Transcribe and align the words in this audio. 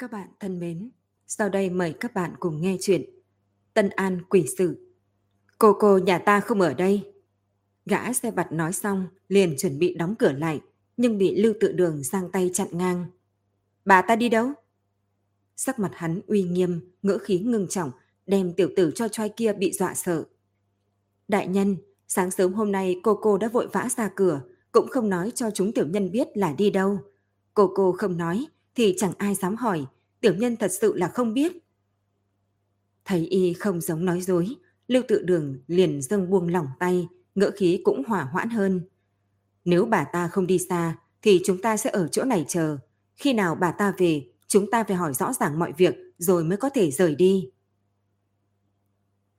Các 0.00 0.12
bạn 0.12 0.28
thân 0.40 0.58
mến, 0.58 0.90
sau 1.26 1.48
đây 1.48 1.70
mời 1.70 1.94
các 2.00 2.14
bạn 2.14 2.34
cùng 2.40 2.60
nghe 2.60 2.76
chuyện 2.80 3.04
Tân 3.74 3.88
An 3.88 4.22
Quỷ 4.28 4.46
Sử. 4.58 4.94
Cô 5.58 5.76
cô 5.80 5.98
nhà 5.98 6.18
ta 6.18 6.40
không 6.40 6.60
ở 6.60 6.74
đây. 6.74 7.12
Gã 7.86 8.12
xe 8.12 8.30
vặt 8.30 8.52
nói 8.52 8.72
xong, 8.72 9.06
liền 9.28 9.54
chuẩn 9.58 9.78
bị 9.78 9.94
đóng 9.94 10.14
cửa 10.18 10.32
lại, 10.32 10.60
nhưng 10.96 11.18
bị 11.18 11.42
Lưu 11.42 11.54
Tự 11.60 11.72
Đường 11.72 12.02
giang 12.02 12.30
tay 12.30 12.50
chặn 12.54 12.68
ngang. 12.72 13.06
Bà 13.84 14.02
ta 14.02 14.16
đi 14.16 14.28
đâu? 14.28 14.52
Sắc 15.56 15.78
mặt 15.78 15.90
hắn 15.94 16.20
uy 16.26 16.42
nghiêm, 16.42 16.80
ngữ 17.02 17.18
khí 17.18 17.38
ngưng 17.38 17.68
trọng, 17.68 17.90
đem 18.26 18.52
tiểu 18.52 18.70
tử 18.76 18.92
cho 18.94 19.08
choi 19.08 19.28
kia 19.28 19.52
bị 19.52 19.72
dọa 19.72 19.94
sợ. 19.94 20.24
Đại 21.28 21.48
nhân, 21.48 21.76
sáng 22.08 22.30
sớm 22.30 22.52
hôm 22.52 22.72
nay 22.72 23.00
cô 23.02 23.18
cô 23.22 23.38
đã 23.38 23.48
vội 23.48 23.68
vã 23.72 23.88
ra 23.96 24.10
cửa, 24.16 24.40
cũng 24.72 24.88
không 24.88 25.08
nói 25.08 25.32
cho 25.34 25.50
chúng 25.50 25.72
tiểu 25.72 25.86
nhân 25.86 26.10
biết 26.10 26.28
là 26.34 26.52
đi 26.52 26.70
đâu. 26.70 26.98
Cô 27.54 27.72
cô 27.74 27.92
không 27.92 28.16
nói, 28.16 28.46
thì 28.80 28.94
chẳng 28.98 29.12
ai 29.18 29.34
dám 29.34 29.56
hỏi, 29.56 29.86
tiểu 30.20 30.34
nhân 30.34 30.56
thật 30.56 30.70
sự 30.80 30.94
là 30.96 31.08
không 31.08 31.34
biết. 31.34 31.52
Thấy 33.04 33.26
y 33.26 33.52
không 33.52 33.80
giống 33.80 34.04
nói 34.04 34.20
dối, 34.20 34.48
Lưu 34.88 35.02
Tự 35.08 35.22
Đường 35.22 35.58
liền 35.66 36.02
dâng 36.02 36.30
buông 36.30 36.48
lỏng 36.48 36.66
tay, 36.78 37.08
ngỡ 37.34 37.50
khí 37.56 37.80
cũng 37.84 38.04
hỏa 38.04 38.22
hoãn 38.22 38.50
hơn. 38.50 38.80
Nếu 39.64 39.84
bà 39.84 40.04
ta 40.04 40.28
không 40.28 40.46
đi 40.46 40.58
xa, 40.58 40.98
thì 41.22 41.40
chúng 41.44 41.62
ta 41.62 41.76
sẽ 41.76 41.90
ở 41.90 42.08
chỗ 42.08 42.24
này 42.24 42.44
chờ. 42.48 42.78
Khi 43.16 43.32
nào 43.32 43.54
bà 43.54 43.70
ta 43.70 43.94
về, 43.98 44.26
chúng 44.46 44.70
ta 44.70 44.84
phải 44.84 44.96
hỏi 44.96 45.14
rõ 45.14 45.32
ràng 45.32 45.58
mọi 45.58 45.72
việc 45.76 45.94
rồi 46.18 46.44
mới 46.44 46.58
có 46.58 46.70
thể 46.70 46.90
rời 46.90 47.14
đi. 47.14 47.50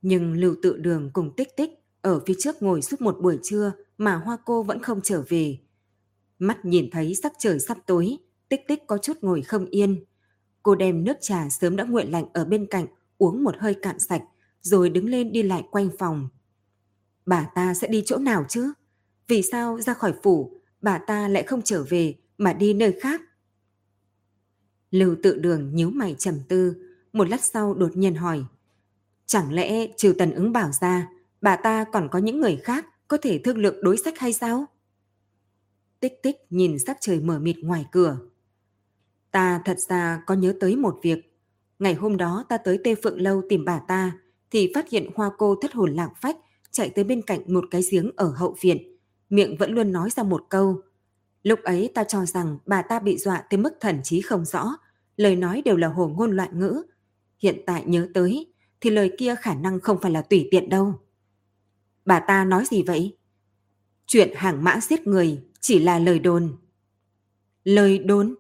Nhưng 0.02 0.34
Lưu 0.34 0.56
Tự 0.62 0.78
Đường 0.78 1.10
cùng 1.14 1.36
Tích 1.36 1.58
Tích 1.58 1.72
ở 2.02 2.24
phía 2.26 2.36
trước 2.40 2.62
ngồi 2.62 2.82
suốt 2.82 3.02
một 3.02 3.18
buổi 3.22 3.40
trưa 3.44 3.74
mà 3.98 4.16
Hoa 4.16 4.38
Cô 4.46 4.64
vẫn 4.64 4.82
không 4.82 5.02
trở 5.04 5.24
về. 5.30 5.58
Mắt 6.40 6.66
nhìn 6.66 6.90
thấy 6.92 7.16
sắc 7.16 7.34
trời 7.40 7.60
sắp 7.60 7.78
tối, 7.86 8.18
Tích 8.52 8.68
Tích 8.68 8.88
có 8.88 8.98
chút 8.98 9.18
ngồi 9.22 9.42
không 9.42 9.66
yên. 9.66 10.04
Cô 10.64 10.76
đem 10.76 11.04
nước 11.04 11.14
trà 11.22 11.50
sớm 11.50 11.76
đã 11.76 11.84
nguội 11.84 12.06
lạnh 12.06 12.26
ở 12.34 12.46
bên 12.46 12.66
cạnh 12.66 12.86
uống 13.18 13.44
một 13.44 13.56
hơi 13.60 13.74
cạn 13.82 14.00
sạch 14.00 14.24
rồi 14.62 14.90
đứng 14.90 15.10
lên 15.10 15.32
đi 15.32 15.44
lại 15.44 15.64
quanh 15.72 15.90
phòng. 16.00 16.30
Bà 17.26 17.50
ta 17.56 17.74
sẽ 17.74 17.88
đi 17.88 18.04
chỗ 18.06 18.18
nào 18.18 18.46
chứ? 18.50 18.74
Vì 19.28 19.42
sao 19.42 19.82
ra 19.82 19.94
khỏi 19.94 20.14
phủ 20.24 20.52
bà 20.82 20.98
ta 20.98 21.28
lại 21.28 21.44
không 21.44 21.62
trở 21.62 21.84
về 21.90 22.16
mà 22.38 22.54
đi 22.54 22.74
nơi 22.74 22.98
khác? 23.02 23.22
Lưu 24.92 25.16
tự 25.24 25.38
đường 25.38 25.76
nhíu 25.76 25.90
mày 25.90 26.16
trầm 26.20 26.40
tư, 26.48 26.76
một 27.14 27.30
lát 27.30 27.42
sau 27.42 27.74
đột 27.74 27.98
nhiên 27.98 28.16
hỏi. 28.16 28.44
Chẳng 29.26 29.54
lẽ 29.54 29.88
trừ 29.98 30.14
tần 30.18 30.34
ứng 30.34 30.52
bảo 30.52 30.72
ra, 30.72 31.10
bà 31.42 31.56
ta 31.56 31.86
còn 31.94 32.08
có 32.12 32.20
những 32.20 32.42
người 32.42 32.60
khác 32.64 32.86
có 33.08 33.18
thể 33.22 33.42
thương 33.44 33.58
lượng 33.58 33.84
đối 33.84 33.98
sách 33.98 34.20
hay 34.20 34.34
sao? 34.34 34.66
Tích 36.00 36.24
tích 36.24 36.36
nhìn 36.50 36.80
sắc 36.80 36.98
trời 37.00 37.20
mở 37.20 37.40
mịt 37.40 37.58
ngoài 37.62 37.86
cửa. 37.92 38.18
Ta 39.32 39.62
thật 39.66 39.80
ra 39.80 40.24
có 40.26 40.34
nhớ 40.34 40.54
tới 40.60 40.76
một 40.76 41.00
việc. 41.04 41.38
Ngày 41.80 41.94
hôm 41.94 42.18
đó 42.18 42.46
ta 42.50 42.58
tới 42.58 42.80
Tê 42.84 42.96
Phượng 42.96 43.22
Lâu 43.22 43.42
tìm 43.50 43.66
bà 43.66 43.80
ta, 43.88 44.12
thì 44.52 44.72
phát 44.76 44.90
hiện 44.90 45.10
hoa 45.16 45.32
cô 45.38 45.56
thất 45.56 45.74
hồn 45.74 45.94
lạc 45.94 46.10
phách 46.22 46.38
chạy 46.72 46.90
tới 46.90 47.04
bên 47.04 47.22
cạnh 47.22 47.54
một 47.54 47.64
cái 47.72 47.82
giếng 47.92 48.12
ở 48.16 48.30
hậu 48.30 48.56
viện. 48.62 48.98
Miệng 49.30 49.58
vẫn 49.58 49.74
luôn 49.74 49.92
nói 49.92 50.10
ra 50.10 50.24
một 50.24 50.46
câu. 50.50 50.82
Lúc 51.44 51.64
ấy 51.64 51.92
ta 51.94 52.04
cho 52.04 52.26
rằng 52.26 52.58
bà 52.66 52.82
ta 52.82 53.00
bị 53.00 53.18
dọa 53.18 53.44
tới 53.50 53.58
mức 53.58 53.74
thần 53.80 54.00
trí 54.04 54.22
không 54.22 54.46
rõ, 54.46 54.78
lời 55.18 55.36
nói 55.36 55.62
đều 55.66 55.78
là 55.78 55.88
hồ 55.88 56.08
ngôn 56.08 56.32
loạn 56.32 56.60
ngữ. 56.60 56.84
Hiện 57.40 57.62
tại 57.66 57.84
nhớ 57.86 58.08
tới, 58.14 58.54
thì 58.82 58.90
lời 58.90 59.12
kia 59.18 59.36
khả 59.36 59.54
năng 59.54 59.80
không 59.80 59.98
phải 60.02 60.12
là 60.12 60.22
tùy 60.22 60.48
tiện 60.52 60.70
đâu. 60.70 60.94
Bà 62.06 62.20
ta 62.20 62.46
nói 62.46 62.66
gì 62.66 62.84
vậy? 62.84 63.18
Chuyện 64.08 64.32
hàng 64.36 64.64
mã 64.64 64.80
giết 64.82 65.08
người 65.08 65.44
chỉ 65.60 65.80
là 65.80 66.00
lời 66.00 66.20
đồn. 66.20 66.58
Lời 67.64 68.00
đồn? 68.00 68.36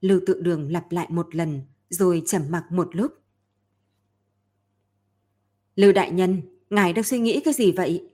Lưu 0.00 0.20
tự 0.26 0.40
đường 0.40 0.72
lặp 0.72 0.92
lại 0.92 1.06
một 1.10 1.34
lần, 1.34 1.60
rồi 1.90 2.22
trầm 2.26 2.42
mặc 2.50 2.64
một 2.70 2.96
lúc. 2.96 3.12
Lưu 5.76 5.92
đại 5.92 6.10
nhân, 6.10 6.42
ngài 6.70 6.92
đang 6.92 7.04
suy 7.04 7.18
nghĩ 7.18 7.40
cái 7.44 7.54
gì 7.54 7.72
vậy? 7.72 8.10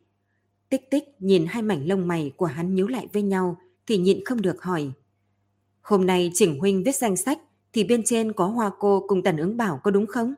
Tích 0.68 0.90
tích 0.90 1.04
nhìn 1.18 1.46
hai 1.48 1.62
mảnh 1.62 1.86
lông 1.88 2.08
mày 2.08 2.32
của 2.36 2.46
hắn 2.46 2.74
nhíu 2.74 2.86
lại 2.86 3.06
với 3.12 3.22
nhau 3.22 3.56
thì 3.86 3.98
nhịn 3.98 4.24
không 4.24 4.42
được 4.42 4.62
hỏi. 4.62 4.92
Hôm 5.80 6.06
nay 6.06 6.30
Chỉnh 6.34 6.58
Huynh 6.60 6.82
viết 6.84 6.96
danh 6.96 7.16
sách 7.16 7.38
thì 7.72 7.84
bên 7.84 8.02
trên 8.04 8.32
có 8.32 8.46
hoa 8.46 8.70
cô 8.78 9.04
cùng 9.08 9.22
tần 9.22 9.36
ứng 9.36 9.56
bảo 9.56 9.80
có 9.82 9.90
đúng 9.90 10.06
không? 10.06 10.34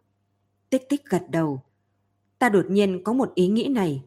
Tích 0.71 0.89
tích 0.89 1.05
gật 1.05 1.23
đầu. 1.31 1.63
Ta 2.39 2.49
đột 2.49 2.67
nhiên 2.69 3.05
có 3.05 3.13
một 3.13 3.35
ý 3.35 3.49
nghĩ 3.49 3.69
này. 3.69 4.03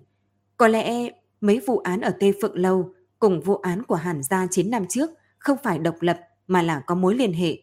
Có 0.58 0.68
lẽ 0.68 1.10
mấy 1.42 1.60
vụ 1.60 1.78
án 1.78 2.02
ở 2.02 2.16
Tây 2.20 2.34
Phượng 2.42 2.58
Lâu 2.58 2.94
cùng 3.20 3.42
vụ 3.42 3.56
án 3.56 3.84
của 3.84 3.96
Hàn 3.96 4.24
Gia 4.24 4.48
9 4.52 4.70
năm 4.70 4.86
trước 4.90 5.10
không 5.38 5.58
phải 5.64 5.80
độc 5.80 5.96
lập 6.00 6.20
mà 6.50 6.62
là 6.62 6.80
có 6.80 6.96
mối 6.96 7.16
liên 7.16 7.34
hệ. 7.34 7.58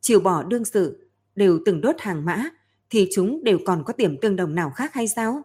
chiều 0.00 0.20
bỏ 0.20 0.42
đương 0.42 0.64
sự 0.64 1.10
đều 1.34 1.60
từng 1.66 1.80
đốt 1.80 1.94
hàng 1.98 2.24
mã 2.24 2.44
thì 2.90 3.08
chúng 3.12 3.44
đều 3.44 3.58
còn 3.66 3.84
có 3.84 3.92
điểm 3.96 4.16
tương 4.20 4.36
đồng 4.36 4.54
nào 4.54 4.70
khác 4.70 4.94
hay 4.94 5.08
sao? 5.08 5.42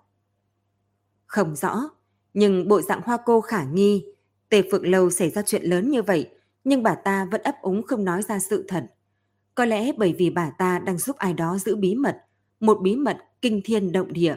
Không 1.25 1.56
rõ, 1.56 1.89
nhưng 2.34 2.67
bộ 2.67 2.81
dạng 2.81 3.01
hoa 3.01 3.17
cô 3.25 3.41
khả 3.41 3.63
nghi. 3.63 4.06
Tề 4.50 4.61
Phượng 4.72 4.88
Lâu 4.88 5.09
xảy 5.09 5.29
ra 5.29 5.41
chuyện 5.41 5.63
lớn 5.63 5.89
như 5.89 6.01
vậy, 6.01 6.29
nhưng 6.63 6.84
bà 6.84 6.95
ta 6.95 7.28
vẫn 7.31 7.41
ấp 7.41 7.56
úng 7.61 7.84
không 7.84 8.06
nói 8.06 8.22
ra 8.22 8.39
sự 8.39 8.66
thật. 8.67 8.85
Có 9.55 9.66
lẽ 9.66 9.91
bởi 9.97 10.13
vì 10.13 10.29
bà 10.29 10.50
ta 10.50 10.79
đang 10.79 10.97
giúp 10.97 11.17
ai 11.17 11.34
đó 11.34 11.57
giữ 11.57 11.75
bí 11.75 11.95
mật, 11.95 12.17
một 12.59 12.79
bí 12.81 12.95
mật 12.95 13.17
kinh 13.41 13.61
thiên 13.63 13.91
động 13.91 14.13
địa. 14.13 14.35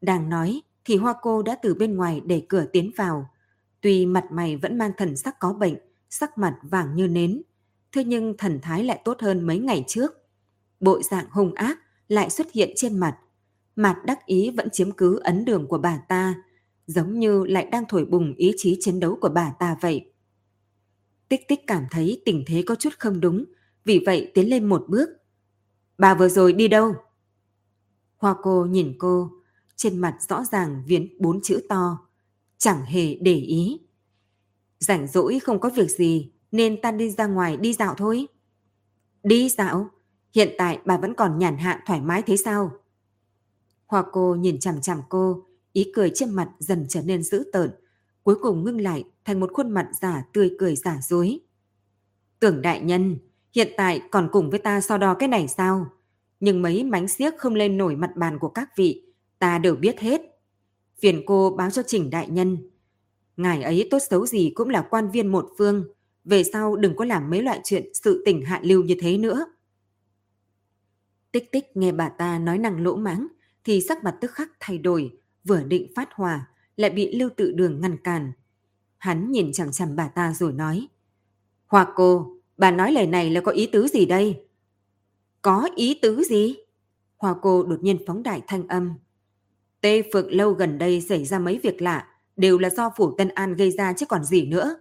Đang 0.00 0.28
nói 0.28 0.62
thì 0.84 0.96
hoa 0.96 1.14
cô 1.22 1.42
đã 1.42 1.58
từ 1.62 1.74
bên 1.74 1.96
ngoài 1.96 2.22
để 2.26 2.42
cửa 2.48 2.64
tiến 2.72 2.90
vào. 2.96 3.30
Tuy 3.80 4.06
mặt 4.06 4.24
mày 4.30 4.56
vẫn 4.56 4.78
mang 4.78 4.92
thần 4.96 5.16
sắc 5.16 5.38
có 5.38 5.52
bệnh, 5.52 5.87
sắc 6.10 6.38
mặt 6.38 6.58
vàng 6.62 6.96
như 6.96 7.08
nến, 7.08 7.42
thế 7.92 8.04
nhưng 8.04 8.36
thần 8.36 8.58
thái 8.62 8.84
lại 8.84 9.00
tốt 9.04 9.20
hơn 9.20 9.46
mấy 9.46 9.58
ngày 9.58 9.84
trước. 9.86 10.12
Bộ 10.80 11.02
dạng 11.02 11.26
hung 11.30 11.54
ác 11.54 11.78
lại 12.08 12.30
xuất 12.30 12.52
hiện 12.52 12.70
trên 12.76 12.98
mặt. 12.98 13.18
Mặt 13.76 13.96
đắc 14.04 14.26
ý 14.26 14.50
vẫn 14.50 14.70
chiếm 14.70 14.90
cứ 14.92 15.18
ấn 15.18 15.44
đường 15.44 15.66
của 15.68 15.78
bà 15.78 15.98
ta, 16.08 16.34
giống 16.86 17.18
như 17.18 17.44
lại 17.44 17.68
đang 17.72 17.84
thổi 17.88 18.04
bùng 18.04 18.34
ý 18.34 18.52
chí 18.56 18.76
chiến 18.80 19.00
đấu 19.00 19.18
của 19.20 19.28
bà 19.28 19.52
ta 19.58 19.76
vậy. 19.80 20.12
Tích 21.28 21.48
tích 21.48 21.60
cảm 21.66 21.84
thấy 21.90 22.22
tình 22.24 22.44
thế 22.46 22.62
có 22.66 22.74
chút 22.74 22.92
không 22.98 23.20
đúng, 23.20 23.44
vì 23.84 24.02
vậy 24.06 24.30
tiến 24.34 24.50
lên 24.50 24.64
một 24.64 24.84
bước. 24.88 25.08
Bà 25.98 26.14
vừa 26.14 26.28
rồi 26.28 26.52
đi 26.52 26.68
đâu? 26.68 26.94
Hoa 28.16 28.34
cô 28.42 28.66
nhìn 28.66 28.94
cô, 28.98 29.30
trên 29.76 29.98
mặt 29.98 30.16
rõ 30.28 30.44
ràng 30.44 30.82
viến 30.86 31.08
bốn 31.18 31.40
chữ 31.42 31.60
to, 31.68 31.98
chẳng 32.58 32.84
hề 32.84 33.14
để 33.14 33.34
ý. 33.34 33.80
Rảnh 34.78 35.06
rỗi 35.06 35.38
không 35.38 35.60
có 35.60 35.70
việc 35.70 35.90
gì, 35.90 36.30
nên 36.52 36.80
ta 36.80 36.90
đi 36.92 37.10
ra 37.10 37.26
ngoài 37.26 37.56
đi 37.56 37.72
dạo 37.72 37.94
thôi. 37.94 38.26
Đi 39.22 39.48
dạo? 39.48 39.90
Hiện 40.34 40.54
tại 40.58 40.78
bà 40.84 40.96
vẫn 40.96 41.14
còn 41.14 41.38
nhàn 41.38 41.56
hạ 41.58 41.82
thoải 41.86 42.00
mái 42.00 42.22
thế 42.22 42.36
sao? 42.36 42.70
Hoa 43.86 44.04
cô 44.12 44.34
nhìn 44.34 44.60
chằm 44.60 44.80
chằm 44.80 45.02
cô, 45.08 45.46
ý 45.72 45.92
cười 45.94 46.10
trên 46.14 46.30
mặt 46.30 46.48
dần 46.58 46.86
trở 46.88 47.02
nên 47.02 47.22
dữ 47.22 47.44
tợn, 47.52 47.70
cuối 48.22 48.34
cùng 48.42 48.64
ngưng 48.64 48.80
lại 48.80 49.04
thành 49.24 49.40
một 49.40 49.50
khuôn 49.52 49.70
mặt 49.70 49.88
giả 50.00 50.24
tươi 50.32 50.56
cười 50.58 50.76
giả 50.76 50.98
dối. 51.02 51.40
Tưởng 52.40 52.62
đại 52.62 52.80
nhân, 52.80 53.18
hiện 53.54 53.72
tại 53.76 54.00
còn 54.10 54.28
cùng 54.32 54.50
với 54.50 54.58
ta 54.58 54.80
so 54.80 54.98
đo 54.98 55.14
cái 55.14 55.28
này 55.28 55.48
sao? 55.48 55.86
Nhưng 56.40 56.62
mấy 56.62 56.84
mánh 56.84 57.08
xiếc 57.08 57.38
không 57.38 57.54
lên 57.54 57.76
nổi 57.76 57.96
mặt 57.96 58.10
bàn 58.16 58.38
của 58.38 58.48
các 58.48 58.76
vị, 58.76 59.02
ta 59.38 59.58
đều 59.58 59.76
biết 59.76 60.00
hết. 60.00 60.20
Phiền 60.98 61.22
cô 61.26 61.50
báo 61.50 61.70
cho 61.70 61.82
trình 61.86 62.10
đại 62.10 62.28
nhân. 62.28 62.70
Ngài 63.38 63.62
ấy 63.62 63.88
tốt 63.90 63.98
xấu 64.10 64.26
gì 64.26 64.52
cũng 64.54 64.68
là 64.68 64.86
quan 64.90 65.10
viên 65.10 65.26
một 65.26 65.50
phương, 65.58 65.84
về 66.24 66.44
sau 66.44 66.76
đừng 66.76 66.96
có 66.96 67.04
làm 67.04 67.30
mấy 67.30 67.42
loại 67.42 67.60
chuyện 67.64 67.94
sự 67.94 68.22
tình 68.26 68.44
hạ 68.44 68.60
lưu 68.62 68.84
như 68.84 68.94
thế 69.00 69.18
nữa. 69.18 69.46
Tích 71.32 71.52
tích 71.52 71.76
nghe 71.76 71.92
bà 71.92 72.08
ta 72.08 72.38
nói 72.38 72.58
năng 72.58 72.84
lỗ 72.84 72.96
mãng, 72.96 73.26
thì 73.64 73.80
sắc 73.80 74.04
mặt 74.04 74.16
tức 74.20 74.30
khắc 74.30 74.50
thay 74.60 74.78
đổi, 74.78 75.18
vừa 75.44 75.62
định 75.62 75.92
phát 75.96 76.08
hòa, 76.12 76.48
lại 76.76 76.90
bị 76.90 77.16
lưu 77.16 77.28
tự 77.36 77.52
đường 77.52 77.80
ngăn 77.80 77.96
cản. 77.96 78.32
Hắn 78.98 79.32
nhìn 79.32 79.52
chằm 79.52 79.72
chằm 79.72 79.96
bà 79.96 80.08
ta 80.08 80.32
rồi 80.32 80.52
nói. 80.52 80.88
Hoa 81.66 81.92
cô, 81.94 82.36
bà 82.56 82.70
nói 82.70 82.92
lời 82.92 83.06
này 83.06 83.30
là 83.30 83.40
có 83.40 83.52
ý 83.52 83.66
tứ 83.66 83.88
gì 83.88 84.06
đây? 84.06 84.42
Có 85.42 85.68
ý 85.76 85.98
tứ 86.02 86.22
gì? 86.24 86.56
Hoa 87.16 87.34
cô 87.42 87.62
đột 87.62 87.82
nhiên 87.82 87.98
phóng 88.06 88.22
đại 88.22 88.42
thanh 88.46 88.68
âm. 88.68 88.92
Tê 89.80 90.02
Phượng 90.12 90.32
Lâu 90.32 90.52
gần 90.52 90.78
đây 90.78 91.00
xảy 91.00 91.24
ra 91.24 91.38
mấy 91.38 91.58
việc 91.62 91.82
lạ, 91.82 92.08
đều 92.38 92.58
là 92.58 92.70
do 92.70 92.90
Phủ 92.96 93.14
Tân 93.18 93.28
An 93.28 93.54
gây 93.54 93.70
ra 93.70 93.92
chứ 93.92 94.06
còn 94.06 94.24
gì 94.24 94.46
nữa. 94.46 94.80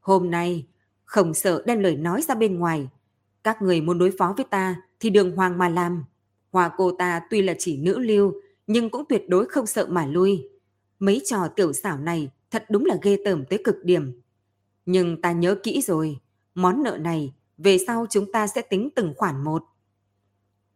Hôm 0.00 0.30
nay, 0.30 0.66
không 1.04 1.34
sợ 1.34 1.62
đem 1.66 1.80
lời 1.80 1.96
nói 1.96 2.22
ra 2.22 2.34
bên 2.34 2.58
ngoài. 2.58 2.88
Các 3.44 3.62
người 3.62 3.80
muốn 3.80 3.98
đối 3.98 4.10
phó 4.18 4.34
với 4.36 4.46
ta 4.50 4.82
thì 5.00 5.10
đường 5.10 5.36
hoàng 5.36 5.58
mà 5.58 5.68
làm. 5.68 6.04
Hoa 6.52 6.70
cô 6.76 6.92
ta 6.98 7.20
tuy 7.30 7.42
là 7.42 7.54
chỉ 7.58 7.76
nữ 7.76 7.98
lưu, 7.98 8.32
nhưng 8.66 8.90
cũng 8.90 9.04
tuyệt 9.08 9.24
đối 9.28 9.46
không 9.46 9.66
sợ 9.66 9.86
mà 9.90 10.06
lui. 10.06 10.48
Mấy 10.98 11.22
trò 11.24 11.48
tiểu 11.48 11.72
xảo 11.72 11.98
này 11.98 12.30
thật 12.50 12.64
đúng 12.70 12.84
là 12.84 12.96
ghê 13.02 13.18
tởm 13.24 13.44
tới 13.44 13.60
cực 13.64 13.84
điểm. 13.84 14.20
Nhưng 14.86 15.22
ta 15.22 15.32
nhớ 15.32 15.54
kỹ 15.54 15.82
rồi, 15.82 16.18
món 16.54 16.82
nợ 16.82 16.98
này 17.00 17.32
về 17.58 17.78
sau 17.86 18.06
chúng 18.10 18.32
ta 18.32 18.46
sẽ 18.46 18.62
tính 18.62 18.88
từng 18.96 19.14
khoản 19.16 19.44
một. 19.44 19.64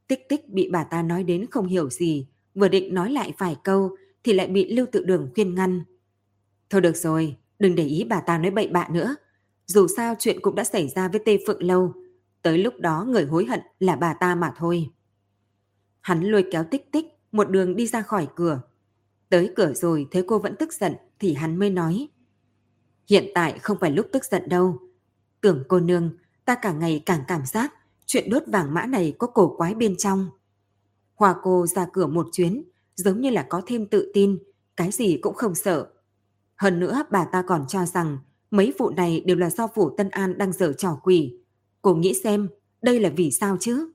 Tích 0.09 0.29
tích 0.29 0.49
bị 0.49 0.69
bà 0.73 0.85
ta 0.85 1.03
nói 1.03 1.25
đến 1.25 1.47
không 1.51 1.67
hiểu 1.67 1.91
gì, 1.91 2.27
vừa 2.55 2.69
định 2.69 2.95
nói 2.95 3.13
lại 3.13 3.33
vài 3.39 3.57
câu 3.65 3.97
thì 4.25 4.33
lại 4.33 4.47
bị 4.47 4.75
lưu 4.75 4.87
tự 4.93 5.05
đường 5.05 5.31
khuyên 5.35 5.55
ngăn. 5.55 5.83
Thôi 6.73 6.81
được 6.81 6.97
rồi, 6.97 7.37
đừng 7.59 7.75
để 7.75 7.85
ý 7.85 8.05
bà 8.05 8.21
ta 8.21 8.39
nói 8.39 8.51
bậy 8.51 8.69
bạ 8.69 8.89
nữa. 8.91 9.17
Dù 9.67 9.87
sao 9.97 10.15
chuyện 10.19 10.41
cũng 10.41 10.55
đã 10.55 10.65
xảy 10.65 10.89
ra 10.89 11.09
với 11.09 11.21
Tê 11.27 11.39
Phượng 11.47 11.63
Lâu. 11.63 11.93
Tới 12.43 12.59
lúc 12.59 12.75
đó 12.81 13.05
người 13.09 13.25
hối 13.25 13.45
hận 13.45 13.61
là 13.79 13.97
bà 13.97 14.15
ta 14.15 14.35
mà 14.35 14.53
thôi. 14.57 14.91
Hắn 16.01 16.23
lôi 16.23 16.45
kéo 16.51 16.65
tích 16.71 16.93
tích 16.93 17.07
một 17.33 17.51
đường 17.51 17.77
đi 17.77 17.87
ra 17.87 18.03
khỏi 18.03 18.29
cửa. 18.37 18.61
Tới 19.29 19.53
cửa 19.57 19.73
rồi 19.75 20.07
thấy 20.11 20.25
cô 20.27 20.39
vẫn 20.39 20.57
tức 20.57 20.73
giận 20.73 20.95
thì 21.19 21.35
hắn 21.35 21.59
mới 21.59 21.71
nói. 21.71 22.09
Hiện 23.09 23.25
tại 23.35 23.59
không 23.59 23.79
phải 23.81 23.91
lúc 23.91 24.07
tức 24.13 24.25
giận 24.25 24.49
đâu. 24.49 24.79
Tưởng 25.41 25.65
cô 25.69 25.81
nương, 25.81 26.11
ta 26.45 26.55
cả 26.55 26.73
ngày 26.73 27.03
càng 27.07 27.21
cảm 27.29 27.47
giác 27.47 27.75
chuyện 28.07 28.31
đốt 28.31 28.43
vàng 28.47 28.75
mã 28.75 28.87
này 28.87 29.15
có 29.19 29.27
cổ 29.27 29.57
quái 29.57 29.75
bên 29.75 29.97
trong. 29.99 30.31
hòa 31.15 31.35
cô 31.43 31.67
ra 31.67 31.87
cửa 31.93 32.07
một 32.07 32.27
chuyến, 32.33 32.65
giống 32.95 33.21
như 33.21 33.31
là 33.31 33.47
có 33.49 33.63
thêm 33.67 33.87
tự 33.87 34.11
tin, 34.15 34.39
cái 34.77 34.91
gì 34.91 35.19
cũng 35.23 35.35
không 35.35 35.55
sợ. 35.55 35.89
Hơn 36.63 36.81
nữa 36.81 37.03
bà 37.11 37.25
ta 37.25 37.43
còn 37.43 37.65
cho 37.69 37.87
rằng 37.87 38.19
mấy 38.51 38.73
vụ 38.79 38.91
này 38.91 39.21
đều 39.27 39.37
là 39.37 39.51
do 39.51 39.67
phủ 39.75 39.91
Tân 39.97 40.11
An 40.11 40.39
đang 40.39 40.53
dở 40.53 40.73
trò 40.79 41.01
quỷ. 41.03 41.37
Cô 41.83 41.95
nghĩ 41.95 42.15
xem, 42.25 42.49
đây 42.83 43.01
là 43.01 43.11
vì 43.17 43.31
sao 43.31 43.57
chứ? 43.61 43.93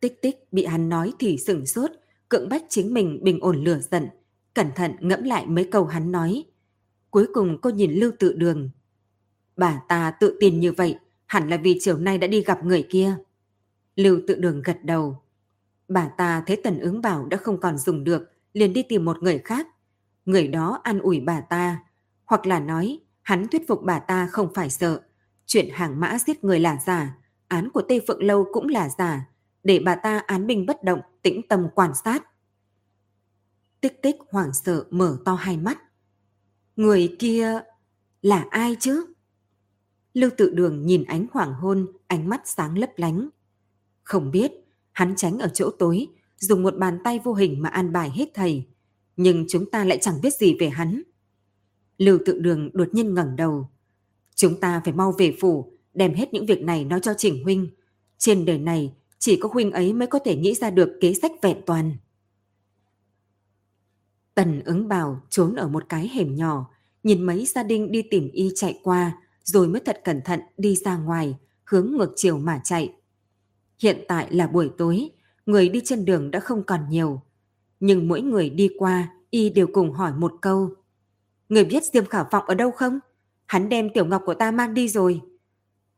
Tích 0.00 0.22
tích 0.22 0.52
bị 0.52 0.64
hắn 0.64 0.88
nói 0.88 1.12
thì 1.18 1.36
sửng 1.46 1.66
sốt, 1.66 1.90
cưỡng 2.28 2.48
bách 2.48 2.62
chính 2.68 2.94
mình 2.94 3.20
bình 3.22 3.40
ổn 3.40 3.64
lửa 3.64 3.78
giận, 3.90 4.08
cẩn 4.54 4.66
thận 4.74 4.92
ngẫm 5.00 5.22
lại 5.22 5.46
mấy 5.46 5.64
câu 5.64 5.84
hắn 5.84 6.12
nói. 6.12 6.44
Cuối 7.10 7.26
cùng 7.34 7.58
cô 7.60 7.70
nhìn 7.70 7.92
Lưu 7.92 8.10
Tự 8.18 8.32
Đường. 8.32 8.70
Bà 9.56 9.80
ta 9.88 10.10
tự 10.10 10.36
tin 10.40 10.60
như 10.60 10.72
vậy, 10.72 10.98
hẳn 11.26 11.48
là 11.48 11.56
vì 11.56 11.78
chiều 11.80 11.98
nay 11.98 12.18
đã 12.18 12.26
đi 12.26 12.42
gặp 12.42 12.64
người 12.64 12.86
kia. 12.90 13.16
Lưu 13.96 14.20
Tự 14.26 14.34
Đường 14.34 14.62
gật 14.62 14.84
đầu. 14.84 15.22
Bà 15.88 16.08
ta 16.08 16.42
thấy 16.46 16.60
Tần 16.64 16.80
ứng 16.80 17.00
bảo 17.00 17.26
đã 17.26 17.36
không 17.36 17.60
còn 17.60 17.78
dùng 17.78 18.04
được, 18.04 18.32
liền 18.52 18.72
đi 18.72 18.82
tìm 18.82 19.04
một 19.04 19.22
người 19.22 19.38
khác. 19.38 19.66
Người 20.28 20.48
đó 20.48 20.80
an 20.84 20.98
ủi 20.98 21.20
bà 21.20 21.40
ta, 21.40 21.82
hoặc 22.24 22.46
là 22.46 22.60
nói 22.60 23.00
hắn 23.22 23.48
thuyết 23.48 23.68
phục 23.68 23.82
bà 23.84 23.98
ta 23.98 24.26
không 24.26 24.54
phải 24.54 24.70
sợ. 24.70 25.00
Chuyện 25.46 25.68
hàng 25.72 26.00
mã 26.00 26.18
giết 26.26 26.44
người 26.44 26.60
là 26.60 26.78
giả, 26.86 27.16
án 27.48 27.70
của 27.70 27.82
Tây 27.88 28.00
Phượng 28.08 28.22
Lâu 28.22 28.46
cũng 28.52 28.68
là 28.68 28.88
giả, 28.88 29.28
để 29.62 29.80
bà 29.84 29.94
ta 29.94 30.18
án 30.26 30.46
binh 30.46 30.66
bất 30.66 30.84
động, 30.84 31.00
tĩnh 31.22 31.48
tâm 31.48 31.68
quan 31.74 31.94
sát. 32.04 32.22
Tích 33.80 34.02
tích 34.02 34.16
hoảng 34.30 34.52
sợ 34.52 34.84
mở 34.90 35.18
to 35.24 35.34
hai 35.34 35.56
mắt. 35.56 35.78
Người 36.76 37.16
kia 37.18 37.60
là 38.22 38.46
ai 38.50 38.76
chứ? 38.80 39.06
Lưu 40.14 40.30
tự 40.36 40.50
đường 40.50 40.86
nhìn 40.86 41.04
ánh 41.04 41.26
hoàng 41.32 41.54
hôn, 41.54 41.86
ánh 42.06 42.28
mắt 42.28 42.40
sáng 42.44 42.78
lấp 42.78 42.90
lánh. 42.96 43.28
Không 44.02 44.30
biết, 44.30 44.52
hắn 44.92 45.16
tránh 45.16 45.38
ở 45.38 45.48
chỗ 45.54 45.70
tối, 45.78 46.06
dùng 46.36 46.62
một 46.62 46.74
bàn 46.78 46.98
tay 47.04 47.20
vô 47.24 47.34
hình 47.34 47.62
mà 47.62 47.68
an 47.68 47.92
bài 47.92 48.10
hết 48.10 48.28
thầy. 48.34 48.66
Nhưng 49.18 49.44
chúng 49.48 49.70
ta 49.70 49.84
lại 49.84 49.98
chẳng 50.00 50.20
biết 50.22 50.34
gì 50.34 50.56
về 50.60 50.68
hắn. 50.68 51.02
Lưu 51.98 52.18
tự 52.26 52.38
đường 52.38 52.70
đột 52.72 52.88
nhiên 52.92 53.14
ngẩng 53.14 53.36
đầu. 53.36 53.68
Chúng 54.34 54.60
ta 54.60 54.80
phải 54.84 54.92
mau 54.94 55.12
về 55.12 55.36
phủ, 55.40 55.72
đem 55.94 56.14
hết 56.14 56.34
những 56.34 56.46
việc 56.46 56.62
này 56.62 56.84
nói 56.84 57.00
cho 57.02 57.14
Trình 57.14 57.44
Huynh. 57.44 57.68
Trên 58.18 58.44
đời 58.44 58.58
này, 58.58 58.92
chỉ 59.18 59.36
có 59.36 59.48
Huynh 59.52 59.72
ấy 59.72 59.92
mới 59.92 60.06
có 60.06 60.18
thể 60.18 60.36
nghĩ 60.36 60.54
ra 60.54 60.70
được 60.70 60.98
kế 61.00 61.14
sách 61.14 61.32
vẹn 61.42 61.60
toàn. 61.66 61.96
Tần 64.34 64.62
ứng 64.64 64.88
bảo 64.88 65.20
trốn 65.30 65.54
ở 65.54 65.68
một 65.68 65.84
cái 65.88 66.08
hẻm 66.08 66.36
nhỏ, 66.36 66.70
nhìn 67.02 67.22
mấy 67.22 67.46
gia 67.46 67.62
đình 67.62 67.92
đi 67.92 68.02
tìm 68.02 68.30
y 68.32 68.50
chạy 68.54 68.80
qua, 68.82 69.22
rồi 69.44 69.68
mới 69.68 69.80
thật 69.84 70.00
cẩn 70.04 70.20
thận 70.24 70.40
đi 70.56 70.76
ra 70.76 70.96
ngoài, 70.96 71.36
hướng 71.64 71.92
ngược 71.92 72.12
chiều 72.16 72.38
mà 72.38 72.60
chạy. 72.64 72.94
Hiện 73.78 74.04
tại 74.08 74.34
là 74.34 74.46
buổi 74.46 74.70
tối, 74.78 75.10
người 75.46 75.68
đi 75.68 75.80
trên 75.84 76.04
đường 76.04 76.30
đã 76.30 76.40
không 76.40 76.62
còn 76.62 76.80
nhiều. 76.88 77.22
Nhưng 77.80 78.08
mỗi 78.08 78.22
người 78.22 78.50
đi 78.50 78.68
qua, 78.78 79.12
y 79.30 79.50
đều 79.50 79.66
cùng 79.72 79.92
hỏi 79.92 80.12
một 80.12 80.34
câu. 80.40 80.74
Người 81.48 81.64
biết 81.64 81.84
Diêm 81.84 82.06
Khả 82.06 82.22
Vọng 82.22 82.44
ở 82.46 82.54
đâu 82.54 82.70
không? 82.70 82.98
Hắn 83.46 83.68
đem 83.68 83.90
tiểu 83.94 84.04
ngọc 84.04 84.22
của 84.26 84.34
ta 84.34 84.50
mang 84.50 84.74
đi 84.74 84.88
rồi. 84.88 85.20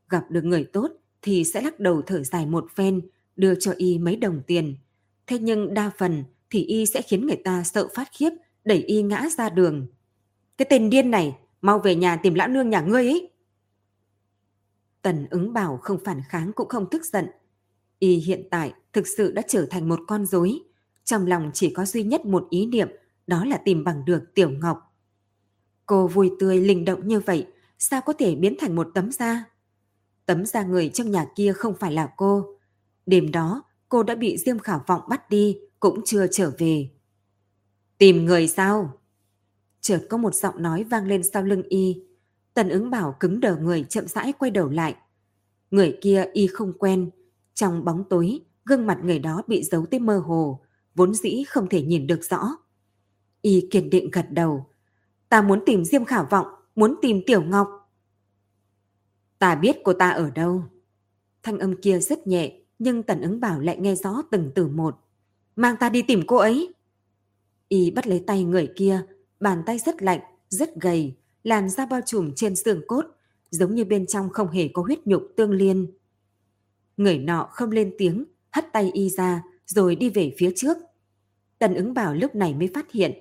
Gặp 0.09 0.31
được 0.31 0.45
người 0.45 0.65
tốt 0.65 0.91
thì 1.23 1.45
sẽ 1.45 1.61
lắc 1.61 1.81
đầu 1.81 2.03
thở 2.03 2.23
dài 2.23 2.47
một 2.47 2.67
phen, 2.75 3.01
đưa 3.37 3.55
cho 3.55 3.73
y 3.77 3.99
mấy 3.99 4.17
đồng 4.17 4.43
tiền. 4.47 4.77
Thế 5.27 5.39
nhưng 5.39 5.75
đa 5.75 5.91
phần 5.99 6.25
thì 6.51 6.65
y 6.65 6.87
sẽ 6.87 7.03
khiến 7.03 7.27
người 7.27 7.41
ta 7.45 7.63
sợ 7.65 7.89
phát 7.95 8.09
khiếp, 8.13 8.31
đẩy 8.65 8.83
y 8.83 9.03
ngã 9.03 9.29
ra 9.39 9.49
đường. 9.49 9.87
Cái 10.57 10.67
tên 10.71 10.91
điên 10.91 11.11
này, 11.11 11.37
mau 11.61 11.79
về 11.79 11.95
nhà 11.95 12.17
tìm 12.17 12.35
lão 12.35 12.49
nương 12.49 12.71
nhà 12.71 12.81
ngươi 12.81 13.07
ấy. 13.07 13.31
Tần 15.03 15.27
ứng 15.31 15.53
bảo 15.53 15.79
không 15.83 15.99
phản 16.05 16.23
kháng 16.29 16.53
cũng 16.53 16.69
không 16.69 16.87
tức 16.91 17.05
giận. 17.05 17.27
Y 17.99 18.17
hiện 18.17 18.49
tại 18.51 18.73
thực 18.93 19.07
sự 19.17 19.33
đã 19.33 19.43
trở 19.49 19.67
thành 19.71 19.89
một 19.89 20.01
con 20.07 20.27
rối. 20.27 20.61
Trong 21.11 21.27
lòng 21.27 21.51
chỉ 21.55 21.73
có 21.75 21.85
duy 21.85 22.03
nhất 22.03 22.27
một 22.27 22.47
ý 22.51 22.67
niệm, 22.67 22.89
đó 23.27 23.45
là 23.45 23.57
tìm 23.57 23.85
bằng 23.85 24.05
được 24.05 24.35
Tiểu 24.35 24.51
Ngọc. 24.51 24.97
Cô 25.87 26.07
vui 26.07 26.31
tươi 26.41 26.61
linh 26.61 26.85
động 26.85 27.09
như 27.09 27.21
vậy, 27.21 27.47
sao 27.79 28.01
có 28.01 28.13
thể 28.13 28.35
biến 28.35 28.57
thành 28.61 28.77
một 28.77 28.89
tấm 28.95 29.13
da? 29.13 29.45
Tấm 30.27 30.47
da 30.47 30.63
người 30.63 30.89
trong 30.89 31.11
nhà 31.11 31.27
kia 31.37 31.53
không 31.53 31.75
phải 31.81 31.93
là 31.93 32.13
cô. 32.17 32.57
Đêm 33.07 33.31
đó, 33.31 33.63
cô 33.89 34.03
đã 34.03 34.15
bị 34.15 34.39
Diêm 34.39 34.59
khảo 34.59 34.85
Vọng 34.87 35.03
bắt 35.09 35.31
đi, 35.31 35.59
cũng 35.81 36.01
chưa 36.05 36.27
trở 36.31 36.53
về. 36.59 36.89
Tìm 37.99 38.25
người 38.25 38.49
sao? 38.49 38.99
Chợt 39.81 40.07
có 40.11 40.17
một 40.17 40.35
giọng 40.35 40.63
nói 40.63 40.85
vang 40.85 41.07
lên 41.07 41.23
sau 41.23 41.43
lưng 41.43 41.63
y. 41.69 42.03
Tần 42.55 42.69
ứng 42.69 42.91
bảo 42.91 43.17
cứng 43.21 43.41
đờ 43.41 43.57
người 43.57 43.85
chậm 43.89 44.07
rãi 44.07 44.33
quay 44.33 44.51
đầu 44.51 44.69
lại. 44.69 44.95
Người 45.71 45.99
kia 46.01 46.25
y 46.33 46.47
không 46.47 46.73
quen. 46.79 47.11
Trong 47.55 47.85
bóng 47.85 48.05
tối, 48.11 48.41
gương 48.65 48.87
mặt 48.87 48.99
người 49.03 49.19
đó 49.19 49.43
bị 49.47 49.63
giấu 49.63 49.87
tới 49.87 50.01
mơ 50.01 50.19
hồ, 50.19 50.61
vốn 50.95 51.15
dĩ 51.15 51.45
không 51.49 51.69
thể 51.69 51.83
nhìn 51.83 52.07
được 52.07 52.25
rõ. 52.25 52.57
Y 53.43 53.69
kiên 53.71 53.91
định 53.91 54.11
gật 54.13 54.27
đầu. 54.31 54.67
Ta 55.29 55.43
muốn 55.43 55.63
tìm 55.67 55.85
Diêm 55.85 56.05
Khả 56.05 56.23
Vọng, 56.23 56.47
muốn 56.75 56.97
tìm 57.03 57.21
Tiểu 57.27 57.43
Ngọc. 57.43 57.69
Ta 59.39 59.55
biết 59.55 59.77
cô 59.85 59.93
ta 59.93 60.11
ở 60.11 60.31
đâu. 60.31 60.65
Thanh 61.43 61.59
âm 61.59 61.81
kia 61.81 61.99
rất 61.99 62.27
nhẹ, 62.27 62.61
nhưng 62.79 63.03
Tần 63.03 63.21
ứng 63.21 63.41
bảo 63.41 63.61
lại 63.61 63.77
nghe 63.81 63.95
rõ 63.95 64.23
từng 64.31 64.51
từ 64.55 64.69
một. 64.69 64.97
Mang 65.57 65.77
ta 65.81 65.89
đi 65.89 66.03
tìm 66.03 66.23
cô 66.27 66.37
ấy. 66.37 66.75
Y 67.69 67.91
bắt 67.91 68.07
lấy 68.07 68.25
tay 68.27 68.45
người 68.45 68.73
kia, 68.77 69.07
bàn 69.41 69.63
tay 69.67 69.79
rất 69.79 70.03
lạnh, 70.03 70.21
rất 70.49 70.77
gầy, 70.77 71.15
làn 71.43 71.69
da 71.71 71.87
bao 71.87 72.01
trùm 72.07 72.33
trên 72.37 72.57
xương 72.57 72.83
cốt, 72.87 73.05
giống 73.51 73.75
như 73.75 73.85
bên 73.85 74.07
trong 74.07 74.31
không 74.31 74.49
hề 74.49 74.69
có 74.69 74.83
huyết 74.83 75.07
nhục 75.07 75.23
tương 75.37 75.51
liên. 75.51 75.87
Người 76.97 77.19
nọ 77.19 77.49
không 77.53 77.71
lên 77.71 77.95
tiếng, 77.99 78.25
hất 78.51 78.73
tay 78.73 78.91
y 78.95 79.11
ra, 79.11 79.43
rồi 79.75 79.97
đi 79.97 80.11
về 80.11 80.35
phía 80.39 80.53
trước. 80.57 80.77
Tần 81.59 81.75
ứng 81.75 81.95
bảo 81.95 82.15
lúc 82.15 82.35
này 82.35 82.55
mới 82.55 82.71
phát 82.75 82.93
hiện, 82.93 83.13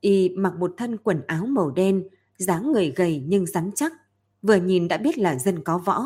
y 0.00 0.28
mặc 0.28 0.54
một 0.58 0.74
thân 0.76 0.96
quần 0.96 1.22
áo 1.26 1.46
màu 1.46 1.70
đen, 1.70 2.08
dáng 2.38 2.72
người 2.72 2.92
gầy 2.96 3.22
nhưng 3.26 3.46
rắn 3.46 3.70
chắc, 3.74 3.92
vừa 4.42 4.56
nhìn 4.56 4.88
đã 4.88 4.96
biết 4.96 5.18
là 5.18 5.38
dân 5.38 5.62
có 5.64 5.78
võ. 5.78 6.02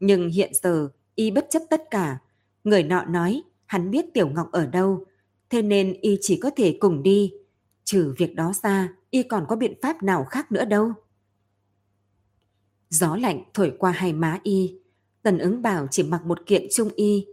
Nhưng 0.00 0.28
hiện 0.28 0.52
giờ, 0.62 0.88
y 1.14 1.30
bất 1.30 1.46
chấp 1.50 1.62
tất 1.70 1.82
cả. 1.90 2.18
Người 2.64 2.82
nọ 2.82 3.04
nói, 3.04 3.42
hắn 3.66 3.90
biết 3.90 4.04
Tiểu 4.14 4.28
Ngọc 4.28 4.52
ở 4.52 4.66
đâu, 4.66 5.04
thế 5.50 5.62
nên 5.62 5.92
y 6.00 6.18
chỉ 6.20 6.36
có 6.36 6.50
thể 6.56 6.76
cùng 6.80 7.02
đi. 7.02 7.32
Trừ 7.84 8.14
việc 8.18 8.34
đó 8.34 8.52
ra, 8.62 8.88
y 9.10 9.22
còn 9.22 9.46
có 9.48 9.56
biện 9.56 9.74
pháp 9.82 10.02
nào 10.02 10.24
khác 10.24 10.52
nữa 10.52 10.64
đâu. 10.64 10.92
Gió 12.90 13.16
lạnh 13.16 13.44
thổi 13.54 13.72
qua 13.78 13.90
hai 13.90 14.12
má 14.12 14.40
y, 14.42 14.78
tần 15.22 15.38
ứng 15.38 15.62
bảo 15.62 15.86
chỉ 15.90 16.02
mặc 16.02 16.24
một 16.24 16.46
kiện 16.46 16.66
trung 16.72 16.88
y. 16.96 17.26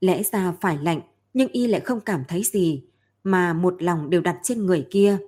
Lẽ 0.00 0.22
ra 0.22 0.52
phải 0.60 0.78
lạnh, 0.82 1.00
nhưng 1.32 1.48
y 1.48 1.66
lại 1.66 1.80
không 1.80 2.00
cảm 2.00 2.24
thấy 2.28 2.42
gì, 2.44 2.84
mà 3.24 3.52
một 3.52 3.82
lòng 3.82 4.10
đều 4.10 4.20
đặt 4.20 4.38
trên 4.42 4.66
người 4.66 4.86
kia. 4.90 5.18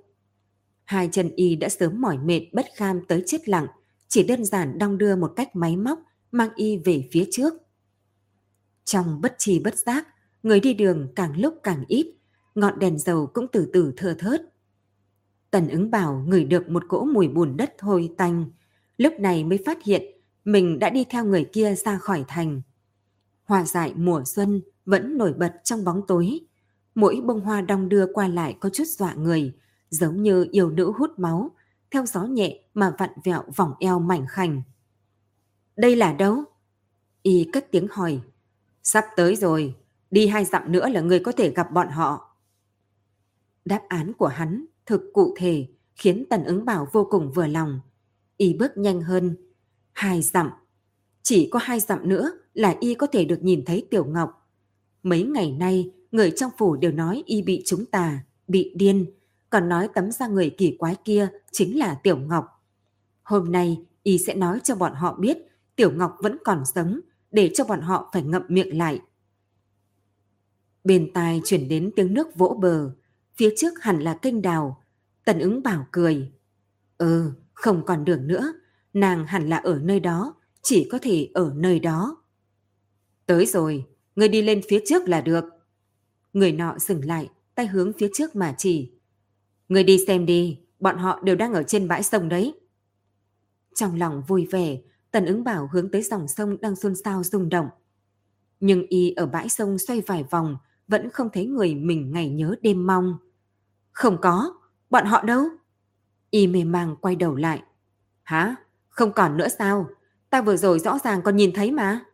Hai 0.83 1.09
chân 1.11 1.31
y 1.35 1.55
đã 1.55 1.69
sớm 1.69 2.01
mỏi 2.01 2.17
mệt 2.17 2.41
bất 2.53 2.65
kham 2.75 3.05
tới 3.07 3.23
chết 3.25 3.49
lặng, 3.49 3.67
chỉ 4.07 4.23
đơn 4.23 4.45
giản 4.45 4.77
đong 4.77 4.97
đưa 4.97 5.15
một 5.15 5.33
cách 5.35 5.55
máy 5.55 5.77
móc, 5.77 5.99
mang 6.31 6.49
y 6.55 6.77
về 6.77 7.09
phía 7.11 7.25
trước. 7.31 7.53
Trong 8.85 9.21
bất 9.21 9.35
trì 9.37 9.59
bất 9.59 9.77
giác, 9.77 10.07
người 10.43 10.59
đi 10.59 10.73
đường 10.73 11.07
càng 11.15 11.39
lúc 11.41 11.59
càng 11.63 11.83
ít, 11.87 12.15
ngọn 12.55 12.79
đèn 12.79 12.99
dầu 12.99 13.27
cũng 13.33 13.47
từ 13.51 13.69
từ 13.73 13.93
thưa 13.97 14.13
thớt. 14.13 14.41
Tần 15.51 15.69
ứng 15.69 15.91
bảo 15.91 16.25
ngửi 16.27 16.43
được 16.43 16.69
một 16.69 16.83
cỗ 16.87 17.05
mùi 17.05 17.27
bùn 17.27 17.57
đất 17.57 17.75
hôi 17.79 18.09
tanh, 18.17 18.51
lúc 18.97 19.13
này 19.19 19.43
mới 19.43 19.59
phát 19.65 19.83
hiện 19.83 20.03
mình 20.45 20.79
đã 20.79 20.89
đi 20.89 21.05
theo 21.09 21.25
người 21.25 21.49
kia 21.53 21.75
ra 21.75 21.97
khỏi 21.97 22.25
thành. 22.27 22.61
Hòa 23.43 23.65
dại 23.65 23.93
mùa 23.95 24.23
xuân 24.25 24.61
vẫn 24.85 25.17
nổi 25.17 25.33
bật 25.33 25.53
trong 25.63 25.83
bóng 25.83 26.01
tối, 26.07 26.39
mỗi 26.95 27.21
bông 27.25 27.41
hoa 27.41 27.61
đong 27.61 27.89
đưa 27.89 28.07
qua 28.13 28.27
lại 28.27 28.57
có 28.59 28.69
chút 28.69 28.87
dọa 28.87 29.13
người, 29.13 29.53
giống 29.89 30.23
như 30.23 30.47
yêu 30.51 30.69
nữ 30.69 30.91
hút 30.97 31.19
máu, 31.19 31.51
theo 31.91 32.05
gió 32.05 32.23
nhẹ 32.23 32.63
mà 32.73 32.95
vặn 32.97 33.09
vẹo 33.23 33.43
vòng 33.55 33.73
eo 33.79 33.99
mảnh 33.99 34.25
khảnh. 34.29 34.61
Đây 35.75 35.95
là 35.95 36.13
đâu? 36.13 36.43
Y 37.23 37.49
cất 37.53 37.71
tiếng 37.71 37.87
hỏi. 37.91 38.21
Sắp 38.83 39.05
tới 39.15 39.35
rồi, 39.35 39.75
đi 40.11 40.27
hai 40.27 40.45
dặm 40.45 40.71
nữa 40.71 40.89
là 40.89 41.01
người 41.01 41.19
có 41.19 41.31
thể 41.31 41.49
gặp 41.49 41.71
bọn 41.71 41.87
họ. 41.87 42.35
Đáp 43.65 43.81
án 43.87 44.13
của 44.13 44.27
hắn 44.27 44.65
thực 44.85 45.01
cụ 45.13 45.35
thể 45.37 45.67
khiến 45.95 46.25
Tần 46.29 46.43
ứng 46.43 46.65
bảo 46.65 46.87
vô 46.91 47.07
cùng 47.09 47.31
vừa 47.31 47.47
lòng. 47.47 47.79
Y 48.37 48.53
bước 48.53 48.77
nhanh 48.77 49.01
hơn. 49.01 49.35
Hai 49.91 50.21
dặm. 50.21 50.49
Chỉ 51.21 51.49
có 51.51 51.59
hai 51.59 51.79
dặm 51.79 52.09
nữa 52.09 52.31
là 52.53 52.75
Y 52.79 52.93
có 52.93 53.07
thể 53.07 53.25
được 53.25 53.43
nhìn 53.43 53.65
thấy 53.65 53.87
Tiểu 53.91 54.05
Ngọc. 54.05 54.42
Mấy 55.03 55.23
ngày 55.23 55.51
nay, 55.51 55.91
người 56.11 56.31
trong 56.31 56.51
phủ 56.57 56.75
đều 56.75 56.91
nói 56.91 57.23
Y 57.25 57.41
bị 57.41 57.63
chúng 57.65 57.85
tà, 57.85 58.19
bị 58.47 58.73
điên, 58.75 59.05
còn 59.49 59.69
nói 59.69 59.89
tấm 59.93 60.11
da 60.11 60.27
người 60.27 60.55
kỳ 60.57 60.77
quái 60.77 60.95
kia 61.05 61.29
chính 61.51 61.79
là 61.79 61.95
Tiểu 62.03 62.17
Ngọc. 62.17 62.45
Hôm 63.23 63.51
nay, 63.51 63.85
Y 64.03 64.17
sẽ 64.17 64.35
nói 64.35 64.59
cho 64.63 64.75
bọn 64.75 64.93
họ 64.93 65.15
biết 65.19 65.37
Tiểu 65.75 65.91
Ngọc 65.91 66.17
vẫn 66.19 66.37
còn 66.43 66.65
sống, 66.65 66.99
để 67.31 67.51
cho 67.53 67.63
bọn 67.63 67.81
họ 67.81 68.09
phải 68.13 68.21
ngậm 68.21 68.41
miệng 68.47 68.77
lại. 68.77 69.01
Bên 70.83 71.13
tai 71.13 71.41
chuyển 71.45 71.67
đến 71.67 71.91
tiếng 71.95 72.13
nước 72.13 72.35
vỗ 72.35 72.57
bờ, 72.61 72.91
phía 73.35 73.53
trước 73.57 73.73
hẳn 73.81 73.99
là 73.99 74.13
kênh 74.13 74.41
đào. 74.41 74.83
Tần 75.25 75.39
ứng 75.39 75.63
bảo 75.63 75.87
cười. 75.91 76.31
Ừ, 76.97 77.31
không 77.53 77.85
còn 77.85 78.05
đường 78.05 78.27
nữa, 78.27 78.53
nàng 78.93 79.25
hẳn 79.27 79.49
là 79.49 79.57
ở 79.57 79.79
nơi 79.79 79.99
đó, 79.99 80.35
chỉ 80.61 80.87
có 80.91 80.99
thể 81.01 81.29
ở 81.33 81.53
nơi 81.55 81.79
đó. 81.79 82.17
Tới 83.25 83.45
rồi, 83.45 83.85
người 84.15 84.27
đi 84.27 84.41
lên 84.41 84.61
phía 84.69 84.83
trước 84.85 85.09
là 85.09 85.21
được. 85.21 85.45
Người 86.33 86.51
nọ 86.51 86.77
dừng 86.79 87.05
lại, 87.05 87.29
tay 87.55 87.67
hướng 87.67 87.93
phía 87.93 88.09
trước 88.13 88.35
mà 88.35 88.55
chỉ. 88.57 88.91
Người 89.69 89.83
đi 89.83 90.05
xem 90.07 90.25
đi, 90.25 90.59
bọn 90.79 90.97
họ 90.97 91.21
đều 91.23 91.35
đang 91.35 91.53
ở 91.53 91.63
trên 91.63 91.87
bãi 91.87 92.03
sông 92.03 92.29
đấy. 92.29 92.53
Trong 93.75 93.95
lòng 93.95 94.23
vui 94.27 94.47
vẻ, 94.51 94.77
Tần 95.13 95.25
ứng 95.25 95.43
bảo 95.43 95.69
hướng 95.71 95.91
tới 95.91 96.01
dòng 96.01 96.27
sông 96.27 96.57
đang 96.61 96.75
xôn 96.75 96.95
xao 96.95 97.23
rung 97.23 97.49
động. 97.49 97.67
Nhưng 98.59 98.87
y 98.87 99.11
ở 99.11 99.25
bãi 99.25 99.49
sông 99.49 99.77
xoay 99.77 100.01
vài 100.01 100.25
vòng, 100.29 100.57
vẫn 100.87 101.09
không 101.09 101.29
thấy 101.33 101.45
người 101.45 101.75
mình 101.75 102.11
ngày 102.11 102.29
nhớ 102.29 102.55
đêm 102.61 102.87
mong. 102.87 103.17
Không 103.91 104.17
có, 104.21 104.53
bọn 104.89 105.05
họ 105.05 105.21
đâu? 105.21 105.45
Y 106.29 106.47
mê 106.47 106.63
mang 106.63 106.95
quay 107.01 107.15
đầu 107.15 107.35
lại. 107.35 107.63
Hả? 108.23 108.55
Không 108.89 109.13
còn 109.13 109.37
nữa 109.37 109.47
sao? 109.47 109.89
Ta 110.29 110.41
vừa 110.41 110.57
rồi 110.57 110.79
rõ 110.79 110.99
ràng 111.03 111.21
còn 111.21 111.35
nhìn 111.35 111.51
thấy 111.53 111.71
mà. 111.71 112.05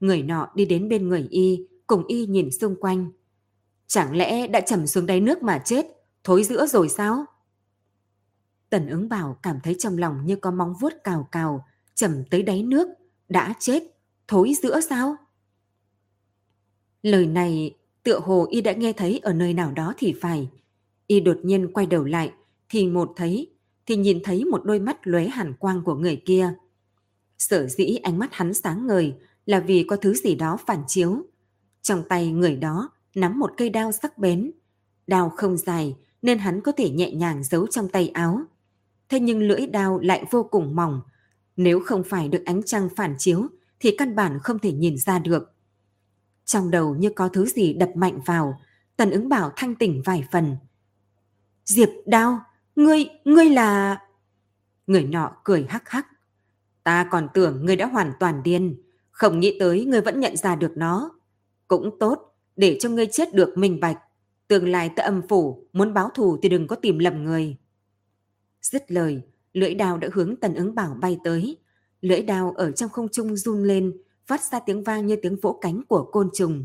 Người 0.00 0.22
nọ 0.22 0.50
đi 0.54 0.64
đến 0.64 0.88
bên 0.88 1.08
người 1.08 1.26
y, 1.30 1.66
cùng 1.86 2.06
y 2.06 2.26
nhìn 2.26 2.50
xung 2.50 2.76
quanh. 2.80 3.10
Chẳng 3.86 4.16
lẽ 4.16 4.46
đã 4.46 4.60
chầm 4.60 4.86
xuống 4.86 5.06
đáy 5.06 5.20
nước 5.20 5.42
mà 5.42 5.62
chết, 5.64 5.86
thối 6.24 6.44
giữa 6.44 6.66
rồi 6.66 6.88
sao? 6.88 7.24
Tần 8.70 8.88
ứng 8.88 9.08
bảo 9.08 9.38
cảm 9.42 9.60
thấy 9.62 9.76
trong 9.78 9.98
lòng 9.98 10.26
như 10.26 10.36
có 10.36 10.50
móng 10.50 10.74
vuốt 10.80 10.92
cào 11.04 11.28
cào, 11.32 11.66
chầm 11.94 12.24
tới 12.30 12.42
đáy 12.42 12.62
nước, 12.62 12.88
đã 13.28 13.54
chết, 13.60 13.82
thối 14.28 14.52
giữa 14.62 14.80
sao? 14.80 15.16
Lời 17.02 17.26
này 17.26 17.76
tựa 18.02 18.18
hồ 18.18 18.46
y 18.50 18.60
đã 18.60 18.72
nghe 18.72 18.92
thấy 18.92 19.18
ở 19.18 19.32
nơi 19.32 19.54
nào 19.54 19.72
đó 19.72 19.94
thì 19.98 20.14
phải. 20.20 20.50
Y 21.06 21.20
đột 21.20 21.38
nhiên 21.42 21.72
quay 21.72 21.86
đầu 21.86 22.04
lại, 22.04 22.32
thì 22.68 22.86
một 22.86 23.12
thấy, 23.16 23.50
thì 23.86 23.96
nhìn 23.96 24.20
thấy 24.24 24.44
một 24.44 24.64
đôi 24.64 24.80
mắt 24.80 24.98
lóe 25.02 25.26
hàn 25.26 25.54
quang 25.54 25.82
của 25.84 25.94
người 25.94 26.22
kia. 26.26 26.54
Sở 27.38 27.66
dĩ 27.66 27.96
ánh 28.02 28.18
mắt 28.18 28.28
hắn 28.32 28.54
sáng 28.54 28.86
ngời 28.86 29.14
là 29.50 29.60
vì 29.60 29.84
có 29.88 29.96
thứ 29.96 30.14
gì 30.14 30.34
đó 30.34 30.58
phản 30.66 30.82
chiếu. 30.86 31.22
Trong 31.82 32.02
tay 32.08 32.30
người 32.32 32.56
đó 32.56 32.90
nắm 33.14 33.38
một 33.38 33.50
cây 33.56 33.70
đao 33.70 33.92
sắc 33.92 34.18
bén. 34.18 34.50
Đao 35.06 35.30
không 35.30 35.56
dài 35.56 35.96
nên 36.22 36.38
hắn 36.38 36.60
có 36.60 36.72
thể 36.72 36.90
nhẹ 36.90 37.10
nhàng 37.12 37.44
giấu 37.44 37.66
trong 37.66 37.88
tay 37.88 38.08
áo. 38.08 38.40
Thế 39.08 39.20
nhưng 39.20 39.42
lưỡi 39.42 39.66
đao 39.66 39.98
lại 39.98 40.24
vô 40.30 40.42
cùng 40.42 40.76
mỏng. 40.76 41.00
Nếu 41.56 41.80
không 41.80 42.02
phải 42.04 42.28
được 42.28 42.42
ánh 42.44 42.62
trăng 42.62 42.88
phản 42.96 43.14
chiếu 43.18 43.46
thì 43.80 43.94
căn 43.98 44.16
bản 44.16 44.38
không 44.42 44.58
thể 44.58 44.72
nhìn 44.72 44.98
ra 44.98 45.18
được. 45.18 45.52
Trong 46.44 46.70
đầu 46.70 46.94
như 46.94 47.10
có 47.10 47.28
thứ 47.28 47.46
gì 47.46 47.72
đập 47.72 47.90
mạnh 47.94 48.20
vào, 48.26 48.60
tần 48.96 49.10
ứng 49.10 49.28
bảo 49.28 49.52
thanh 49.56 49.74
tỉnh 49.74 50.02
vài 50.04 50.24
phần. 50.32 50.56
Diệp 51.64 51.88
đao, 52.06 52.40
ngươi, 52.76 53.06
ngươi 53.24 53.50
là... 53.50 53.98
Người 54.86 55.04
nọ 55.04 55.32
cười 55.44 55.66
hắc 55.68 55.88
hắc. 55.88 56.06
Ta 56.82 57.08
còn 57.10 57.28
tưởng 57.34 57.66
ngươi 57.66 57.76
đã 57.76 57.86
hoàn 57.86 58.12
toàn 58.20 58.42
điên, 58.42 58.82
không 59.20 59.40
nghĩ 59.40 59.56
tới 59.58 59.84
ngươi 59.84 60.00
vẫn 60.00 60.20
nhận 60.20 60.36
ra 60.36 60.56
được 60.56 60.72
nó. 60.76 61.10
Cũng 61.68 61.98
tốt, 61.98 62.34
để 62.56 62.76
cho 62.80 62.88
ngươi 62.88 63.06
chết 63.06 63.34
được 63.34 63.58
minh 63.58 63.80
bạch. 63.80 63.98
Tương 64.48 64.68
lai 64.68 64.90
tại 64.96 65.06
âm 65.06 65.22
phủ, 65.28 65.66
muốn 65.72 65.94
báo 65.94 66.10
thù 66.14 66.38
thì 66.42 66.48
đừng 66.48 66.66
có 66.66 66.76
tìm 66.76 66.98
lầm 66.98 67.24
người. 67.24 67.56
Dứt 68.62 68.90
lời, 68.90 69.22
lưỡi 69.52 69.74
đao 69.74 69.98
đã 69.98 70.08
hướng 70.12 70.36
tần 70.36 70.54
ứng 70.54 70.74
bảo 70.74 70.96
bay 71.00 71.18
tới. 71.24 71.56
Lưỡi 72.00 72.22
đao 72.22 72.54
ở 72.56 72.70
trong 72.70 72.90
không 72.90 73.08
trung 73.08 73.36
run 73.36 73.62
lên, 73.64 73.92
phát 74.26 74.40
ra 74.42 74.60
tiếng 74.60 74.84
vang 74.84 75.06
như 75.06 75.16
tiếng 75.22 75.36
vỗ 75.36 75.58
cánh 75.60 75.82
của 75.88 76.04
côn 76.12 76.28
trùng. 76.34 76.64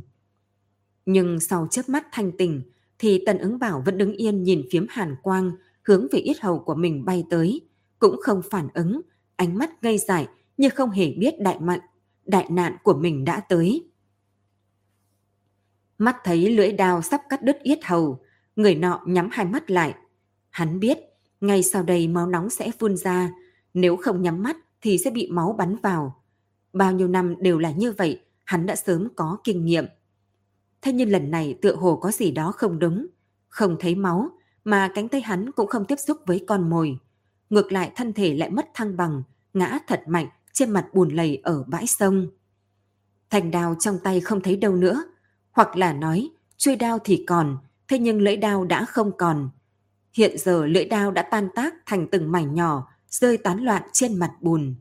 Nhưng 1.06 1.40
sau 1.40 1.68
chớp 1.72 1.90
mắt 1.90 2.08
thanh 2.12 2.32
tình, 2.38 2.62
thì 3.00 3.24
tần 3.26 3.38
ứng 3.38 3.60
bảo 3.60 3.84
vẫn 3.86 3.98
đứng 3.98 4.14
yên 4.14 4.44
nhìn 4.44 4.68
phiếm 4.72 4.86
hàn 4.90 5.16
quang, 5.22 5.52
hướng 5.84 6.08
về 6.12 6.20
yết 6.20 6.40
hầu 6.40 6.60
của 6.60 6.76
mình 6.76 7.06
bay 7.06 7.24
tới, 7.30 7.62
cũng 8.00 8.16
không 8.22 8.42
phản 8.52 8.68
ứng, 8.74 9.02
ánh 9.36 9.58
mắt 9.58 9.84
ngây 9.84 9.98
dại 9.98 10.28
như 10.58 10.70
không 10.70 10.90
hề 10.90 11.12
biết 11.12 11.34
đại 11.40 11.60
mạnh 11.60 11.82
đại 12.26 12.48
nạn 12.50 12.78
của 12.84 12.94
mình 12.94 13.26
đã 13.26 13.40
tới. 13.40 13.90
Mắt 15.98 16.18
thấy 16.24 16.52
lưỡi 16.52 16.72
đao 16.72 17.02
sắp 17.02 17.22
cắt 17.30 17.44
đứt 17.44 17.60
yết 17.64 17.86
hầu, 17.86 18.20
người 18.56 18.76
nọ 18.76 19.02
nhắm 19.06 19.30
hai 19.32 19.46
mắt 19.46 19.70
lại. 19.70 19.96
Hắn 20.50 20.80
biết, 20.80 20.98
ngay 21.42 21.64
sau 21.64 21.84
đây 21.84 22.08
máu 22.08 22.28
nóng 22.28 22.50
sẽ 22.50 22.72
phun 22.80 22.98
ra, 22.98 23.32
nếu 23.74 23.98
không 23.98 24.22
nhắm 24.22 24.44
mắt 24.44 24.58
thì 24.82 24.98
sẽ 24.98 25.10
bị 25.12 25.30
máu 25.32 25.56
bắn 25.58 25.76
vào. 25.76 26.24
Bao 26.74 26.92
nhiêu 26.92 27.08
năm 27.08 27.36
đều 27.40 27.60
là 27.60 27.72
như 27.72 27.92
vậy, 27.92 28.22
hắn 28.44 28.66
đã 28.66 28.76
sớm 28.76 29.08
có 29.16 29.38
kinh 29.44 29.66
nghiệm. 29.66 29.86
Thế 30.82 30.92
nhưng 30.92 31.10
lần 31.10 31.32
này 31.32 31.58
tựa 31.62 31.76
hồ 31.76 31.96
có 31.96 32.12
gì 32.12 32.32
đó 32.32 32.52
không 32.52 32.80
đúng. 32.80 33.08
Không 33.48 33.78
thấy 33.80 33.96
máu, 33.96 34.30
mà 34.64 34.92
cánh 34.96 35.08
tay 35.08 35.22
hắn 35.22 35.52
cũng 35.52 35.68
không 35.68 35.86
tiếp 35.86 35.96
xúc 35.96 36.18
với 36.26 36.46
con 36.48 36.70
mồi. 36.70 36.98
Ngược 37.50 37.72
lại 37.72 37.92
thân 37.96 38.14
thể 38.14 38.34
lại 38.34 38.50
mất 38.50 38.66
thăng 38.74 38.98
bằng, 38.98 39.24
ngã 39.54 39.80
thật 39.88 40.04
mạnh 40.08 40.28
trên 40.56 40.72
mặt 40.72 40.86
bùn 40.94 41.10
lầy 41.10 41.42
ở 41.44 41.64
bãi 41.68 41.88
sông. 41.88 42.28
Thành 43.30 43.52
đao 43.52 43.76
trong 43.80 44.00
tay 44.04 44.20
không 44.20 44.42
thấy 44.42 44.56
đâu 44.56 44.76
nữa, 44.76 45.04
hoặc 45.52 45.78
là 45.78 45.94
nói 45.94 46.30
chuôi 46.58 46.76
đao 46.76 47.00
thì 47.04 47.24
còn, 47.28 47.58
thế 47.88 48.00
nhưng 48.00 48.22
lưỡi 48.22 48.38
đao 48.38 48.66
đã 48.66 48.86
không 48.86 49.12
còn. 49.18 49.50
Hiện 50.14 50.38
giờ 50.38 50.66
lưỡi 50.66 50.86
đao 50.86 51.12
đã 51.12 51.22
tan 51.22 51.50
tác 51.56 51.74
thành 51.86 52.08
từng 52.12 52.32
mảnh 52.32 52.54
nhỏ, 52.54 52.88
rơi 53.10 53.38
tán 53.38 53.64
loạn 53.64 53.84
trên 53.94 54.20
mặt 54.20 54.32
bùn. 54.42 54.76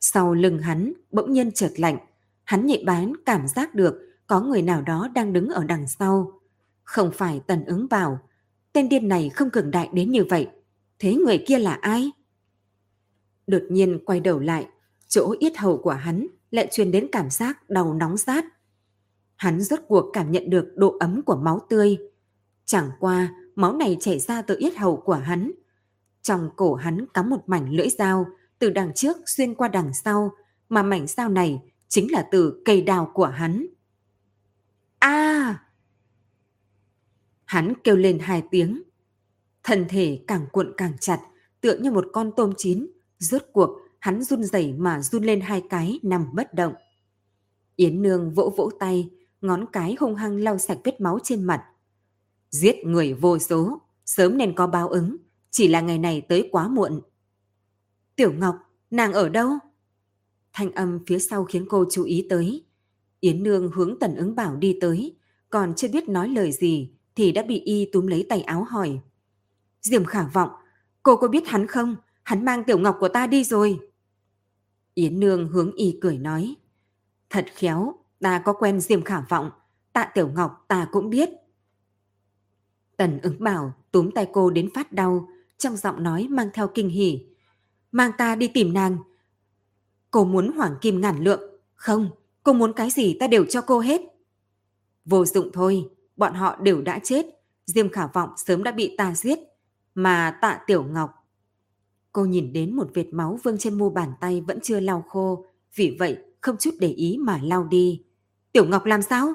Sau 0.00 0.34
lưng 0.34 0.58
hắn 0.58 0.92
bỗng 1.10 1.32
nhiên 1.32 1.52
chợt 1.52 1.70
lạnh, 1.76 1.98
hắn 2.44 2.66
nhị 2.66 2.84
bán 2.84 3.12
cảm 3.26 3.48
giác 3.48 3.74
được 3.74 3.94
có 4.26 4.40
người 4.40 4.62
nào 4.62 4.82
đó 4.82 5.08
đang 5.14 5.32
đứng 5.32 5.48
ở 5.48 5.64
đằng 5.64 5.88
sau. 5.88 6.40
Không 6.84 7.10
phải 7.14 7.40
tần 7.46 7.64
ứng 7.64 7.86
bảo, 7.90 8.18
tên 8.72 8.88
điên 8.88 9.08
này 9.08 9.28
không 9.28 9.50
cường 9.50 9.70
đại 9.70 9.88
đến 9.92 10.10
như 10.10 10.24
vậy. 10.24 10.48
Thế 10.98 11.14
người 11.14 11.44
kia 11.46 11.58
là 11.58 11.74
ai? 11.74 12.10
Đột 13.50 13.62
nhiên 13.68 13.98
quay 14.04 14.20
đầu 14.20 14.38
lại, 14.38 14.68
chỗ 15.08 15.34
yết 15.38 15.58
hầu 15.58 15.78
của 15.78 15.90
hắn 15.90 16.26
lại 16.50 16.68
truyền 16.72 16.92
đến 16.92 17.08
cảm 17.12 17.30
giác 17.30 17.70
đau 17.70 17.94
nóng 17.94 18.16
rát. 18.16 18.44
Hắn 19.36 19.60
rốt 19.60 19.80
cuộc 19.88 20.10
cảm 20.12 20.32
nhận 20.32 20.50
được 20.50 20.72
độ 20.76 20.96
ấm 21.00 21.22
của 21.22 21.36
máu 21.36 21.60
tươi. 21.68 21.98
Chẳng 22.64 22.90
qua, 23.00 23.34
máu 23.54 23.76
này 23.76 23.96
chảy 24.00 24.18
ra 24.18 24.42
từ 24.42 24.56
yết 24.58 24.76
hầu 24.76 24.96
của 24.96 25.14
hắn. 25.14 25.52
Trong 26.22 26.50
cổ 26.56 26.74
hắn 26.74 27.06
cắm 27.14 27.30
một 27.30 27.42
mảnh 27.46 27.70
lưỡi 27.72 27.88
dao, 27.88 28.26
từ 28.58 28.70
đằng 28.70 28.94
trước 28.94 29.16
xuyên 29.26 29.54
qua 29.54 29.68
đằng 29.68 29.94
sau, 29.94 30.32
mà 30.68 30.82
mảnh 30.82 31.06
dao 31.06 31.28
này 31.28 31.62
chính 31.88 32.12
là 32.12 32.28
từ 32.30 32.62
cây 32.64 32.82
đào 32.82 33.10
của 33.14 33.26
hắn. 33.26 33.66
A! 34.98 35.58
Hắn 37.44 37.72
kêu 37.84 37.96
lên 37.96 38.18
hai 38.18 38.42
tiếng. 38.50 38.82
Thân 39.62 39.86
thể 39.88 40.24
càng 40.26 40.46
cuộn 40.52 40.72
càng 40.76 40.92
chặt, 41.00 41.20
tựa 41.60 41.76
như 41.76 41.90
một 41.90 42.06
con 42.12 42.32
tôm 42.36 42.52
chín 42.56 42.86
Rốt 43.20 43.42
cuộc, 43.52 43.78
hắn 43.98 44.22
run 44.22 44.44
rẩy 44.44 44.72
mà 44.72 45.02
run 45.02 45.24
lên 45.24 45.40
hai 45.40 45.62
cái 45.70 46.00
nằm 46.02 46.26
bất 46.34 46.54
động. 46.54 46.74
Yến 47.76 48.02
Nương 48.02 48.34
vỗ 48.34 48.54
vỗ 48.56 48.70
tay, 48.78 49.10
ngón 49.40 49.66
cái 49.72 49.96
hung 50.00 50.14
hăng 50.14 50.36
lau 50.36 50.58
sạch 50.58 50.78
vết 50.84 51.00
máu 51.00 51.18
trên 51.24 51.44
mặt. 51.44 51.64
Giết 52.50 52.76
người 52.84 53.14
vô 53.14 53.38
số, 53.38 53.80
sớm 54.06 54.38
nên 54.38 54.54
có 54.54 54.66
báo 54.66 54.88
ứng, 54.88 55.16
chỉ 55.50 55.68
là 55.68 55.80
ngày 55.80 55.98
này 55.98 56.20
tới 56.20 56.48
quá 56.52 56.68
muộn. 56.68 57.00
Tiểu 58.16 58.32
Ngọc, 58.32 58.56
nàng 58.90 59.12
ở 59.12 59.28
đâu? 59.28 59.50
Thanh 60.52 60.72
âm 60.72 60.98
phía 61.06 61.18
sau 61.18 61.44
khiến 61.44 61.66
cô 61.68 61.84
chú 61.90 62.04
ý 62.04 62.26
tới. 62.30 62.64
Yến 63.20 63.42
Nương 63.42 63.70
hướng 63.70 63.98
tần 64.00 64.16
ứng 64.16 64.34
bảo 64.34 64.56
đi 64.56 64.78
tới, 64.80 65.16
còn 65.50 65.74
chưa 65.76 65.88
biết 65.88 66.08
nói 66.08 66.28
lời 66.28 66.52
gì 66.52 66.90
thì 67.14 67.32
đã 67.32 67.42
bị 67.42 67.60
y 67.60 67.88
túm 67.92 68.06
lấy 68.06 68.26
tay 68.28 68.42
áo 68.42 68.64
hỏi. 68.64 69.00
Diệm 69.80 70.04
khả 70.04 70.28
vọng, 70.32 70.50
cô 71.02 71.16
có 71.16 71.28
biết 71.28 71.42
hắn 71.46 71.66
không? 71.66 71.96
Hắn 72.30 72.44
mang 72.44 72.64
tiểu 72.64 72.78
ngọc 72.78 72.96
của 73.00 73.08
ta 73.08 73.26
đi 73.26 73.44
rồi. 73.44 73.80
Yến 74.94 75.20
Nương 75.20 75.48
hướng 75.48 75.72
y 75.72 75.98
cười 76.00 76.18
nói, 76.18 76.54
thật 77.30 77.46
khéo, 77.54 77.94
ta 78.20 78.42
có 78.44 78.52
quen 78.52 78.80
Diêm 78.80 79.02
Khả 79.02 79.20
Vọng, 79.20 79.50
tạ 79.92 80.10
tiểu 80.14 80.28
ngọc 80.28 80.64
ta 80.68 80.88
cũng 80.92 81.10
biết. 81.10 81.30
Tần 82.96 83.20
ứng 83.22 83.44
bảo 83.44 83.72
túm 83.92 84.10
tay 84.10 84.26
cô 84.32 84.50
đến 84.50 84.70
phát 84.74 84.92
đau, 84.92 85.28
trong 85.58 85.76
giọng 85.76 86.02
nói 86.02 86.28
mang 86.30 86.48
theo 86.54 86.68
kinh 86.68 86.88
hỉ. 86.88 87.26
Mang 87.92 88.10
ta 88.18 88.34
đi 88.34 88.48
tìm 88.48 88.74
nàng. 88.74 88.96
Cô 90.10 90.24
muốn 90.24 90.52
hoàng 90.56 90.76
kim 90.80 91.00
ngàn 91.00 91.24
lượng. 91.24 91.60
Không, 91.74 92.10
cô 92.42 92.52
muốn 92.52 92.72
cái 92.72 92.90
gì 92.90 93.16
ta 93.20 93.26
đều 93.26 93.44
cho 93.44 93.60
cô 93.60 93.80
hết. 93.80 94.00
Vô 95.04 95.24
dụng 95.24 95.50
thôi, 95.52 95.88
bọn 96.16 96.34
họ 96.34 96.56
đều 96.60 96.82
đã 96.82 96.98
chết. 97.02 97.26
Diêm 97.66 97.88
khả 97.88 98.06
vọng 98.06 98.30
sớm 98.36 98.62
đã 98.62 98.72
bị 98.72 98.94
ta 98.98 99.14
giết. 99.14 99.38
Mà 99.94 100.38
tạ 100.40 100.60
tiểu 100.66 100.84
ngọc 100.84 101.19
Cô 102.12 102.24
nhìn 102.24 102.52
đến 102.52 102.76
một 102.76 102.90
vệt 102.94 103.06
máu 103.12 103.38
vương 103.42 103.58
trên 103.58 103.78
mu 103.78 103.90
bàn 103.90 104.12
tay 104.20 104.40
vẫn 104.40 104.58
chưa 104.62 104.80
lau 104.80 105.04
khô, 105.08 105.46
vì 105.74 105.96
vậy 105.98 106.18
không 106.40 106.56
chút 106.56 106.74
để 106.80 106.88
ý 106.88 107.16
mà 107.20 107.40
lau 107.42 107.64
đi. 107.64 108.02
Tiểu 108.52 108.64
Ngọc 108.64 108.84
làm 108.84 109.02
sao? 109.02 109.34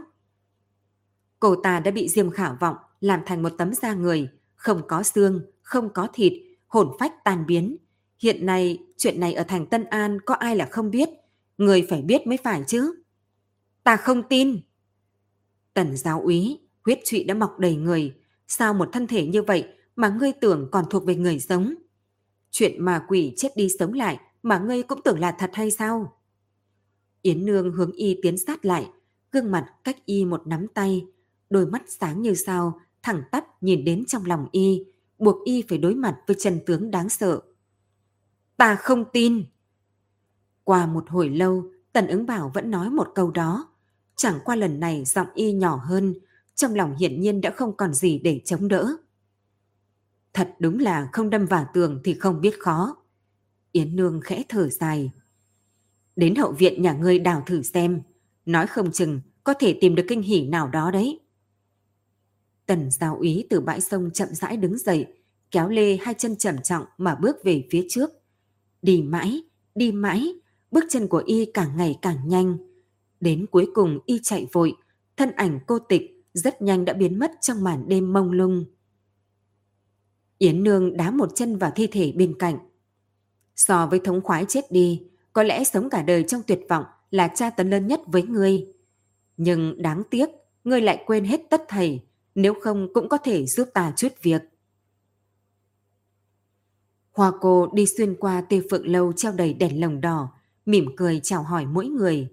Cô 1.40 1.56
ta 1.56 1.80
đã 1.80 1.92
bị 1.92 2.10
diêm 2.10 2.30
khả 2.30 2.54
vọng 2.54 2.76
làm 3.00 3.20
thành 3.26 3.44
một 3.44 3.54
tấm 3.58 3.74
da 3.74 3.94
người, 3.94 4.30
không 4.56 4.82
có 4.88 5.04
xương, 5.04 5.42
không 5.62 5.90
có 5.94 6.08
thịt, 6.14 6.34
hồn 6.68 6.92
phách 7.00 7.24
tan 7.24 7.46
biến. 7.46 7.78
Hiện 8.20 8.46
nay, 8.46 8.80
chuyện 8.98 9.20
này 9.20 9.34
ở 9.34 9.44
thành 9.44 9.66
Tân 9.66 9.84
An 9.86 10.20
có 10.26 10.34
ai 10.34 10.56
là 10.56 10.66
không 10.72 10.92
biết. 10.92 11.10
Người 11.58 11.88
phải 11.90 12.02
biết 12.02 12.28
mới 12.28 12.38
phải 12.44 12.64
chứ. 12.68 12.96
Ta 13.84 13.98
không 13.98 14.24
tin. 14.24 14.60
Tần 15.74 15.98
giáo 15.98 16.22
úy, 16.22 16.60
huyết 16.86 17.00
trụy 17.06 17.24
đã 17.24 17.34
mọc 17.34 17.60
đầy 17.60 17.76
người. 17.76 18.14
Sao 18.48 18.74
một 18.74 18.90
thân 18.92 19.08
thể 19.08 19.28
như 19.28 19.42
vậy 19.42 19.68
mà 19.96 20.10
ngươi 20.10 20.32
tưởng 20.42 20.70
còn 20.72 20.86
thuộc 20.90 21.06
về 21.06 21.16
người 21.16 21.40
sống? 21.40 21.74
Chuyện 22.58 22.86
mà 22.86 23.06
quỷ 23.08 23.34
chết 23.38 23.58
đi 23.58 23.70
sống 23.80 23.94
lại 23.94 24.20
mà 24.44 24.60
ngươi 24.60 24.84
cũng 24.84 25.02
tưởng 25.02 25.20
là 25.20 25.32
thật 25.40 25.50
hay 25.54 25.72
sao? 25.72 26.18
Yến 27.22 27.46
Nương 27.46 27.72
hướng 27.72 27.92
y 27.92 28.20
tiến 28.22 28.38
sát 28.38 28.66
lại, 28.66 28.90
gương 29.32 29.52
mặt 29.52 29.74
cách 29.84 30.06
y 30.06 30.26
một 30.26 30.48
nắm 30.48 30.68
tay, 30.68 31.06
đôi 31.50 31.68
mắt 31.68 31.84
sáng 31.88 32.22
như 32.22 32.34
sao, 32.34 32.80
thẳng 33.02 33.24
tắp 33.32 33.64
nhìn 33.64 33.86
đến 33.86 34.06
trong 34.06 34.26
lòng 34.26 34.48
y, 34.52 34.86
buộc 35.20 35.46
y 35.46 35.64
phải 35.70 35.78
đối 35.78 35.96
mặt 35.96 36.18
với 36.28 36.36
chân 36.40 36.60
tướng 36.66 36.92
đáng 36.92 37.10
sợ. 37.10 37.42
Ta 38.58 38.76
không 38.76 39.06
tin. 39.14 39.46
Qua 40.64 40.86
một 40.86 41.10
hồi 41.10 41.30
lâu, 41.30 41.72
Tần 41.94 42.08
ứng 42.08 42.26
bảo 42.26 42.52
vẫn 42.54 42.72
nói 42.72 42.90
một 42.90 43.12
câu 43.16 43.32
đó. 43.32 43.68
Chẳng 44.16 44.40
qua 44.46 44.56
lần 44.56 44.80
này 44.80 45.06
giọng 45.06 45.28
y 45.34 45.52
nhỏ 45.52 45.76
hơn, 45.76 46.14
trong 46.56 46.76
lòng 46.76 46.96
hiển 46.96 47.22
nhiên 47.22 47.42
đã 47.42 47.52
không 47.52 47.78
còn 47.78 47.94
gì 47.94 48.20
để 48.20 48.42
chống 48.46 48.68
đỡ. 48.68 48.98
Thật 50.36 50.56
đúng 50.60 50.80
là 50.80 51.10
không 51.14 51.30
đâm 51.30 51.46
vào 51.46 51.68
tường 51.74 52.02
thì 52.04 52.14
không 52.14 52.42
biết 52.42 52.60
khó. 52.60 52.98
Yến 53.72 53.96
Nương 53.96 54.22
khẽ 54.22 54.44
thở 54.50 54.70
dài. 54.70 55.12
Đến 56.16 56.36
hậu 56.36 56.52
viện 56.52 56.82
nhà 56.82 56.94
ngươi 56.94 57.20
đào 57.20 57.44
thử 57.46 57.62
xem, 57.62 58.02
nói 58.46 58.68
không 58.68 58.92
chừng 58.92 59.22
có 59.44 59.54
thể 59.54 59.78
tìm 59.82 59.96
được 59.96 60.06
kinh 60.08 60.22
hỉ 60.22 60.42
nào 60.42 60.68
đó 60.68 60.92
đấy. 60.92 61.20
Tần 62.66 62.92
giáo 62.92 63.18
úy 63.18 63.48
từ 63.50 63.62
bãi 63.62 63.82
sông 63.82 64.12
chậm 64.12 64.28
rãi 64.32 64.58
đứng 64.58 64.78
dậy, 64.78 65.06
kéo 65.52 65.70
lê 65.70 65.98
hai 65.98 66.14
chân 66.14 66.36
trầm 66.36 66.62
trọng 66.62 66.86
mà 66.98 67.16
bước 67.16 67.36
về 67.44 67.68
phía 67.72 67.86
trước. 67.90 68.10
Đi 68.82 69.02
mãi, 69.02 69.44
đi 69.76 69.92
mãi, 69.92 70.34
bước 70.72 70.84
chân 70.90 71.08
của 71.08 71.24
y 71.26 71.46
càng 71.46 71.78
ngày 71.78 71.98
càng 72.02 72.18
nhanh. 72.28 72.58
Đến 73.20 73.46
cuối 73.52 73.68
cùng 73.74 74.00
y 74.06 74.20
chạy 74.24 74.48
vội, 74.52 74.74
thân 75.18 75.32
ảnh 75.32 75.60
cô 75.68 75.80
tịch 75.80 76.26
rất 76.34 76.62
nhanh 76.62 76.86
đã 76.86 76.94
biến 76.94 77.20
mất 77.20 77.32
trong 77.42 77.64
màn 77.64 77.88
đêm 77.88 78.14
mông 78.14 78.32
lung. 78.32 78.66
Yến 80.46 80.64
Nương 80.64 80.98
đá 80.98 81.12
một 81.12 81.36
chân 81.36 81.58
vào 81.58 81.72
thi 81.76 81.88
thể 81.88 82.12
bên 82.16 82.36
cạnh. 82.40 82.58
So 83.56 83.88
với 83.88 84.00
thống 84.00 84.22
khoái 84.22 84.46
chết 84.50 84.72
đi, 84.72 85.04
có 85.34 85.44
lẽ 85.44 85.64
sống 85.64 85.90
cả 85.90 86.02
đời 86.02 86.24
trong 86.24 86.42
tuyệt 86.48 86.60
vọng 86.70 86.86
là 87.12 87.28
cha 87.28 87.50
tấn 87.50 87.70
lớn 87.70 87.88
nhất 87.88 88.02
với 88.06 88.24
ngươi. 88.24 88.68
Nhưng 89.38 89.82
đáng 89.82 90.04
tiếc, 90.10 90.30
ngươi 90.64 90.82
lại 90.82 91.04
quên 91.06 91.26
hết 91.26 91.42
tất 91.50 91.64
thầy, 91.68 92.02
nếu 92.36 92.54
không 92.62 92.88
cũng 92.94 93.10
có 93.10 93.18
thể 93.18 93.46
giúp 93.46 93.70
ta 93.74 93.94
chút 93.96 94.14
việc. 94.22 94.42
Hoa 97.12 97.32
cô 97.42 97.68
đi 97.74 97.86
xuyên 97.86 98.16
qua 98.16 98.42
tê 98.42 98.62
phượng 98.70 98.88
lâu 98.88 99.14
treo 99.14 99.32
đầy 99.32 99.54
đèn 99.54 99.82
lồng 99.82 100.02
đỏ, 100.02 100.32
mỉm 100.66 100.86
cười 100.98 101.20
chào 101.24 101.44
hỏi 101.44 101.66
mỗi 101.66 101.88
người. 101.88 102.28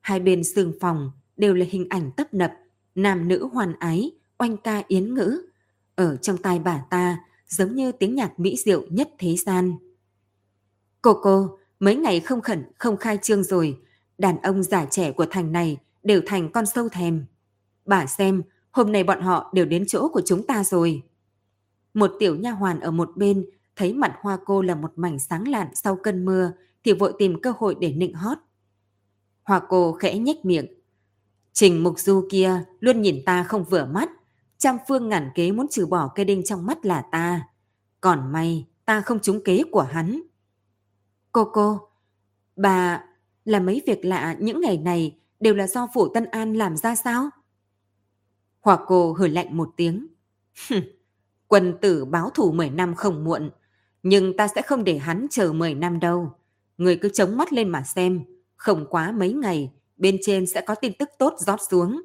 Hai 0.00 0.20
bên 0.20 0.44
sương 0.44 0.72
phòng 0.80 1.10
đều 1.36 1.54
là 1.54 1.66
hình 1.68 1.86
ảnh 1.90 2.10
tấp 2.16 2.34
nập, 2.34 2.52
nam 2.94 3.28
nữ 3.28 3.48
hoàn 3.52 3.72
ái, 3.78 4.10
oanh 4.38 4.56
ca 4.56 4.82
yến 4.88 5.14
ngữ. 5.14 5.42
Ở 5.94 6.16
trong 6.16 6.36
tai 6.36 6.58
bà 6.58 6.84
ta 6.90 7.18
giống 7.48 7.74
như 7.74 7.92
tiếng 7.92 8.14
nhạc 8.14 8.40
mỹ 8.40 8.56
diệu 8.56 8.86
nhất 8.90 9.10
thế 9.18 9.36
gian. 9.36 9.76
Cô 11.02 11.20
cô, 11.22 11.58
mấy 11.80 11.96
ngày 11.96 12.20
không 12.20 12.40
khẩn, 12.40 12.64
không 12.78 12.96
khai 12.96 13.18
trương 13.22 13.42
rồi, 13.44 13.78
đàn 14.18 14.42
ông 14.42 14.62
già 14.62 14.84
trẻ 14.84 15.12
của 15.12 15.26
thành 15.30 15.52
này 15.52 15.78
đều 16.02 16.20
thành 16.26 16.52
con 16.52 16.66
sâu 16.66 16.88
thèm. 16.88 17.24
Bà 17.84 18.06
xem, 18.06 18.42
hôm 18.70 18.92
nay 18.92 19.04
bọn 19.04 19.20
họ 19.20 19.50
đều 19.54 19.64
đến 19.64 19.84
chỗ 19.86 20.08
của 20.08 20.22
chúng 20.24 20.46
ta 20.46 20.64
rồi. 20.64 21.02
Một 21.94 22.12
tiểu 22.18 22.36
nha 22.36 22.50
hoàn 22.50 22.80
ở 22.80 22.90
một 22.90 23.10
bên 23.16 23.46
thấy 23.76 23.94
mặt 23.94 24.16
hoa 24.20 24.38
cô 24.44 24.62
là 24.62 24.74
một 24.74 24.92
mảnh 24.96 25.18
sáng 25.18 25.48
lạn 25.48 25.68
sau 25.74 25.96
cơn 25.96 26.24
mưa 26.24 26.52
thì 26.84 26.92
vội 26.92 27.12
tìm 27.18 27.40
cơ 27.40 27.52
hội 27.58 27.76
để 27.80 27.92
nịnh 27.92 28.14
hót. 28.14 28.38
Hoa 29.42 29.60
cô 29.68 29.92
khẽ 29.92 30.18
nhếch 30.18 30.44
miệng. 30.44 30.66
Trình 31.52 31.82
mục 31.82 31.98
du 31.98 32.28
kia 32.30 32.64
luôn 32.80 33.02
nhìn 33.02 33.22
ta 33.26 33.42
không 33.42 33.64
vừa 33.64 33.84
mắt, 33.84 34.10
trăm 34.58 34.78
phương 34.88 35.08
ngàn 35.08 35.30
kế 35.34 35.52
muốn 35.52 35.68
trừ 35.68 35.86
bỏ 35.86 36.08
cây 36.14 36.24
đinh 36.24 36.44
trong 36.44 36.66
mắt 36.66 36.86
là 36.86 37.02
ta. 37.12 37.48
Còn 38.00 38.32
may, 38.32 38.66
ta 38.84 39.00
không 39.00 39.20
trúng 39.20 39.44
kế 39.44 39.62
của 39.72 39.82
hắn. 39.82 40.22
Cô 41.32 41.44
cô, 41.52 41.88
bà 42.56 43.04
là 43.44 43.60
mấy 43.60 43.82
việc 43.86 44.04
lạ 44.04 44.36
những 44.40 44.60
ngày 44.60 44.78
này 44.78 45.18
đều 45.40 45.54
là 45.54 45.66
do 45.66 45.88
phủ 45.94 46.08
Tân 46.08 46.24
An 46.24 46.54
làm 46.54 46.76
ra 46.76 46.94
sao? 46.94 47.30
Hòa 48.60 48.78
cô 48.86 49.12
hử 49.12 49.26
lạnh 49.26 49.56
một 49.56 49.70
tiếng. 49.76 50.06
Quân 51.46 51.74
tử 51.80 52.04
báo 52.04 52.30
thủ 52.30 52.52
10 52.52 52.70
năm 52.70 52.94
không 52.94 53.24
muộn, 53.24 53.50
nhưng 54.02 54.36
ta 54.36 54.48
sẽ 54.48 54.62
không 54.62 54.84
để 54.84 54.98
hắn 54.98 55.26
chờ 55.30 55.52
10 55.52 55.74
năm 55.74 56.00
đâu. 56.00 56.32
Người 56.78 56.96
cứ 56.96 57.08
chống 57.08 57.36
mắt 57.36 57.52
lên 57.52 57.68
mà 57.68 57.82
xem, 57.82 58.24
không 58.56 58.86
quá 58.90 59.12
mấy 59.12 59.32
ngày, 59.32 59.72
bên 59.96 60.16
trên 60.22 60.46
sẽ 60.46 60.60
có 60.60 60.74
tin 60.74 60.92
tức 60.98 61.10
tốt 61.18 61.34
rót 61.38 61.60
xuống. 61.70 62.02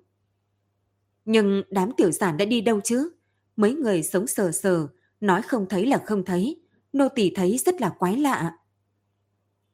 Nhưng 1.25 1.63
đám 1.69 1.91
tiểu 1.97 2.11
sản 2.11 2.37
đã 2.37 2.45
đi 2.45 2.61
đâu 2.61 2.79
chứ? 2.83 3.11
Mấy 3.55 3.73
người 3.73 4.03
sống 4.03 4.27
sờ 4.27 4.51
sờ, 4.51 4.87
nói 5.19 5.41
không 5.41 5.65
thấy 5.69 5.85
là 5.85 5.97
không 5.97 6.25
thấy, 6.25 6.61
nô 6.93 7.07
tỳ 7.09 7.31
thấy 7.35 7.57
rất 7.57 7.81
là 7.81 7.89
quái 7.89 8.17
lạ. 8.17 8.57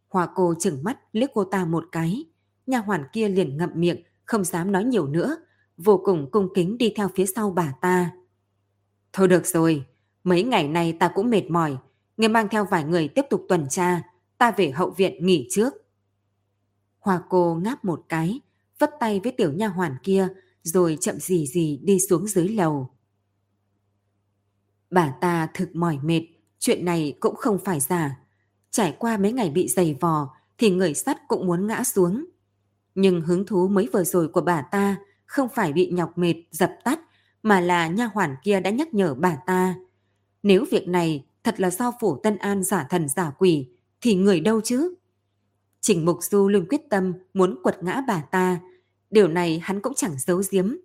hòa 0.10 0.30
cô 0.36 0.54
chừng 0.60 0.84
mắt 0.84 1.00
liếc 1.12 1.30
cô 1.34 1.44
ta 1.44 1.66
một 1.66 1.86
cái, 1.92 2.26
nhà 2.68 2.80
hoàn 2.80 3.04
kia 3.14 3.30
liền 3.30 3.58
ngậm 3.58 3.70
miệng, 3.74 4.04
không 4.26 4.44
dám 4.44 4.72
nói 4.72 4.84
nhiều 4.84 5.08
nữa, 5.08 5.38
vô 5.78 6.02
cùng 6.06 6.32
cung 6.32 6.50
kính 6.56 6.78
đi 6.78 6.94
theo 6.96 7.10
phía 7.16 7.26
sau 7.26 7.52
bà 7.52 7.74
ta. 7.82 8.12
Thôi 9.14 9.28
được 9.28 9.46
rồi, 9.46 9.86
mấy 10.24 10.44
ngày 10.44 10.68
nay 10.68 10.98
ta 11.00 11.12
cũng 11.16 11.30
mệt 11.30 11.44
mỏi, 11.50 11.78
người 12.18 12.30
mang 12.30 12.48
theo 12.50 12.66
vài 12.66 12.84
người 12.84 13.08
tiếp 13.08 13.26
tục 13.30 13.46
tuần 13.50 13.68
tra, 13.70 14.02
ta 14.38 14.52
về 14.52 14.72
hậu 14.72 14.90
viện 14.90 15.26
nghỉ 15.26 15.48
trước. 15.50 15.74
hòa 17.00 17.22
cô 17.30 17.56
ngáp 17.64 17.86
một 17.86 18.06
cái, 18.10 18.40
vất 18.80 18.92
tay 19.00 19.20
với 19.24 19.32
tiểu 19.32 19.54
nha 19.54 19.68
hoàn 19.68 19.96
kia, 20.04 20.28
rồi 20.68 20.98
chậm 21.02 21.20
gì 21.20 21.48
gì 21.48 21.80
đi 21.84 22.00
xuống 22.00 22.28
dưới 22.28 22.48
lầu. 22.48 22.90
Bà 24.92 25.14
ta 25.22 25.48
thực 25.54 25.76
mỏi 25.76 26.00
mệt, 26.04 26.22
chuyện 26.60 26.86
này 26.86 27.18
cũng 27.20 27.36
không 27.36 27.58
phải 27.66 27.80
giả. 27.80 28.20
Trải 28.72 28.96
qua 29.00 29.18
mấy 29.18 29.32
ngày 29.32 29.50
bị 29.50 29.68
dày 29.68 29.98
vò 30.02 30.30
thì 30.58 30.70
người 30.70 30.94
sắt 30.94 31.28
cũng 31.28 31.48
muốn 31.48 31.68
ngã 31.68 31.84
xuống. 31.84 32.26
Nhưng 32.96 33.22
hứng 33.22 33.46
thú 33.46 33.68
mới 33.68 33.90
vừa 33.94 34.04
rồi 34.04 34.28
của 34.28 34.42
bà 34.42 34.62
ta 34.62 34.96
không 35.26 35.50
phải 35.56 35.74
bị 35.74 35.90
nhọc 35.92 36.18
mệt 36.18 36.36
dập 36.52 36.72
tắt 36.84 37.00
mà 37.44 37.60
là 37.60 37.88
nha 37.88 38.10
hoàn 38.14 38.36
kia 38.44 38.60
đã 38.60 38.70
nhắc 38.70 38.94
nhở 38.94 39.16
bà 39.16 39.38
ta. 39.46 39.76
Nếu 40.44 40.66
việc 40.72 40.88
này 40.88 41.26
thật 41.44 41.60
là 41.60 41.70
do 41.70 41.92
phủ 42.02 42.18
Tân 42.24 42.38
An 42.38 42.64
giả 42.64 42.88
thần 42.90 43.10
giả 43.10 43.32
quỷ 43.38 43.68
thì 44.02 44.16
người 44.16 44.40
đâu 44.40 44.62
chứ? 44.62 44.96
Trình 45.82 46.06
Mục 46.06 46.18
Du 46.22 46.48
luôn 46.48 46.66
quyết 46.70 46.82
tâm 46.90 47.14
muốn 47.34 47.60
quật 47.64 47.84
ngã 47.84 48.02
bà 48.08 48.22
ta. 48.22 48.60
Điều 49.10 49.28
này 49.28 49.60
hắn 49.64 49.82
cũng 49.82 49.94
chẳng 49.96 50.16
giấu 50.18 50.42
giếm. 50.52 50.76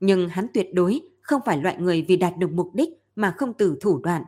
Nhưng 0.00 0.28
hắn 0.28 0.46
tuyệt 0.54 0.66
đối 0.74 1.00
không 1.20 1.40
phải 1.46 1.62
loại 1.62 1.76
người 1.78 2.04
vì 2.08 2.16
đạt 2.16 2.38
được 2.38 2.52
mục 2.52 2.70
đích 2.74 2.88
mà 3.16 3.34
không 3.38 3.54
từ 3.54 3.76
thủ 3.80 3.98
đoạn. 3.98 4.24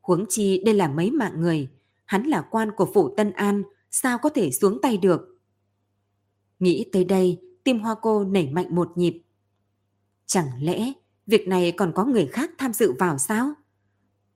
Huống 0.00 0.24
chi 0.28 0.62
đây 0.64 0.74
là 0.74 0.88
mấy 0.88 1.10
mạng 1.10 1.40
người, 1.40 1.68
hắn 2.04 2.22
là 2.22 2.42
quan 2.50 2.70
của 2.76 2.90
phủ 2.94 3.14
Tân 3.16 3.32
An, 3.32 3.62
sao 3.90 4.18
có 4.18 4.28
thể 4.28 4.50
xuống 4.50 4.78
tay 4.82 4.96
được. 4.96 5.38
Nghĩ 6.58 6.86
tới 6.92 7.04
đây, 7.04 7.40
tim 7.64 7.80
hoa 7.80 7.94
cô 8.02 8.24
nảy 8.24 8.50
mạnh 8.50 8.74
một 8.74 8.92
nhịp. 8.96 9.22
Chẳng 10.26 10.46
lẽ 10.60 10.92
việc 11.26 11.48
này 11.48 11.72
còn 11.72 11.92
có 11.94 12.04
người 12.04 12.26
khác 12.26 12.50
tham 12.58 12.72
dự 12.72 12.92
vào 12.98 13.18
sao? 13.18 13.52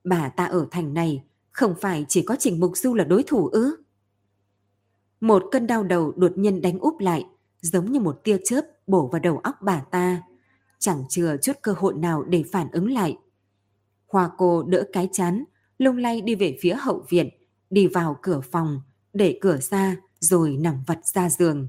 Bà 0.03 0.29
ta 0.29 0.45
ở 0.45 0.67
thành 0.71 0.93
này 0.93 1.23
không 1.51 1.75
phải 1.81 2.05
chỉ 2.07 2.21
có 2.21 2.35
Trình 2.39 2.59
Mục 2.59 2.77
Du 2.77 2.93
là 2.93 3.03
đối 3.03 3.23
thủ 3.23 3.47
ư? 3.47 3.75
Một 5.21 5.43
cơn 5.51 5.67
đau 5.67 5.83
đầu 5.83 6.13
đột 6.15 6.37
nhiên 6.37 6.61
đánh 6.61 6.79
úp 6.79 6.99
lại, 6.99 7.25
giống 7.61 7.91
như 7.91 7.99
một 7.99 8.21
tia 8.23 8.37
chớp 8.45 8.61
bổ 8.87 9.07
vào 9.07 9.19
đầu 9.19 9.37
óc 9.37 9.55
bà 9.61 9.79
ta. 9.91 10.21
Chẳng 10.79 11.03
chừa 11.09 11.37
chút 11.37 11.53
cơ 11.61 11.73
hội 11.77 11.93
nào 11.93 12.23
để 12.23 12.43
phản 12.51 12.71
ứng 12.71 12.91
lại. 12.91 13.17
Hoa 14.07 14.29
cô 14.37 14.63
đỡ 14.63 14.83
cái 14.93 15.09
chán, 15.11 15.43
lung 15.77 15.97
lay 15.97 16.21
đi 16.21 16.35
về 16.35 16.57
phía 16.61 16.73
hậu 16.73 17.05
viện, 17.09 17.29
đi 17.69 17.87
vào 17.87 18.17
cửa 18.21 18.41
phòng, 18.51 18.81
để 19.13 19.37
cửa 19.41 19.57
ra 19.57 19.95
rồi 20.19 20.57
nằm 20.57 20.83
vật 20.87 20.99
ra 21.05 21.29
giường. 21.29 21.67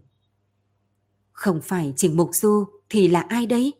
Không 1.32 1.60
phải 1.62 1.94
Trình 1.96 2.16
Mục 2.16 2.30
Du 2.32 2.64
thì 2.88 3.08
là 3.08 3.20
ai 3.20 3.46
đấy? 3.46 3.72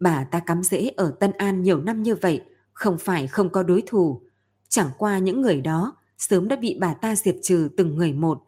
Bà 0.00 0.24
ta 0.24 0.40
cắm 0.40 0.62
rễ 0.62 0.90
ở 0.96 1.10
Tân 1.20 1.32
An 1.32 1.62
nhiều 1.62 1.80
năm 1.80 2.02
như 2.02 2.14
vậy, 2.14 2.42
không 2.72 2.98
phải 2.98 3.26
không 3.26 3.50
có 3.50 3.62
đối 3.62 3.82
thủ. 3.86 4.22
Chẳng 4.68 4.90
qua 4.98 5.18
những 5.18 5.40
người 5.40 5.60
đó 5.60 5.96
sớm 6.18 6.48
đã 6.48 6.56
bị 6.56 6.76
bà 6.80 6.94
ta 6.94 7.16
diệt 7.16 7.36
trừ 7.42 7.68
từng 7.76 7.96
người 7.96 8.12
một. 8.12 8.42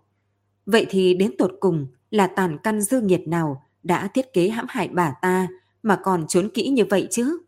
Vậy 0.67 0.87
thì 0.91 1.15
đến 1.15 1.35
tột 1.39 1.53
cùng 1.61 1.87
là 2.13 2.27
tàn 2.27 2.59
căn 2.63 2.81
dư 2.81 3.01
nghiệt 3.01 3.29
nào 3.29 3.63
đã 3.83 4.09
thiết 4.09 4.33
kế 4.33 4.49
hãm 4.49 4.67
hại 4.69 4.89
bà 4.89 5.15
ta 5.23 5.49
mà 5.83 6.01
còn 6.03 6.27
trốn 6.29 6.51
kỹ 6.55 6.69
như 6.69 6.85
vậy 6.91 7.09
chứ? 7.11 7.39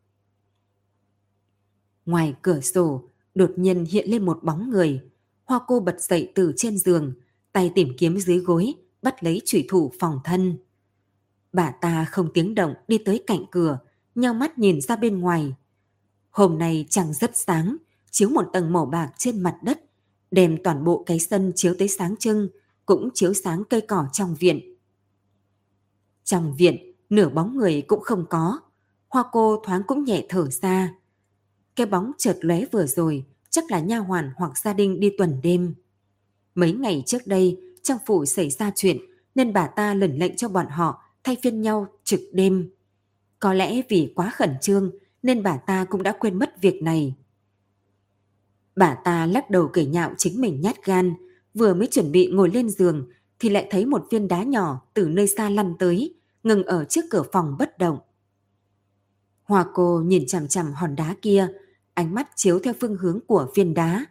Ngoài 2.07 2.35
cửa 2.43 2.61
sổ, 2.61 3.03
đột 3.35 3.51
nhiên 3.57 3.85
hiện 3.85 4.11
lên 4.11 4.25
một 4.25 4.45
bóng 4.45 4.71
người. 4.71 5.01
Hoa 5.45 5.61
cô 5.67 5.81
bật 5.81 6.01
dậy 6.01 6.33
từ 6.35 6.53
trên 6.57 6.79
giường, 6.79 7.15
tay 7.53 7.73
tìm 7.75 7.89
kiếm 7.99 8.19
dưới 8.19 8.39
gối, 8.39 8.75
bắt 9.03 9.25
lấy 9.25 9.43
chủy 9.45 9.67
thủ 9.69 9.93
phòng 10.01 10.21
thân. 10.25 10.57
Bà 11.53 11.71
ta 11.71 12.05
không 12.05 12.31
tiếng 12.35 12.55
động 12.55 12.75
đi 12.89 12.99
tới 12.99 13.23
cạnh 13.27 13.45
cửa, 13.51 13.79
nhau 14.15 14.35
mắt 14.35 14.59
nhìn 14.59 14.81
ra 14.81 14.97
bên 14.97 15.21
ngoài. 15.21 15.55
Hôm 16.31 16.59
nay 16.59 16.87
trăng 16.91 17.13
rất 17.13 17.37
sáng, 17.37 17.77
chiếu 18.11 18.29
một 18.29 18.45
tầng 18.53 18.73
màu 18.73 18.87
bạc 18.87 19.13
trên 19.19 19.43
mặt 19.43 19.57
đất, 19.63 19.85
đem 20.31 20.57
toàn 20.65 20.85
bộ 20.85 21.03
cái 21.07 21.19
sân 21.19 21.53
chiếu 21.55 21.75
tới 21.79 21.89
sáng 21.89 22.17
trưng, 22.17 22.49
cũng 22.87 23.11
chiếu 23.15 23.35
sáng 23.35 23.65
cây 23.71 23.81
cỏ 23.81 24.07
trong 24.13 24.35
viện. 24.35 24.77
Trong 26.25 26.55
viện, 26.55 26.93
nửa 27.11 27.29
bóng 27.29 27.57
người 27.57 27.83
cũng 27.83 28.01
không 28.01 28.27
có. 28.31 28.61
Hoa 29.09 29.25
cô 29.33 29.63
thoáng 29.65 29.83
cũng 29.87 30.05
nhẹ 30.05 30.27
thở 30.29 30.51
ra. 30.51 30.95
Cái 31.77 31.87
bóng 31.87 32.13
chợt 32.19 32.39
lóe 32.41 32.65
vừa 32.73 32.87
rồi, 32.87 33.25
chắc 33.51 33.71
là 33.71 33.81
nha 33.81 33.99
hoàn 33.99 34.31
hoặc 34.37 34.59
gia 34.59 34.73
đình 34.73 35.01
đi 35.01 35.11
tuần 35.19 35.41
đêm. 35.43 35.75
Mấy 36.55 36.73
ngày 36.73 37.03
trước 37.07 37.27
đây, 37.27 37.61
trong 37.83 37.99
phủ 38.07 38.25
xảy 38.25 38.51
ra 38.51 38.73
chuyện, 38.77 38.99
nên 39.35 39.53
bà 39.53 39.67
ta 39.67 39.95
lẩn 39.95 40.17
lệnh 40.17 40.37
cho 40.37 40.49
bọn 40.49 40.67
họ 40.67 41.03
thay 41.25 41.37
phiên 41.43 41.63
nhau 41.63 41.87
trực 42.05 42.21
đêm. 42.33 42.71
Có 43.39 43.55
lẽ 43.55 43.83
vì 43.89 44.13
quá 44.17 44.31
khẩn 44.35 44.57
trương 44.61 44.91
nên 45.23 45.43
bà 45.43 45.57
ta 45.57 45.85
cũng 45.85 46.03
đã 46.03 46.17
quên 46.21 46.39
mất 46.39 46.61
việc 46.61 46.83
này. 46.83 47.15
Bà 48.77 48.95
ta 48.95 49.27
lắc 49.27 49.51
đầu 49.51 49.69
kể 49.69 49.85
nhạo 49.85 50.15
chính 50.19 50.41
mình 50.41 50.61
nhát 50.61 50.85
gan, 50.85 51.15
vừa 51.55 51.75
mới 51.75 51.87
chuẩn 51.87 52.13
bị 52.13 52.31
ngồi 52.33 52.51
lên 52.51 52.69
giường 52.69 53.09
thì 53.39 53.49
lại 53.49 53.67
thấy 53.71 53.87
một 53.87 54.07
viên 54.11 54.29
đá 54.29 54.43
nhỏ 54.43 54.81
từ 54.95 55.09
nơi 55.09 55.27
xa 55.27 55.51
lăn 55.51 55.75
tới, 55.79 56.15
ngừng 56.43 56.63
ở 56.63 56.85
trước 56.85 57.05
cửa 57.11 57.23
phòng 57.33 57.57
bất 57.59 57.79
động. 57.79 57.99
Hoa 59.45 59.67
cô 59.75 60.03
nhìn 60.07 60.27
chằm 60.27 60.49
chằm 60.49 60.73
hòn 60.73 60.97
đá 60.97 61.17
kia, 61.23 61.49
ánh 61.95 62.15
mắt 62.15 62.29
chiếu 62.37 62.59
theo 62.59 62.75
phương 62.81 62.97
hướng 62.97 63.21
của 63.27 63.53
viên 63.55 63.75
đá. 63.75 64.07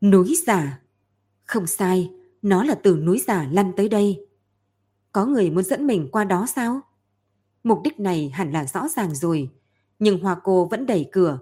Núi 0.00 0.36
giả. 0.46 0.80
Không 1.44 1.66
sai, 1.66 2.10
nó 2.42 2.64
là 2.64 2.74
từ 2.74 2.96
núi 2.96 3.22
giả 3.26 3.48
lăn 3.52 3.72
tới 3.76 3.88
đây. 3.88 4.26
Có 5.12 5.26
người 5.26 5.50
muốn 5.50 5.64
dẫn 5.64 5.86
mình 5.86 6.08
qua 6.12 6.24
đó 6.24 6.46
sao? 6.54 6.80
Mục 7.64 7.80
đích 7.84 8.00
này 8.00 8.30
hẳn 8.34 8.52
là 8.52 8.66
rõ 8.66 8.88
ràng 8.88 9.14
rồi, 9.14 9.50
nhưng 9.98 10.22
Hoa 10.22 10.36
cô 10.44 10.64
vẫn 10.64 10.86
đẩy 10.86 11.08
cửa. 11.12 11.38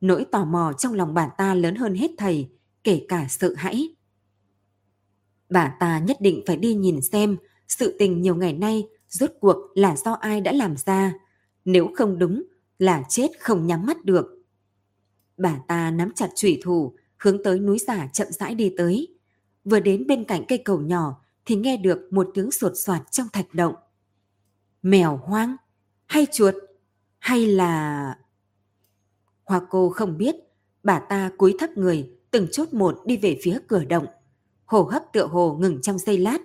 Nỗi 0.00 0.26
tò 0.30 0.44
mò 0.44 0.72
trong 0.78 0.94
lòng 0.94 1.14
bà 1.14 1.26
ta 1.26 1.54
lớn 1.54 1.74
hơn 1.74 1.94
hết 1.94 2.10
thầy, 2.18 2.48
kể 2.84 3.06
cả 3.08 3.26
sợ 3.28 3.54
hãi. 3.56 3.94
Bà 5.52 5.76
ta 5.80 5.98
nhất 5.98 6.16
định 6.20 6.42
phải 6.46 6.56
đi 6.56 6.74
nhìn 6.74 7.00
xem 7.00 7.36
sự 7.68 7.96
tình 7.98 8.22
nhiều 8.22 8.36
ngày 8.36 8.52
nay 8.52 8.88
rốt 9.08 9.30
cuộc 9.40 9.56
là 9.74 9.96
do 9.96 10.12
ai 10.12 10.40
đã 10.40 10.52
làm 10.52 10.76
ra. 10.76 11.14
Nếu 11.64 11.90
không 11.96 12.18
đúng 12.18 12.42
là 12.78 13.02
chết 13.08 13.28
không 13.40 13.66
nhắm 13.66 13.86
mắt 13.86 14.04
được. 14.04 14.26
Bà 15.36 15.58
ta 15.68 15.90
nắm 15.90 16.12
chặt 16.14 16.28
chủy 16.34 16.60
thủ, 16.64 16.94
hướng 17.18 17.42
tới 17.42 17.58
núi 17.58 17.78
giả 17.78 18.08
chậm 18.12 18.26
rãi 18.30 18.54
đi 18.54 18.74
tới. 18.76 19.08
Vừa 19.64 19.80
đến 19.80 20.06
bên 20.06 20.24
cạnh 20.24 20.44
cây 20.48 20.58
cầu 20.58 20.80
nhỏ 20.80 21.22
thì 21.44 21.56
nghe 21.56 21.76
được 21.76 22.12
một 22.12 22.28
tiếng 22.34 22.50
sột 22.50 22.72
soạt 22.74 23.02
trong 23.10 23.26
thạch 23.32 23.54
động. 23.54 23.74
Mèo 24.82 25.16
hoang? 25.16 25.56
Hay 26.06 26.26
chuột? 26.32 26.54
Hay 27.18 27.46
là... 27.46 28.18
Hoa 29.44 29.60
cô 29.70 29.88
không 29.88 30.18
biết, 30.18 30.34
bà 30.82 30.98
ta 30.98 31.30
cúi 31.38 31.54
thấp 31.58 31.70
người, 31.76 32.10
từng 32.30 32.46
chốt 32.52 32.74
một 32.74 33.00
đi 33.06 33.16
về 33.16 33.38
phía 33.42 33.58
cửa 33.68 33.84
động. 33.84 34.06
Hồ 34.72 34.82
hấp 34.82 35.12
tựa 35.12 35.26
hồ 35.26 35.56
ngừng 35.60 35.82
trong 35.82 35.98
giây 35.98 36.18
lát. 36.18 36.38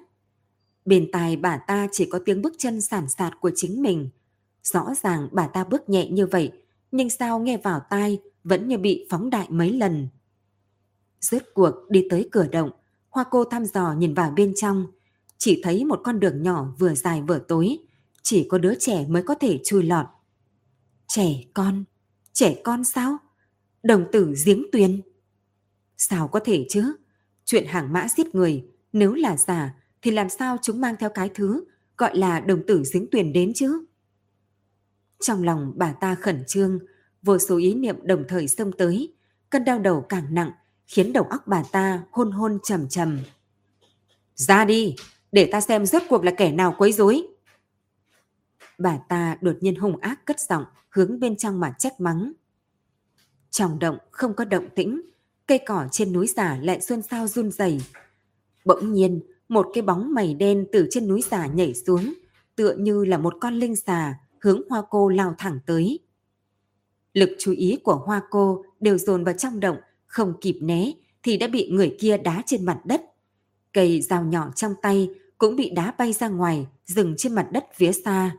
Bên 0.85 1.09
tai 1.11 1.35
bà 1.35 1.57
ta 1.57 1.87
chỉ 1.91 2.09
có 2.11 2.19
tiếng 2.25 2.41
bước 2.41 2.53
chân 2.57 2.81
sản 2.81 3.09
sạt 3.09 3.33
của 3.41 3.51
chính 3.55 3.81
mình. 3.81 4.09
Rõ 4.63 4.93
ràng 5.03 5.29
bà 5.31 5.47
ta 5.47 5.63
bước 5.63 5.89
nhẹ 5.89 6.09
như 6.09 6.27
vậy, 6.27 6.51
nhưng 6.91 7.09
sao 7.09 7.39
nghe 7.39 7.57
vào 7.57 7.81
tai 7.89 8.19
vẫn 8.43 8.67
như 8.67 8.77
bị 8.77 9.07
phóng 9.09 9.29
đại 9.29 9.47
mấy 9.49 9.73
lần. 9.73 10.07
Rốt 11.21 11.41
cuộc 11.53 11.73
đi 11.89 12.07
tới 12.09 12.29
cửa 12.31 12.47
động, 12.47 12.71
Hoa 13.09 13.25
cô 13.31 13.43
thăm 13.43 13.65
dò 13.65 13.93
nhìn 13.93 14.13
vào 14.13 14.33
bên 14.35 14.53
trong, 14.55 14.85
chỉ 15.37 15.61
thấy 15.63 15.85
một 15.85 16.01
con 16.03 16.19
đường 16.19 16.43
nhỏ 16.43 16.73
vừa 16.79 16.93
dài 16.93 17.21
vừa 17.21 17.39
tối, 17.39 17.77
chỉ 18.23 18.47
có 18.49 18.57
đứa 18.57 18.73
trẻ 18.79 19.05
mới 19.09 19.23
có 19.23 19.35
thể 19.35 19.59
chui 19.63 19.83
lọt. 19.83 20.05
Trẻ 21.07 21.43
con? 21.53 21.83
Trẻ 22.33 22.61
con 22.63 22.83
sao? 22.83 23.17
Đồng 23.83 24.05
tử 24.11 24.33
giếng 24.45 24.65
tuyền? 24.71 25.01
Sao 25.97 26.27
có 26.27 26.39
thể 26.39 26.65
chứ? 26.69 26.93
Chuyện 27.49 27.65
hàng 27.67 27.93
mã 27.93 28.07
giết 28.07 28.35
người, 28.35 28.65
nếu 28.93 29.13
là 29.13 29.37
giả 29.37 29.73
thì 30.01 30.11
làm 30.11 30.29
sao 30.29 30.57
chúng 30.61 30.81
mang 30.81 30.95
theo 30.99 31.09
cái 31.09 31.29
thứ 31.33 31.63
gọi 31.97 32.17
là 32.17 32.39
đồng 32.39 32.63
tử 32.67 32.83
dính 32.83 33.07
tuyền 33.11 33.33
đến 33.33 33.51
chứ? 33.55 33.85
Trong 35.19 35.43
lòng 35.43 35.73
bà 35.75 35.91
ta 35.91 36.15
khẩn 36.15 36.43
trương, 36.47 36.79
vô 37.21 37.37
số 37.37 37.57
ý 37.57 37.73
niệm 37.73 37.95
đồng 38.03 38.23
thời 38.27 38.47
xông 38.47 38.71
tới, 38.71 39.13
cơn 39.49 39.65
đau 39.65 39.79
đầu 39.79 40.05
càng 40.09 40.33
nặng, 40.33 40.51
khiến 40.87 41.13
đầu 41.13 41.23
óc 41.23 41.47
bà 41.47 41.63
ta 41.71 42.03
hôn 42.11 42.31
hôn 42.31 42.59
trầm 42.63 42.89
trầm. 42.89 43.19
Ra 44.35 44.65
đi, 44.65 44.95
để 45.31 45.49
ta 45.51 45.61
xem 45.61 45.85
rốt 45.85 46.03
cuộc 46.09 46.23
là 46.23 46.31
kẻ 46.37 46.51
nào 46.51 46.75
quấy 46.77 46.91
rối. 46.91 47.27
Bà 48.77 48.97
ta 49.09 49.37
đột 49.41 49.57
nhiên 49.61 49.75
hung 49.75 49.97
ác 49.97 50.25
cất 50.25 50.39
giọng, 50.39 50.63
hướng 50.89 51.19
bên 51.19 51.37
trong 51.37 51.59
mà 51.59 51.73
trách 51.79 51.99
mắng. 51.99 52.31
Trong 53.49 53.79
động 53.79 53.97
không 54.11 54.33
có 54.33 54.45
động 54.45 54.69
tĩnh, 54.75 55.01
cây 55.47 55.59
cỏ 55.65 55.87
trên 55.91 56.13
núi 56.13 56.27
giả 56.27 56.57
lại 56.61 56.81
xuân 56.81 57.01
sao 57.01 57.27
run 57.27 57.51
rẩy. 57.51 57.81
Bỗng 58.65 58.93
nhiên, 58.93 59.21
một 59.49 59.67
cái 59.73 59.81
bóng 59.81 60.13
mày 60.13 60.33
đen 60.33 60.65
từ 60.71 60.87
trên 60.91 61.07
núi 61.07 61.21
giả 61.31 61.47
nhảy 61.47 61.73
xuống, 61.73 62.13
tựa 62.55 62.75
như 62.75 63.05
là 63.05 63.17
một 63.17 63.33
con 63.41 63.53
linh 63.53 63.75
xà 63.75 64.19
hướng 64.41 64.61
hoa 64.69 64.81
cô 64.89 65.09
lao 65.09 65.35
thẳng 65.37 65.59
tới. 65.65 65.99
Lực 67.13 67.29
chú 67.39 67.51
ý 67.51 67.77
của 67.83 67.95
hoa 67.95 68.21
cô 68.29 68.65
đều 68.79 68.97
dồn 68.97 69.23
vào 69.23 69.33
trong 69.37 69.59
động, 69.59 69.77
không 70.05 70.33
kịp 70.41 70.57
né 70.61 70.91
thì 71.23 71.37
đã 71.37 71.47
bị 71.47 71.69
người 71.71 71.95
kia 71.99 72.17
đá 72.17 72.43
trên 72.45 72.65
mặt 72.65 72.79
đất. 72.85 73.01
Cây 73.73 74.01
dao 74.01 74.23
nhỏ 74.23 74.51
trong 74.55 74.73
tay 74.81 75.09
cũng 75.37 75.55
bị 75.55 75.69
đá 75.69 75.93
bay 75.97 76.13
ra 76.13 76.27
ngoài, 76.27 76.67
dừng 76.85 77.15
trên 77.17 77.35
mặt 77.35 77.47
đất 77.51 77.65
phía 77.75 77.91
xa. 77.91 78.35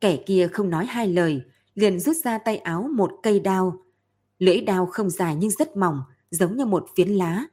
Kẻ 0.00 0.16
kia 0.26 0.48
không 0.52 0.70
nói 0.70 0.86
hai 0.86 1.08
lời, 1.08 1.40
liền 1.74 2.00
rút 2.00 2.16
ra 2.16 2.38
tay 2.38 2.56
áo 2.56 2.90
một 2.94 3.10
cây 3.22 3.40
đao. 3.40 3.78
Lưỡi 4.38 4.60
đao 4.60 4.86
không 4.86 5.10
dài 5.10 5.36
nhưng 5.36 5.50
rất 5.50 5.76
mỏng, 5.76 6.02
giống 6.30 6.56
như 6.56 6.64
một 6.64 6.86
phiến 6.96 7.08
lá. 7.08 7.44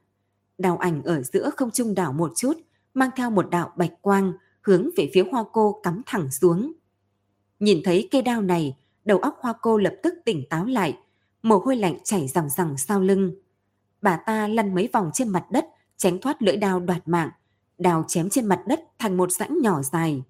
Đào 0.58 0.76
ảnh 0.76 1.02
ở 1.02 1.22
giữa 1.22 1.50
không 1.56 1.70
trung 1.70 1.94
đảo 1.94 2.12
một 2.12 2.32
chút, 2.36 2.54
mang 2.94 3.10
theo 3.16 3.30
một 3.30 3.50
đạo 3.50 3.72
bạch 3.76 4.02
quang, 4.02 4.32
hướng 4.60 4.88
về 4.96 5.10
phía 5.14 5.24
hoa 5.30 5.44
cô 5.52 5.80
cắm 5.82 6.02
thẳng 6.06 6.30
xuống. 6.30 6.72
Nhìn 7.60 7.80
thấy 7.84 8.08
cây 8.10 8.22
đao 8.22 8.42
này, 8.42 8.76
đầu 9.04 9.18
óc 9.18 9.38
hoa 9.40 9.54
cô 9.62 9.78
lập 9.78 9.94
tức 10.02 10.14
tỉnh 10.24 10.48
táo 10.50 10.64
lại, 10.64 10.98
mồ 11.42 11.58
hôi 11.58 11.76
lạnh 11.76 11.98
chảy 12.04 12.28
ròng 12.28 12.48
ròng 12.48 12.76
sau 12.76 13.00
lưng. 13.00 13.34
Bà 14.02 14.16
ta 14.16 14.48
lăn 14.48 14.74
mấy 14.74 14.88
vòng 14.92 15.10
trên 15.14 15.28
mặt 15.28 15.44
đất, 15.50 15.66
tránh 15.96 16.18
thoát 16.18 16.42
lưỡi 16.42 16.56
đao 16.56 16.80
đoạt 16.80 17.08
mạng, 17.08 17.30
đào 17.78 18.04
chém 18.08 18.28
trên 18.30 18.46
mặt 18.46 18.60
đất 18.66 18.80
thành 18.98 19.16
một 19.16 19.32
rãnh 19.32 19.58
nhỏ 19.62 19.82
dài. 19.82 20.22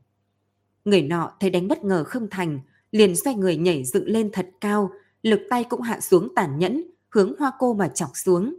Người 0.84 1.02
nọ 1.02 1.32
thấy 1.40 1.50
đánh 1.50 1.68
bất 1.68 1.84
ngờ 1.84 2.04
không 2.04 2.28
thành, 2.30 2.60
liền 2.90 3.16
xoay 3.16 3.36
người 3.36 3.56
nhảy 3.56 3.84
dựng 3.84 4.06
lên 4.06 4.30
thật 4.32 4.50
cao, 4.60 4.90
lực 5.26 5.40
tay 5.50 5.64
cũng 5.64 5.80
hạ 5.80 6.00
xuống 6.00 6.28
tàn 6.34 6.58
nhẫn, 6.58 6.84
hướng 7.08 7.34
hoa 7.38 7.52
cô 7.58 7.74
mà 7.74 7.88
chọc 7.88 8.10
xuống. 8.14 8.54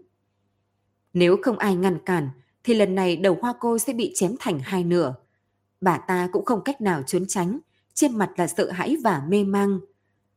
Nếu 1.13 1.37
không 1.41 1.57
ai 1.57 1.75
ngăn 1.75 1.99
cản, 2.05 2.29
thì 2.63 2.73
lần 2.73 2.95
này 2.95 3.15
đầu 3.15 3.37
hoa 3.41 3.53
cô 3.59 3.77
sẽ 3.77 3.93
bị 3.93 4.11
chém 4.15 4.35
thành 4.39 4.59
hai 4.59 4.83
nửa. 4.83 5.15
Bà 5.81 5.97
ta 5.97 6.29
cũng 6.31 6.45
không 6.45 6.61
cách 6.65 6.81
nào 6.81 7.03
trốn 7.03 7.25
tránh, 7.27 7.59
trên 7.93 8.17
mặt 8.17 8.31
là 8.37 8.47
sợ 8.47 8.71
hãi 8.71 8.97
và 9.03 9.23
mê 9.27 9.43
mang. 9.43 9.79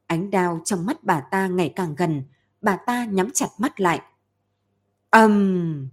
Ánh 0.07 0.31
đao 0.31 0.61
trong 0.65 0.87
mắt 0.87 1.05
bà 1.05 1.21
ta 1.21 1.47
ngày 1.47 1.73
càng 1.77 1.95
gần, 1.95 2.23
bà 2.61 2.77
ta 2.77 3.05
nhắm 3.05 3.31
chặt 3.35 3.49
mắt 3.59 3.81
lại. 3.81 4.01
Âm! 5.11 5.31
Um... 5.31 5.89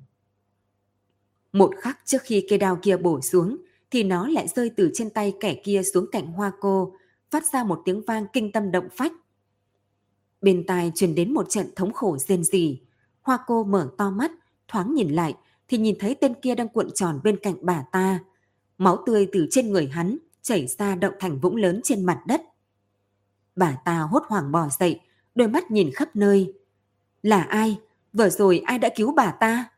Một 1.53 1.71
khắc 1.77 1.99
trước 2.05 2.21
khi 2.23 2.45
cây 2.49 2.59
đao 2.59 2.79
kia 2.81 2.97
bổ 2.97 3.21
xuống, 3.21 3.57
thì 3.91 4.03
nó 4.03 4.27
lại 4.27 4.47
rơi 4.47 4.71
từ 4.77 4.91
trên 4.93 5.09
tay 5.09 5.33
kẻ 5.39 5.61
kia 5.63 5.81
xuống 5.93 6.05
cạnh 6.11 6.27
hoa 6.27 6.51
cô, 6.59 6.93
phát 7.31 7.45
ra 7.45 7.63
một 7.63 7.81
tiếng 7.85 8.01
vang 8.01 8.25
kinh 8.33 8.51
tâm 8.51 8.71
động 8.71 8.87
phách. 8.97 9.11
Bên 10.41 10.63
tai 10.67 10.91
truyền 10.95 11.15
đến 11.15 11.33
một 11.33 11.49
trận 11.49 11.67
thống 11.75 11.93
khổ 11.93 12.17
rên 12.17 12.43
rỉ. 12.43 12.79
Hoa 13.21 13.39
cô 13.47 13.63
mở 13.63 13.89
to 13.97 14.09
mắt, 14.09 14.31
thoáng 14.67 14.93
nhìn 14.93 15.09
lại, 15.09 15.35
thì 15.67 15.77
nhìn 15.77 15.95
thấy 15.99 16.15
tên 16.15 16.33
kia 16.41 16.55
đang 16.55 16.69
cuộn 16.69 16.91
tròn 16.95 17.19
bên 17.23 17.37
cạnh 17.37 17.55
bà 17.61 17.83
ta. 17.91 18.19
Máu 18.77 19.03
tươi 19.05 19.27
từ 19.31 19.47
trên 19.51 19.71
người 19.71 19.87
hắn 19.87 20.17
chảy 20.41 20.67
ra 20.67 20.95
động 20.95 21.13
thành 21.19 21.39
vũng 21.39 21.55
lớn 21.55 21.81
trên 21.83 22.05
mặt 22.05 22.21
đất. 22.27 22.41
Bà 23.55 23.77
ta 23.85 23.99
hốt 23.99 24.23
hoảng 24.27 24.51
bò 24.51 24.67
dậy, 24.79 24.99
đôi 25.35 25.47
mắt 25.47 25.71
nhìn 25.71 25.91
khắp 25.95 26.15
nơi. 26.15 26.53
Là 27.21 27.43
ai? 27.43 27.79
Vừa 28.13 28.29
rồi 28.29 28.61
ai 28.65 28.79
đã 28.79 28.89
cứu 28.95 29.13
bà 29.13 29.31
ta? 29.31 29.69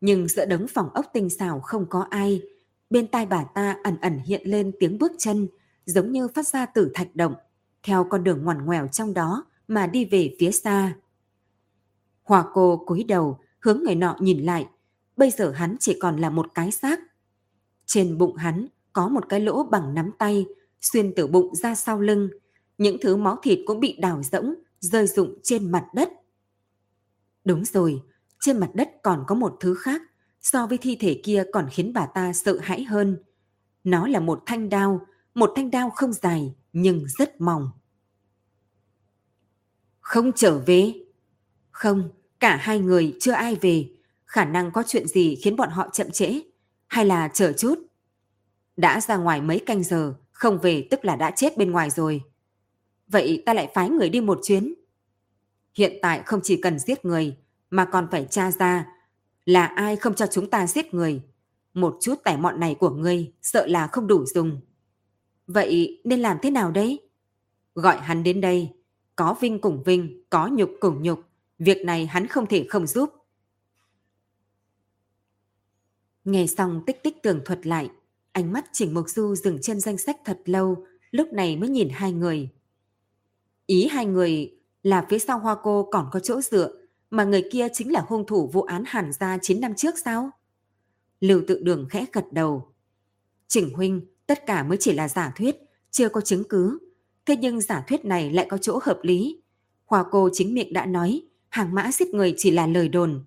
Nhưng 0.00 0.28
giữa 0.28 0.46
đống 0.46 0.66
phòng 0.68 0.90
ốc 0.94 1.06
tinh 1.12 1.30
xảo 1.30 1.60
không 1.60 1.86
có 1.88 2.06
ai. 2.10 2.42
Bên 2.90 3.06
tai 3.06 3.26
bà 3.26 3.44
ta 3.44 3.76
ẩn 3.84 3.96
ẩn 4.00 4.18
hiện 4.18 4.42
lên 4.44 4.72
tiếng 4.80 4.98
bước 4.98 5.12
chân, 5.18 5.48
giống 5.86 6.12
như 6.12 6.28
phát 6.28 6.46
ra 6.46 6.66
từ 6.66 6.90
thạch 6.94 7.16
động, 7.16 7.34
theo 7.82 8.04
con 8.04 8.24
đường 8.24 8.44
ngoằn 8.44 8.66
ngoèo 8.66 8.86
trong 8.86 9.14
đó 9.14 9.44
mà 9.68 9.86
đi 9.86 10.04
về 10.04 10.36
phía 10.38 10.50
xa. 10.50 10.94
Hòa 12.22 12.44
cô 12.52 12.82
cúi 12.86 13.04
đầu, 13.04 13.38
hướng 13.60 13.82
người 13.82 13.94
nọ 13.94 14.16
nhìn 14.20 14.38
lại. 14.42 14.66
Bây 15.16 15.30
giờ 15.30 15.50
hắn 15.50 15.76
chỉ 15.80 15.98
còn 16.00 16.16
là 16.16 16.30
một 16.30 16.46
cái 16.54 16.70
xác. 16.70 17.00
Trên 17.86 18.18
bụng 18.18 18.36
hắn 18.36 18.66
có 18.92 19.08
một 19.08 19.28
cái 19.28 19.40
lỗ 19.40 19.62
bằng 19.62 19.94
nắm 19.94 20.10
tay, 20.18 20.46
xuyên 20.80 21.12
từ 21.16 21.26
bụng 21.26 21.54
ra 21.54 21.74
sau 21.74 22.00
lưng. 22.00 22.30
Những 22.78 22.96
thứ 23.00 23.16
máu 23.16 23.38
thịt 23.42 23.58
cũng 23.66 23.80
bị 23.80 23.96
đào 24.00 24.22
rỗng, 24.22 24.54
rơi 24.80 25.06
rụng 25.06 25.34
trên 25.42 25.72
mặt 25.72 25.86
đất. 25.94 26.08
Đúng 27.44 27.64
rồi, 27.64 28.02
trên 28.40 28.60
mặt 28.60 28.70
đất 28.74 28.90
còn 29.02 29.24
có 29.26 29.34
một 29.34 29.56
thứ 29.60 29.74
khác, 29.74 30.02
so 30.40 30.66
với 30.66 30.78
thi 30.78 30.96
thể 31.00 31.20
kia 31.24 31.44
còn 31.52 31.68
khiến 31.70 31.92
bà 31.92 32.06
ta 32.06 32.32
sợ 32.32 32.58
hãi 32.62 32.84
hơn. 32.84 33.16
Nó 33.84 34.06
là 34.08 34.20
một 34.20 34.42
thanh 34.46 34.68
đao, 34.68 35.06
một 35.34 35.52
thanh 35.56 35.70
đao 35.70 35.90
không 35.90 36.12
dài 36.12 36.54
nhưng 36.72 37.04
rất 37.18 37.40
mỏng. 37.40 37.70
Không 40.00 40.32
trở 40.32 40.58
về? 40.58 40.94
Không, 41.70 42.10
Cả 42.40 42.56
hai 42.56 42.78
người 42.78 43.16
chưa 43.20 43.32
ai 43.32 43.54
về, 43.54 43.88
khả 44.26 44.44
năng 44.44 44.72
có 44.72 44.82
chuyện 44.86 45.08
gì 45.08 45.36
khiến 45.36 45.56
bọn 45.56 45.68
họ 45.70 45.88
chậm 45.92 46.10
trễ, 46.10 46.40
hay 46.86 47.04
là 47.04 47.28
chờ 47.28 47.52
chút. 47.52 47.78
Đã 48.76 49.00
ra 49.00 49.16
ngoài 49.16 49.40
mấy 49.40 49.58
canh 49.58 49.82
giờ, 49.82 50.14
không 50.32 50.58
về 50.58 50.88
tức 50.90 51.04
là 51.04 51.16
đã 51.16 51.30
chết 51.30 51.56
bên 51.56 51.70
ngoài 51.70 51.90
rồi. 51.90 52.22
Vậy 53.08 53.42
ta 53.46 53.54
lại 53.54 53.68
phái 53.74 53.90
người 53.90 54.08
đi 54.08 54.20
một 54.20 54.40
chuyến. 54.42 54.74
Hiện 55.74 55.98
tại 56.02 56.22
không 56.26 56.40
chỉ 56.42 56.60
cần 56.62 56.78
giết 56.78 57.04
người, 57.04 57.36
mà 57.70 57.84
còn 57.84 58.08
phải 58.10 58.26
tra 58.30 58.50
ra 58.50 58.86
là 59.44 59.66
ai 59.66 59.96
không 59.96 60.14
cho 60.14 60.26
chúng 60.26 60.50
ta 60.50 60.66
giết 60.66 60.94
người. 60.94 61.22
Một 61.74 61.96
chút 62.00 62.14
tài 62.24 62.36
mọn 62.36 62.60
này 62.60 62.74
của 62.74 62.90
ngươi 62.90 63.32
sợ 63.42 63.66
là 63.66 63.86
không 63.86 64.06
đủ 64.06 64.26
dùng. 64.26 64.60
Vậy 65.54 66.00
nên 66.04 66.20
làm 66.20 66.38
thế 66.42 66.50
nào 66.50 66.70
đấy? 66.70 67.00
Gọi 67.74 67.98
hắn 67.98 68.22
đến 68.22 68.40
đây, 68.40 68.68
có 69.16 69.36
vinh 69.40 69.60
cùng 69.60 69.82
vinh, 69.82 70.22
có 70.30 70.48
nhục 70.48 70.70
cùng 70.80 71.02
nhục, 71.02 71.20
việc 71.58 71.78
này 71.84 72.06
hắn 72.06 72.26
không 72.26 72.46
thể 72.46 72.66
không 72.68 72.86
giúp. 72.86 73.10
Nghe 76.24 76.46
xong 76.46 76.82
tích 76.86 77.02
tích 77.02 77.22
tường 77.22 77.40
thuật 77.44 77.66
lại, 77.66 77.90
ánh 78.32 78.52
mắt 78.52 78.64
Trình 78.72 78.94
Mục 78.94 79.08
Du 79.08 79.34
dừng 79.34 79.58
trên 79.62 79.80
danh 79.80 79.98
sách 79.98 80.16
thật 80.24 80.38
lâu, 80.44 80.86
lúc 81.10 81.32
này 81.32 81.56
mới 81.56 81.68
nhìn 81.68 81.88
hai 81.92 82.12
người. 82.12 82.48
Ý 83.66 83.88
hai 83.88 84.06
người 84.06 84.54
là 84.82 85.06
phía 85.10 85.18
sau 85.18 85.38
hoa 85.38 85.56
cô 85.62 85.88
còn 85.92 86.08
có 86.12 86.20
chỗ 86.20 86.40
dựa, 86.40 86.72
mà 87.10 87.24
người 87.24 87.48
kia 87.52 87.68
chính 87.72 87.92
là 87.92 88.04
hung 88.08 88.26
thủ 88.26 88.50
vụ 88.52 88.62
án 88.62 88.82
hàn 88.86 89.12
gia 89.12 89.38
9 89.42 89.60
năm 89.60 89.74
trước 89.74 89.94
sao? 90.04 90.30
Lưu 91.20 91.42
tự 91.48 91.60
đường 91.62 91.86
khẽ 91.90 92.06
gật 92.12 92.32
đầu. 92.32 92.72
Trình 93.48 93.74
huynh, 93.74 94.00
tất 94.30 94.46
cả 94.46 94.62
mới 94.62 94.78
chỉ 94.80 94.92
là 94.92 95.08
giả 95.08 95.32
thuyết, 95.36 95.56
chưa 95.90 96.08
có 96.08 96.20
chứng 96.20 96.44
cứ. 96.48 96.78
Thế 97.26 97.36
nhưng 97.36 97.60
giả 97.60 97.84
thuyết 97.88 98.04
này 98.04 98.32
lại 98.32 98.46
có 98.50 98.58
chỗ 98.58 98.78
hợp 98.82 98.98
lý. 99.02 99.40
hòa 99.86 100.04
cô 100.10 100.28
chính 100.32 100.54
miệng 100.54 100.72
đã 100.72 100.86
nói, 100.86 101.22
hàng 101.48 101.74
mã 101.74 101.90
giết 101.92 102.08
người 102.08 102.34
chỉ 102.36 102.50
là 102.50 102.66
lời 102.66 102.88
đồn. 102.88 103.24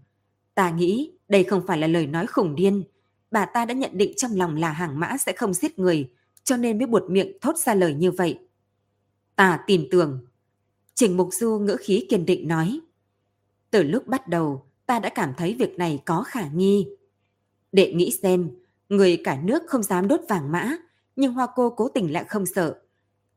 Ta 0.56 0.70
nghĩ 0.70 1.12
đây 1.28 1.44
không 1.44 1.64
phải 1.68 1.78
là 1.78 1.88
lời 1.88 2.08
nói 2.08 2.28
khủng 2.28 2.56
điên. 2.56 2.84
Bà 3.32 3.46
ta 3.46 3.66
đã 3.66 3.74
nhận 3.74 3.92
định 3.98 4.14
trong 4.18 4.36
lòng 4.36 4.56
là 4.56 4.72
hàng 4.72 5.00
mã 5.00 5.18
sẽ 5.18 5.34
không 5.34 5.54
giết 5.54 5.80
người, 5.80 6.10
cho 6.44 6.58
nên 6.58 6.78
mới 6.78 6.88
buột 6.88 7.04
miệng 7.10 7.38
thốt 7.42 7.58
ra 7.58 7.76
lời 7.76 7.94
như 7.94 8.12
vậy. 8.12 8.40
Ta 9.36 9.60
tin 9.68 9.88
tưởng. 9.92 10.26
Trình 10.94 11.18
Mục 11.18 11.30
Du 11.32 11.60
ngữ 11.60 11.76
khí 11.80 12.06
kiên 12.10 12.26
định 12.26 12.48
nói. 12.48 12.80
Từ 13.72 13.84
lúc 13.84 14.08
bắt 14.08 14.28
đầu, 14.28 14.66
ta 14.86 15.00
đã 15.00 15.10
cảm 15.10 15.34
thấy 15.38 15.56
việc 15.60 15.78
này 15.78 16.02
có 16.06 16.24
khả 16.24 16.48
nghi. 16.48 16.88
Đệ 17.72 17.94
nghĩ 17.94 18.12
xem, 18.22 18.50
người 18.90 19.22
cả 19.24 19.40
nước 19.44 19.64
không 19.68 19.84
dám 19.84 20.08
đốt 20.08 20.22
vàng 20.30 20.52
mã, 20.52 20.78
nhưng 21.16 21.34
Hoa 21.34 21.48
cô 21.56 21.70
cố 21.70 21.90
tình 21.90 22.14
lại 22.14 22.24
không 22.24 22.46
sợ. 22.46 22.80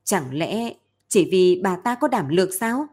Chẳng 0.04 0.34
lẽ 0.34 0.72
chỉ 1.08 1.28
vì 1.30 1.60
bà 1.64 1.76
ta 1.76 1.94
có 1.94 2.08
đảm 2.08 2.28
lược 2.28 2.54
sao? 2.54 2.86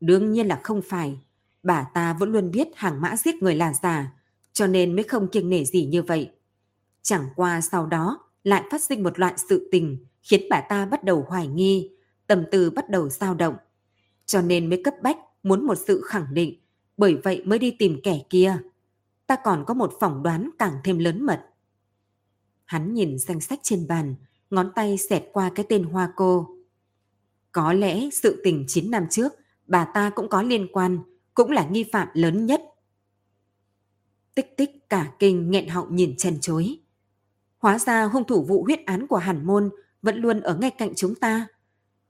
Đương 0.00 0.32
nhiên 0.32 0.46
là 0.46 0.60
không 0.62 0.82
phải. 0.82 1.20
Bà 1.62 1.86
ta 1.94 2.12
vẫn 2.12 2.32
luôn 2.32 2.50
biết 2.50 2.68
hàng 2.76 3.00
mã 3.00 3.16
giết 3.16 3.34
người 3.34 3.54
là 3.54 3.72
giả, 3.72 4.12
cho 4.52 4.66
nên 4.66 4.96
mới 4.96 5.02
không 5.02 5.28
kiêng 5.28 5.50
nể 5.50 5.64
gì 5.64 5.84
như 5.84 6.02
vậy. 6.02 6.30
Chẳng 7.02 7.24
qua 7.36 7.60
sau 7.60 7.86
đó 7.86 8.18
lại 8.44 8.62
phát 8.70 8.82
sinh 8.82 9.02
một 9.02 9.18
loại 9.18 9.34
sự 9.48 9.68
tình 9.72 10.06
khiến 10.22 10.46
bà 10.50 10.60
ta 10.60 10.86
bắt 10.86 11.04
đầu 11.04 11.24
hoài 11.28 11.46
nghi, 11.46 11.90
tâm 12.26 12.44
tư 12.50 12.70
bắt 12.70 12.90
đầu 12.90 13.08
dao 13.08 13.34
động. 13.34 13.54
Cho 14.26 14.40
nên 14.40 14.68
mới 14.68 14.82
cấp 14.84 14.94
bách 15.02 15.16
muốn 15.42 15.66
một 15.66 15.78
sự 15.86 16.02
khẳng 16.06 16.34
định, 16.34 16.60
bởi 16.96 17.14
vậy 17.24 17.42
mới 17.44 17.58
đi 17.58 17.70
tìm 17.70 18.00
kẻ 18.02 18.20
kia. 18.30 18.58
Ta 19.26 19.36
còn 19.44 19.64
có 19.66 19.74
một 19.74 19.92
phỏng 20.00 20.22
đoán 20.22 20.50
càng 20.58 20.72
thêm 20.84 20.98
lớn 20.98 21.26
mật. 21.26 21.49
Hắn 22.70 22.94
nhìn 22.94 23.18
danh 23.18 23.40
sách 23.40 23.58
trên 23.62 23.86
bàn, 23.88 24.14
ngón 24.50 24.72
tay 24.74 24.98
xẹt 24.98 25.24
qua 25.32 25.50
cái 25.54 25.66
tên 25.68 25.84
Hoa 25.84 26.12
Cô. 26.16 26.48
Có 27.52 27.72
lẽ 27.72 28.08
sự 28.12 28.40
tình 28.44 28.64
9 28.68 28.90
năm 28.90 29.06
trước, 29.10 29.32
bà 29.66 29.84
ta 29.84 30.10
cũng 30.10 30.28
có 30.28 30.42
liên 30.42 30.66
quan, 30.72 30.98
cũng 31.34 31.50
là 31.50 31.68
nghi 31.68 31.84
phạm 31.92 32.08
lớn 32.12 32.46
nhất. 32.46 32.62
Tích 34.34 34.56
tích 34.56 34.88
cả 34.88 35.12
kinh 35.18 35.50
nghẹn 35.50 35.68
họng 35.68 35.96
nhìn 35.96 36.14
chân 36.18 36.38
chối. 36.40 36.78
Hóa 37.58 37.78
ra 37.78 38.04
hung 38.04 38.24
thủ 38.24 38.42
vụ 38.42 38.64
huyết 38.64 38.80
án 38.86 39.06
của 39.06 39.16
Hàn 39.16 39.46
Môn 39.46 39.70
vẫn 40.02 40.16
luôn 40.16 40.40
ở 40.40 40.54
ngay 40.54 40.70
cạnh 40.70 40.92
chúng 40.96 41.14
ta. 41.14 41.46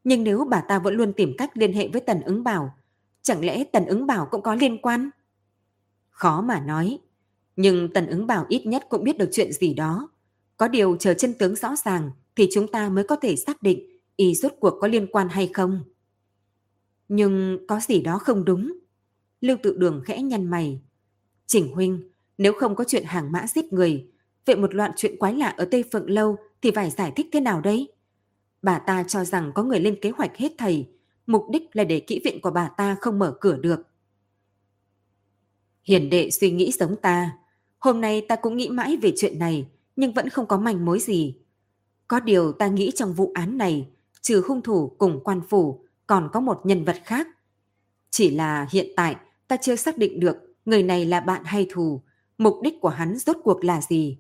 Nhưng 0.05 0.25
nếu 0.25 0.45
bà 0.51 0.61
ta 0.61 0.79
vẫn 0.79 0.95
luôn 0.95 1.13
tìm 1.13 1.35
cách 1.39 1.57
liên 1.57 1.73
hệ 1.73 1.89
với 1.89 2.01
Tần 2.01 2.21
ứng 2.21 2.45
bảo, 2.45 2.75
chẳng 3.23 3.45
lẽ 3.45 3.65
Tần 3.65 3.87
ứng 3.87 4.07
bảo 4.07 4.29
cũng 4.31 4.43
có 4.43 4.55
liên 4.55 4.79
quan? 4.83 5.11
Khó 6.11 6.41
mà 6.41 6.61
nói, 6.61 6.99
nhưng 7.57 7.93
Tần 7.93 8.07
ứng 8.07 8.27
bảo 8.27 8.47
ít 8.49 8.67
nhất 8.67 8.87
cũng 8.89 9.05
biết 9.05 9.19
được 9.19 9.29
chuyện 9.33 9.53
gì 9.53 9.75
đó. 9.75 10.09
Có 10.61 10.69
điều 10.69 10.97
chờ 10.97 11.15
chân 11.15 11.35
tướng 11.35 11.57
rõ 11.57 11.77
ràng 11.85 12.11
thì 12.37 12.49
chúng 12.53 12.73
ta 12.73 12.89
mới 12.89 13.05
có 13.05 13.17
thể 13.17 13.37
xác 13.37 13.63
định 13.63 13.99
y 14.17 14.35
rốt 14.35 14.53
cuộc 14.61 14.79
có 14.81 14.89
liên 14.89 15.07
quan 15.13 15.29
hay 15.29 15.51
không. 15.55 15.85
Nhưng 17.09 17.59
có 17.69 17.81
gì 17.81 18.01
đó 18.01 18.19
không 18.19 18.45
đúng. 18.45 18.79
Lưu 19.41 19.57
tự 19.63 19.77
đường 19.77 20.03
khẽ 20.07 20.23
nhăn 20.23 20.47
mày. 20.47 20.81
Chỉnh 21.47 21.75
huynh, 21.75 22.11
nếu 22.39 22.53
không 22.53 22.75
có 22.75 22.85
chuyện 22.85 23.05
hàng 23.05 23.33
mã 23.33 23.47
giết 23.47 23.73
người, 23.73 24.07
vậy 24.47 24.57
một 24.57 24.75
loạt 24.75 24.91
chuyện 24.97 25.17
quái 25.17 25.35
lạ 25.35 25.49
ở 25.49 25.65
Tây 25.71 25.85
Phượng 25.93 26.11
Lâu 26.11 26.37
thì 26.63 26.71
phải 26.71 26.91
giải 26.91 27.13
thích 27.17 27.27
thế 27.33 27.41
nào 27.41 27.61
đấy? 27.61 27.93
Bà 28.63 28.79
ta 28.79 29.05
cho 29.09 29.25
rằng 29.25 29.53
có 29.55 29.63
người 29.63 29.81
lên 29.81 29.99
kế 30.01 30.11
hoạch 30.11 30.37
hết 30.37 30.53
thầy, 30.59 30.89
mục 31.27 31.47
đích 31.51 31.77
là 31.77 31.85
để 31.85 32.01
kỹ 32.01 32.21
viện 32.25 32.41
của 32.41 32.51
bà 32.51 32.69
ta 32.77 32.97
không 33.01 33.19
mở 33.19 33.37
cửa 33.41 33.57
được. 33.57 33.81
Hiền 35.83 36.11
đệ 36.11 36.31
suy 36.31 36.51
nghĩ 36.51 36.73
giống 36.73 36.97
ta. 36.97 37.39
Hôm 37.79 38.01
nay 38.01 38.27
ta 38.29 38.37
cũng 38.37 38.57
nghĩ 38.57 38.69
mãi 38.69 38.97
về 38.97 39.13
chuyện 39.17 39.39
này, 39.39 39.67
nhưng 40.01 40.13
vẫn 40.13 40.29
không 40.29 40.47
có 40.47 40.59
manh 40.59 40.85
mối 40.85 41.01
gì. 41.01 41.37
Có 42.09 42.21
điều 42.21 42.53
ta 42.53 42.67
nghĩ 42.67 42.91
trong 42.95 43.13
vụ 43.13 43.33
án 43.35 43.59
này, 43.59 43.89
trừ 44.21 44.43
hung 44.49 44.63
thủ 44.63 44.97
cùng 44.99 45.21
quan 45.25 45.41
phủ, 45.49 45.85
còn 46.07 46.29
có 46.33 46.41
một 46.41 46.61
nhân 46.65 46.85
vật 46.85 46.97
khác. 47.05 47.29
Chỉ 48.11 48.31
là 48.31 48.67
hiện 48.71 48.87
tại 48.97 49.17
ta 49.49 49.57
chưa 49.57 49.77
xác 49.77 49.99
định 49.99 50.21
được 50.21 50.37
người 50.65 50.83
này 50.83 51.05
là 51.05 51.21
bạn 51.21 51.45
hay 51.45 51.67
thù, 51.71 52.03
mục 52.39 52.61
đích 52.63 52.81
của 52.81 52.89
hắn 52.89 53.17
rốt 53.19 53.37
cuộc 53.45 53.65
là 53.65 53.81
gì. 53.81 54.19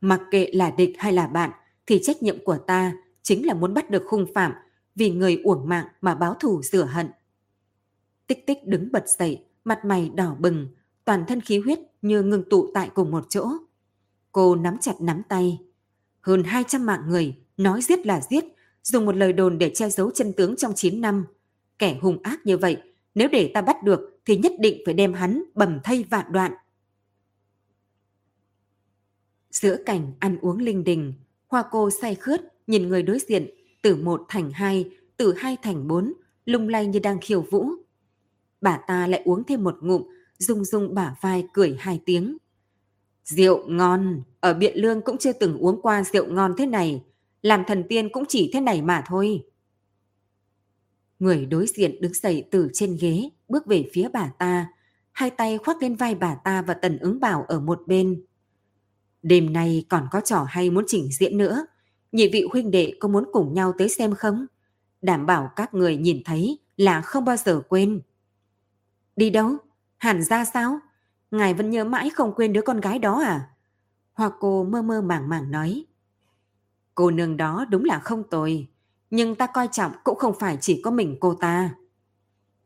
Mặc 0.00 0.20
kệ 0.30 0.50
là 0.52 0.70
địch 0.70 0.94
hay 0.98 1.12
là 1.12 1.26
bạn, 1.26 1.50
thì 1.86 2.00
trách 2.02 2.22
nhiệm 2.22 2.44
của 2.44 2.58
ta 2.58 2.92
chính 3.22 3.46
là 3.46 3.54
muốn 3.54 3.74
bắt 3.74 3.90
được 3.90 4.02
hung 4.08 4.26
phạm 4.34 4.52
vì 4.94 5.10
người 5.10 5.40
uổng 5.44 5.68
mạng 5.68 5.86
mà 6.00 6.14
báo 6.14 6.34
thù 6.34 6.62
rửa 6.62 6.84
hận. 6.84 7.10
Tích 8.26 8.46
tích 8.46 8.58
đứng 8.66 8.92
bật 8.92 9.08
dậy, 9.08 9.44
mặt 9.64 9.84
mày 9.84 10.08
đỏ 10.14 10.36
bừng, 10.38 10.68
toàn 11.04 11.24
thân 11.28 11.40
khí 11.40 11.58
huyết 11.58 11.78
như 12.02 12.22
ngừng 12.22 12.48
tụ 12.50 12.70
tại 12.74 12.90
cùng 12.94 13.10
một 13.10 13.26
chỗ. 13.28 13.48
Cô 14.34 14.56
nắm 14.56 14.78
chặt 14.78 15.00
nắm 15.00 15.22
tay. 15.28 15.58
Hơn 16.20 16.44
200 16.44 16.86
mạng 16.86 17.02
người, 17.08 17.34
nói 17.56 17.82
giết 17.82 18.06
là 18.06 18.20
giết, 18.30 18.44
dùng 18.82 19.06
một 19.06 19.16
lời 19.16 19.32
đồn 19.32 19.58
để 19.58 19.70
che 19.74 19.90
giấu 19.90 20.10
chân 20.10 20.32
tướng 20.32 20.56
trong 20.56 20.72
9 20.74 21.00
năm. 21.00 21.26
Kẻ 21.78 21.98
hung 22.02 22.22
ác 22.22 22.40
như 22.46 22.58
vậy, 22.58 22.76
nếu 23.14 23.28
để 23.28 23.50
ta 23.54 23.62
bắt 23.62 23.82
được 23.82 24.20
thì 24.26 24.36
nhất 24.36 24.52
định 24.58 24.82
phải 24.84 24.94
đem 24.94 25.14
hắn 25.14 25.44
bầm 25.54 25.78
thay 25.84 26.04
vạn 26.10 26.32
đoạn. 26.32 26.52
Giữa 29.50 29.76
cảnh 29.86 30.12
ăn 30.18 30.38
uống 30.40 30.58
linh 30.58 30.84
đình, 30.84 31.14
hoa 31.46 31.64
cô 31.70 31.90
say 31.90 32.14
khướt 32.14 32.40
nhìn 32.66 32.88
người 32.88 33.02
đối 33.02 33.18
diện 33.18 33.50
từ 33.82 33.96
một 33.96 34.24
thành 34.28 34.50
hai, 34.50 34.90
từ 35.16 35.34
hai 35.34 35.56
thành 35.62 35.88
bốn, 35.88 36.12
lung 36.44 36.68
lay 36.68 36.86
như 36.86 36.98
đang 36.98 37.18
khiêu 37.20 37.42
vũ. 37.50 37.68
Bà 38.60 38.80
ta 38.86 39.06
lại 39.06 39.22
uống 39.24 39.44
thêm 39.44 39.64
một 39.64 39.76
ngụm, 39.80 40.02
rung 40.38 40.64
rung 40.64 40.94
bả 40.94 41.14
vai 41.20 41.46
cười 41.52 41.76
hai 41.78 42.00
tiếng. 42.06 42.36
Rượu 43.24 43.68
ngon, 43.68 44.22
ở 44.40 44.54
Biện 44.54 44.76
Lương 44.76 45.00
cũng 45.00 45.18
chưa 45.18 45.32
từng 45.32 45.58
uống 45.58 45.82
qua 45.82 46.04
rượu 46.04 46.26
ngon 46.26 46.54
thế 46.58 46.66
này, 46.66 47.04
làm 47.42 47.64
thần 47.66 47.84
tiên 47.88 48.08
cũng 48.12 48.24
chỉ 48.28 48.50
thế 48.52 48.60
này 48.60 48.82
mà 48.82 49.04
thôi. 49.06 49.44
Người 51.18 51.46
đối 51.46 51.66
diện 51.66 52.00
đứng 52.00 52.14
dậy 52.14 52.44
từ 52.50 52.68
trên 52.72 52.96
ghế, 53.00 53.30
bước 53.48 53.66
về 53.66 53.90
phía 53.92 54.08
bà 54.12 54.30
ta, 54.38 54.68
hai 55.12 55.30
tay 55.30 55.58
khoác 55.58 55.82
lên 55.82 55.94
vai 55.94 56.14
bà 56.14 56.34
ta 56.34 56.62
và 56.62 56.74
tần 56.74 56.98
ứng 56.98 57.20
bảo 57.20 57.44
ở 57.48 57.60
một 57.60 57.82
bên. 57.86 58.24
Đêm 59.22 59.52
nay 59.52 59.84
còn 59.88 60.08
có 60.10 60.20
trò 60.20 60.46
hay 60.48 60.70
muốn 60.70 60.84
chỉnh 60.86 61.08
diễn 61.12 61.38
nữa, 61.38 61.66
nhị 62.12 62.28
vị 62.28 62.46
huynh 62.52 62.70
đệ 62.70 62.94
có 63.00 63.08
muốn 63.08 63.24
cùng 63.32 63.54
nhau 63.54 63.72
tới 63.78 63.88
xem 63.88 64.14
không? 64.14 64.46
Đảm 65.02 65.26
bảo 65.26 65.50
các 65.56 65.74
người 65.74 65.96
nhìn 65.96 66.22
thấy 66.24 66.58
là 66.76 67.00
không 67.00 67.24
bao 67.24 67.36
giờ 67.36 67.62
quên. 67.68 68.00
Đi 69.16 69.30
đâu? 69.30 69.56
Hẳn 69.98 70.22
ra 70.22 70.44
sao? 70.44 70.78
Ngài 71.34 71.54
vẫn 71.54 71.70
nhớ 71.70 71.84
mãi 71.84 72.10
không 72.10 72.32
quên 72.36 72.52
đứa 72.52 72.62
con 72.62 72.80
gái 72.80 72.98
đó 72.98 73.20
à? 73.24 73.48
Hoa 74.12 74.30
cô 74.40 74.64
mơ 74.64 74.82
mơ 74.82 75.02
màng 75.02 75.28
màng 75.28 75.50
nói. 75.50 75.84
Cô 76.94 77.10
nương 77.10 77.36
đó 77.36 77.64
đúng 77.70 77.84
là 77.84 77.98
không 77.98 78.22
tồi, 78.30 78.66
nhưng 79.10 79.34
ta 79.34 79.46
coi 79.46 79.68
trọng 79.72 79.92
cũng 80.04 80.18
không 80.18 80.34
phải 80.40 80.58
chỉ 80.60 80.80
có 80.82 80.90
mình 80.90 81.16
cô 81.20 81.34
ta. 81.34 81.74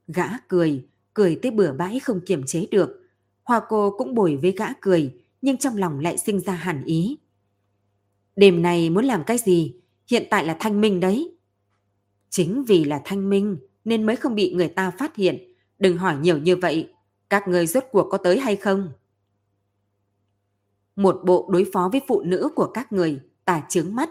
Gã 0.07 0.29
cười, 0.49 0.87
cười 1.15 1.39
tới 1.43 1.51
bừa 1.51 1.73
bãi 1.73 2.01
không 2.01 2.21
kiềm 2.27 2.47
chế 2.47 2.67
được. 2.71 3.03
Hoa 3.45 3.61
cô 3.69 3.95
cũng 3.99 4.15
bồi 4.15 4.37
với 4.37 4.53
gã 4.53 4.67
cười, 4.81 5.15
nhưng 5.43 5.57
trong 5.57 5.77
lòng 5.77 6.01
lại 6.01 6.19
sinh 6.19 6.41
ra 6.41 6.53
hẳn 6.53 6.85
ý. 6.85 7.19
Đêm 8.37 8.63
này 8.63 8.91
muốn 8.91 9.05
làm 9.05 9.25
cái 9.25 9.39
gì? 9.39 9.75
Hiện 10.11 10.27
tại 10.31 10.45
là 10.45 10.57
thanh 10.61 10.81
minh 10.81 11.01
đấy. 11.01 11.37
Chính 12.31 12.65
vì 12.65 12.85
là 12.85 13.01
thanh 13.05 13.31
minh 13.31 13.57
nên 13.85 14.07
mới 14.07 14.17
không 14.17 14.35
bị 14.35 14.55
người 14.55 14.69
ta 14.69 14.91
phát 14.91 15.17
hiện. 15.17 15.39
Đừng 15.79 15.99
hỏi 15.99 16.17
nhiều 16.17 16.39
như 16.39 16.57
vậy. 16.57 16.93
Các 17.31 17.49
người 17.49 17.67
rốt 17.67 17.85
cuộc 17.93 18.09
có 18.11 18.19
tới 18.19 18.39
hay 18.39 18.57
không? 18.57 18.93
Một 20.97 21.21
bộ 21.25 21.49
đối 21.53 21.67
phó 21.73 21.89
với 21.93 22.01
phụ 22.09 22.23
nữ 22.23 22.49
của 22.55 22.71
các 22.75 22.93
người, 22.93 23.21
tà 23.45 23.63
trướng 23.69 23.95
mắt. 23.95 24.11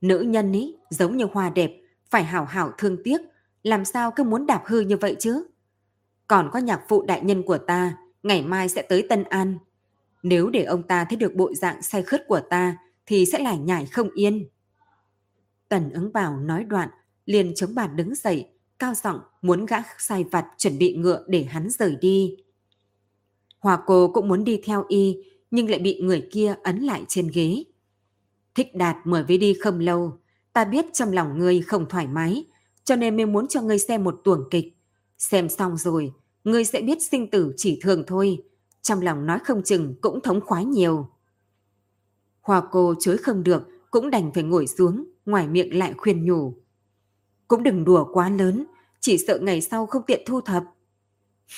Nữ 0.00 0.20
nhân 0.20 0.52
ý, 0.52 0.76
giống 0.90 1.16
như 1.16 1.26
hoa 1.32 1.50
đẹp, 1.50 1.80
phải 2.10 2.24
hảo 2.24 2.44
hảo 2.44 2.72
thương 2.78 2.96
tiếc. 3.04 3.20
Làm 3.62 3.84
sao 3.84 4.10
cứ 4.10 4.24
muốn 4.24 4.46
đạp 4.46 4.62
hư 4.66 4.80
như 4.80 4.96
vậy 4.96 5.16
chứ? 5.18 5.46
Còn 6.26 6.50
có 6.52 6.58
nhạc 6.58 6.82
phụ 6.88 7.02
đại 7.02 7.20
nhân 7.22 7.42
của 7.42 7.58
ta, 7.58 7.96
ngày 8.22 8.42
mai 8.42 8.68
sẽ 8.68 8.82
tới 8.82 9.06
Tân 9.08 9.24
An. 9.24 9.58
Nếu 10.22 10.50
để 10.50 10.64
ông 10.64 10.82
ta 10.82 11.04
thấy 11.04 11.16
được 11.16 11.34
bộ 11.34 11.54
dạng 11.54 11.82
say 11.82 12.02
khướt 12.02 12.20
của 12.28 12.40
ta, 12.50 12.76
thì 13.06 13.26
sẽ 13.26 13.38
lại 13.38 13.58
nhảy 13.58 13.86
không 13.86 14.10
yên. 14.10 14.48
Tần 15.68 15.90
ứng 15.90 16.12
bảo 16.12 16.36
nói 16.36 16.64
đoạn, 16.64 16.88
liền 17.26 17.54
chống 17.54 17.74
bàn 17.74 17.96
đứng 17.96 18.14
dậy, 18.14 18.48
cao 18.78 18.94
giọng 18.94 19.20
muốn 19.42 19.66
gã 19.66 19.76
sai 19.98 20.24
vặt 20.24 20.46
chuẩn 20.58 20.78
bị 20.78 20.96
ngựa 20.96 21.24
để 21.28 21.44
hắn 21.44 21.70
rời 21.70 21.96
đi. 22.00 22.36
Hòa 23.58 23.78
cô 23.86 24.08
cũng 24.08 24.28
muốn 24.28 24.44
đi 24.44 24.60
theo 24.64 24.84
y, 24.88 25.16
nhưng 25.50 25.70
lại 25.70 25.78
bị 25.78 26.00
người 26.00 26.28
kia 26.32 26.54
ấn 26.62 26.78
lại 26.78 27.04
trên 27.08 27.28
ghế. 27.34 27.64
Thích 28.54 28.74
đạt 28.74 28.96
mời 29.04 29.24
với 29.24 29.38
đi 29.38 29.54
không 29.60 29.80
lâu, 29.80 30.18
ta 30.52 30.64
biết 30.64 30.84
trong 30.92 31.12
lòng 31.12 31.38
ngươi 31.38 31.60
không 31.60 31.88
thoải 31.88 32.06
mái, 32.06 32.44
cho 32.84 32.96
nên 32.96 33.16
mới 33.16 33.26
muốn 33.26 33.48
cho 33.48 33.62
ngươi 33.62 33.78
xem 33.78 34.04
một 34.04 34.20
tuồng 34.24 34.48
kịch. 34.50 34.76
Xem 35.18 35.48
xong 35.48 35.76
rồi, 35.76 36.12
ngươi 36.44 36.64
sẽ 36.64 36.80
biết 36.80 37.02
sinh 37.02 37.30
tử 37.30 37.52
chỉ 37.56 37.78
thường 37.82 38.04
thôi, 38.06 38.42
trong 38.82 39.00
lòng 39.00 39.26
nói 39.26 39.38
không 39.38 39.62
chừng 39.62 39.94
cũng 40.00 40.20
thống 40.20 40.40
khoái 40.40 40.64
nhiều. 40.64 41.08
Hòa 42.40 42.62
cô 42.70 42.94
chối 43.00 43.16
không 43.16 43.42
được, 43.42 43.62
cũng 43.90 44.10
đành 44.10 44.30
phải 44.34 44.42
ngồi 44.42 44.66
xuống, 44.66 45.04
ngoài 45.26 45.48
miệng 45.48 45.78
lại 45.78 45.94
khuyên 45.96 46.24
nhủ. 46.24 46.54
Cũng 47.48 47.62
đừng 47.62 47.84
đùa 47.84 48.08
quá 48.12 48.30
lớn, 48.30 48.66
chỉ 49.00 49.18
sợ 49.18 49.38
ngày 49.42 49.60
sau 49.60 49.86
không 49.86 50.02
tiện 50.06 50.22
thu 50.26 50.40
thập. 50.40 50.64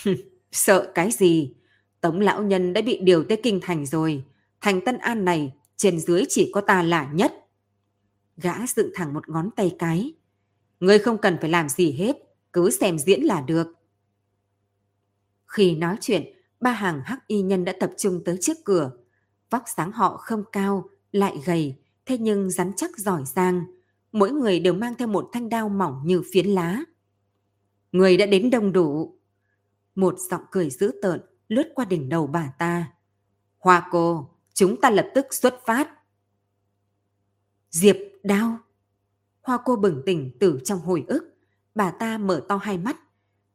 sợ 0.53 0.93
cái 0.95 1.11
gì? 1.11 1.55
Tống 2.01 2.21
lão 2.21 2.43
nhân 2.43 2.73
đã 2.73 2.83
bị 2.83 2.99
điều 3.03 3.25
tới 3.25 3.41
kinh 3.43 3.61
thành 3.63 3.87
rồi. 3.87 4.25
Thành 4.61 4.81
Tân 4.81 4.99
An 4.99 5.25
này, 5.25 5.53
trên 5.77 6.01
dưới 6.01 6.25
chỉ 6.29 6.51
có 6.55 6.61
ta 6.61 6.83
là 6.83 7.11
nhất. 7.13 7.33
Gã 8.37 8.55
dựng 8.67 8.91
thẳng 8.95 9.15
một 9.15 9.29
ngón 9.29 9.51
tay 9.57 9.77
cái. 9.79 10.13
Ngươi 10.81 10.99
không 10.99 11.19
cần 11.19 11.37
phải 11.41 11.51
làm 11.51 11.69
gì 11.69 11.93
hết, 11.93 12.17
cứ 12.53 12.71
xem 12.71 12.99
diễn 12.99 13.23
là 13.23 13.41
được. 13.41 13.67
Khi 15.47 15.75
nói 15.75 15.97
chuyện, 16.01 16.25
ba 16.61 16.73
hàng 16.73 17.01
hắc 17.05 17.27
y 17.27 17.43
nhân 17.43 17.65
đã 17.65 17.73
tập 17.81 17.91
trung 17.99 18.23
tới 18.25 18.39
trước 18.41 18.57
cửa. 18.65 18.91
Vóc 19.51 19.63
sáng 19.77 19.93
họ 19.93 20.17
không 20.17 20.45
cao, 20.53 20.91
lại 21.13 21.41
gầy, 21.45 21.75
thế 22.07 22.19
nhưng 22.19 22.51
rắn 22.51 22.73
chắc 22.77 22.99
giỏi 22.99 23.23
giang. 23.27 23.65
Mỗi 24.13 24.31
người 24.31 24.61
đều 24.61 24.75
mang 24.75 24.95
theo 24.99 25.09
một 25.09 25.31
thanh 25.33 25.49
đao 25.49 25.69
mỏng 25.69 26.01
như 26.05 26.23
phiến 26.33 26.47
lá. 26.47 26.81
Người 27.93 28.17
đã 28.17 28.27
đến 28.27 28.51
đông 28.51 28.73
đủ. 28.73 29.19
Một 29.95 30.15
giọng 30.31 30.43
cười 30.51 30.71
dữ 30.71 30.93
tợn 31.03 31.21
lướt 31.51 31.73
qua 31.75 31.85
đỉnh 31.85 32.09
đầu 32.09 32.27
bà 32.27 32.53
ta. 32.59 32.93
Hoa 33.59 33.89
cô, 33.91 34.29
chúng 34.55 34.81
ta 34.81 34.91
lập 34.91 35.11
tức 35.15 35.35
xuất 35.35 35.61
phát. 35.67 35.89
Diệp 37.71 37.97
đao. 38.23 38.59
Hoa 39.43 39.59
cô 39.65 39.77
bừng 39.77 40.03
tỉnh 40.07 40.31
từ 40.41 40.61
trong 40.65 40.81
hồi 40.81 41.05
ức. 41.09 41.35
Bà 41.75 41.91
ta 41.91 42.19
mở 42.19 42.45
to 42.49 42.57
hai 42.57 42.79
mắt. 42.79 42.97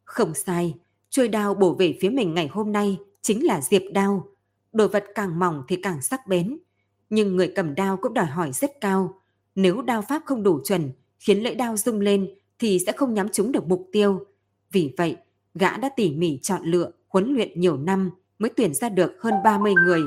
Không 0.03 0.33
sai, 0.33 0.73
chuôi 1.09 1.27
đao 1.27 1.53
bổ 1.53 1.73
về 1.73 1.97
phía 2.01 2.09
mình 2.09 2.33
ngày 2.33 2.47
hôm 2.47 2.71
nay 2.71 2.99
chính 3.21 3.45
là 3.45 3.61
diệp 3.61 3.81
đao. 3.93 4.27
Đồ 4.73 4.87
vật 4.87 5.05
càng 5.15 5.39
mỏng 5.39 5.63
thì 5.67 5.75
càng 5.75 6.01
sắc 6.01 6.27
bén. 6.27 6.57
Nhưng 7.09 7.35
người 7.35 7.51
cầm 7.55 7.75
đao 7.75 7.97
cũng 7.97 8.13
đòi 8.13 8.25
hỏi 8.25 8.51
rất 8.51 8.81
cao. 8.81 9.21
Nếu 9.55 9.81
đao 9.81 10.01
pháp 10.01 10.21
không 10.25 10.43
đủ 10.43 10.59
chuẩn, 10.63 10.91
khiến 11.19 11.43
lưỡi 11.43 11.55
đao 11.55 11.77
rung 11.77 11.99
lên 11.99 12.35
thì 12.59 12.79
sẽ 12.85 12.91
không 12.91 13.13
nhắm 13.13 13.29
trúng 13.29 13.51
được 13.51 13.67
mục 13.67 13.89
tiêu. 13.91 14.25
Vì 14.71 14.93
vậy, 14.97 15.17
gã 15.53 15.77
đã 15.77 15.89
tỉ 15.95 16.11
mỉ 16.11 16.39
chọn 16.41 16.63
lựa, 16.63 16.91
huấn 17.15 17.33
luyện 17.33 17.59
nhiều 17.59 17.77
năm 17.77 18.11
mới 18.39 18.51
tuyển 18.55 18.73
ra 18.73 18.89
được 18.89 19.13
hơn 19.21 19.33
30 19.43 19.73
người. 19.85 20.01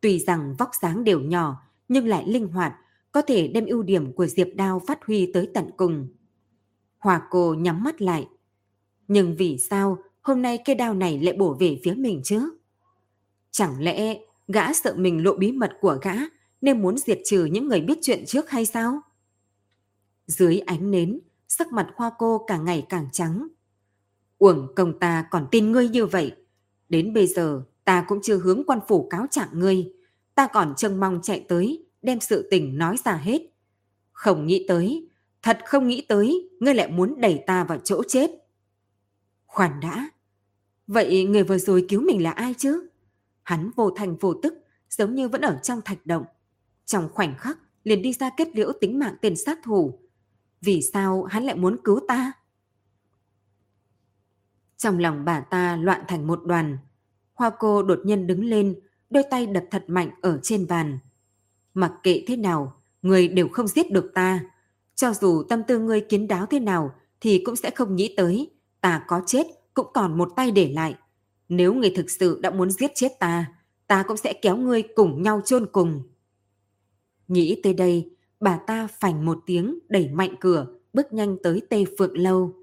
Tuy 0.00 0.18
rằng 0.18 0.54
vóc 0.58 0.70
dáng 0.82 1.04
đều 1.04 1.20
nhỏ, 1.20 1.62
nhưng 1.88 2.06
lại 2.06 2.24
linh 2.26 2.48
hoạt, 2.48 2.74
có 3.12 3.22
thể 3.22 3.48
đem 3.48 3.66
ưu 3.66 3.82
điểm 3.82 4.12
của 4.12 4.26
Diệp 4.26 4.46
Đao 4.54 4.82
phát 4.86 5.04
huy 5.06 5.30
tới 5.34 5.50
tận 5.54 5.70
cùng. 5.76 6.08
Hòa 6.98 7.22
cô 7.30 7.54
nhắm 7.54 7.82
mắt 7.82 8.02
lại. 8.02 8.28
Nhưng 9.08 9.36
vì 9.36 9.58
sao 9.58 9.98
hôm 10.22 10.42
nay 10.42 10.58
cây 10.64 10.76
đao 10.76 10.94
này 10.94 11.20
lại 11.20 11.36
bổ 11.36 11.54
về 11.60 11.80
phía 11.84 11.94
mình 11.94 12.20
chứ? 12.24 12.50
Chẳng 13.50 13.82
lẽ 13.82 14.18
gã 14.48 14.72
sợ 14.72 14.94
mình 14.96 15.24
lộ 15.24 15.34
bí 15.34 15.52
mật 15.52 15.72
của 15.80 15.98
gã 16.02 16.14
nên 16.60 16.82
muốn 16.82 16.98
diệt 16.98 17.18
trừ 17.24 17.44
những 17.44 17.68
người 17.68 17.80
biết 17.80 17.98
chuyện 18.02 18.24
trước 18.26 18.50
hay 18.50 18.66
sao? 18.66 19.00
Dưới 20.26 20.58
ánh 20.58 20.90
nến, 20.90 21.20
sắc 21.48 21.72
mặt 21.72 21.90
hoa 21.94 22.10
cô 22.18 22.44
càng 22.46 22.64
ngày 22.64 22.86
càng 22.88 23.08
trắng. 23.12 23.48
Uổng 24.40 24.74
công 24.76 24.98
ta 24.98 25.26
còn 25.30 25.46
tin 25.50 25.72
ngươi 25.72 25.88
như 25.88 26.06
vậy. 26.06 26.32
Đến 26.88 27.12
bây 27.12 27.26
giờ 27.26 27.62
ta 27.84 28.04
cũng 28.08 28.20
chưa 28.22 28.38
hướng 28.38 28.62
quan 28.66 28.78
phủ 28.88 29.08
cáo 29.10 29.26
trạng 29.30 29.48
ngươi. 29.52 29.92
Ta 30.34 30.48
còn 30.52 30.74
trông 30.76 31.00
mong 31.00 31.20
chạy 31.22 31.44
tới, 31.48 31.86
đem 32.02 32.20
sự 32.20 32.48
tình 32.50 32.78
nói 32.78 32.96
ra 33.04 33.12
hết. 33.12 33.42
Không 34.12 34.46
nghĩ 34.46 34.64
tới, 34.68 35.08
thật 35.42 35.58
không 35.66 35.88
nghĩ 35.88 36.00
tới, 36.08 36.48
ngươi 36.60 36.74
lại 36.74 36.90
muốn 36.90 37.20
đẩy 37.20 37.42
ta 37.46 37.64
vào 37.64 37.78
chỗ 37.78 38.02
chết. 38.08 38.30
Khoan 39.46 39.80
đã. 39.80 40.10
Vậy 40.86 41.24
người 41.24 41.42
vừa 41.42 41.58
rồi 41.58 41.86
cứu 41.88 42.00
mình 42.00 42.22
là 42.22 42.30
ai 42.30 42.54
chứ? 42.58 42.88
Hắn 43.42 43.70
vô 43.76 43.90
thành 43.90 44.16
vô 44.16 44.34
tức, 44.42 44.54
giống 44.90 45.14
như 45.14 45.28
vẫn 45.28 45.40
ở 45.40 45.58
trong 45.62 45.80
thạch 45.84 46.06
động. 46.06 46.24
Trong 46.86 47.08
khoảnh 47.12 47.34
khắc, 47.38 47.58
liền 47.84 48.02
đi 48.02 48.12
ra 48.12 48.30
kết 48.36 48.48
liễu 48.56 48.72
tính 48.80 48.98
mạng 48.98 49.14
tên 49.20 49.36
sát 49.36 49.58
thủ. 49.64 49.98
Vì 50.60 50.82
sao 50.92 51.24
hắn 51.24 51.44
lại 51.44 51.56
muốn 51.56 51.76
cứu 51.84 52.00
ta? 52.08 52.32
Trong 54.80 54.98
lòng 54.98 55.24
bà 55.24 55.40
ta 55.40 55.76
loạn 55.76 56.00
thành 56.08 56.26
một 56.26 56.40
đoàn. 56.44 56.78
Hoa 57.34 57.50
cô 57.58 57.82
đột 57.82 58.00
nhiên 58.04 58.26
đứng 58.26 58.44
lên, 58.44 58.80
đôi 59.10 59.22
tay 59.30 59.46
đập 59.46 59.64
thật 59.70 59.84
mạnh 59.86 60.10
ở 60.20 60.40
trên 60.42 60.66
bàn. 60.66 60.98
Mặc 61.74 61.92
kệ 62.02 62.24
thế 62.26 62.36
nào, 62.36 62.82
người 63.02 63.28
đều 63.28 63.48
không 63.48 63.68
giết 63.68 63.92
được 63.92 64.10
ta. 64.14 64.40
Cho 64.94 65.12
dù 65.12 65.42
tâm 65.48 65.62
tư 65.68 65.78
ngươi 65.78 66.00
kiến 66.00 66.28
đáo 66.28 66.46
thế 66.46 66.60
nào, 66.60 66.94
thì 67.20 67.42
cũng 67.44 67.56
sẽ 67.56 67.70
không 67.70 67.96
nghĩ 67.96 68.14
tới. 68.16 68.50
Ta 68.80 69.04
có 69.06 69.22
chết, 69.26 69.46
cũng 69.74 69.86
còn 69.94 70.18
một 70.18 70.28
tay 70.36 70.50
để 70.50 70.72
lại. 70.74 70.94
Nếu 71.48 71.74
người 71.74 71.92
thực 71.96 72.10
sự 72.10 72.40
đã 72.42 72.50
muốn 72.50 72.70
giết 72.70 72.90
chết 72.94 73.12
ta, 73.18 73.46
ta 73.86 74.02
cũng 74.02 74.16
sẽ 74.16 74.32
kéo 74.32 74.56
ngươi 74.56 74.82
cùng 74.82 75.22
nhau 75.22 75.40
chôn 75.44 75.66
cùng. 75.72 76.02
Nghĩ 77.28 77.60
tới 77.62 77.74
đây, 77.74 78.10
bà 78.40 78.58
ta 78.66 78.86
phành 79.00 79.24
một 79.24 79.38
tiếng 79.46 79.78
đẩy 79.88 80.08
mạnh 80.08 80.34
cửa, 80.40 80.66
bước 80.92 81.12
nhanh 81.12 81.36
tới 81.42 81.62
Tây 81.70 81.86
Phượng 81.98 82.18
Lâu. 82.18 82.59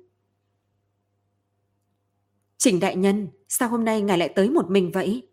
Trình 2.57 2.79
đại 2.79 2.95
nhân, 2.95 3.27
sao 3.47 3.69
hôm 3.69 3.85
nay 3.85 4.01
ngài 4.01 4.17
lại 4.17 4.29
tới 4.29 4.49
một 4.49 4.69
mình 4.69 4.91
vậy? 4.91 5.27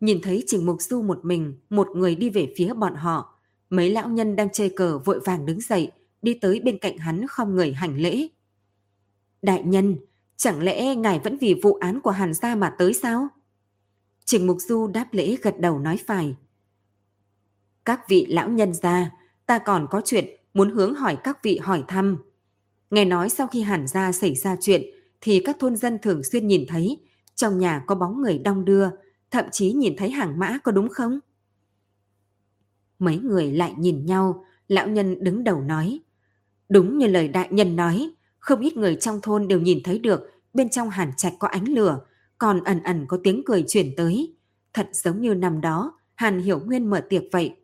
Nhìn 0.00 0.20
thấy 0.22 0.44
Trình 0.46 0.66
Mục 0.66 0.82
Du 0.82 1.02
một 1.02 1.24
mình, 1.24 1.58
một 1.70 1.88
người 1.94 2.14
đi 2.14 2.30
về 2.30 2.52
phía 2.56 2.74
bọn 2.74 2.94
họ. 2.94 3.38
Mấy 3.70 3.90
lão 3.90 4.08
nhân 4.08 4.36
đang 4.36 4.48
chơi 4.52 4.72
cờ 4.76 4.98
vội 4.98 5.20
vàng 5.20 5.46
đứng 5.46 5.60
dậy, 5.60 5.92
đi 6.22 6.34
tới 6.34 6.60
bên 6.60 6.78
cạnh 6.78 6.98
hắn 6.98 7.26
không 7.26 7.54
người 7.54 7.72
hành 7.72 7.96
lễ. 7.96 8.28
Đại 9.42 9.62
nhân, 9.62 9.96
chẳng 10.36 10.62
lẽ 10.62 10.94
ngài 10.94 11.18
vẫn 11.18 11.36
vì 11.40 11.60
vụ 11.62 11.74
án 11.74 12.00
của 12.00 12.10
Hàn 12.10 12.34
gia 12.34 12.54
mà 12.54 12.74
tới 12.78 12.94
sao? 12.94 13.28
Trình 14.24 14.46
Mục 14.46 14.56
Du 14.60 14.86
đáp 14.86 15.08
lễ 15.12 15.36
gật 15.42 15.60
đầu 15.60 15.78
nói 15.78 15.98
phải. 16.06 16.36
Các 17.84 18.08
vị 18.08 18.26
lão 18.28 18.48
nhân 18.48 18.74
gia, 18.74 19.10
ta 19.46 19.58
còn 19.58 19.86
có 19.90 20.02
chuyện 20.04 20.36
muốn 20.54 20.70
hướng 20.70 20.94
hỏi 20.94 21.16
các 21.24 21.42
vị 21.42 21.58
hỏi 21.58 21.84
thăm. 21.88 22.18
Nghe 22.90 23.04
nói 23.04 23.28
sau 23.28 23.46
khi 23.46 23.62
Hàn 23.62 23.86
gia 23.86 24.12
xảy 24.12 24.34
ra 24.34 24.56
chuyện, 24.60 24.82
thì 25.22 25.42
các 25.44 25.56
thôn 25.60 25.76
dân 25.76 25.98
thường 26.02 26.22
xuyên 26.22 26.46
nhìn 26.46 26.64
thấy 26.68 27.00
trong 27.34 27.58
nhà 27.58 27.84
có 27.86 27.94
bóng 27.94 28.22
người 28.22 28.38
đong 28.38 28.64
đưa, 28.64 28.88
thậm 29.30 29.44
chí 29.52 29.72
nhìn 29.72 29.94
thấy 29.96 30.10
hàng 30.10 30.38
mã 30.38 30.58
có 30.64 30.72
đúng 30.72 30.88
không? 30.88 31.18
Mấy 32.98 33.18
người 33.18 33.52
lại 33.52 33.74
nhìn 33.78 34.06
nhau, 34.06 34.44
lão 34.68 34.88
nhân 34.88 35.24
đứng 35.24 35.44
đầu 35.44 35.60
nói. 35.60 36.00
Đúng 36.68 36.98
như 36.98 37.06
lời 37.06 37.28
đại 37.28 37.48
nhân 37.50 37.76
nói, 37.76 38.10
không 38.38 38.60
ít 38.60 38.76
người 38.76 38.96
trong 38.96 39.20
thôn 39.20 39.48
đều 39.48 39.60
nhìn 39.60 39.82
thấy 39.84 39.98
được 39.98 40.30
bên 40.54 40.68
trong 40.68 40.90
hàn 40.90 41.10
trạch 41.16 41.32
có 41.38 41.48
ánh 41.48 41.68
lửa, 41.68 42.00
còn 42.38 42.64
ẩn 42.64 42.82
ẩn 42.82 43.06
có 43.08 43.18
tiếng 43.24 43.42
cười 43.46 43.64
chuyển 43.68 43.96
tới. 43.96 44.34
Thật 44.72 44.88
giống 44.92 45.20
như 45.20 45.34
năm 45.34 45.60
đó, 45.60 45.98
Hàn 46.14 46.40
Hiểu 46.40 46.60
Nguyên 46.60 46.90
mở 46.90 47.00
tiệc 47.08 47.22
vậy. 47.32 47.56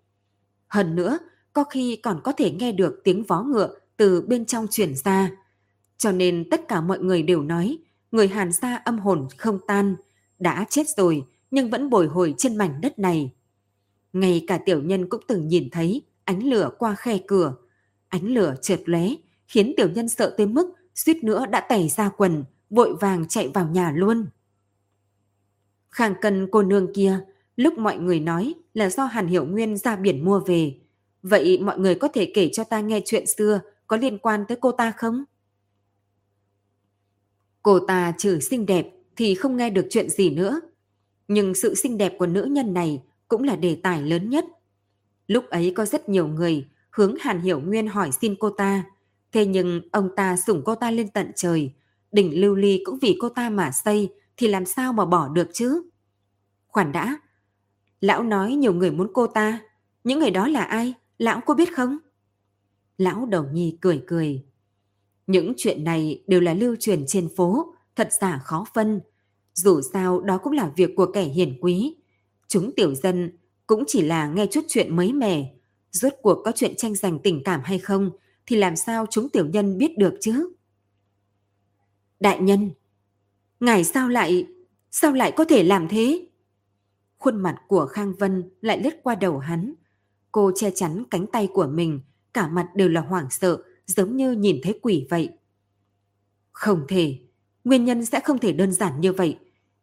Hơn 0.69 0.95
nữa, 0.95 1.19
có 1.53 1.65
khi 1.65 1.97
còn 2.03 2.21
có 2.25 2.33
thể 2.33 2.51
nghe 2.51 2.73
được 2.73 3.01
tiếng 3.05 3.25
vó 3.25 3.43
ngựa 3.43 3.75
từ 3.97 4.23
bên 4.23 4.45
trong 4.45 4.67
chuyển 4.71 4.95
ra. 5.05 5.31
Cho 5.99 6.13
nên 6.13 6.51
tất 6.51 6.69
cả 6.69 6.81
mọi 6.81 6.99
người 6.99 7.23
đều 7.23 7.43
nói, 7.43 7.79
người 8.13 8.29
Hàn 8.29 8.53
gia 8.53 8.77
âm 8.77 8.99
hồn 8.99 9.29
không 9.37 9.59
tan, 9.67 9.97
đã 10.39 10.67
chết 10.71 10.89
rồi 10.97 11.25
nhưng 11.51 11.71
vẫn 11.71 11.91
bồi 11.91 12.07
hồi 12.07 12.35
trên 12.39 12.57
mảnh 12.57 12.81
đất 12.81 12.99
này. 12.99 13.33
Ngay 14.13 14.45
cả 14.47 14.59
tiểu 14.59 14.83
nhân 14.83 15.09
cũng 15.09 15.23
từng 15.29 15.49
nhìn 15.49 15.69
thấy 15.71 16.03
ánh 16.25 16.43
lửa 16.45 16.71
qua 16.79 16.95
khe 16.95 17.19
cửa. 17.27 17.55
Ánh 18.09 18.25
lửa 18.25 18.55
trượt 18.63 18.81
lóe 18.85 19.09
khiến 19.47 19.75
tiểu 19.77 19.89
nhân 19.91 20.09
sợ 20.09 20.35
tới 20.37 20.47
mức 20.47 20.75
suýt 20.95 21.25
nữa 21.25 21.47
đã 21.47 21.61
tẩy 21.61 21.89
ra 21.89 22.09
quần, 22.09 22.45
vội 22.71 22.97
vàng 23.01 23.29
chạy 23.29 23.49
vào 23.55 23.69
nhà 23.69 23.93
luôn. 23.97 24.27
Khang 25.91 26.15
cân 26.21 26.49
cô 26.53 26.63
nương 26.63 26.93
kia, 26.95 27.21
lúc 27.57 27.79
mọi 27.79 27.99
người 27.99 28.21
nói 28.21 28.55
là 28.75 28.91
do 28.91 29.05
Hàn 29.05 29.27
Hiểu 29.27 29.45
Nguyên 29.45 29.77
ra 29.77 29.97
biển 29.97 30.25
mua 30.25 30.41
về. 30.41 30.75
Vậy 31.23 31.59
mọi 31.63 31.79
người 31.79 31.95
có 31.95 32.09
thể 32.09 32.33
kể 32.35 32.51
cho 32.53 32.65
ta 32.65 32.81
nghe 32.81 33.01
chuyện 33.05 33.27
xưa 33.27 33.61
có 33.87 33.97
liên 33.97 34.19
quan 34.19 34.45
tới 34.49 34.59
cô 34.61 34.73
ta 34.73 34.93
không? 34.97 35.25
Cô 37.69 37.79
ta 37.79 38.13
trừ 38.19 38.41
xinh 38.41 38.67
đẹp 38.67 38.87
thì 39.17 39.35
không 39.35 39.57
nghe 39.57 39.71
được 39.71 39.87
chuyện 39.91 40.11
gì 40.11 40.31
nữa. 40.31 40.61
Nhưng 41.29 41.55
sự 41.55 41.75
xinh 41.75 41.99
đẹp 41.99 42.15
của 42.19 42.27
nữ 42.27 42.45
nhân 42.45 42.75
này 42.75 43.03
cũng 43.29 43.43
là 43.43 43.57
đề 43.57 43.81
tài 43.83 44.03
lớn 44.03 44.31
nhất. 44.31 44.45
Lúc 45.27 45.45
ấy 45.51 45.73
có 45.77 45.85
rất 45.85 46.09
nhiều 46.09 46.29
người 46.29 46.69
hướng 46.91 47.17
Hàn 47.21 47.41
Hiểu 47.41 47.61
Nguyên 47.61 47.89
hỏi 47.89 48.11
xin 48.21 48.35
cô 48.41 48.51
ta. 48.51 48.85
Thế 49.33 49.47
nhưng 49.47 49.81
ông 49.93 50.09
ta 50.17 50.37
sủng 50.37 50.63
cô 50.65 50.75
ta 50.75 50.91
lên 50.91 51.09
tận 51.09 51.33
trời, 51.37 51.73
đỉnh 52.13 52.41
lưu 52.41 52.55
ly 52.55 52.83
cũng 52.85 52.99
vì 52.99 53.17
cô 53.21 53.29
ta 53.29 53.51
mà 53.51 53.71
xây 53.71 54.09
thì 54.37 54.49
làm 54.49 54.65
sao 54.65 54.93
mà 54.93 55.05
bỏ 55.05 55.29
được 55.29 55.49
chứ? 55.53 55.83
Khoản 56.69 56.93
đã, 56.93 57.21
lão 58.01 58.23
nói 58.23 58.55
nhiều 58.55 58.73
người 58.73 58.91
muốn 58.91 59.11
cô 59.15 59.27
ta, 59.27 59.61
những 60.05 60.19
người 60.19 60.31
đó 60.31 60.49
là 60.49 60.63
ai, 60.63 60.95
lão 61.19 61.41
có 61.41 61.55
biết 61.55 61.75
không? 61.77 61.99
Lão 62.99 63.27
đầu 63.27 63.47
nhi 63.53 63.79
cười 63.81 64.03
cười. 64.07 64.48
Những 65.29 65.53
chuyện 65.57 65.85
này 65.85 66.23
đều 66.27 66.41
là 66.41 66.55
lưu 66.55 66.77
truyền 66.81 67.05
trên 67.07 67.29
phố, 67.37 67.75
thật 67.97 68.09
giả 68.21 68.41
khó 68.45 68.65
phân. 68.75 69.01
Dù 69.55 69.81
sao 69.93 70.21
đó 70.21 70.39
cũng 70.39 70.53
là 70.53 70.73
việc 70.77 70.91
của 70.97 71.07
kẻ 71.07 71.23
hiền 71.23 71.59
quý. 71.61 71.97
Chúng 72.49 72.73
tiểu 72.77 72.95
dân 72.95 73.39
cũng 73.67 73.85
chỉ 73.87 74.03
là 74.03 74.29
nghe 74.29 74.47
chút 74.47 74.65
chuyện 74.69 74.97
mới 74.97 75.13
mẻ. 75.13 75.55
Rốt 75.91 76.13
cuộc 76.23 76.43
có 76.45 76.53
chuyện 76.55 76.77
tranh 76.77 76.95
giành 76.95 77.19
tình 77.19 77.43
cảm 77.45 77.61
hay 77.65 77.79
không 77.79 78.11
thì 78.47 78.57
làm 78.57 78.77
sao 78.77 79.07
chúng 79.11 79.29
tiểu 79.29 79.47
nhân 79.47 79.79
biết 79.79 79.99
được 79.99 80.15
chứ? 80.21 80.53
Đại 82.21 82.41
nhân, 82.41 82.71
ngài 83.61 83.85
sao 83.85 84.09
lại, 84.09 84.47
sao 84.91 85.13
lại 85.13 85.33
có 85.37 85.45
thể 85.45 85.63
làm 85.63 85.89
thế? 85.89 86.27
Khuôn 87.19 87.43
mặt 87.43 87.57
của 87.67 87.87
Khang 87.87 88.13
Vân 88.19 88.51
lại 88.61 88.81
lướt 88.83 88.95
qua 89.03 89.15
đầu 89.15 89.39
hắn. 89.39 89.75
Cô 90.33 90.53
che 90.55 90.71
chắn 90.71 91.05
cánh 91.11 91.27
tay 91.27 91.49
của 91.55 91.67
mình, 91.67 92.01
cả 92.33 92.49
mặt 92.49 92.69
đều 92.75 92.89
là 92.89 93.01
hoảng 93.01 93.27
sợ, 93.31 93.63
giống 93.89 94.17
như 94.17 94.33
nhìn 94.33 94.61
thấy 94.63 94.79
quỷ 94.83 95.07
vậy. 95.11 95.31
Không 96.53 96.85
thể, 96.89 97.19
nguyên 97.65 97.85
nhân 97.85 98.05
sẽ 98.05 98.21
không 98.21 98.39
thể 98.39 98.53
đơn 98.53 98.73
giản 98.73 99.01
như 99.01 99.13
vậy. 99.13 99.39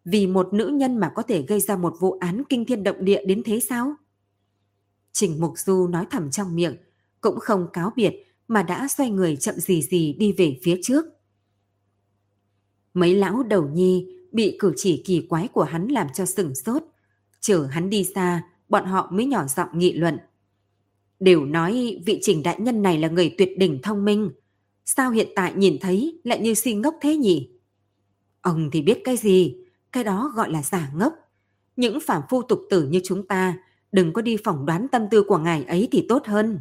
Vì 0.05 0.27
một 0.27 0.53
nữ 0.53 0.67
nhân 0.67 0.97
mà 0.97 1.11
có 1.15 1.21
thể 1.21 1.41
gây 1.41 1.59
ra 1.59 1.77
một 1.77 1.95
vụ 1.99 2.17
án 2.21 2.43
kinh 2.49 2.65
thiên 2.65 2.83
động 2.83 3.05
địa 3.05 3.25
đến 3.25 3.41
thế 3.45 3.59
sao? 3.59 3.95
Trình 5.11 5.41
Mục 5.41 5.53
Du 5.57 5.87
nói 5.87 6.05
thầm 6.11 6.31
trong 6.31 6.55
miệng, 6.55 6.75
cũng 7.21 7.39
không 7.39 7.67
cáo 7.73 7.91
biệt 7.95 8.13
mà 8.47 8.63
đã 8.63 8.87
xoay 8.87 9.09
người 9.09 9.35
chậm 9.35 9.55
gì 9.55 9.81
gì 9.81 10.13
đi 10.13 10.31
về 10.31 10.59
phía 10.63 10.79
trước. 10.83 11.05
Mấy 12.93 13.15
lão 13.15 13.43
đầu 13.43 13.69
nhi 13.69 14.07
bị 14.31 14.57
cử 14.59 14.73
chỉ 14.75 15.01
kỳ 15.05 15.27
quái 15.29 15.47
của 15.47 15.63
hắn 15.63 15.87
làm 15.87 16.07
cho 16.13 16.25
sừng 16.25 16.55
sốt. 16.55 16.83
Chờ 17.39 17.65
hắn 17.65 17.89
đi 17.89 18.03
xa, 18.03 18.43
bọn 18.69 18.85
họ 18.85 19.09
mới 19.11 19.25
nhỏ 19.25 19.45
giọng 19.47 19.69
nghị 19.73 19.93
luận. 19.93 20.17
Đều 21.19 21.45
nói 21.45 22.01
vị 22.05 22.19
trình 22.21 22.43
đại 22.43 22.59
nhân 22.59 22.81
này 22.81 22.99
là 22.99 23.07
người 23.07 23.35
tuyệt 23.37 23.49
đỉnh 23.57 23.81
thông 23.81 24.05
minh. 24.05 24.31
Sao 24.85 25.11
hiện 25.11 25.27
tại 25.35 25.53
nhìn 25.55 25.77
thấy 25.81 26.19
lại 26.23 26.39
như 26.39 26.53
si 26.53 26.73
ngốc 26.73 26.95
thế 27.01 27.15
nhỉ? 27.15 27.49
Ông 28.41 28.69
thì 28.71 28.81
biết 28.81 29.01
cái 29.03 29.17
gì, 29.17 29.57
cái 29.91 30.03
đó 30.03 30.31
gọi 30.35 30.51
là 30.51 30.63
giả 30.63 30.91
ngốc. 30.95 31.13
Những 31.75 31.99
phản 31.99 32.21
phu 32.29 32.41
tục 32.41 32.61
tử 32.69 32.87
như 32.87 33.01
chúng 33.03 33.27
ta 33.27 33.57
đừng 33.91 34.13
có 34.13 34.21
đi 34.21 34.37
phỏng 34.43 34.65
đoán 34.65 34.87
tâm 34.91 35.01
tư 35.11 35.23
của 35.23 35.37
ngài 35.37 35.63
ấy 35.63 35.87
thì 35.91 36.05
tốt 36.09 36.25
hơn. 36.25 36.59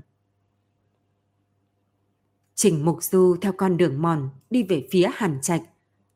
Trình 2.54 2.84
Mục 2.84 3.02
Du 3.02 3.36
theo 3.40 3.52
con 3.52 3.76
đường 3.76 4.02
mòn 4.02 4.28
đi 4.50 4.62
về 4.62 4.88
phía 4.90 5.10
Hàn 5.14 5.38
Trạch. 5.42 5.62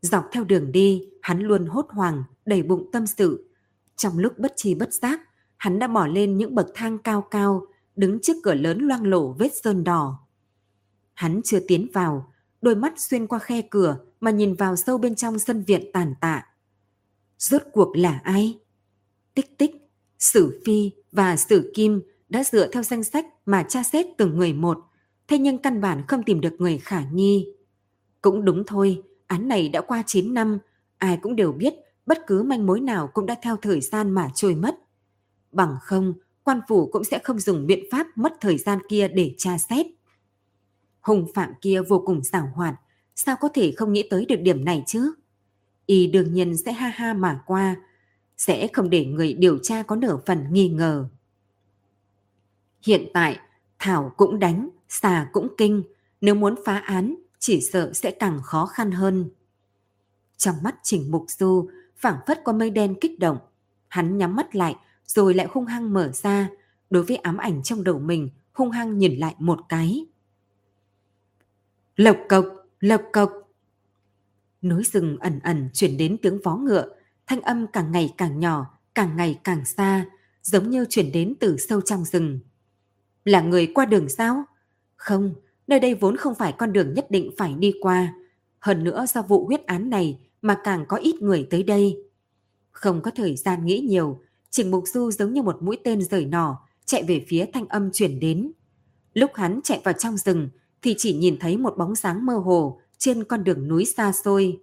Dọc 0.01 0.25
theo 0.33 0.45
đường 0.45 0.73
đi, 0.73 1.09
hắn 1.23 1.41
luôn 1.41 1.67
hốt 1.67 1.87
hoảng, 1.89 2.25
đầy 2.47 2.63
bụng 2.63 2.91
tâm 2.93 3.07
sự. 3.07 3.51
Trong 3.97 4.19
lúc 4.19 4.39
bất 4.39 4.53
chi 4.57 4.75
bất 4.75 4.95
giác, 4.95 5.21
hắn 5.57 5.79
đã 5.79 5.87
bỏ 5.87 6.07
lên 6.07 6.37
những 6.37 6.55
bậc 6.55 6.67
thang 6.75 6.99
cao 6.99 7.23
cao, 7.31 7.67
đứng 7.99 8.19
trước 8.23 8.37
cửa 8.43 8.55
lớn 8.55 8.79
loang 8.79 9.07
lổ 9.07 9.33
vết 9.33 9.49
sơn 9.63 9.85
đỏ. 9.85 10.19
Hắn 11.15 11.41
chưa 11.45 11.61
tiến 11.69 11.87
vào, 11.93 12.33
đôi 12.63 12.75
mắt 12.75 13.01
xuyên 13.01 13.27
qua 13.27 13.39
khe 13.39 13.63
cửa 13.63 13.99
mà 14.21 14.31
nhìn 14.31 14.55
vào 14.55 14.77
sâu 14.77 14.99
bên 14.99 15.15
trong 15.15 15.39
sân 15.39 15.65
viện 15.65 15.91
tàn 15.93 16.15
tạ. 16.21 16.47
Rốt 17.39 17.63
cuộc 17.73 17.97
là 17.97 18.21
ai? 18.25 18.59
Tích 19.35 19.59
tích, 19.59 19.71
Sử 20.19 20.61
Phi 20.65 20.91
và 21.13 21.37
Sử 21.37 21.73
Kim 21.75 22.01
đã 22.29 22.45
dựa 22.45 22.69
theo 22.73 22.83
danh 22.83 23.05
sách 23.05 23.27
mà 23.47 23.63
tra 23.63 23.83
xét 23.83 24.07
từng 24.19 24.37
người 24.37 24.53
một, 24.53 24.79
thế 25.29 25.39
nhưng 25.39 25.59
căn 25.59 25.81
bản 25.81 26.03
không 26.09 26.23
tìm 26.23 26.41
được 26.41 26.55
người 26.59 26.79
khả 26.79 27.05
nghi. 27.13 27.49
Cũng 28.23 28.45
đúng 28.45 28.65
thôi, 28.67 29.03
án 29.27 29.49
này 29.49 29.69
đã 29.69 29.81
qua 29.81 30.03
9 30.07 30.35
năm, 30.35 30.59
ai 30.99 31.19
cũng 31.23 31.37
đều 31.37 31.53
biết 31.53 31.75
bất 32.07 32.19
cứ 32.27 32.43
manh 32.43 32.67
mối 32.67 32.81
nào 32.81 33.11
cũng 33.15 33.27
đã 33.27 33.37
theo 33.43 33.57
thời 33.57 33.81
gian 33.81 34.11
mà 34.11 34.31
trôi 34.35 34.55
mất. 34.55 34.79
Bằng 35.53 35.77
không, 35.83 36.15
quan 36.49 36.61
phủ 36.69 36.87
cũng 36.93 37.05
sẽ 37.05 37.19
không 37.19 37.39
dùng 37.39 37.67
biện 37.67 37.85
pháp 37.91 38.07
mất 38.15 38.33
thời 38.41 38.59
gian 38.59 38.79
kia 38.89 39.09
để 39.09 39.35
tra 39.39 39.59
xét. 39.59 39.87
Hùng 41.01 41.27
phạm 41.35 41.53
kia 41.61 41.83
vô 41.89 42.03
cùng 42.07 42.23
giảo 42.23 42.53
hoạt, 42.55 42.75
sao 43.15 43.37
có 43.41 43.49
thể 43.55 43.73
không 43.77 43.93
nghĩ 43.93 44.07
tới 44.11 44.25
được 44.25 44.41
điểm 44.41 44.65
này 44.65 44.83
chứ? 44.87 45.13
Y 45.87 46.07
đương 46.07 46.35
nhiên 46.35 46.57
sẽ 46.57 46.73
ha 46.73 46.89
ha 46.89 47.15
mà 47.15 47.41
qua, 47.47 47.77
sẽ 48.37 48.69
không 48.73 48.91
để 48.91 49.05
người 49.05 49.33
điều 49.33 49.59
tra 49.59 49.83
có 49.83 49.97
nửa 49.97 50.19
phần 50.27 50.47
nghi 50.53 50.69
ngờ. 50.69 51.09
Hiện 52.83 53.07
tại, 53.15 53.39
Thảo 53.79 54.13
cũng 54.17 54.39
đánh, 54.39 54.69
xà 54.89 55.29
cũng 55.33 55.49
kinh, 55.57 55.83
nếu 56.21 56.35
muốn 56.35 56.55
phá 56.65 56.79
án, 56.79 57.15
chỉ 57.39 57.61
sợ 57.61 57.93
sẽ 57.93 58.11
càng 58.11 58.41
khó 58.43 58.67
khăn 58.67 58.91
hơn. 58.91 59.31
Trong 60.37 60.57
mắt 60.63 60.75
Trình 60.83 61.11
Mục 61.11 61.25
Du, 61.29 61.69
phảng 61.97 62.19
phất 62.27 62.45
có 62.45 62.53
mây 62.53 62.71
đen 62.71 62.95
kích 63.01 63.19
động. 63.19 63.39
Hắn 63.89 64.19
nhắm 64.19 64.37
mắt 64.37 64.55
lại, 64.55 64.77
rồi 65.09 65.35
lại 65.35 65.47
hung 65.51 65.67
hăng 65.67 65.93
mở 65.93 66.13
ra, 66.13 66.51
đối 66.91 67.03
với 67.03 67.17
ám 67.17 67.37
ảnh 67.37 67.63
trong 67.63 67.85
đầu 67.85 67.99
mình, 67.99 68.31
hung 68.53 68.71
hăng 68.71 68.99
nhìn 68.99 69.19
lại 69.19 69.35
một 69.39 69.61
cái. 69.69 70.07
Lộc 71.97 72.17
cộc, 72.29 72.47
lộc 72.81 73.03
cộc. 73.13 73.33
Núi 74.63 74.85
rừng 74.85 75.17
ẩn 75.21 75.41
ẩn 75.41 75.69
chuyển 75.73 75.97
đến 75.97 76.17
tiếng 76.23 76.41
vó 76.45 76.57
ngựa, 76.57 76.89
thanh 77.27 77.41
âm 77.41 77.67
càng 77.67 77.93
ngày 77.93 78.15
càng 78.17 78.41
nhỏ, 78.41 78.79
càng 78.95 79.17
ngày 79.17 79.41
càng 79.45 79.65
xa, 79.65 80.07
giống 80.43 80.71
như 80.71 80.85
chuyển 80.89 81.13
đến 81.13 81.35
từ 81.41 81.57
sâu 81.57 81.81
trong 81.81 82.05
rừng. 82.05 82.41
Là 83.25 83.41
người 83.41 83.67
qua 83.67 83.85
đường 83.85 84.09
sao? 84.09 84.45
Không, 84.97 85.35
nơi 85.67 85.81
đây 85.81 85.95
vốn 85.95 86.17
không 86.17 86.35
phải 86.35 86.53
con 86.53 86.73
đường 86.73 86.95
nhất 86.95 87.11
định 87.11 87.31
phải 87.39 87.55
đi 87.55 87.75
qua. 87.81 88.15
Hơn 88.61 88.85
nữa 88.85 89.07
do 89.09 89.23
vụ 89.23 89.47
huyết 89.47 89.67
án 89.67 89.91
này 89.91 90.19
mà 90.43 90.61
càng 90.65 90.85
có 90.89 90.97
ít 90.97 91.23
người 91.23 91.47
tới 91.51 91.63
đây. 91.63 91.97
Không 92.71 93.03
có 93.03 93.11
thời 93.11 93.37
gian 93.37 93.67
nghĩ 93.67 93.81
nhiều, 93.81 94.21
Trình 94.51 94.71
Mục 94.71 94.85
Du 94.87 95.11
giống 95.11 95.33
như 95.33 95.43
một 95.43 95.63
mũi 95.63 95.79
tên 95.85 96.03
rời 96.03 96.25
nỏ, 96.25 96.61
chạy 96.85 97.03
về 97.03 97.25
phía 97.29 97.47
thanh 97.53 97.69
âm 97.69 97.91
chuyển 97.93 98.21
đến. 98.21 98.53
Lúc 99.15 99.31
hắn 99.35 99.61
chạy 99.65 99.81
vào 99.85 99.95
trong 99.99 100.17
rừng 100.17 100.49
thì 100.83 100.95
chỉ 100.99 101.15
nhìn 101.15 101.37
thấy 101.41 101.57
một 101.57 101.75
bóng 101.79 101.95
sáng 101.95 102.27
mơ 102.27 102.37
hồ 102.37 102.81
trên 102.99 103.25
con 103.25 103.45
đường 103.45 103.69
núi 103.69 103.85
xa 103.85 104.13
xôi. 104.13 104.61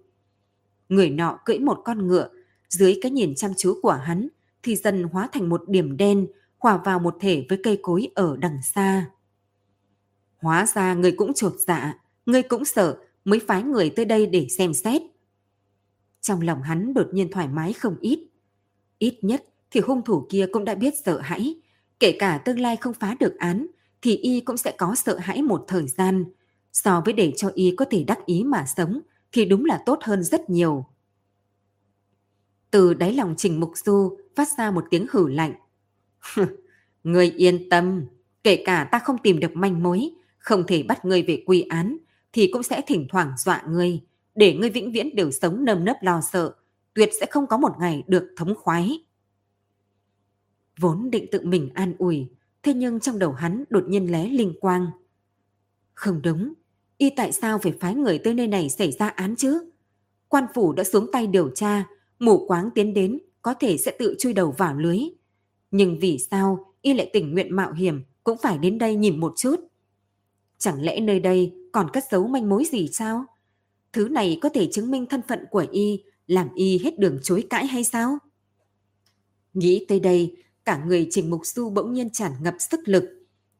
Người 0.88 1.10
nọ 1.10 1.38
cưỡi 1.44 1.58
một 1.58 1.80
con 1.84 2.06
ngựa, 2.06 2.28
dưới 2.68 2.98
cái 3.02 3.12
nhìn 3.12 3.34
chăm 3.34 3.50
chú 3.56 3.78
của 3.82 3.92
hắn 3.92 4.28
thì 4.62 4.76
dần 4.76 5.02
hóa 5.02 5.28
thành 5.32 5.48
một 5.48 5.68
điểm 5.68 5.96
đen 5.96 6.26
hòa 6.58 6.76
vào 6.84 6.98
một 6.98 7.16
thể 7.20 7.46
với 7.48 7.58
cây 7.62 7.78
cối 7.82 8.08
ở 8.14 8.36
đằng 8.36 8.58
xa. 8.62 9.10
Hóa 10.36 10.66
ra 10.66 10.94
người 10.94 11.12
cũng 11.12 11.34
trột 11.34 11.54
dạ, 11.66 11.98
người 12.26 12.42
cũng 12.42 12.64
sợ 12.64 12.98
mới 13.24 13.40
phái 13.46 13.62
người 13.62 13.90
tới 13.90 14.04
đây 14.04 14.26
để 14.26 14.46
xem 14.58 14.74
xét. 14.74 15.02
Trong 16.20 16.40
lòng 16.40 16.62
hắn 16.62 16.94
đột 16.94 17.06
nhiên 17.12 17.30
thoải 17.30 17.48
mái 17.48 17.72
không 17.72 17.96
ít. 18.00 18.28
Ít 18.98 19.18
nhất 19.22 19.44
thì 19.70 19.80
hung 19.80 20.02
thủ 20.02 20.26
kia 20.30 20.46
cũng 20.52 20.64
đã 20.64 20.74
biết 20.74 20.94
sợ 21.04 21.20
hãi. 21.20 21.54
Kể 22.00 22.16
cả 22.18 22.38
tương 22.38 22.60
lai 22.60 22.76
không 22.76 22.94
phá 22.94 23.16
được 23.20 23.38
án 23.38 23.66
thì 24.02 24.16
y 24.16 24.40
cũng 24.40 24.56
sẽ 24.56 24.74
có 24.78 24.94
sợ 24.94 25.18
hãi 25.18 25.42
một 25.42 25.64
thời 25.68 25.88
gian. 25.88 26.24
So 26.72 27.02
với 27.04 27.14
để 27.14 27.32
cho 27.36 27.50
y 27.54 27.74
có 27.76 27.84
thể 27.90 28.04
đắc 28.04 28.26
ý 28.26 28.44
mà 28.44 28.64
sống 28.76 29.00
thì 29.32 29.44
đúng 29.44 29.64
là 29.64 29.82
tốt 29.86 29.98
hơn 30.02 30.22
rất 30.22 30.50
nhiều. 30.50 30.86
Từ 32.70 32.94
đáy 32.94 33.12
lòng 33.14 33.34
Trình 33.38 33.60
Mục 33.60 33.72
Du 33.84 34.16
phát 34.36 34.48
ra 34.58 34.70
một 34.70 34.84
tiếng 34.90 35.06
hử 35.10 35.28
lạnh. 35.28 35.54
người 37.04 37.30
yên 37.36 37.68
tâm, 37.68 38.04
kể 38.44 38.62
cả 38.66 38.88
ta 38.92 38.98
không 38.98 39.18
tìm 39.22 39.40
được 39.40 39.56
manh 39.56 39.82
mối, 39.82 40.10
không 40.38 40.64
thể 40.66 40.82
bắt 40.82 41.04
ngươi 41.04 41.22
về 41.22 41.42
quy 41.46 41.62
án, 41.62 41.96
thì 42.32 42.50
cũng 42.52 42.62
sẽ 42.62 42.80
thỉnh 42.86 43.06
thoảng 43.10 43.32
dọa 43.38 43.62
người 43.68 44.00
để 44.36 44.54
ngươi 44.54 44.70
vĩnh 44.70 44.92
viễn 44.92 45.16
đều 45.16 45.30
sống 45.30 45.64
nơm 45.64 45.84
nớp 45.84 45.96
lo 46.02 46.20
sợ, 46.32 46.54
tuyệt 46.94 47.10
sẽ 47.20 47.26
không 47.30 47.46
có 47.46 47.56
một 47.56 47.72
ngày 47.78 48.02
được 48.06 48.28
thống 48.36 48.54
khoái. 48.54 49.04
Vốn 50.80 51.10
định 51.10 51.26
tự 51.32 51.40
mình 51.42 51.70
an 51.74 51.94
ủi, 51.98 52.26
thế 52.62 52.74
nhưng 52.74 53.00
trong 53.00 53.18
đầu 53.18 53.32
hắn 53.32 53.64
đột 53.70 53.84
nhiên 53.88 54.12
lé 54.12 54.28
linh 54.28 54.54
quang. 54.60 54.86
Không 55.94 56.22
đúng, 56.22 56.52
y 56.98 57.10
tại 57.10 57.32
sao 57.32 57.58
phải 57.58 57.72
phái 57.80 57.94
người 57.94 58.18
tới 58.18 58.34
nơi 58.34 58.46
này 58.46 58.68
xảy 58.68 58.92
ra 58.92 59.08
án 59.08 59.36
chứ? 59.36 59.70
Quan 60.28 60.44
phủ 60.54 60.72
đã 60.72 60.84
xuống 60.84 61.12
tay 61.12 61.26
điều 61.26 61.50
tra, 61.50 61.84
mù 62.18 62.46
quáng 62.46 62.70
tiến 62.74 62.94
đến 62.94 63.18
có 63.42 63.54
thể 63.54 63.76
sẽ 63.76 63.92
tự 63.98 64.16
chui 64.18 64.32
đầu 64.32 64.54
vào 64.58 64.74
lưới. 64.74 64.98
Nhưng 65.70 65.98
vì 65.98 66.18
sao 66.30 66.72
y 66.82 66.94
lại 66.94 67.10
tình 67.12 67.32
nguyện 67.32 67.56
mạo 67.56 67.72
hiểm 67.72 68.02
cũng 68.24 68.38
phải 68.42 68.58
đến 68.58 68.78
đây 68.78 68.96
nhìn 68.96 69.20
một 69.20 69.32
chút? 69.36 69.56
Chẳng 70.58 70.82
lẽ 70.82 71.00
nơi 71.00 71.20
đây 71.20 71.52
còn 71.72 71.90
cất 71.90 72.04
giấu 72.10 72.26
manh 72.26 72.48
mối 72.48 72.64
gì 72.64 72.88
sao? 72.92 73.24
Thứ 73.92 74.08
này 74.08 74.38
có 74.42 74.48
thể 74.48 74.68
chứng 74.72 74.90
minh 74.90 75.06
thân 75.06 75.20
phận 75.28 75.44
của 75.50 75.66
y, 75.72 76.02
làm 76.26 76.48
y 76.54 76.78
hết 76.78 76.98
đường 76.98 77.18
chối 77.22 77.44
cãi 77.50 77.66
hay 77.66 77.84
sao? 77.84 78.18
Nghĩ 79.54 79.84
tới 79.88 80.00
đây, 80.00 80.36
cả 80.66 80.84
người 80.84 81.08
Trình 81.10 81.30
Mục 81.30 81.46
Du 81.46 81.70
bỗng 81.70 81.92
nhiên 81.92 82.10
tràn 82.10 82.32
ngập 82.42 82.54
sức 82.70 82.80
lực. 82.84 83.04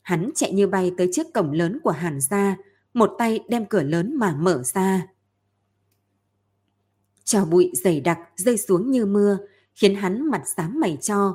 Hắn 0.03 0.31
chạy 0.35 0.53
như 0.53 0.67
bay 0.67 0.93
tới 0.97 1.11
trước 1.13 1.27
cổng 1.35 1.53
lớn 1.53 1.79
của 1.83 1.91
Hàn 1.91 2.21
gia, 2.21 2.57
một 2.95 3.11
tay 3.19 3.41
đem 3.49 3.67
cửa 3.67 3.83
lớn 3.83 4.17
mà 4.17 4.37
mở 4.41 4.63
ra. 4.63 5.07
Cho 7.25 7.45
bụi 7.45 7.73
dày 7.85 8.01
đặc 8.01 8.19
rơi 8.37 8.59
xuống 8.59 8.91
như 8.91 9.07
mưa, 9.07 9.39
khiến 9.75 9.95
hắn 9.95 10.31
mặt 10.31 10.43
xám 10.57 10.81
mày 10.81 10.99
cho. 11.01 11.35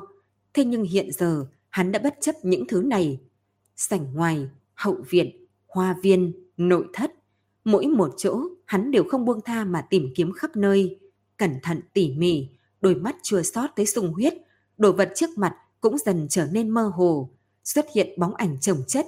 Thế 0.54 0.64
nhưng 0.64 0.82
hiện 0.82 1.12
giờ, 1.12 1.46
hắn 1.70 1.92
đã 1.92 1.98
bất 1.98 2.14
chấp 2.20 2.34
những 2.42 2.66
thứ 2.68 2.82
này. 2.82 3.20
Sảnh 3.76 4.14
ngoài, 4.14 4.48
hậu 4.74 4.96
viện, 5.10 5.46
hoa 5.66 5.96
viên, 6.02 6.32
nội 6.56 6.86
thất, 6.92 7.12
Mỗi 7.64 7.86
một 7.86 8.14
chỗ, 8.16 8.40
hắn 8.64 8.90
đều 8.90 9.04
không 9.04 9.24
buông 9.24 9.40
tha 9.40 9.64
mà 9.64 9.82
tìm 9.90 10.08
kiếm 10.14 10.32
khắp 10.32 10.56
nơi. 10.56 10.98
Cẩn 11.36 11.60
thận 11.62 11.80
tỉ 11.92 12.12
mỉ, 12.12 12.48
đôi 12.80 12.94
mắt 12.94 13.16
chua 13.22 13.42
xót 13.42 13.70
tới 13.76 13.86
sung 13.86 14.12
huyết, 14.12 14.34
đồ 14.78 14.92
vật 14.92 15.12
trước 15.14 15.30
mặt 15.38 15.56
cũng 15.82 15.98
dần 15.98 16.26
trở 16.30 16.46
nên 16.52 16.70
mơ 16.70 16.92
hồ, 16.94 17.30
xuất 17.64 17.86
hiện 17.94 18.08
bóng 18.18 18.34
ảnh 18.34 18.56
chồng 18.60 18.82
chất, 18.86 19.06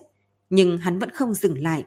nhưng 0.50 0.78
hắn 0.78 0.98
vẫn 0.98 1.10
không 1.10 1.34
dừng 1.34 1.62
lại. 1.62 1.84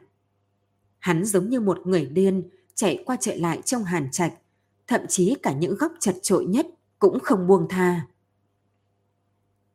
Hắn 0.98 1.24
giống 1.24 1.48
như 1.48 1.60
một 1.60 1.86
người 1.86 2.06
điên, 2.06 2.50
chạy 2.74 3.02
qua 3.06 3.16
chạy 3.20 3.38
lại 3.38 3.62
trong 3.64 3.84
hàn 3.84 4.08
trạch, 4.10 4.32
thậm 4.86 5.00
chí 5.08 5.34
cả 5.42 5.52
những 5.52 5.74
góc 5.74 5.92
chật 6.00 6.16
trội 6.22 6.44
nhất 6.44 6.66
cũng 6.98 7.20
không 7.20 7.46
buông 7.46 7.66
tha. 7.68 8.06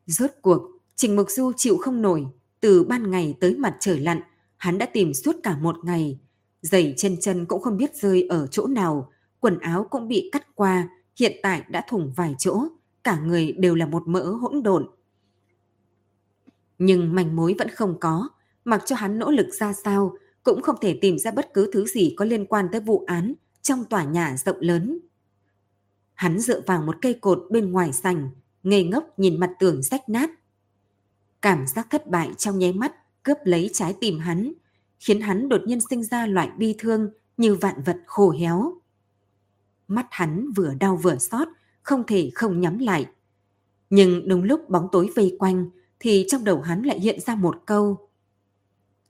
Rốt 0.05 0.32
cuộc, 0.41 0.61
Trình 0.95 1.16
Mục 1.16 1.30
Du 1.30 1.51
chịu 1.57 1.78
không 1.78 2.01
nổi, 2.01 2.26
từ 2.59 2.84
ban 2.84 3.11
ngày 3.11 3.38
tới 3.39 3.55
mặt 3.55 3.78
trời 3.80 3.99
lặn, 3.99 4.22
hắn 4.57 4.78
đã 4.78 4.86
tìm 4.86 5.14
suốt 5.14 5.36
cả 5.43 5.57
một 5.57 5.76
ngày. 5.84 6.20
Giày 6.61 6.93
chân 6.97 7.18
chân 7.22 7.45
cũng 7.45 7.61
không 7.61 7.78
biết 7.78 7.95
rơi 7.95 8.28
ở 8.30 8.47
chỗ 8.47 8.68
nào, 8.68 9.11
quần 9.39 9.59
áo 9.59 9.88
cũng 9.89 10.07
bị 10.07 10.30
cắt 10.32 10.55
qua, 10.55 10.89
hiện 11.20 11.39
tại 11.43 11.64
đã 11.70 11.86
thủng 11.89 12.14
vài 12.16 12.36
chỗ, 12.38 12.64
cả 13.03 13.20
người 13.20 13.51
đều 13.51 13.76
là 13.76 13.86
một 13.86 14.03
mỡ 14.07 14.24
hỗn 14.24 14.64
độn. 14.64 14.88
Nhưng 16.86 17.15
manh 17.15 17.36
mối 17.36 17.55
vẫn 17.59 17.69
không 17.69 17.99
có, 17.99 18.29
mặc 18.65 18.81
cho 18.86 18.95
hắn 18.95 19.19
nỗ 19.19 19.31
lực 19.31 19.47
ra 19.53 19.73
sao, 19.73 20.15
cũng 20.43 20.61
không 20.61 20.75
thể 20.81 20.97
tìm 21.01 21.17
ra 21.17 21.31
bất 21.31 21.53
cứ 21.53 21.69
thứ 21.73 21.86
gì 21.86 22.13
có 22.17 22.25
liên 22.25 22.45
quan 22.45 22.67
tới 22.71 22.81
vụ 22.81 23.03
án 23.07 23.34
trong 23.61 23.86
tòa 23.86 24.03
nhà 24.03 24.38
rộng 24.38 24.57
lớn. 24.59 24.99
Hắn 26.13 26.39
dựa 26.39 26.61
vào 26.61 26.81
một 26.81 26.95
cây 27.01 27.13
cột 27.13 27.43
bên 27.49 27.71
ngoài 27.71 27.93
sành, 27.93 28.29
ngây 28.63 28.84
ngốc 28.84 29.19
nhìn 29.19 29.39
mặt 29.39 29.51
tường 29.59 29.81
rách 29.84 30.09
nát. 30.09 30.29
Cảm 31.41 31.67
giác 31.67 31.88
thất 31.89 32.07
bại 32.07 32.31
trong 32.38 32.59
nháy 32.59 32.73
mắt 32.73 32.93
cướp 33.23 33.38
lấy 33.43 33.69
trái 33.73 33.95
tim 34.01 34.19
hắn, 34.19 34.53
khiến 34.99 35.21
hắn 35.21 35.49
đột 35.49 35.61
nhiên 35.65 35.79
sinh 35.89 36.03
ra 36.03 36.25
loại 36.25 36.51
bi 36.57 36.75
thương 36.77 37.09
như 37.38 37.55
vạn 37.55 37.84
vật 37.84 37.97
khô 38.05 38.31
héo. 38.31 38.73
Mắt 39.88 40.07
hắn 40.11 40.51
vừa 40.55 40.73
đau 40.79 40.95
vừa 40.95 41.17
xót, 41.17 41.47
không 41.81 42.03
thể 42.07 42.31
không 42.36 42.61
nhắm 42.61 42.79
lại. 42.79 43.05
Nhưng 43.89 44.27
đúng 44.27 44.43
lúc 44.43 44.69
bóng 44.69 44.88
tối 44.91 45.09
vây 45.15 45.36
quanh 45.39 45.69
thì 46.04 46.26
trong 46.28 46.43
đầu 46.43 46.62
hắn 46.62 46.82
lại 46.82 46.99
hiện 46.99 47.20
ra 47.20 47.36
một 47.36 47.62
câu. 47.66 48.10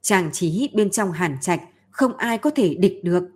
Chàng 0.02 0.30
trí 0.34 0.70
bên 0.74 0.90
trong 0.90 1.12
hàn 1.12 1.38
trạch 1.42 1.62
không 1.92 2.18
ai 2.18 2.38
có 2.38 2.50
thể 2.50 2.76
địch 2.76 3.00
được. 3.04 3.30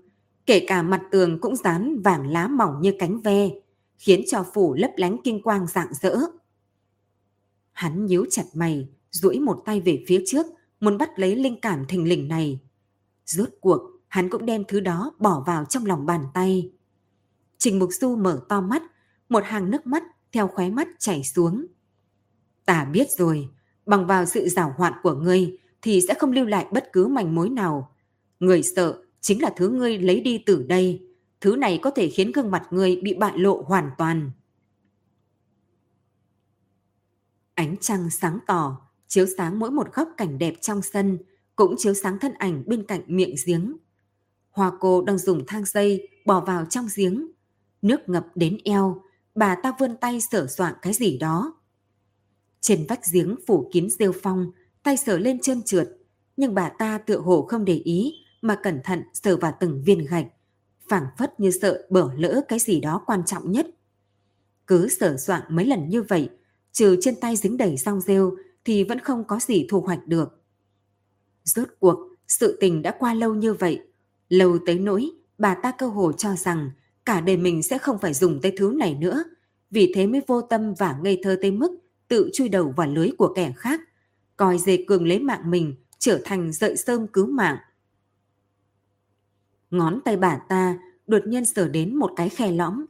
Kể 0.46 0.66
cả 0.68 0.82
mặt 0.82 1.02
tường 1.12 1.42
cũng 1.42 1.56
dán 1.56 2.02
vàng 2.02 2.32
lá 2.32 2.48
mỏng 2.48 2.82
như 2.82 2.94
cánh 3.00 3.22
ve, 3.22 3.50
khiến 3.98 4.24
cho 4.28 4.46
phủ 4.54 4.74
lấp 4.74 4.92
lánh 4.96 5.18
kinh 5.24 5.42
quang 5.42 5.68
rạng 5.68 5.94
rỡ. 6.02 6.18
Hắn 7.72 8.06
nhíu 8.06 8.26
chặt 8.30 8.44
mày, 8.54 8.88
duỗi 9.12 9.40
một 9.40 9.62
tay 9.66 9.82
về 9.82 10.04
phía 10.08 10.24
trước, 10.28 10.46
muốn 10.80 10.98
bắt 10.98 11.20
lấy 11.20 11.36
linh 11.36 11.62
cảm 11.62 11.86
thình 11.86 12.10
lình 12.10 12.28
này. 12.28 12.60
Rốt 13.26 13.50
cuộc, 13.62 13.82
hắn 14.08 14.30
cũng 14.30 14.46
đem 14.46 14.64
thứ 14.68 14.80
đó 14.80 15.12
bỏ 15.20 15.44
vào 15.48 15.66
trong 15.66 15.86
lòng 15.86 16.06
bàn 16.06 16.26
tay. 16.34 16.72
Trình 17.58 17.80
Mục 17.80 17.90
Du 17.92 18.16
mở 18.16 18.42
to 18.50 18.62
mắt, 18.62 18.84
một 19.30 19.44
hàng 19.46 19.72
nước 19.72 19.88
mắt 19.88 20.04
theo 20.32 20.48
khóe 20.48 20.70
mắt 20.70 20.88
chảy 21.00 21.24
xuống. 21.24 21.66
Ta 22.68 22.86
biết 22.86 23.08
rồi, 23.18 23.50
bằng 23.86 24.08
vào 24.08 24.26
sự 24.26 24.50
giảo 24.50 24.74
hoạn 24.78 24.94
của 25.04 25.14
ngươi 25.14 25.58
thì 25.82 26.02
sẽ 26.08 26.14
không 26.14 26.32
lưu 26.32 26.46
lại 26.46 26.68
bất 26.72 26.90
cứ 26.94 27.08
manh 27.08 27.36
mối 27.36 27.50
nào. 27.50 27.96
Người 28.40 28.64
sợ 28.64 29.04
chính 29.22 29.42
là 29.42 29.54
thứ 29.58 29.70
ngươi 29.70 29.98
lấy 29.98 30.22
đi 30.22 30.44
từ 30.46 30.64
đây. 30.64 31.08
Thứ 31.42 31.56
này 31.56 31.80
có 31.82 31.92
thể 31.92 32.10
khiến 32.10 32.32
gương 32.32 32.52
mặt 32.52 32.68
ngươi 32.72 32.96
bị 33.04 33.14
bại 33.14 33.38
lộ 33.38 33.64
hoàn 33.68 33.90
toàn. 33.98 34.32
Ánh 37.54 37.76
trăng 37.82 38.10
sáng 38.10 38.40
tỏ, 38.48 38.82
chiếu 39.08 39.26
sáng 39.38 39.60
mỗi 39.60 39.72
một 39.72 39.94
góc 39.94 40.10
cảnh 40.18 40.38
đẹp 40.38 40.54
trong 40.62 40.82
sân, 40.82 41.18
cũng 41.56 41.76
chiếu 41.78 41.94
sáng 41.94 42.20
thân 42.20 42.34
ảnh 42.34 42.64
bên 42.68 42.84
cạnh 42.88 43.02
miệng 43.08 43.36
giếng. 43.46 43.78
Hoa 44.52 44.72
cô 44.80 45.02
đang 45.02 45.18
dùng 45.18 45.44
thang 45.48 45.66
dây 45.66 46.10
bỏ 46.26 46.40
vào 46.40 46.66
trong 46.66 46.88
giếng. 46.96 47.32
Nước 47.82 48.10
ngập 48.10 48.28
đến 48.36 48.58
eo, 48.64 49.02
bà 49.36 49.56
ta 49.56 49.74
vươn 49.80 49.98
tay 50.02 50.20
sửa 50.32 50.48
soạn 50.48 50.74
cái 50.82 50.94
gì 50.94 51.18
đó. 51.18 51.57
Trên 52.62 52.86
vách 52.90 53.02
giếng 53.12 53.36
phủ 53.48 53.70
kín 53.74 53.90
rêu 53.90 54.12
phong, 54.24 54.52
tay 54.84 54.98
sờ 54.98 55.18
lên 55.18 55.40
trơn 55.40 55.64
trượt, 55.64 55.90
nhưng 56.38 56.54
bà 56.54 56.70
ta 56.70 56.98
tựa 56.98 57.18
hồ 57.18 57.42
không 57.42 57.66
để 57.66 57.74
ý 57.74 58.14
mà 58.42 58.60
cẩn 58.64 58.80
thận 58.84 59.04
sờ 59.14 59.38
vào 59.38 59.58
từng 59.60 59.84
viên 59.86 60.06
gạch, 60.06 60.28
phảng 60.90 61.06
phất 61.18 61.40
như 61.40 61.52
sợ 61.52 61.88
bỏ 61.90 62.12
lỡ 62.18 62.42
cái 62.48 62.60
gì 62.60 62.80
đó 62.80 63.04
quan 63.06 63.26
trọng 63.26 63.52
nhất. 63.52 63.68
Cứ 64.68 64.88
sờ 64.88 65.18
soạn 65.18 65.42
mấy 65.50 65.66
lần 65.66 65.90
như 65.90 66.02
vậy, 66.02 66.30
trừ 66.72 66.98
trên 67.02 67.16
tay 67.16 67.36
dính 67.36 67.58
đầy 67.58 67.78
rong 67.78 68.02
rêu 68.02 68.36
thì 68.66 68.84
vẫn 68.84 69.00
không 69.00 69.24
có 69.24 69.40
gì 69.40 69.68
thu 69.70 69.82
hoạch 69.82 70.08
được. 70.08 70.44
Rốt 71.44 71.68
cuộc, 71.80 72.00
sự 72.28 72.58
tình 72.60 72.82
đã 72.82 72.96
qua 73.00 73.14
lâu 73.14 73.34
như 73.34 73.54
vậy, 73.54 73.82
lâu 74.30 74.58
tới 74.66 74.80
nỗi 74.80 75.10
bà 75.38 75.56
ta 75.56 75.72
cơ 75.72 75.88
hồ 75.88 76.12
cho 76.12 76.36
rằng 76.36 76.72
cả 77.06 77.22
đời 77.22 77.38
mình 77.38 77.64
sẽ 77.64 77.78
không 77.78 77.98
phải 78.00 78.14
dùng 78.14 78.42
tới 78.42 78.54
thứ 78.58 78.74
này 78.78 78.96
nữa, 78.96 79.24
vì 79.72 79.92
thế 79.96 80.08
mới 80.08 80.22
vô 80.28 80.42
tâm 80.42 80.74
và 80.74 81.00
ngây 81.04 81.20
thơ 81.24 81.38
tới 81.42 81.52
mức 81.52 81.78
tự 82.08 82.30
chui 82.34 82.50
đầu 82.50 82.74
vào 82.78 82.88
lưới 82.88 83.10
của 83.18 83.34
kẻ 83.36 83.54
khác, 83.58 83.82
coi 84.38 84.58
dê 84.58 84.84
cường 84.88 85.08
lấy 85.08 85.20
mạng 85.20 85.52
mình 85.52 85.76
trở 86.00 86.22
thành 86.26 86.54
dậy 86.54 86.78
sơm 86.78 87.08
cứu 87.08 87.28
mạng. 87.28 87.58
Ngón 89.72 90.02
tay 90.06 90.18
bà 90.18 90.38
ta 90.50 90.78
đột 91.08 91.28
nhiên 91.28 91.46
sờ 91.46 91.68
đến 91.68 91.96
một 91.96 92.12
cái 92.16 92.30
khe 92.30 92.52
lõm. 92.52 92.86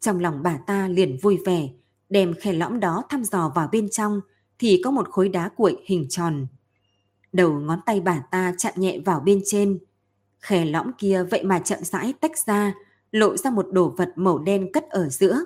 Trong 0.00 0.20
lòng 0.20 0.42
bà 0.42 0.58
ta 0.66 0.88
liền 0.88 1.18
vui 1.22 1.38
vẻ, 1.46 1.68
đem 2.08 2.34
khe 2.34 2.52
lõm 2.52 2.80
đó 2.80 3.02
thăm 3.08 3.24
dò 3.24 3.52
vào 3.54 3.68
bên 3.72 3.88
trong 3.88 4.20
thì 4.58 4.80
có 4.84 4.90
một 4.90 5.08
khối 5.10 5.28
đá 5.28 5.48
cuội 5.48 5.76
hình 5.84 6.06
tròn. 6.08 6.46
Đầu 7.32 7.52
ngón 7.60 7.80
tay 7.86 8.00
bà 8.00 8.22
ta 8.30 8.54
chạm 8.58 8.72
nhẹ 8.76 8.98
vào 9.04 9.20
bên 9.20 9.40
trên. 9.44 9.78
Khe 10.40 10.64
lõm 10.64 10.92
kia 10.98 11.24
vậy 11.30 11.44
mà 11.44 11.58
chậm 11.58 11.78
rãi 11.82 12.14
tách 12.20 12.38
ra, 12.46 12.74
lộ 13.10 13.36
ra 13.36 13.50
một 13.50 13.66
đồ 13.72 13.88
vật 13.88 14.12
màu 14.16 14.38
đen 14.38 14.72
cất 14.72 14.84
ở 14.90 15.08
giữa. 15.08 15.40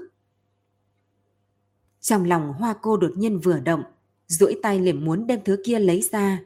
Trong 2.00 2.24
lòng 2.24 2.52
hoa 2.52 2.74
cô 2.82 2.96
đột 2.96 3.12
nhiên 3.16 3.38
vừa 3.38 3.60
động, 3.60 3.82
duỗi 4.26 4.58
tay 4.62 4.80
liền 4.80 5.04
muốn 5.04 5.26
đem 5.26 5.40
thứ 5.44 5.62
kia 5.64 5.78
lấy 5.78 6.02
ra. 6.12 6.42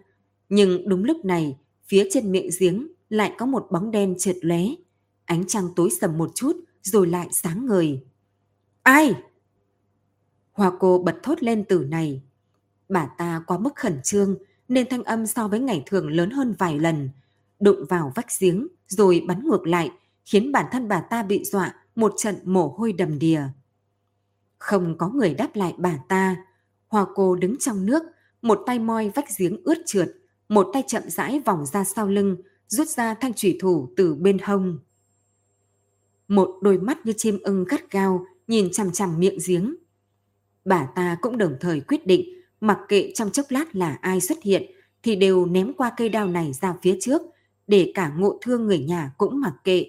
Nhưng 0.48 0.88
đúng 0.88 1.04
lúc 1.04 1.24
này, 1.24 1.56
phía 1.86 2.08
trên 2.10 2.32
miệng 2.32 2.50
giếng 2.60 2.88
lại 3.08 3.32
có 3.38 3.46
một 3.46 3.66
bóng 3.70 3.90
đen 3.90 4.14
trượt 4.18 4.36
lóe. 4.42 4.60
Ánh 5.24 5.44
trăng 5.46 5.68
tối 5.76 5.90
sầm 6.00 6.18
một 6.18 6.30
chút 6.34 6.56
rồi 6.82 7.06
lại 7.06 7.28
sáng 7.32 7.66
ngời. 7.66 8.00
Ai? 8.82 9.14
Hoa 10.52 10.72
cô 10.80 10.98
bật 10.98 11.16
thốt 11.22 11.42
lên 11.42 11.64
từ 11.68 11.78
này. 11.78 12.22
Bà 12.88 13.06
ta 13.18 13.42
quá 13.46 13.58
mức 13.58 13.76
khẩn 13.76 14.00
trương 14.04 14.36
nên 14.68 14.88
thanh 14.90 15.02
âm 15.02 15.26
so 15.26 15.48
với 15.48 15.60
ngày 15.60 15.82
thường 15.86 16.08
lớn 16.08 16.30
hơn 16.30 16.54
vài 16.58 16.78
lần. 16.78 17.10
Đụng 17.60 17.84
vào 17.88 18.12
vách 18.14 18.26
giếng 18.40 18.68
rồi 18.88 19.24
bắn 19.28 19.44
ngược 19.44 19.66
lại 19.66 19.90
khiến 20.24 20.52
bản 20.52 20.66
thân 20.72 20.88
bà 20.88 21.00
ta 21.00 21.22
bị 21.22 21.44
dọa 21.44 21.74
một 21.94 22.14
trận 22.16 22.36
mồ 22.44 22.68
hôi 22.68 22.92
đầm 22.92 23.18
đìa. 23.18 23.42
Không 24.64 24.98
có 24.98 25.08
người 25.08 25.34
đáp 25.34 25.56
lại 25.56 25.74
bà 25.78 25.98
ta. 26.08 26.36
Hoa 26.88 27.06
cô 27.14 27.36
đứng 27.36 27.58
trong 27.58 27.86
nước, 27.86 28.02
một 28.42 28.62
tay 28.66 28.78
moi 28.78 29.10
vách 29.14 29.38
giếng 29.38 29.62
ướt 29.64 29.78
trượt, 29.86 30.08
một 30.48 30.70
tay 30.72 30.82
chậm 30.86 31.02
rãi 31.06 31.40
vòng 31.40 31.66
ra 31.66 31.84
sau 31.84 32.08
lưng, 32.08 32.36
rút 32.68 32.88
ra 32.88 33.14
thanh 33.14 33.32
thủy 33.42 33.58
thủ 33.60 33.88
từ 33.96 34.14
bên 34.14 34.38
hông. 34.38 34.78
Một 36.28 36.58
đôi 36.62 36.78
mắt 36.78 37.06
như 37.06 37.12
chim 37.16 37.38
ưng 37.42 37.64
gắt 37.64 37.90
gao 37.90 38.26
nhìn 38.46 38.72
chằm 38.72 38.92
chằm 38.92 39.20
miệng 39.20 39.38
giếng. 39.46 39.76
Bà 40.64 40.88
ta 40.94 41.16
cũng 41.20 41.38
đồng 41.38 41.56
thời 41.60 41.80
quyết 41.80 42.06
định 42.06 42.42
mặc 42.60 42.78
kệ 42.88 43.12
trong 43.14 43.30
chốc 43.30 43.46
lát 43.48 43.76
là 43.76 43.98
ai 44.00 44.20
xuất 44.20 44.42
hiện 44.42 44.62
thì 45.02 45.16
đều 45.16 45.46
ném 45.46 45.72
qua 45.72 45.92
cây 45.96 46.08
đao 46.08 46.28
này 46.28 46.52
ra 46.52 46.74
phía 46.82 46.98
trước 47.00 47.22
để 47.66 47.92
cả 47.94 48.12
ngộ 48.16 48.38
thương 48.42 48.66
người 48.66 48.78
nhà 48.78 49.12
cũng 49.18 49.40
mặc 49.40 49.54
kệ. 49.64 49.86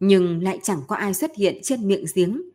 Nhưng 0.00 0.42
lại 0.42 0.60
chẳng 0.62 0.80
có 0.88 0.96
ai 0.96 1.14
xuất 1.14 1.36
hiện 1.36 1.58
trên 1.62 1.88
miệng 1.88 2.04
giếng. 2.14 2.53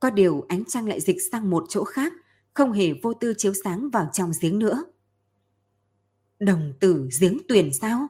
Có 0.00 0.10
điều 0.10 0.44
ánh 0.48 0.64
trăng 0.64 0.88
lại 0.88 1.00
dịch 1.00 1.16
sang 1.32 1.50
một 1.50 1.64
chỗ 1.68 1.84
khác, 1.84 2.12
không 2.54 2.72
hề 2.72 2.92
vô 3.02 3.14
tư 3.14 3.34
chiếu 3.38 3.52
sáng 3.64 3.90
vào 3.90 4.08
trong 4.12 4.32
giếng 4.40 4.58
nữa. 4.58 4.84
Đồng 6.38 6.72
tử 6.80 7.08
giếng 7.20 7.38
tuyển 7.48 7.72
sao? 7.72 8.06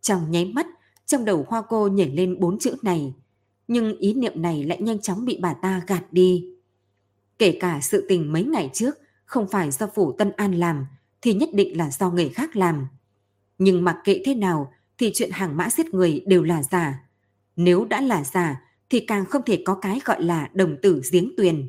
Trong 0.00 0.30
nháy 0.30 0.44
mắt, 0.44 0.66
trong 1.06 1.24
đầu 1.24 1.44
hoa 1.48 1.62
cô 1.68 1.88
nhảy 1.88 2.10
lên 2.10 2.40
bốn 2.40 2.58
chữ 2.58 2.76
này, 2.82 3.14
nhưng 3.68 3.98
ý 3.98 4.14
niệm 4.14 4.42
này 4.42 4.64
lại 4.64 4.82
nhanh 4.82 5.00
chóng 5.00 5.24
bị 5.24 5.38
bà 5.40 5.54
ta 5.54 5.82
gạt 5.86 6.12
đi. 6.12 6.56
Kể 7.38 7.58
cả 7.60 7.80
sự 7.82 8.06
tình 8.08 8.32
mấy 8.32 8.44
ngày 8.44 8.70
trước 8.72 8.98
không 9.24 9.48
phải 9.48 9.70
do 9.70 9.88
phủ 9.94 10.12
Tân 10.12 10.32
An 10.32 10.54
làm, 10.54 10.86
thì 11.22 11.34
nhất 11.34 11.48
định 11.52 11.76
là 11.76 11.90
do 11.90 12.10
người 12.10 12.28
khác 12.28 12.56
làm. 12.56 12.86
Nhưng 13.58 13.84
mặc 13.84 13.96
kệ 14.04 14.22
thế 14.24 14.34
nào 14.34 14.72
thì 14.98 15.10
chuyện 15.14 15.30
hàng 15.32 15.56
mã 15.56 15.70
giết 15.70 15.94
người 15.94 16.22
đều 16.26 16.42
là 16.42 16.62
giả. 16.62 17.02
Nếu 17.56 17.84
đã 17.84 18.00
là 18.00 18.24
giả 18.24 18.62
thì 18.90 19.00
càng 19.00 19.26
không 19.26 19.42
thể 19.46 19.62
có 19.64 19.74
cái 19.74 20.00
gọi 20.04 20.22
là 20.22 20.50
đồng 20.54 20.76
tử 20.82 21.02
giếng 21.12 21.32
tuyền. 21.36 21.68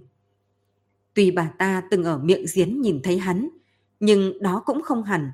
Tuy 1.14 1.32
bà 1.32 1.52
ta 1.58 1.84
từng 1.92 2.04
ở 2.04 2.18
miệng 2.18 2.46
giếng 2.54 2.82
nhìn 2.82 3.02
thấy 3.04 3.18
hắn, 3.18 3.50
nhưng 4.00 4.44
đó 4.44 4.64
cũng 4.66 4.82
không 4.82 5.04
hẳn. 5.04 5.32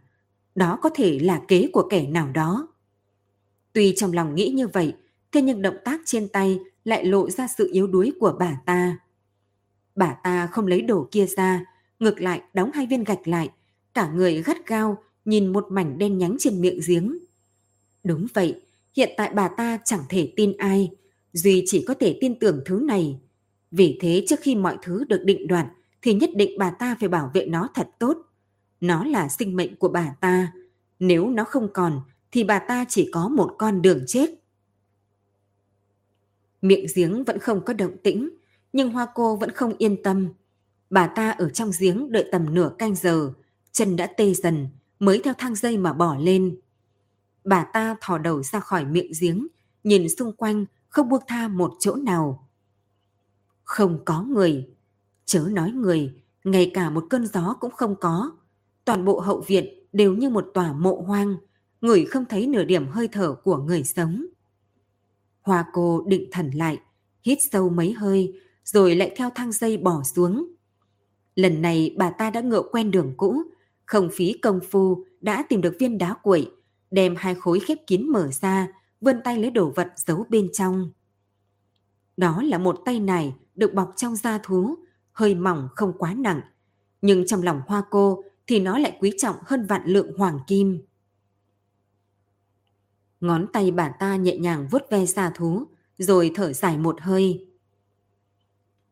Đó 0.55 0.79
có 0.81 0.89
thể 0.89 1.19
là 1.19 1.41
kế 1.47 1.69
của 1.73 1.87
kẻ 1.89 2.07
nào 2.07 2.29
đó. 2.29 2.67
Tuy 3.73 3.93
trong 3.97 4.13
lòng 4.13 4.35
nghĩ 4.35 4.49
như 4.49 4.67
vậy, 4.67 4.93
thế 5.31 5.41
nhưng 5.41 5.61
động 5.61 5.77
tác 5.85 6.01
trên 6.05 6.27
tay 6.27 6.59
lại 6.85 7.05
lộ 7.05 7.29
ra 7.29 7.47
sự 7.47 7.69
yếu 7.71 7.87
đuối 7.87 8.11
của 8.19 8.35
bà 8.39 8.57
ta. 8.65 8.97
Bà 9.95 10.15
ta 10.23 10.47
không 10.47 10.67
lấy 10.67 10.81
đồ 10.81 11.07
kia 11.11 11.25
ra, 11.25 11.65
ngược 11.99 12.21
lại 12.21 12.41
đóng 12.53 12.71
hai 12.73 12.87
viên 12.87 13.03
gạch 13.03 13.27
lại, 13.27 13.49
cả 13.93 14.11
người 14.11 14.43
gắt 14.43 14.67
gao 14.67 15.03
nhìn 15.25 15.53
một 15.53 15.67
mảnh 15.69 15.97
đen 15.97 16.17
nhánh 16.17 16.35
trên 16.39 16.61
miệng 16.61 16.79
giếng. 16.87 17.17
Đúng 18.03 18.27
vậy, 18.33 18.61
hiện 18.95 19.09
tại 19.17 19.31
bà 19.35 19.47
ta 19.47 19.79
chẳng 19.85 20.01
thể 20.09 20.33
tin 20.35 20.57
ai, 20.57 20.91
Duy 21.33 21.63
chỉ 21.65 21.85
có 21.87 21.93
thể 21.93 22.17
tin 22.21 22.39
tưởng 22.39 22.61
thứ 22.65 22.79
này. 22.83 23.19
Vì 23.71 23.97
thế 24.01 24.25
trước 24.27 24.39
khi 24.41 24.55
mọi 24.55 24.77
thứ 24.81 25.03
được 25.03 25.23
định 25.23 25.47
đoạt 25.47 25.67
thì 26.01 26.13
nhất 26.13 26.29
định 26.35 26.57
bà 26.59 26.69
ta 26.69 26.97
phải 26.99 27.09
bảo 27.09 27.31
vệ 27.33 27.45
nó 27.45 27.69
thật 27.73 27.89
tốt. 27.99 28.17
Nó 28.81 29.05
là 29.05 29.29
sinh 29.29 29.55
mệnh 29.55 29.75
của 29.75 29.89
bà 29.89 30.15
ta. 30.21 30.53
Nếu 30.99 31.29
nó 31.29 31.43
không 31.43 31.67
còn 31.73 32.01
thì 32.31 32.43
bà 32.43 32.59
ta 32.59 32.85
chỉ 32.89 33.09
có 33.11 33.27
một 33.27 33.55
con 33.57 33.81
đường 33.81 34.03
chết. 34.07 34.29
Miệng 36.61 36.85
giếng 36.95 37.23
vẫn 37.23 37.39
không 37.39 37.65
có 37.65 37.73
động 37.73 37.97
tĩnh, 38.03 38.29
nhưng 38.73 38.89
Hoa 38.89 39.07
cô 39.15 39.35
vẫn 39.35 39.51
không 39.51 39.73
yên 39.77 40.03
tâm. 40.03 40.29
Bà 40.89 41.07
ta 41.07 41.31
ở 41.31 41.49
trong 41.49 41.71
giếng 41.79 42.11
đợi 42.11 42.29
tầm 42.31 42.53
nửa 42.53 42.71
canh 42.77 42.95
giờ, 42.95 43.33
chân 43.71 43.95
đã 43.95 44.07
tê 44.07 44.33
dần, 44.33 44.67
mới 44.99 45.21
theo 45.23 45.33
thang 45.37 45.55
dây 45.55 45.77
mà 45.77 45.93
bỏ 45.93 46.17
lên. 46.19 46.57
Bà 47.43 47.63
ta 47.73 47.95
thò 48.01 48.17
đầu 48.17 48.43
ra 48.43 48.59
khỏi 48.59 48.85
miệng 48.85 49.11
giếng, 49.21 49.47
nhìn 49.83 50.09
xung 50.09 50.33
quanh 50.33 50.65
không 50.93 51.09
buông 51.09 51.23
tha 51.27 51.47
một 51.47 51.73
chỗ 51.79 51.95
nào. 51.95 52.49
Không 53.63 53.99
có 54.05 54.23
người, 54.23 54.69
chớ 55.25 55.47
nói 55.51 55.71
người, 55.71 56.13
ngay 56.43 56.71
cả 56.73 56.89
một 56.89 57.05
cơn 57.09 57.27
gió 57.27 57.55
cũng 57.59 57.71
không 57.71 57.95
có. 58.01 58.31
Toàn 58.85 59.05
bộ 59.05 59.19
hậu 59.19 59.41
viện 59.47 59.65
đều 59.93 60.13
như 60.13 60.29
một 60.29 60.51
tòa 60.53 60.73
mộ 60.73 61.03
hoang, 61.07 61.35
người 61.81 62.05
không 62.05 62.25
thấy 62.25 62.47
nửa 62.47 62.63
điểm 62.63 62.87
hơi 62.87 63.07
thở 63.07 63.35
của 63.43 63.57
người 63.57 63.83
sống. 63.83 64.25
Hoa 65.41 65.65
cô 65.73 66.03
định 66.07 66.29
thần 66.31 66.51
lại, 66.51 66.79
hít 67.23 67.37
sâu 67.51 67.69
mấy 67.69 67.93
hơi, 67.93 68.33
rồi 68.63 68.95
lại 68.95 69.13
theo 69.15 69.29
thang 69.35 69.51
dây 69.51 69.77
bỏ 69.77 70.03
xuống. 70.03 70.47
Lần 71.35 71.61
này 71.61 71.95
bà 71.97 72.09
ta 72.09 72.29
đã 72.29 72.41
ngựa 72.41 72.63
quen 72.71 72.91
đường 72.91 73.13
cũ, 73.17 73.43
không 73.85 74.09
phí 74.13 74.33
công 74.33 74.59
phu 74.71 75.05
đã 75.21 75.45
tìm 75.49 75.61
được 75.61 75.75
viên 75.79 75.97
đá 75.97 76.13
quậy, 76.13 76.51
đem 76.91 77.15
hai 77.17 77.35
khối 77.35 77.59
khép 77.59 77.77
kín 77.87 78.07
mở 78.09 78.27
ra, 78.41 78.67
vươn 79.03 79.21
tay 79.23 79.37
lấy 79.37 79.51
đồ 79.51 79.69
vật 79.75 79.93
giấu 79.95 80.25
bên 80.29 80.49
trong. 80.53 80.91
Đó 82.17 82.41
là 82.43 82.57
một 82.57 82.81
tay 82.85 82.99
này 82.99 83.35
được 83.55 83.73
bọc 83.73 83.93
trong 83.95 84.15
da 84.15 84.37
thú, 84.37 84.75
hơi 85.11 85.35
mỏng 85.35 85.69
không 85.75 85.93
quá 85.97 86.13
nặng, 86.13 86.41
nhưng 87.01 87.27
trong 87.27 87.43
lòng 87.43 87.61
hoa 87.67 87.83
cô 87.89 88.23
thì 88.47 88.59
nó 88.59 88.77
lại 88.77 88.97
quý 88.99 89.13
trọng 89.17 89.35
hơn 89.45 89.65
vạn 89.65 89.81
lượng 89.85 90.17
hoàng 90.17 90.39
kim. 90.47 90.81
Ngón 93.21 93.47
tay 93.53 93.71
bà 93.71 93.89
ta 93.89 94.15
nhẹ 94.15 94.37
nhàng 94.37 94.67
vuốt 94.71 94.81
ve 94.89 95.05
da 95.05 95.29
thú, 95.29 95.63
rồi 95.97 96.31
thở 96.35 96.53
dài 96.53 96.77
một 96.77 97.01
hơi. 97.01 97.47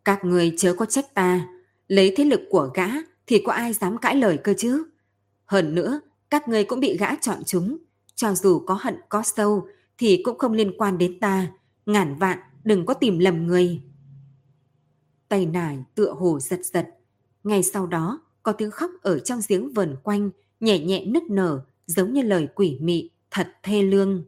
Các 0.06 0.26
người 0.26 0.54
chớ 0.58 0.74
có 0.74 0.86
trách 0.86 1.14
ta, 1.14 1.48
lấy 1.88 2.14
thế 2.18 2.26
lực 2.26 2.42
của 2.50 2.70
gã 2.74 2.88
thì 3.28 3.44
có 3.46 3.54
ai 3.54 3.74
dám 3.74 3.98
cãi 3.98 4.16
lời 4.16 4.40
cơ 4.44 4.54
chứ? 4.58 4.84
Hơn 5.46 5.76
nữa, 5.76 6.02
các 6.30 6.48
người 6.48 6.64
cũng 6.64 6.80
bị 6.80 6.98
gã 6.98 7.16
chọn 7.16 7.44
chúng, 7.46 7.78
cho 8.16 8.36
dù 8.36 8.60
có 8.60 8.78
hận 8.82 8.96
có 9.10 9.24
sâu 9.24 9.68
thì 10.02 10.22
cũng 10.24 10.38
không 10.38 10.54
liên 10.54 10.78
quan 10.78 10.98
đến 10.98 11.20
ta, 11.20 11.52
ngàn 11.86 12.16
vạn 12.16 12.40
đừng 12.64 12.86
có 12.86 12.94
tìm 12.94 13.20
lầm 13.20 13.48
người. 13.48 13.82
Tay 15.28 15.46
nải 15.46 15.78
tựa 15.96 16.14
hồ 16.14 16.40
giật 16.40 16.66
giật, 16.66 16.90
ngay 17.44 17.64
sau 17.64 17.88
đó 17.88 18.22
có 18.44 18.52
tiếng 18.52 18.72
khóc 18.72 18.92
ở 19.02 19.20
trong 19.20 19.40
giếng 19.48 19.74
vần 19.74 19.96
quanh, 20.04 20.30
nhẹ 20.60 20.80
nhẹ 20.80 21.06
nức 21.06 21.24
nở, 21.30 21.66
giống 21.86 22.14
như 22.14 22.22
lời 22.22 22.48
quỷ 22.56 22.78
mị, 22.82 23.10
thật 23.32 23.48
thê 23.64 23.82
lương. 23.82 24.24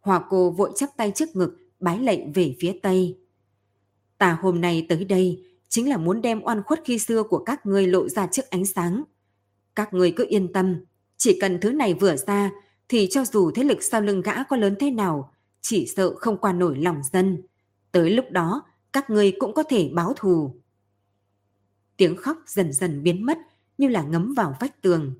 Hòa 0.00 0.24
cô 0.30 0.50
vội 0.50 0.70
chắp 0.76 0.90
tay 0.96 1.12
trước 1.14 1.36
ngực, 1.36 1.56
bái 1.80 1.98
lệnh 1.98 2.32
về 2.32 2.56
phía 2.60 2.78
Tây. 2.82 3.18
Ta 4.18 4.38
hôm 4.42 4.60
nay 4.60 4.86
tới 4.88 5.04
đây 5.04 5.44
chính 5.68 5.88
là 5.88 5.96
muốn 5.96 6.22
đem 6.22 6.42
oan 6.42 6.62
khuất 6.62 6.80
khi 6.84 6.98
xưa 6.98 7.22
của 7.22 7.38
các 7.38 7.66
ngươi 7.66 7.86
lộ 7.86 8.08
ra 8.08 8.26
trước 8.26 8.50
ánh 8.50 8.66
sáng. 8.66 9.04
Các 9.74 9.94
ngươi 9.94 10.12
cứ 10.12 10.26
yên 10.28 10.52
tâm, 10.52 10.84
chỉ 11.16 11.38
cần 11.40 11.60
thứ 11.60 11.70
này 11.70 11.94
vừa 11.94 12.16
ra 12.16 12.50
thì 12.88 13.08
cho 13.10 13.24
dù 13.24 13.50
thế 13.50 13.64
lực 13.64 13.82
sau 13.82 14.00
lưng 14.00 14.20
gã 14.20 14.44
có 14.44 14.56
lớn 14.56 14.76
thế 14.80 14.90
nào, 14.90 15.32
chỉ 15.60 15.86
sợ 15.96 16.14
không 16.14 16.38
qua 16.38 16.52
nổi 16.52 16.78
lòng 16.78 17.02
dân. 17.12 17.42
Tới 17.92 18.10
lúc 18.10 18.24
đó, 18.30 18.62
các 18.92 19.10
ngươi 19.10 19.32
cũng 19.38 19.54
có 19.54 19.62
thể 19.62 19.90
báo 19.94 20.12
thù. 20.16 20.54
Tiếng 21.96 22.16
khóc 22.16 22.38
dần 22.46 22.72
dần 22.72 23.02
biến 23.02 23.26
mất 23.26 23.38
như 23.78 23.88
là 23.88 24.02
ngấm 24.02 24.34
vào 24.34 24.56
vách 24.60 24.82
tường. 24.82 25.14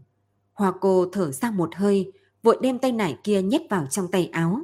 Hoa 0.53 0.73
cô 0.81 1.07
thở 1.13 1.33
ra 1.33 1.51
một 1.51 1.75
hơi, 1.75 2.13
vội 2.43 2.59
đem 2.63 2.79
tay 2.79 2.93
nải 2.93 3.19
kia 3.25 3.43
nhét 3.43 3.63
vào 3.71 3.87
trong 3.87 4.11
tay 4.11 4.27
áo. 4.27 4.61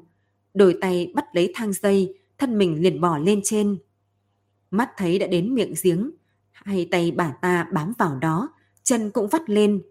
Đôi 0.55 0.79
tay 0.81 1.13
bắt 1.15 1.25
lấy 1.33 1.53
thang 1.55 1.73
dây, 1.73 2.19
thân 2.39 2.59
mình 2.59 2.83
liền 2.83 3.01
bỏ 3.01 3.19
lên 3.19 3.41
trên. 3.45 3.79
Mắt 4.71 4.91
thấy 4.97 5.19
đã 5.19 5.27
đến 5.27 5.55
miệng 5.55 5.75
giếng, 5.83 6.11
hai 6.53 6.89
tay 6.91 7.11
bà 7.11 7.33
ta 7.43 7.67
bám 7.73 7.93
vào 7.99 8.19
đó, 8.19 8.49
chân 8.83 9.11
cũng 9.11 9.29
vắt 9.29 9.51
lên. 9.51 9.83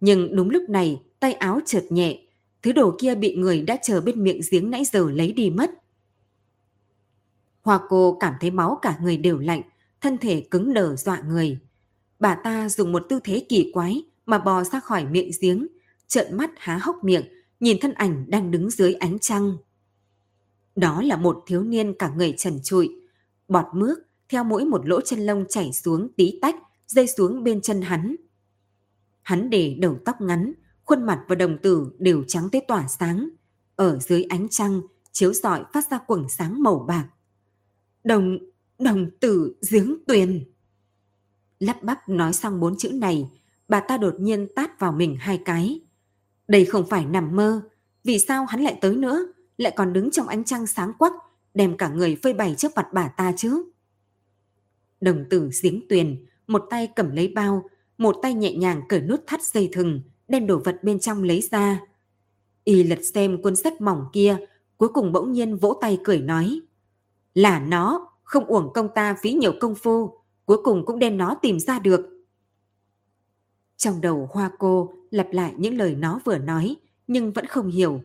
Nhưng 0.00 0.36
đúng 0.36 0.50
lúc 0.50 0.62
này, 0.68 1.02
tay 1.20 1.32
áo 1.32 1.60
trượt 1.66 1.84
nhẹ, 1.90 2.23
thứ 2.64 2.72
đồ 2.72 2.96
kia 2.98 3.14
bị 3.14 3.34
người 3.34 3.62
đã 3.62 3.76
chờ 3.82 4.00
bên 4.00 4.24
miệng 4.24 4.40
giếng 4.50 4.70
nãy 4.70 4.84
giờ 4.92 5.10
lấy 5.10 5.32
đi 5.32 5.50
mất. 5.50 5.70
Hoa 7.62 7.80
cô 7.88 8.16
cảm 8.20 8.34
thấy 8.40 8.50
máu 8.50 8.78
cả 8.82 8.98
người 9.02 9.16
đều 9.16 9.38
lạnh, 9.38 9.62
thân 10.00 10.18
thể 10.18 10.46
cứng 10.50 10.74
đờ 10.74 10.96
dọa 10.96 11.20
người. 11.20 11.58
Bà 12.18 12.34
ta 12.34 12.68
dùng 12.68 12.92
một 12.92 13.06
tư 13.08 13.20
thế 13.24 13.46
kỳ 13.48 13.70
quái 13.72 14.02
mà 14.26 14.38
bò 14.38 14.64
ra 14.64 14.80
khỏi 14.80 15.04
miệng 15.04 15.30
giếng, 15.40 15.66
trợn 16.06 16.36
mắt 16.36 16.50
há 16.56 16.78
hốc 16.82 17.04
miệng, 17.04 17.24
nhìn 17.60 17.76
thân 17.80 17.92
ảnh 17.92 18.24
đang 18.28 18.50
đứng 18.50 18.70
dưới 18.70 18.94
ánh 18.94 19.18
trăng. 19.18 19.56
Đó 20.76 21.02
là 21.02 21.16
một 21.16 21.42
thiếu 21.46 21.62
niên 21.62 21.94
cả 21.98 22.12
người 22.16 22.34
trần 22.38 22.60
trụi, 22.62 22.88
bọt 23.48 23.66
mướt 23.74 23.98
theo 24.28 24.44
mỗi 24.44 24.64
một 24.64 24.88
lỗ 24.88 25.00
chân 25.00 25.18
lông 25.18 25.44
chảy 25.48 25.72
xuống 25.72 26.08
tí 26.16 26.38
tách, 26.42 26.56
rơi 26.86 27.06
xuống 27.06 27.44
bên 27.44 27.60
chân 27.60 27.82
hắn. 27.82 28.16
Hắn 29.22 29.50
để 29.50 29.76
đầu 29.80 29.98
tóc 30.04 30.20
ngắn, 30.20 30.52
khuôn 30.84 31.06
mặt 31.06 31.24
và 31.28 31.34
đồng 31.34 31.58
tử 31.58 31.92
đều 31.98 32.24
trắng 32.28 32.48
tới 32.52 32.62
tỏa 32.68 32.88
sáng. 32.88 33.28
Ở 33.76 33.98
dưới 33.98 34.22
ánh 34.22 34.48
trăng, 34.50 34.80
chiếu 35.12 35.32
rọi 35.32 35.64
phát 35.72 35.90
ra 35.90 35.98
quầng 35.98 36.28
sáng 36.28 36.62
màu 36.62 36.84
bạc. 36.88 37.08
Đồng, 38.04 38.38
đồng 38.78 39.10
tử 39.20 39.54
giếng 39.70 39.96
tuyền. 40.06 40.44
Lắp 41.60 41.82
bắp 41.82 42.08
nói 42.08 42.32
xong 42.32 42.60
bốn 42.60 42.76
chữ 42.76 42.92
này, 42.92 43.30
bà 43.68 43.80
ta 43.80 43.96
đột 43.96 44.14
nhiên 44.20 44.48
tát 44.54 44.80
vào 44.80 44.92
mình 44.92 45.16
hai 45.20 45.40
cái. 45.44 45.80
Đây 46.48 46.64
không 46.64 46.86
phải 46.86 47.04
nằm 47.04 47.36
mơ, 47.36 47.62
vì 48.04 48.18
sao 48.18 48.44
hắn 48.44 48.60
lại 48.60 48.78
tới 48.80 48.96
nữa, 48.96 49.26
lại 49.58 49.72
còn 49.76 49.92
đứng 49.92 50.10
trong 50.10 50.28
ánh 50.28 50.44
trăng 50.44 50.66
sáng 50.66 50.92
quắc, 50.98 51.12
đem 51.54 51.76
cả 51.76 51.88
người 51.88 52.16
phơi 52.22 52.34
bày 52.34 52.54
trước 52.58 52.72
mặt 52.76 52.86
bà 52.92 53.08
ta 53.08 53.32
chứ. 53.36 53.64
Đồng 55.00 55.24
tử 55.30 55.50
giếng 55.62 55.88
tuyền, 55.88 56.26
một 56.46 56.64
tay 56.70 56.88
cầm 56.96 57.10
lấy 57.10 57.28
bao, 57.28 57.64
một 57.98 58.16
tay 58.22 58.34
nhẹ 58.34 58.54
nhàng 58.54 58.82
cởi 58.88 59.00
nút 59.00 59.20
thắt 59.26 59.42
dây 59.42 59.68
thừng, 59.72 60.00
đem 60.28 60.46
đồ 60.46 60.58
vật 60.64 60.78
bên 60.82 60.98
trong 61.00 61.22
lấy 61.22 61.40
ra. 61.50 61.80
Y 62.64 62.82
lật 62.82 62.98
xem 63.14 63.42
cuốn 63.42 63.56
sách 63.56 63.80
mỏng 63.80 64.06
kia, 64.12 64.36
cuối 64.76 64.88
cùng 64.88 65.12
bỗng 65.12 65.32
nhiên 65.32 65.56
vỗ 65.56 65.78
tay 65.80 65.98
cười 66.04 66.20
nói. 66.20 66.60
Là 67.34 67.60
nó, 67.60 68.08
không 68.22 68.44
uổng 68.44 68.72
công 68.72 68.88
ta 68.94 69.16
phí 69.22 69.32
nhiều 69.32 69.52
công 69.60 69.74
phu, 69.74 70.18
cuối 70.44 70.58
cùng 70.64 70.86
cũng 70.86 70.98
đem 70.98 71.16
nó 71.16 71.34
tìm 71.42 71.60
ra 71.60 71.78
được. 71.78 72.00
Trong 73.76 74.00
đầu 74.00 74.28
hoa 74.32 74.50
cô 74.58 74.94
lặp 75.10 75.26
lại 75.32 75.54
những 75.56 75.76
lời 75.76 75.94
nó 75.94 76.20
vừa 76.24 76.38
nói, 76.38 76.76
nhưng 77.06 77.32
vẫn 77.32 77.46
không 77.46 77.68
hiểu. 77.68 78.00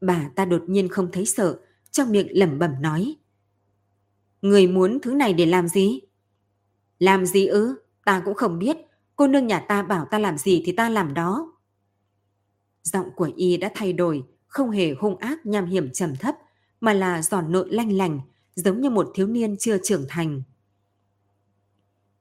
Bà 0.00 0.30
ta 0.34 0.44
đột 0.44 0.62
nhiên 0.66 0.88
không 0.88 1.08
thấy 1.12 1.26
sợ, 1.26 1.58
trong 1.90 2.12
miệng 2.12 2.38
lẩm 2.38 2.58
bẩm 2.58 2.70
nói. 2.80 3.16
Người 4.42 4.66
muốn 4.66 4.98
thứ 5.00 5.14
này 5.14 5.32
để 5.32 5.46
làm 5.46 5.68
gì? 5.68 6.00
Làm 6.98 7.26
gì 7.26 7.46
ư? 7.46 7.74
Ta 8.04 8.22
cũng 8.24 8.34
không 8.34 8.58
biết. 8.58 8.76
Cô 9.16 9.26
nương 9.26 9.46
nhà 9.46 9.60
ta 9.60 9.82
bảo 9.82 10.04
ta 10.10 10.18
làm 10.18 10.38
gì 10.38 10.62
thì 10.64 10.72
ta 10.72 10.88
làm 10.88 11.14
đó. 11.14 11.52
Giọng 12.82 13.10
của 13.16 13.30
y 13.36 13.56
đã 13.56 13.70
thay 13.74 13.92
đổi, 13.92 14.24
không 14.46 14.70
hề 14.70 14.94
hung 14.94 15.16
ác 15.16 15.46
nham 15.46 15.66
hiểm 15.66 15.92
trầm 15.92 16.16
thấp, 16.16 16.34
mà 16.80 16.92
là 16.92 17.22
giòn 17.22 17.52
nội 17.52 17.68
lanh 17.70 17.92
lành, 17.92 18.20
giống 18.54 18.80
như 18.80 18.90
một 18.90 19.10
thiếu 19.14 19.26
niên 19.26 19.56
chưa 19.56 19.78
trưởng 19.78 20.04
thành. 20.08 20.42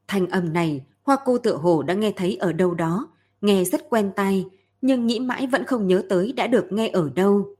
Thanh 0.07 0.27
âm 0.27 0.53
này, 0.53 0.85
hoa 1.03 1.17
cô 1.25 1.37
tựa 1.37 1.55
hồ 1.55 1.83
đã 1.83 1.93
nghe 1.93 2.13
thấy 2.15 2.35
ở 2.35 2.53
đâu 2.53 2.73
đó, 2.73 3.07
nghe 3.41 3.63
rất 3.63 3.89
quen 3.89 4.11
tai, 4.15 4.45
nhưng 4.81 5.07
nghĩ 5.07 5.19
mãi 5.19 5.47
vẫn 5.47 5.65
không 5.65 5.87
nhớ 5.87 6.03
tới 6.09 6.33
đã 6.33 6.47
được 6.47 6.71
nghe 6.71 6.89
ở 6.89 7.09
đâu. 7.15 7.55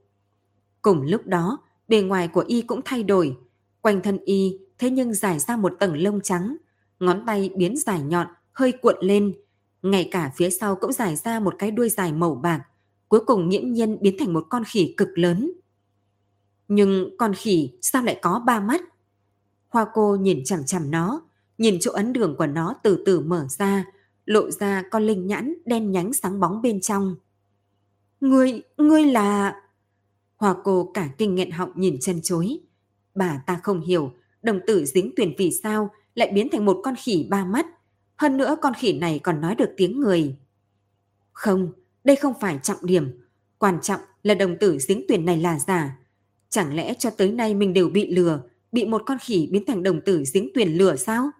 Cùng 0.82 1.02
lúc 1.02 1.26
đó, 1.26 1.58
bề 1.88 2.02
ngoài 2.02 2.28
của 2.28 2.44
y 2.46 2.62
cũng 2.62 2.80
thay 2.84 3.02
đổi, 3.02 3.36
quanh 3.80 4.00
thân 4.02 4.18
y 4.24 4.58
thế 4.78 4.90
nhưng 4.90 5.14
dài 5.14 5.38
ra 5.38 5.56
một 5.56 5.72
tầng 5.80 5.96
lông 5.96 6.20
trắng, 6.20 6.56
ngón 7.00 7.26
tay 7.26 7.50
biến 7.56 7.76
dài 7.76 8.00
nhọn, 8.02 8.26
hơi 8.52 8.72
cuộn 8.72 8.96
lên, 9.00 9.34
ngay 9.82 10.08
cả 10.10 10.32
phía 10.36 10.50
sau 10.50 10.76
cũng 10.76 10.92
dài 10.92 11.16
ra 11.16 11.40
một 11.40 11.54
cái 11.58 11.70
đuôi 11.70 11.88
dài 11.88 12.12
màu 12.12 12.34
bạc, 12.34 12.62
cuối 13.08 13.20
cùng 13.26 13.48
nghiễm 13.48 13.72
nhiên 13.72 13.98
biến 14.00 14.16
thành 14.18 14.32
một 14.32 14.46
con 14.50 14.64
khỉ 14.64 14.94
cực 14.96 15.08
lớn. 15.14 15.52
Nhưng 16.68 17.16
con 17.18 17.34
khỉ 17.34 17.70
sao 17.82 18.02
lại 18.02 18.18
có 18.22 18.42
ba 18.46 18.60
mắt? 18.60 18.82
Hoa 19.68 19.86
cô 19.94 20.16
nhìn 20.16 20.44
chằm 20.44 20.64
chằm 20.64 20.90
nó, 20.90 21.22
nhìn 21.58 21.78
chỗ 21.80 21.92
ấn 21.92 22.12
đường 22.12 22.36
của 22.38 22.46
nó 22.46 22.74
từ 22.82 23.02
từ 23.06 23.20
mở 23.20 23.46
ra, 23.58 23.84
lộ 24.24 24.50
ra 24.50 24.82
con 24.90 25.02
linh 25.02 25.26
nhãn 25.26 25.54
đen 25.64 25.92
nhánh 25.92 26.12
sáng 26.12 26.40
bóng 26.40 26.62
bên 26.62 26.80
trong. 26.80 27.16
Ngươi, 28.20 28.62
ngươi 28.76 29.04
là... 29.04 29.62
Hoa 30.36 30.54
cô 30.64 30.90
cả 30.94 31.08
kinh 31.18 31.34
nghẹn 31.34 31.50
họng 31.50 31.72
nhìn 31.74 31.96
chân 32.00 32.20
chối. 32.22 32.58
Bà 33.14 33.42
ta 33.46 33.60
không 33.62 33.80
hiểu, 33.80 34.12
đồng 34.42 34.60
tử 34.66 34.84
dính 34.84 35.12
tuyển 35.16 35.34
vì 35.38 35.50
sao 35.62 35.90
lại 36.14 36.30
biến 36.34 36.48
thành 36.52 36.64
một 36.64 36.80
con 36.84 36.94
khỉ 36.98 37.26
ba 37.30 37.44
mắt. 37.44 37.66
Hơn 38.22 38.36
nữa 38.36 38.56
con 38.60 38.74
khỉ 38.74 38.98
này 38.98 39.20
còn 39.22 39.40
nói 39.40 39.54
được 39.54 39.70
tiếng 39.76 40.00
người. 40.00 40.36
Không, 41.32 41.72
đây 42.04 42.16
không 42.16 42.34
phải 42.40 42.58
trọng 42.62 42.86
điểm. 42.86 43.20
Quan 43.58 43.80
trọng 43.80 44.00
là 44.22 44.34
đồng 44.34 44.58
tử 44.58 44.78
giếng 44.88 45.04
tuyển 45.08 45.24
này 45.24 45.36
là 45.36 45.58
giả. 45.58 45.98
Chẳng 46.48 46.74
lẽ 46.74 46.94
cho 46.94 47.10
tới 47.10 47.32
nay 47.32 47.54
mình 47.54 47.72
đều 47.72 47.88
bị 47.88 48.14
lừa, 48.14 48.42
bị 48.72 48.84
một 48.84 49.02
con 49.06 49.18
khỉ 49.20 49.48
biến 49.52 49.64
thành 49.66 49.82
đồng 49.82 50.00
tử 50.00 50.24
giếng 50.34 50.50
tuyển 50.54 50.78
lừa 50.78 50.96
sao? 50.96 51.30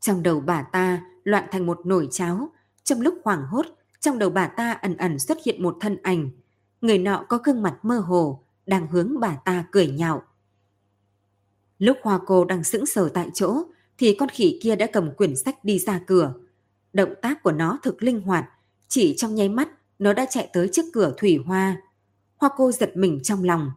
Trong 0.00 0.22
đầu 0.22 0.40
bà 0.40 0.62
ta 0.62 1.04
loạn 1.24 1.44
thành 1.50 1.66
một 1.66 1.86
nồi 1.86 2.08
cháo, 2.10 2.50
trong 2.84 3.00
lúc 3.00 3.18
hoảng 3.24 3.46
hốt, 3.46 3.66
trong 4.00 4.18
đầu 4.18 4.30
bà 4.30 4.46
ta 4.46 4.72
ẩn 4.72 4.96
ẩn 4.96 5.18
xuất 5.18 5.38
hiện 5.44 5.62
một 5.62 5.76
thân 5.80 5.96
ảnh. 6.02 6.30
Người 6.80 6.98
nọ 6.98 7.24
có 7.28 7.38
gương 7.44 7.62
mặt 7.62 7.78
mơ 7.82 7.98
hồ, 7.98 8.44
đang 8.66 8.86
hướng 8.86 9.20
bà 9.20 9.36
ta 9.44 9.64
cười 9.72 9.86
nhạo. 9.86 10.22
Lúc 11.78 11.98
Hoa 12.02 12.20
cô 12.26 12.44
đang 12.44 12.64
sững 12.64 12.86
sờ 12.86 13.08
tại 13.08 13.30
chỗ, 13.34 13.62
thì 13.98 14.16
con 14.18 14.28
khỉ 14.28 14.58
kia 14.62 14.76
đã 14.76 14.86
cầm 14.92 15.14
quyển 15.14 15.36
sách 15.36 15.64
đi 15.64 15.78
ra 15.78 16.00
cửa. 16.06 16.34
Động 16.92 17.14
tác 17.22 17.42
của 17.42 17.52
nó 17.52 17.78
thực 17.82 18.02
linh 18.02 18.20
hoạt, 18.20 18.44
chỉ 18.88 19.14
trong 19.16 19.34
nháy 19.34 19.48
mắt 19.48 19.68
nó 19.98 20.12
đã 20.12 20.26
chạy 20.30 20.48
tới 20.52 20.68
trước 20.72 20.84
cửa 20.92 21.14
thủy 21.16 21.38
hoa. 21.46 21.82
Hoa 22.36 22.50
cô 22.56 22.72
giật 22.72 22.96
mình 22.96 23.20
trong 23.22 23.44
lòng. 23.44 23.70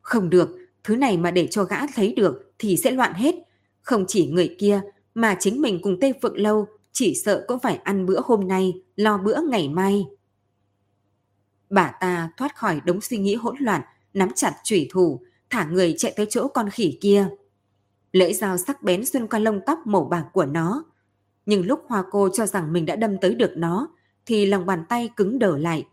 Không 0.00 0.30
được, 0.30 0.58
thứ 0.84 0.96
này 0.96 1.16
mà 1.16 1.30
để 1.30 1.48
cho 1.50 1.64
gã 1.64 1.86
thấy 1.86 2.14
được 2.14 2.52
thì 2.58 2.76
sẽ 2.76 2.90
loạn 2.90 3.14
hết. 3.14 3.34
Không 3.82 4.04
chỉ 4.08 4.26
người 4.26 4.56
kia 4.58 4.80
mà 5.14 5.36
chính 5.40 5.60
mình 5.60 5.78
cùng 5.82 6.00
Tây 6.00 6.14
Phượng 6.22 6.40
Lâu 6.40 6.66
chỉ 6.92 7.14
sợ 7.24 7.44
cũng 7.48 7.60
phải 7.60 7.76
ăn 7.76 8.06
bữa 8.06 8.20
hôm 8.24 8.48
nay, 8.48 8.72
lo 8.96 9.18
bữa 9.18 9.40
ngày 9.50 9.68
mai. 9.68 10.06
Bà 11.70 11.92
ta 12.00 12.30
thoát 12.36 12.56
khỏi 12.56 12.80
đống 12.84 13.00
suy 13.00 13.18
nghĩ 13.18 13.34
hỗn 13.34 13.56
loạn, 13.60 13.82
nắm 14.14 14.28
chặt 14.34 14.54
chủy 14.64 14.88
thủ, 14.90 15.20
thả 15.50 15.64
người 15.64 15.94
chạy 15.98 16.12
tới 16.16 16.26
chỗ 16.30 16.48
con 16.48 16.70
khỉ 16.70 16.98
kia. 17.00 17.28
Lưỡi 18.16 18.32
dao 18.32 18.58
sắc 18.58 18.82
bén 18.82 19.06
xuyên 19.06 19.26
qua 19.26 19.38
lông 19.38 19.60
tóc 19.66 19.86
màu 19.86 20.04
bạc 20.04 20.24
của 20.32 20.44
nó. 20.44 20.84
Nhưng 21.46 21.66
lúc 21.66 21.84
Hoa 21.86 22.04
cô 22.10 22.28
cho 22.28 22.46
rằng 22.46 22.72
mình 22.72 22.86
đã 22.86 22.96
đâm 22.96 23.18
tới 23.20 23.34
được 23.34 23.52
nó, 23.56 23.88
thì 24.26 24.46
lòng 24.46 24.66
bàn 24.66 24.84
tay 24.88 25.10
cứng 25.16 25.38
đờ 25.38 25.58
lại. 25.58 25.86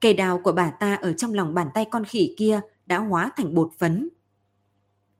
Cây 0.00 0.14
đào 0.14 0.40
của 0.44 0.52
bà 0.52 0.70
ta 0.70 0.94
ở 0.94 1.12
trong 1.12 1.34
lòng 1.34 1.54
bàn 1.54 1.68
tay 1.74 1.84
con 1.90 2.04
khỉ 2.04 2.34
kia 2.38 2.60
đã 2.86 2.98
hóa 2.98 3.30
thành 3.36 3.54
bột 3.54 3.70
phấn. 3.78 4.08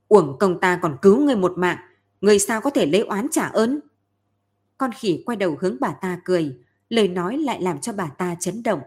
Uổng 0.08 0.38
công 0.38 0.60
ta 0.60 0.78
còn 0.82 0.96
cứu 1.02 1.20
người 1.20 1.36
một 1.36 1.52
mạng, 1.58 1.78
người 2.20 2.38
sao 2.38 2.60
có 2.60 2.70
thể 2.70 2.86
lấy 2.86 3.00
oán 3.00 3.28
trả 3.30 3.46
ơn? 3.46 3.80
Con 4.78 4.90
khỉ 4.92 5.22
quay 5.26 5.36
đầu 5.36 5.56
hướng 5.60 5.76
bà 5.80 5.92
ta 6.00 6.20
cười, 6.24 6.58
lời 6.88 7.08
nói 7.08 7.38
lại 7.38 7.62
làm 7.62 7.80
cho 7.80 7.92
bà 7.92 8.06
ta 8.06 8.36
chấn 8.40 8.62
động. 8.62 8.80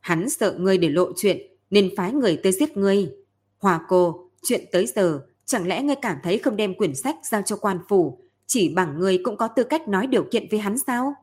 Hắn 0.00 0.30
sợ 0.30 0.56
ngươi 0.58 0.78
để 0.78 0.88
lộ 0.88 1.12
chuyện, 1.16 1.38
nên 1.70 1.90
phái 1.96 2.12
người 2.12 2.40
tới 2.42 2.52
giết 2.52 2.76
ngươi. 2.76 3.12
Hòa 3.58 3.80
cô, 3.88 4.30
chuyện 4.42 4.64
tới 4.72 4.86
giờ, 4.86 5.20
chẳng 5.50 5.66
lẽ 5.66 5.82
ngươi 5.82 5.96
cảm 5.96 6.16
thấy 6.22 6.38
không 6.38 6.56
đem 6.56 6.74
quyển 6.74 6.94
sách 6.94 7.16
giao 7.22 7.42
cho 7.42 7.56
quan 7.56 7.78
phủ, 7.88 8.18
chỉ 8.46 8.74
bằng 8.74 8.98
ngươi 8.98 9.18
cũng 9.24 9.36
có 9.36 9.48
tư 9.48 9.64
cách 9.64 9.88
nói 9.88 10.06
điều 10.06 10.24
kiện 10.30 10.46
với 10.50 10.60
hắn 10.60 10.78
sao? 10.78 11.14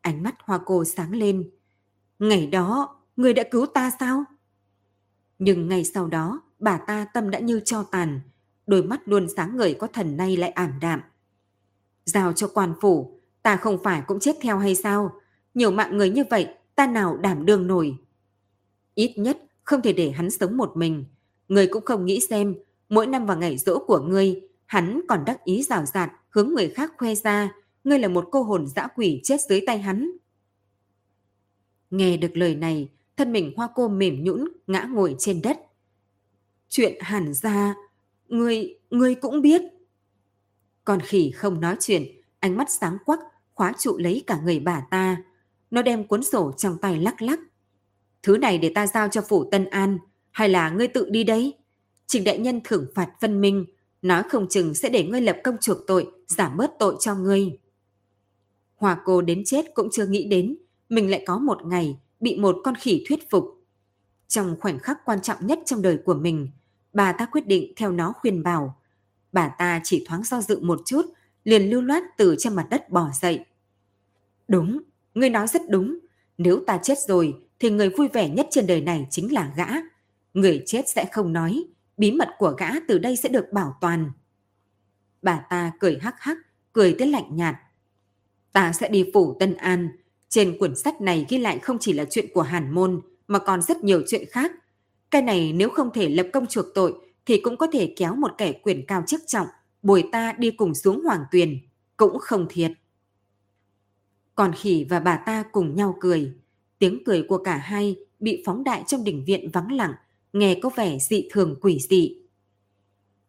Ánh 0.00 0.22
mắt 0.22 0.34
hoa 0.38 0.60
cô 0.64 0.84
sáng 0.84 1.12
lên. 1.14 1.50
Ngày 2.18 2.46
đó, 2.46 2.96
ngươi 3.16 3.34
đã 3.34 3.42
cứu 3.50 3.66
ta 3.66 3.90
sao? 4.00 4.24
Nhưng 5.38 5.68
ngày 5.68 5.84
sau 5.84 6.06
đó, 6.06 6.42
bà 6.58 6.78
ta 6.78 7.06
tâm 7.14 7.30
đã 7.30 7.38
như 7.38 7.60
cho 7.64 7.82
tàn, 7.82 8.20
đôi 8.66 8.82
mắt 8.82 9.00
luôn 9.04 9.26
sáng 9.36 9.56
ngời 9.56 9.74
có 9.74 9.86
thần 9.86 10.16
nay 10.16 10.36
lại 10.36 10.50
ảm 10.50 10.72
đạm. 10.80 11.00
Giao 12.04 12.32
cho 12.32 12.48
quan 12.54 12.74
phủ, 12.80 13.20
ta 13.42 13.56
không 13.56 13.78
phải 13.84 14.02
cũng 14.06 14.20
chết 14.20 14.36
theo 14.40 14.58
hay 14.58 14.74
sao? 14.74 15.12
Nhiều 15.54 15.70
mạng 15.70 15.98
người 15.98 16.10
như 16.10 16.24
vậy, 16.30 16.48
ta 16.74 16.86
nào 16.86 17.16
đảm 17.16 17.46
đương 17.46 17.66
nổi. 17.66 17.96
Ít 18.94 19.14
nhất 19.16 19.38
không 19.64 19.82
thể 19.82 19.92
để 19.92 20.10
hắn 20.10 20.30
sống 20.30 20.56
một 20.56 20.76
mình. 20.76 21.04
Người 21.48 21.66
cũng 21.66 21.84
không 21.84 22.06
nghĩ 22.06 22.20
xem, 22.20 22.54
mỗi 22.92 23.06
năm 23.06 23.26
vào 23.26 23.38
ngày 23.38 23.58
rỗ 23.58 23.78
của 23.78 24.00
ngươi, 24.00 24.40
hắn 24.66 25.00
còn 25.08 25.24
đắc 25.24 25.44
ý 25.44 25.62
rào 25.62 25.86
rạt 25.86 26.10
hướng 26.30 26.48
người 26.48 26.68
khác 26.68 26.92
khoe 26.98 27.14
ra, 27.14 27.52
ngươi 27.84 27.98
là 27.98 28.08
một 28.08 28.28
cô 28.32 28.42
hồn 28.42 28.66
dã 28.66 28.88
quỷ 28.96 29.20
chết 29.24 29.40
dưới 29.48 29.60
tay 29.66 29.78
hắn. 29.78 30.10
Nghe 31.90 32.16
được 32.16 32.36
lời 32.36 32.54
này, 32.54 32.88
thân 33.16 33.32
mình 33.32 33.52
hoa 33.56 33.68
cô 33.74 33.88
mềm 33.88 34.24
nhũn 34.24 34.48
ngã 34.66 34.88
ngồi 34.90 35.16
trên 35.18 35.42
đất. 35.42 35.58
Chuyện 36.68 36.98
hẳn 37.00 37.34
ra, 37.34 37.74
ngươi, 38.28 38.74
ngươi 38.90 39.14
cũng 39.14 39.42
biết. 39.42 39.62
Con 40.84 41.00
khỉ 41.00 41.30
không 41.30 41.60
nói 41.60 41.76
chuyện, 41.80 42.06
ánh 42.38 42.56
mắt 42.56 42.70
sáng 42.70 42.98
quắc, 43.06 43.18
khóa 43.54 43.72
trụ 43.78 43.98
lấy 43.98 44.24
cả 44.26 44.40
người 44.44 44.60
bà 44.60 44.82
ta. 44.90 45.22
Nó 45.70 45.82
đem 45.82 46.06
cuốn 46.06 46.22
sổ 46.22 46.52
trong 46.52 46.78
tay 46.78 47.00
lắc 47.00 47.22
lắc. 47.22 47.40
Thứ 48.22 48.38
này 48.38 48.58
để 48.58 48.72
ta 48.74 48.86
giao 48.86 49.08
cho 49.08 49.22
phủ 49.28 49.50
Tân 49.50 49.64
An, 49.64 49.98
hay 50.30 50.48
là 50.48 50.70
ngươi 50.70 50.88
tự 50.88 51.10
đi 51.10 51.24
đấy? 51.24 51.54
Trình 52.12 52.24
đại 52.24 52.38
nhân 52.38 52.60
thưởng 52.64 52.86
phạt 52.94 53.10
phân 53.20 53.40
minh, 53.40 53.64
nói 54.02 54.22
không 54.22 54.48
chừng 54.48 54.74
sẽ 54.74 54.88
để 54.88 55.04
ngươi 55.04 55.20
lập 55.20 55.36
công 55.44 55.58
chuộc 55.58 55.78
tội, 55.86 56.06
giảm 56.28 56.56
bớt 56.56 56.70
tội 56.78 56.96
cho 57.00 57.14
ngươi. 57.14 57.58
Hòa 58.76 58.98
cô 59.04 59.22
đến 59.22 59.42
chết 59.46 59.64
cũng 59.74 59.88
chưa 59.92 60.06
nghĩ 60.06 60.24
đến, 60.24 60.56
mình 60.88 61.10
lại 61.10 61.24
có 61.26 61.38
một 61.38 61.66
ngày 61.66 61.98
bị 62.20 62.38
một 62.38 62.56
con 62.64 62.74
khỉ 62.74 63.04
thuyết 63.08 63.30
phục. 63.30 63.44
Trong 64.28 64.56
khoảnh 64.60 64.78
khắc 64.78 65.04
quan 65.04 65.22
trọng 65.22 65.46
nhất 65.46 65.58
trong 65.66 65.82
đời 65.82 65.98
của 66.04 66.14
mình, 66.14 66.48
bà 66.92 67.12
ta 67.12 67.26
quyết 67.26 67.46
định 67.46 67.72
theo 67.76 67.90
nó 67.90 68.12
khuyên 68.12 68.42
bảo. 68.42 68.76
Bà 69.32 69.48
ta 69.48 69.80
chỉ 69.84 70.04
thoáng 70.08 70.22
do 70.24 70.40
dự 70.40 70.60
một 70.60 70.80
chút, 70.86 71.02
liền 71.44 71.70
lưu 71.70 71.80
loát 71.80 72.02
từ 72.16 72.36
trên 72.38 72.54
mặt 72.54 72.66
đất 72.70 72.90
bỏ 72.90 73.10
dậy. 73.20 73.44
Đúng, 74.48 74.82
ngươi 75.14 75.30
nói 75.30 75.46
rất 75.46 75.62
đúng. 75.68 75.98
Nếu 76.38 76.64
ta 76.66 76.78
chết 76.82 76.98
rồi, 77.08 77.34
thì 77.60 77.70
người 77.70 77.88
vui 77.88 78.08
vẻ 78.08 78.28
nhất 78.28 78.46
trên 78.50 78.66
đời 78.66 78.80
này 78.80 79.06
chính 79.10 79.32
là 79.32 79.52
gã. 79.56 79.66
Người 80.34 80.62
chết 80.66 80.88
sẽ 80.88 81.08
không 81.12 81.32
nói, 81.32 81.64
bí 82.02 82.12
mật 82.12 82.28
của 82.38 82.54
gã 82.58 82.68
từ 82.88 82.98
đây 82.98 83.16
sẽ 83.16 83.28
được 83.28 83.52
bảo 83.52 83.76
toàn. 83.80 84.10
Bà 85.22 85.44
ta 85.50 85.72
cười 85.80 85.98
hắc 86.02 86.20
hắc, 86.20 86.38
cười 86.72 86.94
tới 86.98 87.08
lạnh 87.08 87.36
nhạt. 87.36 87.56
Ta 88.52 88.72
sẽ 88.72 88.88
đi 88.88 89.10
phủ 89.14 89.36
Tân 89.40 89.54
An. 89.54 89.88
Trên 90.28 90.58
quyển 90.58 90.76
sách 90.76 91.00
này 91.00 91.26
ghi 91.28 91.38
lại 91.38 91.58
không 91.58 91.78
chỉ 91.80 91.92
là 91.92 92.04
chuyện 92.10 92.26
của 92.34 92.42
Hàn 92.42 92.70
Môn, 92.74 93.00
mà 93.28 93.38
còn 93.38 93.62
rất 93.62 93.84
nhiều 93.84 94.02
chuyện 94.06 94.24
khác. 94.30 94.52
Cái 95.10 95.22
này 95.22 95.52
nếu 95.52 95.70
không 95.70 95.90
thể 95.94 96.08
lập 96.08 96.26
công 96.32 96.46
chuộc 96.46 96.66
tội, 96.74 96.94
thì 97.26 97.40
cũng 97.40 97.56
có 97.56 97.66
thể 97.72 97.94
kéo 97.96 98.14
một 98.14 98.30
kẻ 98.38 98.52
quyền 98.52 98.86
cao 98.86 99.04
chức 99.06 99.20
trọng, 99.26 99.46
bồi 99.82 100.04
ta 100.12 100.32
đi 100.38 100.50
cùng 100.50 100.74
xuống 100.74 101.04
hoàng 101.04 101.24
tuyền, 101.32 101.58
cũng 101.96 102.18
không 102.18 102.46
thiệt. 102.50 102.72
Còn 104.34 104.52
khỉ 104.52 104.86
và 104.90 105.00
bà 105.00 105.16
ta 105.16 105.44
cùng 105.52 105.76
nhau 105.76 105.96
cười. 106.00 106.32
Tiếng 106.78 107.04
cười 107.04 107.22
của 107.28 107.38
cả 107.38 107.56
hai 107.56 107.96
bị 108.20 108.42
phóng 108.46 108.64
đại 108.64 108.84
trong 108.86 109.04
đỉnh 109.04 109.24
viện 109.24 109.50
vắng 109.52 109.72
lặng, 109.72 109.92
nghe 110.32 110.58
có 110.62 110.70
vẻ 110.76 110.98
dị 110.98 111.28
thường 111.30 111.56
quỷ 111.60 111.78
dị. 111.90 112.16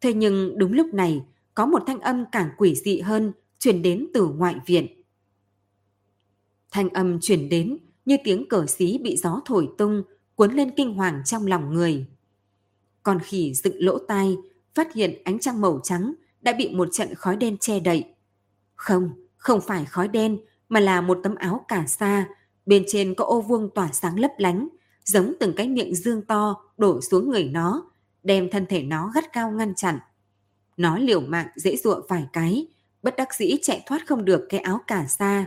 Thế 0.00 0.12
nhưng 0.14 0.58
đúng 0.58 0.72
lúc 0.72 0.94
này, 0.94 1.22
có 1.54 1.66
một 1.66 1.82
thanh 1.86 2.00
âm 2.00 2.24
càng 2.32 2.50
quỷ 2.58 2.74
dị 2.74 3.00
hơn 3.00 3.32
truyền 3.58 3.82
đến 3.82 4.06
từ 4.14 4.26
ngoại 4.26 4.54
viện. 4.66 5.02
Thanh 6.70 6.88
âm 6.88 7.20
truyền 7.20 7.48
đến 7.48 7.78
như 8.04 8.16
tiếng 8.24 8.48
cờ 8.48 8.66
xí 8.66 8.98
bị 8.98 9.16
gió 9.16 9.40
thổi 9.44 9.68
tung, 9.78 10.02
cuốn 10.34 10.54
lên 10.54 10.70
kinh 10.76 10.94
hoàng 10.94 11.22
trong 11.24 11.46
lòng 11.46 11.74
người. 11.74 12.06
Con 13.02 13.18
khỉ 13.18 13.54
dựng 13.54 13.76
lỗ 13.78 13.98
tai, 13.98 14.36
phát 14.74 14.94
hiện 14.94 15.22
ánh 15.24 15.38
trăng 15.38 15.60
màu 15.60 15.80
trắng 15.82 16.14
đã 16.40 16.52
bị 16.52 16.68
một 16.74 16.88
trận 16.92 17.14
khói 17.14 17.36
đen 17.36 17.58
che 17.58 17.80
đậy. 17.80 18.04
Không, 18.74 19.10
không 19.36 19.60
phải 19.60 19.84
khói 19.84 20.08
đen, 20.08 20.38
mà 20.68 20.80
là 20.80 21.00
một 21.00 21.18
tấm 21.22 21.34
áo 21.34 21.64
cả 21.68 21.86
sa, 21.86 22.28
bên 22.66 22.84
trên 22.86 23.14
có 23.14 23.24
ô 23.24 23.40
vuông 23.40 23.70
tỏa 23.74 23.92
sáng 23.92 24.18
lấp 24.18 24.30
lánh, 24.38 24.68
giống 25.04 25.32
từng 25.40 25.52
cái 25.56 25.68
miệng 25.68 25.94
dương 25.94 26.22
to 26.22 26.63
đổ 26.76 27.00
xuống 27.00 27.30
người 27.30 27.44
nó, 27.44 27.90
đem 28.22 28.50
thân 28.50 28.66
thể 28.66 28.82
nó 28.82 29.10
gắt 29.14 29.32
cao 29.32 29.50
ngăn 29.50 29.74
chặn. 29.74 29.98
Nó 30.76 30.98
liều 30.98 31.20
mạng 31.20 31.48
dễ 31.56 31.76
dụa 31.76 32.02
vài 32.08 32.26
cái, 32.32 32.66
bất 33.02 33.16
đắc 33.16 33.34
dĩ 33.34 33.56
chạy 33.62 33.82
thoát 33.86 34.06
không 34.06 34.24
được 34.24 34.46
cái 34.48 34.60
áo 34.60 34.80
cả 34.86 35.06
sa. 35.08 35.46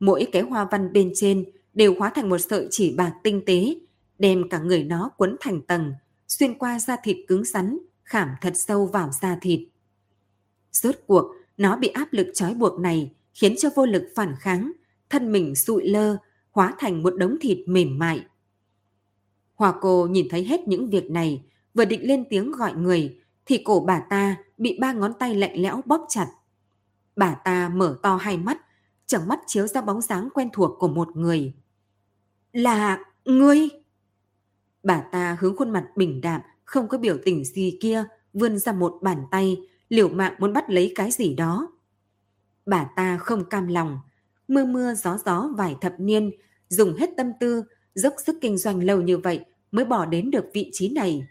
Mỗi 0.00 0.26
cái 0.32 0.42
hoa 0.42 0.64
văn 0.70 0.92
bên 0.92 1.12
trên 1.14 1.44
đều 1.74 1.94
hóa 1.98 2.10
thành 2.14 2.28
một 2.28 2.38
sợi 2.38 2.68
chỉ 2.70 2.94
bạc 2.96 3.12
tinh 3.22 3.42
tế, 3.46 3.74
đem 4.18 4.48
cả 4.48 4.58
người 4.58 4.84
nó 4.84 5.10
quấn 5.16 5.36
thành 5.40 5.62
tầng, 5.62 5.92
xuyên 6.28 6.58
qua 6.58 6.78
da 6.78 6.96
thịt 7.04 7.16
cứng 7.28 7.44
rắn, 7.44 7.78
khảm 8.04 8.28
thật 8.40 8.52
sâu 8.56 8.86
vào 8.86 9.10
da 9.20 9.38
thịt. 9.40 9.60
Rốt 10.72 10.94
cuộc, 11.06 11.32
nó 11.56 11.76
bị 11.76 11.88
áp 11.88 12.12
lực 12.12 12.26
trói 12.34 12.54
buộc 12.54 12.80
này 12.80 13.12
khiến 13.34 13.54
cho 13.58 13.68
vô 13.74 13.86
lực 13.86 14.04
phản 14.14 14.34
kháng, 14.40 14.72
thân 15.10 15.32
mình 15.32 15.54
sụi 15.54 15.88
lơ, 15.88 16.16
hóa 16.50 16.74
thành 16.78 17.02
một 17.02 17.14
đống 17.16 17.36
thịt 17.40 17.58
mềm 17.66 17.98
mại. 17.98 18.26
Hòa 19.56 19.74
cô 19.80 20.06
nhìn 20.06 20.26
thấy 20.30 20.44
hết 20.44 20.68
những 20.68 20.90
việc 20.90 21.10
này, 21.10 21.44
vừa 21.74 21.84
định 21.84 22.08
lên 22.08 22.24
tiếng 22.30 22.52
gọi 22.52 22.74
người, 22.74 23.20
thì 23.46 23.62
cổ 23.64 23.80
bà 23.80 24.00
ta 24.00 24.36
bị 24.58 24.78
ba 24.80 24.92
ngón 24.92 25.12
tay 25.18 25.34
lạnh 25.34 25.62
lẽo 25.62 25.80
bóp 25.86 26.06
chặt. 26.08 26.26
Bà 27.16 27.34
ta 27.34 27.68
mở 27.68 27.98
to 28.02 28.16
hai 28.16 28.36
mắt, 28.36 28.58
chẳng 29.06 29.28
mắt 29.28 29.40
chiếu 29.46 29.66
ra 29.66 29.80
bóng 29.80 30.00
dáng 30.00 30.28
quen 30.34 30.48
thuộc 30.52 30.78
của 30.78 30.88
một 30.88 31.16
người. 31.16 31.54
Là 32.52 32.98
ngươi! 33.24 33.68
Bà 34.82 35.00
ta 35.12 35.36
hướng 35.40 35.56
khuôn 35.56 35.70
mặt 35.70 35.86
bình 35.96 36.20
đạm, 36.20 36.40
không 36.64 36.88
có 36.88 36.98
biểu 36.98 37.18
tình 37.24 37.44
gì 37.44 37.78
kia, 37.80 38.04
vươn 38.32 38.58
ra 38.58 38.72
một 38.72 38.98
bàn 39.02 39.24
tay, 39.30 39.56
liều 39.88 40.08
mạng 40.08 40.34
muốn 40.38 40.52
bắt 40.52 40.70
lấy 40.70 40.92
cái 40.94 41.10
gì 41.10 41.34
đó. 41.34 41.72
Bà 42.66 42.84
ta 42.96 43.18
không 43.18 43.48
cam 43.48 43.66
lòng, 43.66 43.98
mưa 44.48 44.64
mưa 44.64 44.94
gió 44.94 45.18
gió 45.24 45.48
vài 45.56 45.76
thập 45.80 45.94
niên, 45.98 46.30
dùng 46.68 46.96
hết 46.96 47.10
tâm 47.16 47.32
tư, 47.40 47.64
dốc 47.96 48.14
sức 48.26 48.36
kinh 48.40 48.58
doanh 48.58 48.84
lâu 48.84 49.00
như 49.00 49.18
vậy 49.18 49.40
mới 49.72 49.84
bỏ 49.84 50.06
đến 50.06 50.30
được 50.30 50.44
vị 50.54 50.70
trí 50.72 50.88
này. 50.88 51.26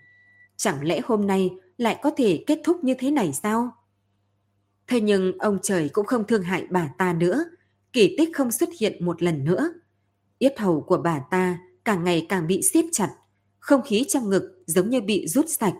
Chẳng 0.58 0.88
lẽ 0.88 1.02
hôm 1.04 1.28
nay 1.28 1.50
lại 1.78 2.00
có 2.02 2.12
thể 2.18 2.44
kết 2.48 2.60
thúc 2.64 2.84
như 2.84 2.96
thế 3.00 3.12
này 3.12 3.34
sao? 3.34 3.72
Thế 4.88 5.02
nhưng 5.02 5.38
ông 5.38 5.60
trời 5.62 5.90
cũng 5.90 6.06
không 6.06 6.28
thương 6.28 6.44
hại 6.44 6.66
bà 6.70 6.90
ta 6.98 7.14
nữa, 7.14 7.46
kỳ 7.94 8.16
tích 8.18 8.30
không 8.34 8.52
xuất 8.52 8.70
hiện 8.80 9.06
một 9.06 9.24
lần 9.24 9.44
nữa. 9.44 9.74
Yết 10.38 10.60
hầu 10.60 10.82
của 10.82 10.98
bà 10.98 11.20
ta 11.32 11.60
càng 11.86 12.04
ngày 12.04 12.26
càng 12.30 12.48
bị 12.48 12.62
siết 12.62 12.86
chặt, 12.92 13.10
không 13.60 13.82
khí 13.82 14.06
trong 14.10 14.30
ngực 14.30 14.64
giống 14.68 14.90
như 14.90 15.02
bị 15.02 15.28
rút 15.28 15.50
sạch. 15.50 15.74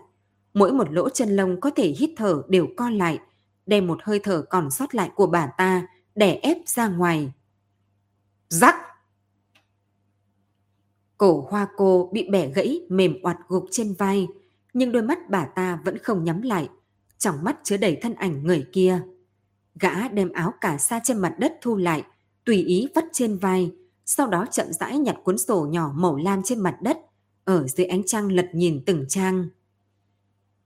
Mỗi 0.54 0.72
một 0.72 0.92
lỗ 0.92 1.08
chân 1.08 1.36
lông 1.36 1.60
có 1.60 1.70
thể 1.70 1.94
hít 1.98 2.10
thở 2.16 2.42
đều 2.48 2.66
co 2.76 2.90
lại, 2.90 3.18
đem 3.66 3.86
một 3.86 3.98
hơi 4.02 4.18
thở 4.18 4.42
còn 4.50 4.70
sót 4.70 4.94
lại 4.94 5.10
của 5.14 5.26
bà 5.26 5.46
ta 5.58 5.86
đè 6.14 6.38
ép 6.42 6.56
ra 6.66 6.88
ngoài. 6.88 7.32
Rắc! 8.48 8.85
Cổ 11.18 11.46
hoa 11.50 11.68
cô 11.76 12.10
bị 12.12 12.28
bẻ 12.30 12.50
gãy 12.50 12.80
mềm 12.88 13.16
oặt 13.22 13.36
gục 13.48 13.66
trên 13.70 13.94
vai, 13.98 14.26
nhưng 14.74 14.92
đôi 14.92 15.02
mắt 15.02 15.30
bà 15.30 15.44
ta 15.44 15.80
vẫn 15.84 15.98
không 15.98 16.24
nhắm 16.24 16.42
lại, 16.42 16.68
trong 17.18 17.44
mắt 17.44 17.56
chứa 17.64 17.76
đầy 17.76 17.98
thân 18.02 18.14
ảnh 18.14 18.46
người 18.46 18.66
kia. 18.72 19.00
Gã 19.80 20.08
đem 20.08 20.32
áo 20.32 20.54
cả 20.60 20.78
sa 20.78 21.00
trên 21.04 21.18
mặt 21.18 21.34
đất 21.38 21.52
thu 21.60 21.76
lại, 21.76 22.02
tùy 22.44 22.56
ý 22.56 22.88
vắt 22.94 23.04
trên 23.12 23.38
vai, 23.38 23.72
sau 24.04 24.26
đó 24.26 24.46
chậm 24.50 24.66
rãi 24.72 24.98
nhặt 24.98 25.16
cuốn 25.24 25.38
sổ 25.38 25.66
nhỏ 25.70 25.92
màu 25.94 26.16
lam 26.16 26.42
trên 26.42 26.60
mặt 26.60 26.76
đất, 26.82 26.98
ở 27.44 27.66
dưới 27.66 27.86
ánh 27.86 28.02
trăng 28.06 28.32
lật 28.32 28.48
nhìn 28.52 28.82
từng 28.86 29.04
trang. 29.08 29.48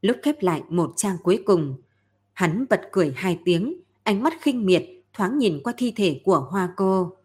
Lúc 0.03 0.17
khép 0.23 0.43
lại 0.43 0.63
một 0.69 0.93
trang 0.97 1.17
cuối 1.23 1.43
cùng, 1.47 1.75
hắn 2.33 2.67
bật 2.71 2.81
cười 2.93 3.13
hai 3.17 3.39
tiếng, 3.45 3.81
ánh 4.03 4.23
mắt 4.23 4.33
khinh 4.41 4.67
miệt, 4.67 4.85
thoáng 5.13 5.39
nhìn 5.39 5.61
qua 5.65 5.73
thi 5.77 5.93
thể 5.97 6.21
của 6.25 6.47
hoa 6.51 6.73
cô. 6.77 7.17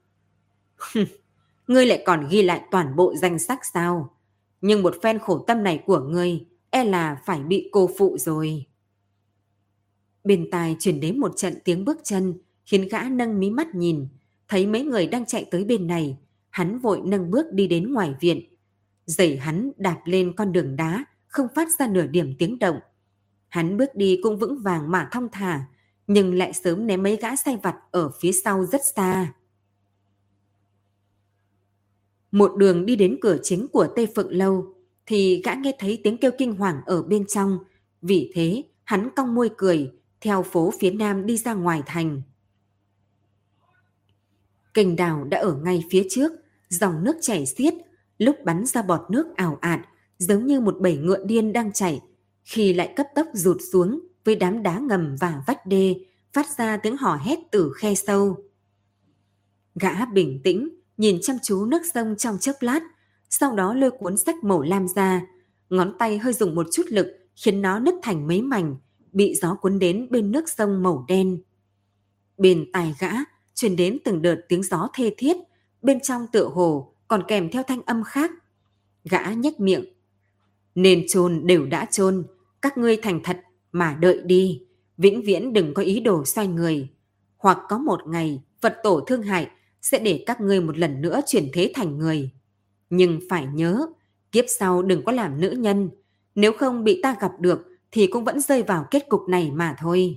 ngươi 1.67 1.85
lại 1.85 2.03
còn 2.05 2.27
ghi 2.29 2.41
lại 2.41 2.61
toàn 2.71 2.95
bộ 2.95 3.15
danh 3.15 3.39
sách 3.39 3.59
sao? 3.73 4.13
Nhưng 4.61 4.83
một 4.83 4.95
phen 5.03 5.19
khổ 5.19 5.37
tâm 5.37 5.63
này 5.63 5.83
của 5.85 5.99
ngươi, 5.99 6.45
e 6.69 6.83
là 6.83 7.17
phải 7.25 7.39
bị 7.39 7.69
cô 7.71 7.89
phụ 7.97 8.17
rồi. 8.17 8.65
Bên 10.23 10.49
tai 10.51 10.75
chuyển 10.79 10.99
đến 10.99 11.19
một 11.19 11.37
trận 11.37 11.53
tiếng 11.63 11.85
bước 11.85 11.97
chân, 12.03 12.33
khiến 12.65 12.87
gã 12.91 13.03
nâng 13.03 13.39
mí 13.39 13.49
mắt 13.49 13.75
nhìn, 13.75 14.07
thấy 14.47 14.67
mấy 14.67 14.83
người 14.83 15.07
đang 15.07 15.25
chạy 15.25 15.45
tới 15.51 15.63
bên 15.63 15.87
này, 15.87 16.17
hắn 16.49 16.79
vội 16.79 17.01
nâng 17.05 17.31
bước 17.31 17.45
đi 17.51 17.67
đến 17.67 17.93
ngoài 17.93 18.15
viện. 18.19 18.41
Giày 19.05 19.37
hắn 19.37 19.71
đạp 19.77 20.01
lên 20.05 20.33
con 20.35 20.51
đường 20.51 20.75
đá, 20.75 21.05
không 21.27 21.47
phát 21.55 21.67
ra 21.79 21.87
nửa 21.87 22.07
điểm 22.07 22.35
tiếng 22.39 22.59
động. 22.59 22.79
Hắn 23.49 23.77
bước 23.77 23.95
đi 23.95 24.19
cũng 24.23 24.37
vững 24.37 24.61
vàng 24.61 24.91
mà 24.91 25.09
thong 25.11 25.27
thả, 25.31 25.65
nhưng 26.07 26.33
lại 26.33 26.53
sớm 26.53 26.87
ném 26.87 27.03
mấy 27.03 27.15
gã 27.15 27.35
say 27.35 27.57
vặt 27.63 27.75
ở 27.91 28.11
phía 28.19 28.31
sau 28.31 28.65
rất 28.65 28.81
xa. 28.95 29.33
Một 32.35 32.55
đường 32.57 32.85
đi 32.85 32.95
đến 32.95 33.17
cửa 33.21 33.37
chính 33.43 33.67
của 33.67 33.87
Tây 33.95 34.07
Phượng 34.15 34.31
Lâu, 34.31 34.73
thì 35.05 35.41
gã 35.45 35.53
nghe 35.53 35.75
thấy 35.79 36.01
tiếng 36.03 36.17
kêu 36.17 36.31
kinh 36.37 36.55
hoàng 36.55 36.81
ở 36.85 37.03
bên 37.03 37.27
trong. 37.27 37.57
Vì 38.01 38.31
thế, 38.33 38.63
hắn 38.83 39.09
cong 39.15 39.35
môi 39.35 39.49
cười, 39.57 39.91
theo 40.21 40.43
phố 40.43 40.73
phía 40.79 40.91
nam 40.91 41.25
đi 41.25 41.37
ra 41.37 41.53
ngoài 41.53 41.81
thành. 41.85 42.21
Kênh 44.73 44.95
đào 44.95 45.23
đã 45.23 45.39
ở 45.39 45.55
ngay 45.55 45.83
phía 45.89 46.07
trước, 46.09 46.31
dòng 46.69 47.03
nước 47.03 47.15
chảy 47.21 47.45
xiết, 47.45 47.73
lúc 48.17 48.35
bắn 48.45 48.65
ra 48.65 48.81
bọt 48.81 49.01
nước 49.09 49.35
ảo 49.35 49.57
ạt, 49.61 49.79
giống 50.17 50.45
như 50.45 50.59
một 50.59 50.77
bầy 50.79 50.97
ngựa 50.97 51.25
điên 51.25 51.53
đang 51.53 51.73
chảy, 51.73 52.01
khi 52.43 52.73
lại 52.73 52.93
cấp 52.95 53.05
tốc 53.15 53.27
rụt 53.33 53.57
xuống 53.71 53.99
với 54.25 54.35
đám 54.35 54.63
đá 54.63 54.79
ngầm 54.79 55.15
và 55.19 55.43
vách 55.47 55.65
đê, 55.65 55.95
phát 56.33 56.45
ra 56.57 56.77
tiếng 56.77 56.97
hò 56.97 57.15
hét 57.15 57.39
từ 57.51 57.71
khe 57.75 57.95
sâu. 57.95 58.43
Gã 59.75 60.05
bình 60.05 60.41
tĩnh, 60.43 60.69
nhìn 60.97 61.19
chăm 61.21 61.37
chú 61.43 61.65
nước 61.65 61.81
sông 61.93 62.15
trong 62.17 62.37
chớp 62.39 62.53
lát, 62.59 62.79
sau 63.29 63.55
đó 63.55 63.73
lôi 63.73 63.91
cuốn 63.91 64.17
sách 64.17 64.43
màu 64.43 64.61
lam 64.61 64.87
ra, 64.87 65.21
ngón 65.69 65.97
tay 65.99 66.17
hơi 66.17 66.33
dùng 66.33 66.55
một 66.55 66.67
chút 66.71 66.83
lực 66.87 67.07
khiến 67.35 67.61
nó 67.61 67.79
nứt 67.79 67.95
thành 68.03 68.27
mấy 68.27 68.41
mảnh, 68.41 68.75
bị 69.11 69.35
gió 69.41 69.55
cuốn 69.55 69.79
đến 69.79 70.07
bên 70.11 70.31
nước 70.31 70.49
sông 70.49 70.83
màu 70.83 71.05
đen. 71.07 71.43
Bên 72.37 72.71
tài 72.73 72.95
gã 72.99 73.11
truyền 73.55 73.75
đến 73.75 73.97
từng 74.03 74.21
đợt 74.21 74.35
tiếng 74.49 74.63
gió 74.63 74.89
thê 74.93 75.13
thiết, 75.17 75.37
bên 75.81 75.99
trong 75.99 76.27
tựa 76.27 76.47
hồ 76.47 76.93
còn 77.07 77.23
kèm 77.27 77.49
theo 77.51 77.63
thanh 77.63 77.81
âm 77.85 78.03
khác. 78.03 78.31
Gã 79.03 79.33
nhếch 79.33 79.59
miệng. 79.59 79.85
Nên 80.75 81.05
chôn 81.07 81.47
đều 81.47 81.65
đã 81.65 81.85
chôn, 81.85 82.23
các 82.61 82.77
ngươi 82.77 82.97
thành 82.97 83.19
thật 83.23 83.41
mà 83.71 83.97
đợi 83.99 84.21
đi, 84.25 84.61
vĩnh 84.97 85.21
viễn 85.21 85.53
đừng 85.53 85.73
có 85.73 85.83
ý 85.83 85.99
đồ 85.99 86.25
xoay 86.25 86.47
người. 86.47 86.89
Hoặc 87.37 87.57
có 87.69 87.77
một 87.77 88.07
ngày 88.07 88.41
Phật 88.61 88.75
tổ 88.83 88.99
thương 88.99 89.23
hại 89.23 89.47
sẽ 89.85 89.99
để 89.99 90.23
các 90.25 90.41
ngươi 90.41 90.61
một 90.61 90.77
lần 90.77 91.01
nữa 91.01 91.19
chuyển 91.27 91.49
thế 91.53 91.71
thành 91.75 91.97
người. 91.97 92.29
Nhưng 92.89 93.19
phải 93.29 93.47
nhớ, 93.53 93.87
kiếp 94.31 94.45
sau 94.59 94.81
đừng 94.81 95.05
có 95.05 95.11
làm 95.11 95.41
nữ 95.41 95.51
nhân, 95.51 95.89
nếu 96.35 96.51
không 96.53 96.83
bị 96.83 96.99
ta 97.03 97.15
gặp 97.21 97.31
được 97.39 97.59
thì 97.91 98.07
cũng 98.07 98.23
vẫn 98.23 98.41
rơi 98.41 98.63
vào 98.63 98.85
kết 98.91 99.09
cục 99.09 99.21
này 99.29 99.51
mà 99.51 99.75
thôi. 99.79 100.15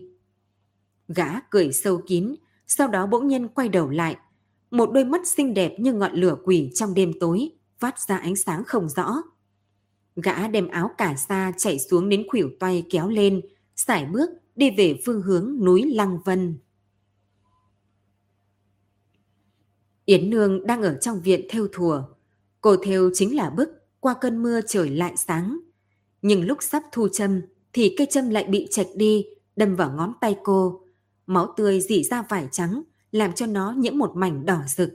Gã 1.09 1.41
cười 1.51 1.73
sâu 1.73 2.01
kín, 2.07 2.35
sau 2.67 2.89
đó 2.89 3.07
bỗng 3.07 3.29
nhiên 3.29 3.49
quay 3.49 3.69
đầu 3.69 3.91
lại. 3.91 4.17
Một 4.71 4.93
đôi 4.93 5.05
mắt 5.05 5.27
xinh 5.27 5.55
đẹp 5.55 5.75
như 5.79 5.93
ngọn 5.93 6.13
lửa 6.13 6.37
quỷ 6.45 6.71
trong 6.75 6.95
đêm 6.95 7.13
tối, 7.21 7.51
phát 7.79 8.01
ra 8.01 8.17
ánh 8.17 8.37
sáng 8.37 8.65
không 8.65 8.89
rõ. 8.89 9.23
Gã 10.17 10.49
đem 10.49 10.69
áo 10.69 10.91
cả 10.99 11.15
sa 11.29 11.53
chạy 11.57 11.79
xuống 11.79 12.09
đến 12.09 12.27
khuỷu 12.29 12.51
tay 12.61 12.87
kéo 12.91 13.09
lên, 13.09 13.41
sải 13.77 14.05
bước 14.05 14.31
đi 14.57 14.71
về 14.71 15.01
phương 15.07 15.23
hướng 15.23 15.57
núi 15.65 15.91
Lăng 15.95 16.19
Vân. 16.25 16.59
Yến 20.09 20.31
Nương 20.31 20.67
đang 20.67 20.83
ở 20.83 20.99
trong 21.01 21.21
viện 21.21 21.47
theo 21.51 21.67
thùa. 21.73 22.03
Cô 22.61 22.77
theo 22.77 23.11
chính 23.15 23.37
là 23.37 23.51
bức, 23.51 23.69
qua 24.01 24.15
cơn 24.21 24.43
mưa 24.43 24.61
trời 24.67 24.91
lại 24.91 25.17
sáng. 25.17 25.61
Nhưng 26.23 26.47
lúc 26.47 26.59
sắp 26.61 26.83
thu 26.93 27.09
châm 27.09 27.41
thì 27.73 27.95
cây 27.99 28.07
châm 28.11 28.31
lại 28.31 28.45
bị 28.45 28.69
chạch 28.71 28.87
đi, 28.97 29.27
đâm 29.57 29.77
vào 29.77 29.93
ngón 29.93 30.13
tay 30.21 30.37
cô. 30.45 30.83
Máu 31.27 31.55
tươi 31.57 31.81
dỉ 31.81 32.03
ra 32.03 32.23
vải 32.23 32.49
trắng, 32.53 32.83
làm 33.13 33.33
cho 33.33 33.47
nó 33.47 33.73
nhiễm 33.73 33.99
một 33.99 34.13
mảnh 34.17 34.47
đỏ 34.47 34.61
rực. 34.67 34.91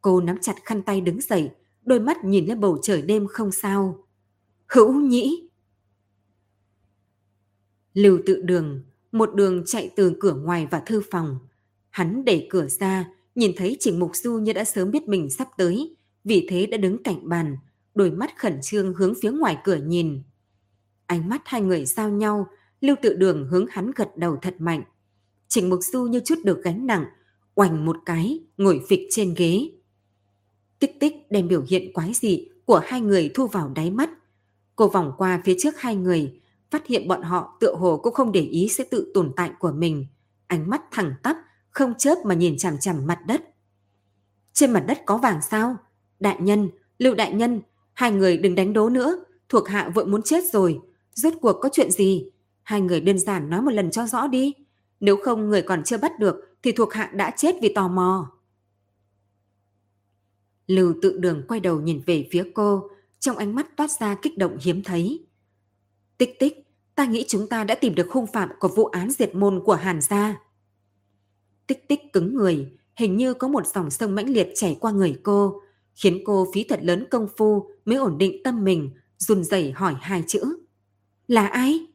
Cô 0.00 0.20
nắm 0.20 0.38
chặt 0.40 0.54
khăn 0.64 0.82
tay 0.82 1.00
đứng 1.00 1.20
dậy, 1.20 1.50
đôi 1.82 2.00
mắt 2.00 2.24
nhìn 2.24 2.46
lên 2.46 2.60
bầu 2.60 2.78
trời 2.82 3.02
đêm 3.02 3.26
không 3.26 3.52
sao. 3.52 4.06
Hữu 4.66 4.92
nhĩ! 4.92 5.48
Lưu 7.94 8.18
tự 8.26 8.42
đường, 8.42 8.82
một 9.12 9.34
đường 9.34 9.62
chạy 9.66 9.90
từ 9.96 10.16
cửa 10.20 10.34
ngoài 10.34 10.66
vào 10.70 10.82
thư 10.86 11.02
phòng. 11.10 11.38
Hắn 11.90 12.24
đẩy 12.24 12.46
cửa 12.50 12.66
ra, 12.66 13.10
nhìn 13.36 13.52
thấy 13.56 13.76
Trình 13.80 13.98
Mục 13.98 14.16
Du 14.16 14.38
như 14.38 14.52
đã 14.52 14.64
sớm 14.64 14.90
biết 14.90 15.08
mình 15.08 15.30
sắp 15.30 15.48
tới, 15.56 15.96
vì 16.24 16.46
thế 16.50 16.66
đã 16.66 16.76
đứng 16.76 17.02
cạnh 17.02 17.28
bàn, 17.28 17.56
đôi 17.94 18.10
mắt 18.10 18.38
khẩn 18.38 18.58
trương 18.62 18.94
hướng 18.94 19.14
phía 19.22 19.30
ngoài 19.30 19.58
cửa 19.64 19.76
nhìn. 19.76 20.22
Ánh 21.06 21.28
mắt 21.28 21.42
hai 21.44 21.60
người 21.60 21.84
giao 21.84 22.10
nhau, 22.10 22.46
Lưu 22.80 22.96
Tự 23.02 23.14
Đường 23.14 23.48
hướng 23.50 23.66
hắn 23.70 23.90
gật 23.96 24.16
đầu 24.16 24.36
thật 24.42 24.54
mạnh. 24.58 24.82
Trình 25.48 25.70
Mục 25.70 25.80
Du 25.82 26.04
như 26.04 26.20
chút 26.24 26.38
được 26.44 26.62
gánh 26.64 26.86
nặng, 26.86 27.04
oành 27.54 27.84
một 27.84 27.96
cái, 28.06 28.40
ngồi 28.56 28.80
phịch 28.88 29.00
trên 29.10 29.34
ghế. 29.36 29.70
Tích 30.78 31.00
tích 31.00 31.14
đem 31.30 31.48
biểu 31.48 31.64
hiện 31.68 31.92
quái 31.92 32.12
dị 32.14 32.48
của 32.64 32.80
hai 32.84 33.00
người 33.00 33.30
thu 33.34 33.46
vào 33.46 33.72
đáy 33.74 33.90
mắt. 33.90 34.10
Cô 34.76 34.88
vòng 34.88 35.12
qua 35.18 35.42
phía 35.44 35.56
trước 35.58 35.74
hai 35.78 35.96
người, 35.96 36.40
phát 36.70 36.86
hiện 36.86 37.08
bọn 37.08 37.22
họ 37.22 37.56
tựa 37.60 37.74
hồ 37.74 38.00
cũng 38.02 38.14
không 38.14 38.32
để 38.32 38.40
ý 38.40 38.68
sẽ 38.68 38.84
tự 38.84 39.10
tồn 39.14 39.32
tại 39.36 39.50
của 39.58 39.72
mình. 39.72 40.06
Ánh 40.46 40.70
mắt 40.70 40.82
thẳng 40.90 41.14
tắp, 41.22 41.36
không 41.76 41.94
chớp 41.94 42.14
mà 42.24 42.34
nhìn 42.34 42.58
chằm 42.58 42.78
chằm 42.78 43.06
mặt 43.06 43.18
đất. 43.26 43.42
Trên 44.52 44.72
mặt 44.72 44.84
đất 44.86 44.98
có 45.06 45.16
vàng 45.16 45.42
sao? 45.42 45.76
Đại 46.20 46.36
nhân, 46.40 46.70
Lưu 46.98 47.14
đại 47.14 47.32
nhân, 47.32 47.60
hai 47.92 48.12
người 48.12 48.36
đừng 48.36 48.54
đánh 48.54 48.72
đố 48.72 48.88
nữa, 48.88 49.24
thuộc 49.48 49.68
hạ 49.68 49.90
vội 49.94 50.06
muốn 50.06 50.22
chết 50.22 50.44
rồi. 50.52 50.80
Rốt 51.14 51.32
cuộc 51.40 51.52
có 51.60 51.68
chuyện 51.72 51.90
gì? 51.90 52.30
Hai 52.62 52.80
người 52.80 53.00
đơn 53.00 53.18
giản 53.18 53.50
nói 53.50 53.62
một 53.62 53.70
lần 53.70 53.90
cho 53.90 54.06
rõ 54.06 54.26
đi. 54.26 54.52
Nếu 55.00 55.16
không 55.24 55.48
người 55.48 55.62
còn 55.62 55.84
chưa 55.84 55.98
bắt 55.98 56.18
được 56.18 56.36
thì 56.62 56.72
thuộc 56.72 56.92
hạ 56.92 57.10
đã 57.14 57.30
chết 57.36 57.54
vì 57.62 57.74
tò 57.74 57.88
mò. 57.88 58.30
Lưu 60.66 60.94
tự 61.02 61.18
đường 61.18 61.44
quay 61.48 61.60
đầu 61.60 61.80
nhìn 61.80 62.02
về 62.06 62.28
phía 62.30 62.50
cô, 62.54 62.90
trong 63.18 63.36
ánh 63.36 63.54
mắt 63.54 63.76
toát 63.76 63.90
ra 63.90 64.14
kích 64.22 64.38
động 64.38 64.56
hiếm 64.60 64.82
thấy. 64.82 65.26
Tích 66.18 66.38
tích, 66.38 66.66
ta 66.94 67.06
nghĩ 67.06 67.24
chúng 67.28 67.48
ta 67.48 67.64
đã 67.64 67.74
tìm 67.74 67.94
được 67.94 68.10
hung 68.10 68.26
phạm 68.26 68.48
của 68.58 68.68
vụ 68.68 68.84
án 68.84 69.10
diệt 69.10 69.34
môn 69.34 69.62
của 69.64 69.74
Hàn 69.74 70.00
gia. 70.00 70.45
Tích 71.66 71.88
tích 71.88 72.12
cứng 72.12 72.34
người, 72.34 72.72
hình 72.96 73.16
như 73.16 73.34
có 73.34 73.48
một 73.48 73.66
dòng 73.66 73.90
sông 73.90 74.14
mãnh 74.14 74.30
liệt 74.30 74.48
chảy 74.54 74.76
qua 74.80 74.92
người 74.92 75.20
cô, 75.22 75.60
khiến 75.94 76.22
cô 76.24 76.46
phí 76.54 76.64
thật 76.64 76.80
lớn 76.82 77.06
công 77.10 77.28
phu 77.36 77.70
mới 77.84 77.96
ổn 77.96 78.18
định 78.18 78.42
tâm 78.44 78.64
mình, 78.64 78.90
run 79.18 79.44
rẩy 79.44 79.72
hỏi 79.72 79.94
hai 80.00 80.24
chữ. 80.26 80.58
Là 81.28 81.46
ai? 81.46 81.86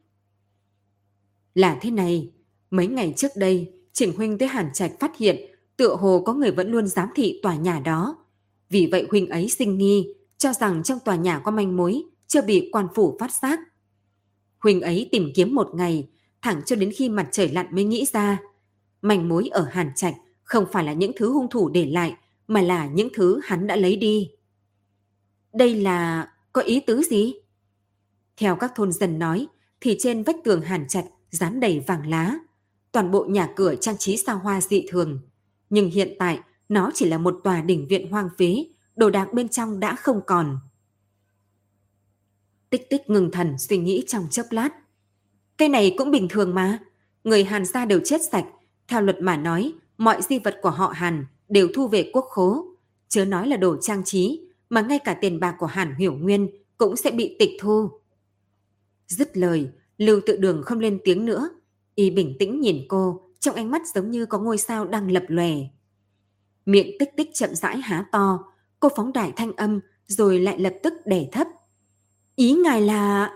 Là 1.54 1.78
thế 1.80 1.90
này, 1.90 2.32
mấy 2.70 2.86
ngày 2.86 3.14
trước 3.16 3.32
đây, 3.36 3.72
Trịnh 3.92 4.16
Huynh 4.16 4.38
tới 4.38 4.48
Hàn 4.48 4.70
Trạch 4.74 4.92
phát 5.00 5.16
hiện 5.16 5.36
tựa 5.76 5.96
hồ 5.96 6.22
có 6.26 6.34
người 6.34 6.50
vẫn 6.50 6.70
luôn 6.70 6.86
giám 6.86 7.08
thị 7.14 7.40
tòa 7.42 7.56
nhà 7.56 7.80
đó. 7.80 8.16
Vì 8.70 8.88
vậy 8.92 9.06
Huynh 9.10 9.28
ấy 9.28 9.48
sinh 9.48 9.78
nghi, 9.78 10.14
cho 10.38 10.52
rằng 10.52 10.82
trong 10.82 10.98
tòa 11.04 11.16
nhà 11.16 11.38
có 11.38 11.50
manh 11.50 11.76
mối, 11.76 12.02
chưa 12.26 12.42
bị 12.42 12.68
quan 12.72 12.86
phủ 12.94 13.16
phát 13.20 13.30
giác. 13.42 13.60
Huynh 14.58 14.80
ấy 14.80 15.08
tìm 15.12 15.30
kiếm 15.34 15.54
một 15.54 15.70
ngày, 15.74 16.08
thẳng 16.42 16.62
cho 16.66 16.76
đến 16.76 16.92
khi 16.96 17.08
mặt 17.08 17.28
trời 17.32 17.48
lặn 17.48 17.66
mới 17.74 17.84
nghĩ 17.84 18.06
ra. 18.12 18.38
Manh 19.02 19.28
mối 19.28 19.48
ở 19.48 19.68
Hàn 19.70 19.90
Trạch 19.94 20.14
không 20.44 20.66
phải 20.72 20.84
là 20.84 20.92
những 20.92 21.12
thứ 21.16 21.32
hung 21.32 21.50
thủ 21.50 21.68
để 21.68 21.86
lại, 21.86 22.14
mà 22.48 22.60
là 22.60 22.86
những 22.86 23.08
thứ 23.14 23.40
hắn 23.44 23.66
đã 23.66 23.76
lấy 23.76 23.96
đi. 23.96 24.30
Đây 25.52 25.74
là... 25.74 26.28
có 26.52 26.62
ý 26.62 26.80
tứ 26.80 27.02
gì? 27.02 27.34
Theo 28.36 28.56
các 28.56 28.72
thôn 28.74 28.92
dân 28.92 29.18
nói, 29.18 29.46
thì 29.80 29.96
trên 30.00 30.22
vách 30.22 30.36
tường 30.44 30.60
Hàn 30.60 30.88
Trạch 30.88 31.04
dán 31.30 31.60
đầy 31.60 31.80
vàng 31.80 32.08
lá. 32.08 32.38
Toàn 32.92 33.10
bộ 33.10 33.24
nhà 33.24 33.52
cửa 33.56 33.74
trang 33.74 33.98
trí 33.98 34.16
sao 34.16 34.38
hoa 34.38 34.60
dị 34.60 34.86
thường. 34.88 35.20
Nhưng 35.70 35.90
hiện 35.90 36.16
tại, 36.18 36.40
Nó 36.72 36.90
chỉ 36.94 37.08
là 37.08 37.18
một 37.18 37.40
tòa 37.44 37.60
đỉnh 37.60 37.88
viện 37.88 38.10
hoang 38.10 38.28
phế, 38.38 38.64
đồ 38.96 39.10
đạc 39.10 39.32
bên 39.32 39.48
trong 39.48 39.80
đã 39.80 39.96
không 39.96 40.20
còn. 40.26 40.58
Tích 42.70 42.90
tích 42.90 43.10
ngừng 43.10 43.30
thần 43.30 43.58
suy 43.58 43.78
nghĩ 43.78 44.04
trong 44.06 44.26
chốc 44.30 44.46
lát. 44.50 44.68
Cái 45.58 45.68
này 45.68 45.94
cũng 45.98 46.10
bình 46.10 46.28
thường 46.28 46.54
mà. 46.54 46.78
Người 47.24 47.44
Hàn 47.44 47.64
gia 47.64 47.84
đều 47.84 48.00
chết 48.04 48.20
sạch. 48.32 48.44
Theo 48.88 49.00
luật 49.00 49.16
mà 49.20 49.36
nói, 49.36 49.72
mọi 49.98 50.22
di 50.22 50.38
vật 50.38 50.58
của 50.62 50.70
họ 50.70 50.88
Hàn 50.88 51.26
đều 51.48 51.68
thu 51.74 51.88
về 51.88 52.10
quốc 52.12 52.24
khố. 52.28 52.66
Chớ 53.08 53.24
nói 53.24 53.48
là 53.48 53.56
đồ 53.56 53.76
trang 53.80 54.02
trí, 54.04 54.40
mà 54.70 54.80
ngay 54.80 54.98
cả 54.98 55.14
tiền 55.14 55.40
bạc 55.40 55.56
của 55.58 55.66
Hàn 55.66 55.94
Hiểu 55.94 56.12
Nguyên 56.12 56.50
cũng 56.78 56.96
sẽ 56.96 57.10
bị 57.10 57.36
tịch 57.38 57.50
thu. 57.60 57.90
Dứt 59.08 59.36
lời, 59.36 59.72
Lưu 59.98 60.20
tự 60.26 60.36
đường 60.36 60.62
không 60.62 60.78
lên 60.78 60.98
tiếng 61.04 61.24
nữa. 61.24 61.48
Y 61.94 62.10
bình 62.10 62.36
tĩnh 62.38 62.60
nhìn 62.60 62.84
cô, 62.88 63.20
trong 63.40 63.54
ánh 63.54 63.70
mắt 63.70 63.82
giống 63.94 64.10
như 64.10 64.26
có 64.26 64.38
ngôi 64.38 64.58
sao 64.58 64.84
đang 64.84 65.10
lập 65.10 65.24
lòe. 65.28 65.52
Miệng 66.66 66.96
tích 66.98 67.10
tích 67.16 67.30
chậm 67.34 67.54
rãi 67.54 67.76
há 67.78 68.06
to, 68.12 68.44
cô 68.80 68.88
phóng 68.96 69.12
đại 69.12 69.32
thanh 69.36 69.52
âm 69.52 69.80
rồi 70.06 70.40
lại 70.40 70.58
lập 70.58 70.74
tức 70.82 70.94
đè 71.04 71.28
thấp. 71.32 71.46
Ý 72.36 72.52
ngài 72.52 72.80
là... 72.80 73.32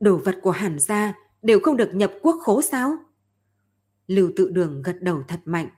Đồ 0.00 0.16
vật 0.16 0.38
của 0.42 0.50
hàn 0.50 0.78
gia 0.78 1.14
đều 1.42 1.60
không 1.60 1.76
được 1.76 1.90
nhập 1.94 2.12
quốc 2.22 2.36
khố 2.42 2.62
sao? 2.62 2.96
Lưu 4.06 4.30
tự 4.36 4.50
đường 4.50 4.82
gật 4.82 5.02
đầu 5.02 5.22
thật 5.28 5.40
mạnh. 5.44 5.68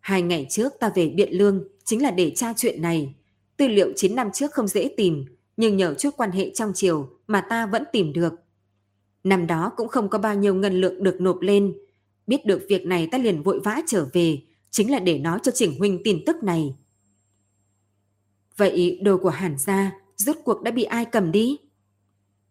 Hai 0.00 0.22
ngày 0.22 0.46
trước 0.50 0.72
ta 0.80 0.90
về 0.94 1.08
Biện 1.08 1.32
Lương 1.32 1.68
chính 1.84 2.02
là 2.02 2.10
để 2.10 2.32
tra 2.36 2.52
chuyện 2.56 2.82
này. 2.82 3.14
Tư 3.56 3.68
liệu 3.68 3.92
9 3.96 4.14
năm 4.14 4.30
trước 4.34 4.52
không 4.52 4.68
dễ 4.68 4.94
tìm, 4.96 5.24
nhưng 5.56 5.76
nhờ 5.76 5.94
chút 5.94 6.10
quan 6.16 6.30
hệ 6.30 6.50
trong 6.54 6.72
triều 6.74 7.08
mà 7.26 7.40
ta 7.40 7.66
vẫn 7.66 7.84
tìm 7.92 8.12
được. 8.12 8.34
Năm 9.24 9.46
đó 9.46 9.72
cũng 9.76 9.88
không 9.88 10.08
có 10.08 10.18
bao 10.18 10.34
nhiêu 10.34 10.54
ngân 10.54 10.80
lượng 10.80 11.02
được 11.02 11.20
nộp 11.20 11.40
lên. 11.40 11.74
Biết 12.26 12.46
được 12.46 12.62
việc 12.68 12.86
này 12.86 13.08
ta 13.12 13.18
liền 13.18 13.42
vội 13.42 13.60
vã 13.60 13.80
trở 13.86 14.06
về, 14.12 14.42
chính 14.70 14.90
là 14.90 14.98
để 14.98 15.18
nói 15.18 15.38
cho 15.42 15.52
Trình 15.54 15.78
Huynh 15.78 16.00
tin 16.04 16.24
tức 16.26 16.42
này. 16.42 16.76
Vậy 18.56 19.00
đồ 19.02 19.18
của 19.18 19.28
Hàn 19.28 19.58
gia 19.58 19.92
rốt 20.16 20.36
cuộc 20.44 20.62
đã 20.62 20.70
bị 20.70 20.82
ai 20.82 21.04
cầm 21.04 21.32
đi? 21.32 21.58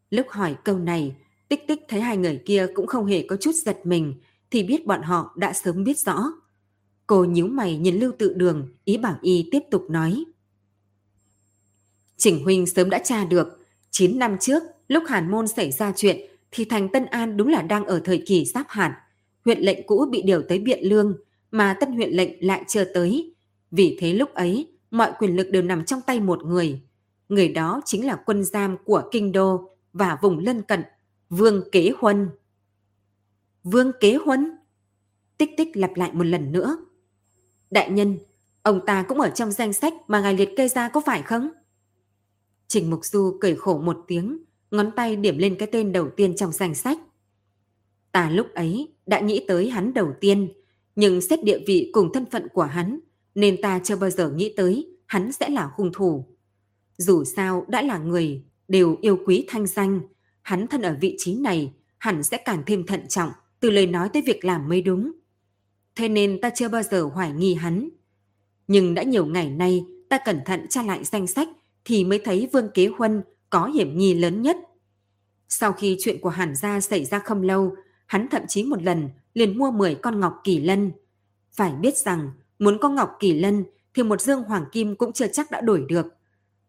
Lúc 0.09 0.29
hỏi 0.29 0.55
câu 0.63 0.79
này, 0.79 1.15
tích 1.47 1.67
tích 1.67 1.79
thấy 1.87 2.01
hai 2.01 2.17
người 2.17 2.41
kia 2.45 2.67
cũng 2.75 2.87
không 2.87 3.05
hề 3.05 3.25
có 3.27 3.35
chút 3.35 3.51
giật 3.55 3.85
mình, 3.85 4.13
thì 4.55 4.63
biết 4.63 4.85
bọn 4.85 5.01
họ 5.01 5.33
đã 5.35 5.53
sớm 5.53 5.83
biết 5.83 5.99
rõ. 5.99 6.23
Cô 7.07 7.23
nhíu 7.23 7.47
mày 7.47 7.77
nhìn 7.77 7.95
Lưu 7.95 8.11
Tự 8.19 8.33
Đường, 8.33 8.67
ý 8.85 8.97
bảo 8.97 9.15
y 9.21 9.49
tiếp 9.51 9.59
tục 9.71 9.89
nói. 9.89 10.23
Trình 12.17 12.43
Huynh 12.43 12.65
sớm 12.65 12.89
đã 12.89 12.99
tra 12.99 13.25
được, 13.25 13.59
9 13.91 14.19
năm 14.19 14.37
trước, 14.39 14.63
lúc 14.87 15.03
Hàn 15.07 15.31
Môn 15.31 15.47
xảy 15.47 15.71
ra 15.71 15.93
chuyện, 15.95 16.17
thì 16.51 16.65
thành 16.65 16.89
Tân 16.89 17.05
An 17.05 17.37
đúng 17.37 17.47
là 17.47 17.61
đang 17.61 17.85
ở 17.85 18.01
thời 18.03 18.23
kỳ 18.25 18.45
giáp 18.45 18.65
hạt. 18.69 19.01
Huyện 19.45 19.59
lệnh 19.59 19.87
cũ 19.87 20.05
bị 20.11 20.21
điều 20.21 20.41
tới 20.41 20.59
Biện 20.59 20.79
Lương, 20.83 21.17
mà 21.51 21.77
tân 21.79 21.91
huyện 21.91 22.11
lệnh 22.11 22.45
lại 22.47 22.63
chưa 22.67 22.83
tới. 22.83 23.33
Vì 23.71 23.97
thế 23.99 24.13
lúc 24.13 24.33
ấy, 24.33 24.67
mọi 24.91 25.11
quyền 25.19 25.35
lực 25.35 25.51
đều 25.51 25.61
nằm 25.61 25.85
trong 25.85 26.01
tay 26.07 26.19
một 26.19 26.45
người. 26.45 26.81
Người 27.29 27.47
đó 27.47 27.81
chính 27.85 28.05
là 28.05 28.15
quân 28.25 28.43
giam 28.43 28.77
của 28.85 29.01
Kinh 29.11 29.31
Đô 29.31 29.69
và 29.93 30.17
vùng 30.21 30.39
lân 30.39 30.61
cận, 30.61 30.83
Vương 31.29 31.63
Kế 31.71 31.91
Huân. 31.97 32.29
Vương 33.65 33.91
Kế 33.99 34.15
Huân? 34.15 34.51
Tích 35.37 35.49
tích 35.57 35.77
lặp 35.77 35.91
lại 35.95 36.11
một 36.13 36.23
lần 36.23 36.51
nữa. 36.51 36.77
Đại 37.71 37.89
nhân, 37.89 38.17
ông 38.61 38.79
ta 38.85 39.05
cũng 39.07 39.19
ở 39.19 39.29
trong 39.29 39.51
danh 39.51 39.73
sách 39.73 39.93
mà 40.07 40.21
ngài 40.21 40.33
liệt 40.33 40.49
kê 40.57 40.67
ra 40.67 40.89
có 40.89 41.01
phải 41.05 41.21
không? 41.21 41.49
Trình 42.67 42.89
Mục 42.89 43.05
Du 43.05 43.37
cười 43.41 43.55
khổ 43.55 43.77
một 43.77 43.97
tiếng, 44.07 44.37
ngón 44.71 44.91
tay 44.95 45.15
điểm 45.15 45.37
lên 45.37 45.55
cái 45.59 45.69
tên 45.71 45.91
đầu 45.91 46.09
tiên 46.09 46.35
trong 46.35 46.51
danh 46.51 46.75
sách. 46.75 46.97
Ta 48.11 48.29
lúc 48.29 48.47
ấy 48.53 48.93
đã 49.05 49.19
nghĩ 49.19 49.45
tới 49.47 49.69
hắn 49.69 49.93
đầu 49.93 50.13
tiên, 50.21 50.53
nhưng 50.95 51.21
xét 51.21 51.43
địa 51.43 51.59
vị 51.67 51.89
cùng 51.93 52.13
thân 52.13 52.25
phận 52.25 52.47
của 52.53 52.63
hắn, 52.63 52.99
nên 53.35 53.61
ta 53.61 53.79
chưa 53.83 53.95
bao 53.95 54.09
giờ 54.09 54.29
nghĩ 54.29 54.53
tới 54.57 54.97
hắn 55.05 55.31
sẽ 55.31 55.49
là 55.49 55.69
hung 55.75 55.91
thủ. 55.93 56.25
Dù 56.97 57.23
sao 57.23 57.65
đã 57.67 57.81
là 57.81 57.97
người, 57.97 58.43
đều 58.67 58.97
yêu 59.01 59.17
quý 59.25 59.45
thanh 59.47 59.67
danh, 59.67 60.01
hắn 60.41 60.67
thân 60.67 60.81
ở 60.81 60.97
vị 61.01 61.15
trí 61.19 61.35
này, 61.35 61.73
hẳn 61.97 62.23
sẽ 62.23 62.37
càng 62.37 62.63
thêm 62.65 62.85
thận 62.85 63.07
trọng 63.07 63.31
từ 63.65 63.71
lời 63.71 63.87
nói 63.87 64.09
tới 64.09 64.21
việc 64.21 64.45
làm 64.45 64.69
mới 64.69 64.81
đúng. 64.81 65.11
Thế 65.95 66.09
nên 66.09 66.41
ta 66.41 66.49
chưa 66.49 66.69
bao 66.69 66.83
giờ 66.83 67.03
hoài 67.03 67.31
nghi 67.31 67.53
hắn. 67.53 67.89
Nhưng 68.67 68.93
đã 68.93 69.03
nhiều 69.03 69.25
ngày 69.25 69.49
nay, 69.49 69.85
ta 70.09 70.19
cẩn 70.25 70.39
thận 70.45 70.65
tra 70.69 70.83
lại 70.83 71.03
danh 71.03 71.27
sách 71.27 71.47
thì 71.85 72.03
mới 72.03 72.19
thấy 72.19 72.49
Vương 72.53 72.69
Kế 72.73 72.87
Huân 72.97 73.21
có 73.49 73.65
hiểm 73.65 73.97
nghi 73.97 74.13
lớn 74.13 74.41
nhất. 74.41 74.57
Sau 75.49 75.73
khi 75.73 75.97
chuyện 75.99 76.21
của 76.21 76.29
Hàn 76.29 76.55
Gia 76.55 76.79
xảy 76.79 77.05
ra 77.05 77.19
không 77.19 77.41
lâu, 77.41 77.75
hắn 78.05 78.27
thậm 78.31 78.41
chí 78.47 78.63
một 78.63 78.83
lần 78.83 79.09
liền 79.33 79.57
mua 79.57 79.71
10 79.71 79.95
con 79.95 80.19
ngọc 80.19 80.41
kỳ 80.43 80.59
lân. 80.59 80.91
Phải 81.51 81.71
biết 81.71 81.97
rằng, 81.97 82.31
muốn 82.59 82.77
có 82.81 82.89
ngọc 82.89 83.17
kỳ 83.19 83.33
lân 83.33 83.65
thì 83.93 84.03
một 84.03 84.21
dương 84.21 84.43
hoàng 84.43 84.65
kim 84.71 84.95
cũng 84.95 85.13
chưa 85.13 85.27
chắc 85.27 85.51
đã 85.51 85.61
đổi 85.61 85.85
được. 85.89 86.05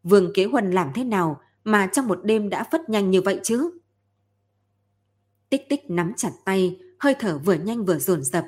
Vương 0.02 0.32
Kế 0.34 0.44
Huân 0.44 0.70
làm 0.70 0.90
thế 0.94 1.04
nào 1.04 1.40
mà 1.64 1.86
trong 1.86 2.08
một 2.08 2.20
đêm 2.24 2.48
đã 2.48 2.64
phất 2.72 2.88
nhanh 2.88 3.10
như 3.10 3.22
vậy 3.22 3.40
chứ? 3.42 3.70
Tích 5.48 5.68
tích 5.68 5.90
nắm 5.90 6.12
chặt 6.16 6.30
tay, 6.44 6.78
hơi 6.98 7.14
thở 7.18 7.38
vừa 7.38 7.54
nhanh 7.54 7.84
vừa 7.84 7.98
dồn 7.98 8.22
dập. 8.24 8.44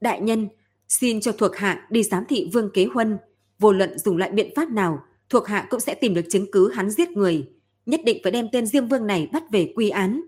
Đại 0.00 0.20
nhân, 0.20 0.48
xin 0.88 1.20
cho 1.20 1.32
thuộc 1.32 1.56
hạ 1.56 1.86
đi 1.90 2.02
giám 2.02 2.24
thị 2.28 2.50
Vương 2.52 2.70
Kế 2.74 2.86
Huân. 2.94 3.18
Vô 3.58 3.72
luận 3.72 3.98
dùng 3.98 4.16
loại 4.16 4.30
biện 4.30 4.52
pháp 4.56 4.70
nào, 4.70 5.04
thuộc 5.28 5.46
hạ 5.46 5.66
cũng 5.70 5.80
sẽ 5.80 5.94
tìm 5.94 6.14
được 6.14 6.24
chứng 6.30 6.46
cứ 6.52 6.72
hắn 6.72 6.90
giết 6.90 7.10
người. 7.10 7.48
Nhất 7.86 8.00
định 8.04 8.18
phải 8.22 8.32
đem 8.32 8.48
tên 8.52 8.66
Diêm 8.66 8.88
Vương 8.88 9.06
này 9.06 9.28
bắt 9.32 9.42
về 9.52 9.72
quy 9.76 9.88
án. 9.88 10.22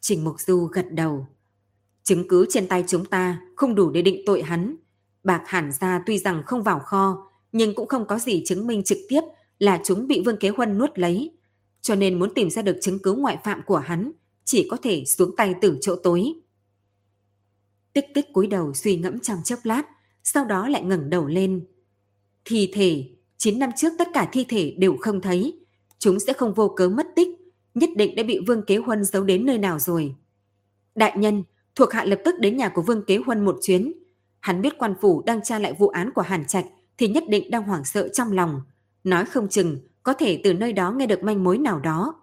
Trình 0.00 0.24
Mục 0.24 0.40
Du 0.40 0.64
gật 0.64 0.86
đầu. 0.90 1.26
Chứng 2.02 2.28
cứ 2.28 2.46
trên 2.50 2.68
tay 2.68 2.84
chúng 2.86 3.04
ta 3.04 3.40
không 3.56 3.74
đủ 3.74 3.90
để 3.90 4.02
định 4.02 4.22
tội 4.26 4.42
hắn. 4.42 4.76
Bạc 5.24 5.42
hẳn 5.46 5.72
ra 5.72 6.02
tuy 6.06 6.18
rằng 6.18 6.42
không 6.46 6.62
vào 6.62 6.78
kho, 6.78 7.30
nhưng 7.52 7.74
cũng 7.74 7.88
không 7.88 8.06
có 8.06 8.18
gì 8.18 8.42
chứng 8.46 8.66
minh 8.66 8.84
trực 8.84 8.98
tiếp 9.08 9.20
là 9.58 9.80
chúng 9.84 10.06
bị 10.06 10.22
Vương 10.26 10.36
Kế 10.36 10.48
Huân 10.48 10.78
nuốt 10.78 10.98
lấy. 10.98 11.30
Cho 11.80 11.94
nên 11.94 12.18
muốn 12.18 12.34
tìm 12.34 12.50
ra 12.50 12.62
được 12.62 12.78
chứng 12.82 12.98
cứ 12.98 13.12
ngoại 13.12 13.38
phạm 13.44 13.62
của 13.66 13.76
hắn, 13.76 14.12
chỉ 14.44 14.68
có 14.70 14.76
thể 14.82 15.04
xuống 15.04 15.36
tay 15.36 15.54
từ 15.60 15.78
chỗ 15.80 15.96
tối. 15.96 16.34
Tích 17.92 18.06
tích 18.14 18.32
cúi 18.32 18.46
đầu 18.46 18.74
suy 18.74 18.96
ngẫm 18.96 19.20
trong 19.20 19.38
chốc 19.44 19.58
lát, 19.62 19.82
sau 20.24 20.44
đó 20.44 20.68
lại 20.68 20.82
ngẩng 20.82 21.10
đầu 21.10 21.26
lên. 21.26 21.66
Thi 22.44 22.70
thể, 22.74 23.04
9 23.36 23.58
năm 23.58 23.70
trước 23.76 23.92
tất 23.98 24.08
cả 24.14 24.28
thi 24.32 24.46
thể 24.48 24.74
đều 24.78 24.96
không 25.00 25.20
thấy. 25.20 25.58
Chúng 25.98 26.20
sẽ 26.20 26.32
không 26.32 26.54
vô 26.54 26.68
cớ 26.68 26.88
mất 26.88 27.06
tích, 27.16 27.28
nhất 27.74 27.90
định 27.96 28.16
đã 28.16 28.22
bị 28.22 28.38
Vương 28.46 28.64
Kế 28.66 28.76
Huân 28.76 29.04
giấu 29.04 29.24
đến 29.24 29.46
nơi 29.46 29.58
nào 29.58 29.78
rồi. 29.78 30.14
Đại 30.94 31.18
nhân, 31.18 31.44
thuộc 31.74 31.92
hạ 31.92 32.04
lập 32.04 32.18
tức 32.24 32.34
đến 32.38 32.56
nhà 32.56 32.68
của 32.68 32.82
Vương 32.82 33.04
Kế 33.04 33.16
Huân 33.16 33.44
một 33.44 33.58
chuyến. 33.62 33.92
Hắn 34.40 34.62
biết 34.62 34.78
quan 34.78 34.94
phủ 35.00 35.22
đang 35.26 35.42
tra 35.42 35.58
lại 35.58 35.72
vụ 35.78 35.88
án 35.88 36.10
của 36.14 36.22
Hàn 36.22 36.46
Trạch 36.46 36.66
thì 36.98 37.08
nhất 37.08 37.24
định 37.28 37.50
đang 37.50 37.62
hoảng 37.62 37.84
sợ 37.84 38.08
trong 38.08 38.32
lòng. 38.32 38.62
Nói 39.04 39.24
không 39.24 39.48
chừng 39.48 39.78
có 40.02 40.12
thể 40.12 40.40
từ 40.44 40.54
nơi 40.54 40.72
đó 40.72 40.90
nghe 40.90 41.06
được 41.06 41.22
manh 41.22 41.44
mối 41.44 41.58
nào 41.58 41.80
đó. 41.80 42.14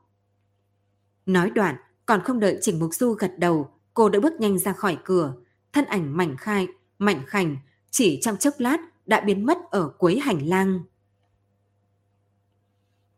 Nói 1.26 1.50
đoạn, 1.50 1.76
còn 2.06 2.22
không 2.24 2.40
đợi 2.40 2.58
Trình 2.62 2.80
Mục 2.80 2.94
Du 2.94 3.14
gật 3.14 3.32
đầu, 3.38 3.70
cô 3.94 4.10
đã 4.10 4.20
bước 4.20 4.34
nhanh 4.40 4.60
ra 4.60 4.74
khỏi 4.74 4.98
cửa. 5.04 5.34
Thân 5.74 5.86
ảnh 5.86 6.18
mảnh 6.18 6.38
khai, 6.38 6.68
mảnh 7.00 7.24
khảnh, 7.28 7.58
chỉ 7.92 8.20
trong 8.22 8.38
chốc 8.38 8.54
lát 8.58 8.78
đã 9.06 9.22
biến 9.22 9.46
mất 9.46 9.58
ở 9.72 9.90
cuối 9.98 10.20
hành 10.20 10.48
lang. 10.48 10.80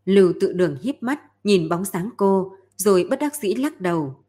Lưu 0.05 0.33
tự 0.41 0.53
đường 0.53 0.77
híp 0.81 1.03
mắt, 1.03 1.19
nhìn 1.43 1.69
bóng 1.69 1.85
dáng 1.85 2.09
cô, 2.17 2.55
rồi 2.77 3.07
bất 3.09 3.19
đắc 3.19 3.35
dĩ 3.35 3.53
lắc 3.53 3.81
đầu. 3.81 4.23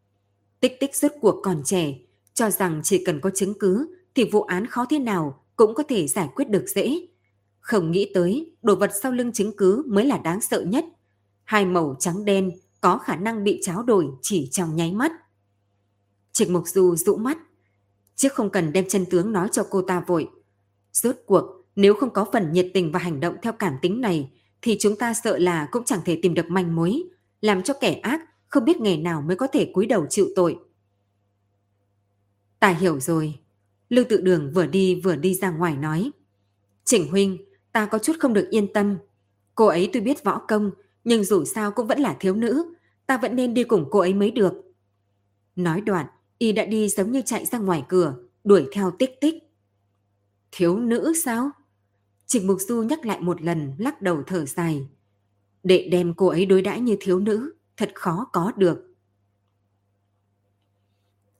Tích 0.60 0.80
tích 0.80 0.96
rốt 0.96 1.12
cuộc 1.20 1.40
còn 1.42 1.62
trẻ, 1.64 1.94
cho 2.34 2.50
rằng 2.50 2.80
chỉ 2.84 3.04
cần 3.04 3.20
có 3.20 3.30
chứng 3.30 3.58
cứ 3.58 3.96
thì 4.14 4.24
vụ 4.24 4.42
án 4.42 4.66
khó 4.66 4.86
thế 4.90 4.98
nào 4.98 5.44
cũng 5.56 5.74
có 5.74 5.82
thể 5.82 6.06
giải 6.06 6.28
quyết 6.34 6.50
được 6.50 6.64
dễ. 6.66 7.06
Không 7.60 7.90
nghĩ 7.90 8.10
tới, 8.14 8.52
đồ 8.62 8.74
vật 8.74 8.90
sau 9.02 9.12
lưng 9.12 9.32
chứng 9.32 9.56
cứ 9.56 9.82
mới 9.86 10.06
là 10.06 10.18
đáng 10.18 10.40
sợ 10.40 10.60
nhất. 10.60 10.84
Hai 11.44 11.64
màu 11.64 11.96
trắng 11.98 12.24
đen 12.24 12.50
có 12.84 12.98
khả 12.98 13.16
năng 13.16 13.44
bị 13.44 13.60
tráo 13.62 13.82
đổi 13.82 14.08
chỉ 14.22 14.48
trong 14.52 14.76
nháy 14.76 14.92
mắt. 14.92 15.12
Trịch 16.32 16.50
Mục 16.50 16.68
Du 16.68 16.96
rũ 16.96 17.16
mắt, 17.16 17.38
chứ 18.16 18.28
không 18.28 18.50
cần 18.50 18.72
đem 18.72 18.88
chân 18.88 19.04
tướng 19.10 19.32
nói 19.32 19.48
cho 19.52 19.66
cô 19.70 19.82
ta 19.82 20.04
vội. 20.06 20.28
Rốt 20.92 21.16
cuộc, 21.26 21.44
nếu 21.76 21.94
không 21.94 22.10
có 22.10 22.26
phần 22.32 22.52
nhiệt 22.52 22.66
tình 22.74 22.92
và 22.92 22.98
hành 22.98 23.20
động 23.20 23.36
theo 23.42 23.52
cảm 23.52 23.74
tính 23.82 24.00
này, 24.00 24.30
thì 24.62 24.76
chúng 24.80 24.96
ta 24.96 25.14
sợ 25.14 25.38
là 25.38 25.68
cũng 25.72 25.84
chẳng 25.84 26.00
thể 26.04 26.18
tìm 26.22 26.34
được 26.34 26.46
manh 26.48 26.76
mối, 26.76 27.02
làm 27.40 27.62
cho 27.62 27.74
kẻ 27.80 27.92
ác 27.92 28.20
không 28.48 28.64
biết 28.64 28.80
ngày 28.80 28.96
nào 28.96 29.22
mới 29.22 29.36
có 29.36 29.46
thể 29.46 29.70
cúi 29.74 29.86
đầu 29.86 30.06
chịu 30.10 30.28
tội. 30.36 30.58
Ta 32.60 32.68
hiểu 32.68 33.00
rồi. 33.00 33.38
Lưu 33.88 34.04
tự 34.08 34.20
đường 34.20 34.52
vừa 34.54 34.66
đi 34.66 35.00
vừa 35.00 35.16
đi 35.16 35.34
ra 35.34 35.50
ngoài 35.50 35.76
nói. 35.76 36.10
Chỉnh 36.84 37.10
huynh, 37.10 37.38
ta 37.72 37.86
có 37.86 37.98
chút 37.98 38.16
không 38.20 38.32
được 38.32 38.48
yên 38.50 38.72
tâm. 38.72 38.98
Cô 39.54 39.66
ấy 39.66 39.90
tuy 39.92 40.00
biết 40.00 40.24
võ 40.24 40.38
công, 40.48 40.70
nhưng 41.04 41.24
dù 41.24 41.44
sao 41.44 41.70
cũng 41.70 41.86
vẫn 41.86 41.98
là 41.98 42.16
thiếu 42.20 42.34
nữ. 42.34 42.73
Ta 43.06 43.18
vẫn 43.18 43.36
nên 43.36 43.54
đi 43.54 43.64
cùng 43.64 43.86
cô 43.90 43.98
ấy 43.98 44.14
mới 44.14 44.30
được. 44.30 44.52
Nói 45.56 45.80
đoạn, 45.80 46.06
y 46.38 46.52
đã 46.52 46.64
đi 46.64 46.88
giống 46.88 47.12
như 47.12 47.22
chạy 47.22 47.44
ra 47.44 47.58
ngoài 47.58 47.84
cửa, 47.88 48.16
đuổi 48.44 48.68
theo 48.72 48.90
tích 48.90 49.20
tích. 49.20 49.34
Thiếu 50.52 50.78
nữ 50.78 51.12
sao? 51.24 51.50
Trịnh 52.26 52.46
Mục 52.46 52.60
Du 52.60 52.82
nhắc 52.82 53.06
lại 53.06 53.20
một 53.20 53.42
lần, 53.42 53.72
lắc 53.78 54.02
đầu 54.02 54.22
thở 54.26 54.44
dài. 54.44 54.88
Để 55.62 55.88
đem 55.92 56.14
cô 56.14 56.26
ấy 56.26 56.46
đối 56.46 56.62
đãi 56.62 56.80
như 56.80 56.96
thiếu 57.00 57.20
nữ, 57.20 57.52
thật 57.76 57.90
khó 57.94 58.26
có 58.32 58.52
được. 58.56 58.94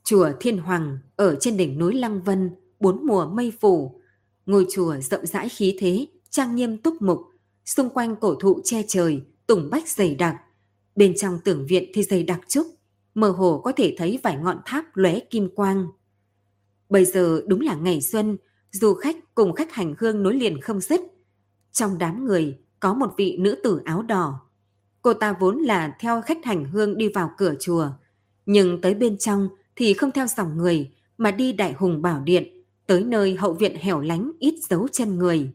Chùa 0.04 0.30
Thiên 0.40 0.58
Hoàng 0.58 0.98
ở 1.16 1.36
trên 1.40 1.56
đỉnh 1.56 1.78
núi 1.78 1.94
Lăng 1.94 2.22
Vân, 2.22 2.50
bốn 2.80 3.06
mùa 3.06 3.26
mây 3.26 3.52
phủ. 3.60 4.00
Ngôi 4.46 4.66
chùa 4.70 4.96
rộng 5.00 5.26
rãi 5.26 5.48
khí 5.48 5.76
thế, 5.78 6.06
trang 6.30 6.56
nghiêm 6.56 6.78
túc 6.78 7.02
mục, 7.02 7.20
xung 7.64 7.90
quanh 7.90 8.16
cổ 8.16 8.34
thụ 8.34 8.60
che 8.64 8.82
trời, 8.88 9.22
tùng 9.46 9.68
bách 9.70 9.88
dày 9.88 10.14
đặc. 10.14 10.36
Bên 10.96 11.14
trong 11.16 11.38
tưởng 11.44 11.66
viện 11.66 11.90
thì 11.94 12.02
dày 12.02 12.22
đặc 12.22 12.40
trúc, 12.48 12.66
mơ 13.14 13.30
hồ 13.30 13.60
có 13.64 13.72
thể 13.72 13.94
thấy 13.98 14.18
vài 14.22 14.36
ngọn 14.36 14.58
tháp 14.64 14.96
lóe 14.96 15.20
kim 15.20 15.48
quang. 15.54 15.86
Bây 16.88 17.04
giờ 17.04 17.42
đúng 17.46 17.60
là 17.60 17.74
ngày 17.74 18.00
xuân, 18.00 18.36
du 18.70 18.94
khách 18.94 19.34
cùng 19.34 19.52
khách 19.52 19.72
hành 19.72 19.94
hương 19.98 20.22
nối 20.22 20.34
liền 20.34 20.60
không 20.60 20.80
dứt. 20.80 21.00
Trong 21.72 21.98
đám 21.98 22.24
người 22.24 22.58
có 22.80 22.94
một 22.94 23.14
vị 23.16 23.36
nữ 23.40 23.54
tử 23.62 23.80
áo 23.84 24.02
đỏ. 24.02 24.40
Cô 25.02 25.14
ta 25.14 25.36
vốn 25.40 25.58
là 25.58 25.96
theo 26.00 26.22
khách 26.22 26.44
hành 26.44 26.64
hương 26.64 26.98
đi 26.98 27.08
vào 27.08 27.30
cửa 27.38 27.54
chùa, 27.60 27.88
nhưng 28.46 28.80
tới 28.80 28.94
bên 28.94 29.18
trong 29.18 29.48
thì 29.76 29.94
không 29.94 30.10
theo 30.10 30.26
dòng 30.26 30.56
người 30.56 30.90
mà 31.18 31.30
đi 31.30 31.52
đại 31.52 31.72
hùng 31.72 32.02
bảo 32.02 32.20
điện, 32.20 32.64
tới 32.86 33.04
nơi 33.04 33.34
hậu 33.34 33.52
viện 33.52 33.76
hẻo 33.76 34.00
lánh 34.00 34.32
ít 34.38 34.54
dấu 34.70 34.88
chân 34.88 35.18
người. 35.18 35.50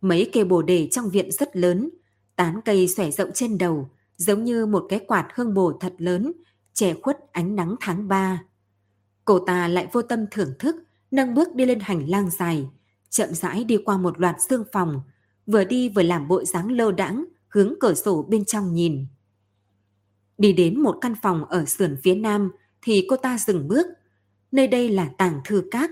Mấy 0.00 0.30
cây 0.32 0.44
bồ 0.44 0.62
đề 0.62 0.88
trong 0.90 1.10
viện 1.10 1.32
rất 1.32 1.56
lớn, 1.56 1.90
tán 2.36 2.60
cây 2.64 2.88
xòe 2.88 3.10
rộng 3.10 3.30
trên 3.34 3.58
đầu, 3.58 3.90
giống 4.16 4.44
như 4.44 4.66
một 4.66 4.86
cái 4.88 5.00
quạt 5.08 5.28
hương 5.34 5.54
bổ 5.54 5.72
thật 5.80 5.94
lớn, 5.98 6.32
che 6.72 6.94
khuất 7.02 7.18
ánh 7.32 7.56
nắng 7.56 7.76
tháng 7.80 8.08
ba. 8.08 8.42
Cô 9.24 9.38
ta 9.38 9.68
lại 9.68 9.88
vô 9.92 10.02
tâm 10.02 10.26
thưởng 10.30 10.54
thức, 10.58 10.76
nâng 11.10 11.34
bước 11.34 11.54
đi 11.54 11.66
lên 11.66 11.80
hành 11.80 12.10
lang 12.10 12.30
dài, 12.30 12.66
chậm 13.10 13.34
rãi 13.34 13.64
đi 13.64 13.78
qua 13.84 13.98
một 13.98 14.20
loạt 14.20 14.36
xương 14.48 14.64
phòng, 14.72 15.00
vừa 15.46 15.64
đi 15.64 15.88
vừa 15.88 16.02
làm 16.02 16.28
bộ 16.28 16.44
dáng 16.44 16.70
lơ 16.70 16.92
đãng 16.92 17.24
hướng 17.48 17.74
cửa 17.80 17.94
sổ 17.94 18.22
bên 18.28 18.44
trong 18.44 18.74
nhìn. 18.74 19.06
Đi 20.38 20.52
đến 20.52 20.80
một 20.80 20.98
căn 21.00 21.14
phòng 21.22 21.44
ở 21.44 21.64
sườn 21.64 21.96
phía 22.02 22.14
nam 22.14 22.50
thì 22.82 23.06
cô 23.08 23.16
ta 23.16 23.38
dừng 23.38 23.68
bước. 23.68 23.86
Nơi 24.52 24.68
đây 24.68 24.88
là 24.88 25.08
tàng 25.18 25.40
thư 25.44 25.64
các. 25.70 25.90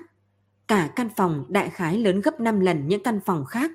Cả 0.69 0.91
căn 0.97 1.09
phòng 1.17 1.45
đại 1.49 1.71
khái 1.71 1.99
lớn 1.99 2.21
gấp 2.21 2.41
5 2.41 2.61
lần 2.61 2.89
những 2.89 3.03
căn 3.03 3.21
phòng 3.27 3.45
khác. 3.45 3.71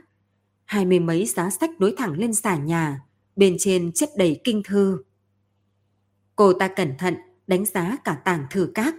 Hai 0.65 0.85
mươi 0.85 0.99
mấy 0.99 1.25
giá 1.25 1.49
sách 1.49 1.69
đối 1.79 1.93
thẳng 1.97 2.17
lên 2.17 2.33
xà 2.33 2.55
nhà, 2.55 3.01
bên 3.39 3.55
trên 3.59 3.91
chất 3.91 4.09
đầy 4.17 4.41
kinh 4.43 4.61
thư. 4.63 5.03
Cô 6.35 6.53
ta 6.53 6.67
cẩn 6.67 6.97
thận 6.97 7.15
đánh 7.47 7.65
giá 7.65 7.97
cả 8.03 8.21
tàng 8.25 8.45
thư 8.51 8.71
các. 8.75 8.95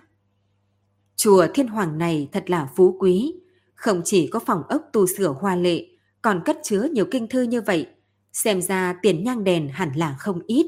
Chùa 1.17 1.47
Thiên 1.55 1.67
Hoàng 1.67 1.99
này 1.99 2.29
thật 2.33 2.51
là 2.51 2.71
phú 2.77 2.97
quý, 3.01 3.35
không 3.75 4.03
chỉ 4.05 4.27
có 4.27 4.39
phòng 4.39 4.63
ốc 4.69 4.83
tu 4.93 5.07
sửa 5.07 5.29
hoa 5.29 5.57
lệ, 5.57 5.87
còn 6.23 6.43
cất 6.45 6.59
chứa 6.63 6.89
nhiều 6.93 7.05
kinh 7.11 7.29
thư 7.29 7.43
như 7.43 7.61
vậy, 7.61 7.87
xem 8.33 8.63
ra 8.63 8.99
tiền 9.03 9.25
nhang 9.25 9.45
đèn 9.45 9.69
hẳn 9.69 9.93
là 9.97 10.17
không 10.19 10.41
ít. 10.47 10.67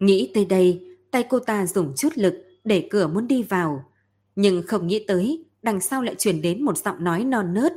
Nghĩ 0.00 0.30
tới 0.34 0.44
đây, 0.44 0.96
tay 1.10 1.24
cô 1.30 1.38
ta 1.38 1.66
dùng 1.66 1.92
chút 1.96 2.12
lực 2.14 2.34
để 2.64 2.88
cửa 2.90 3.06
muốn 3.06 3.28
đi 3.28 3.42
vào, 3.42 3.84
nhưng 4.36 4.62
không 4.66 4.86
nghĩ 4.86 5.04
tới 5.08 5.44
đằng 5.62 5.80
sau 5.80 6.02
lại 6.02 6.14
truyền 6.14 6.42
đến 6.42 6.64
một 6.64 6.78
giọng 6.78 7.04
nói 7.04 7.24
non 7.24 7.54
nớt. 7.54 7.72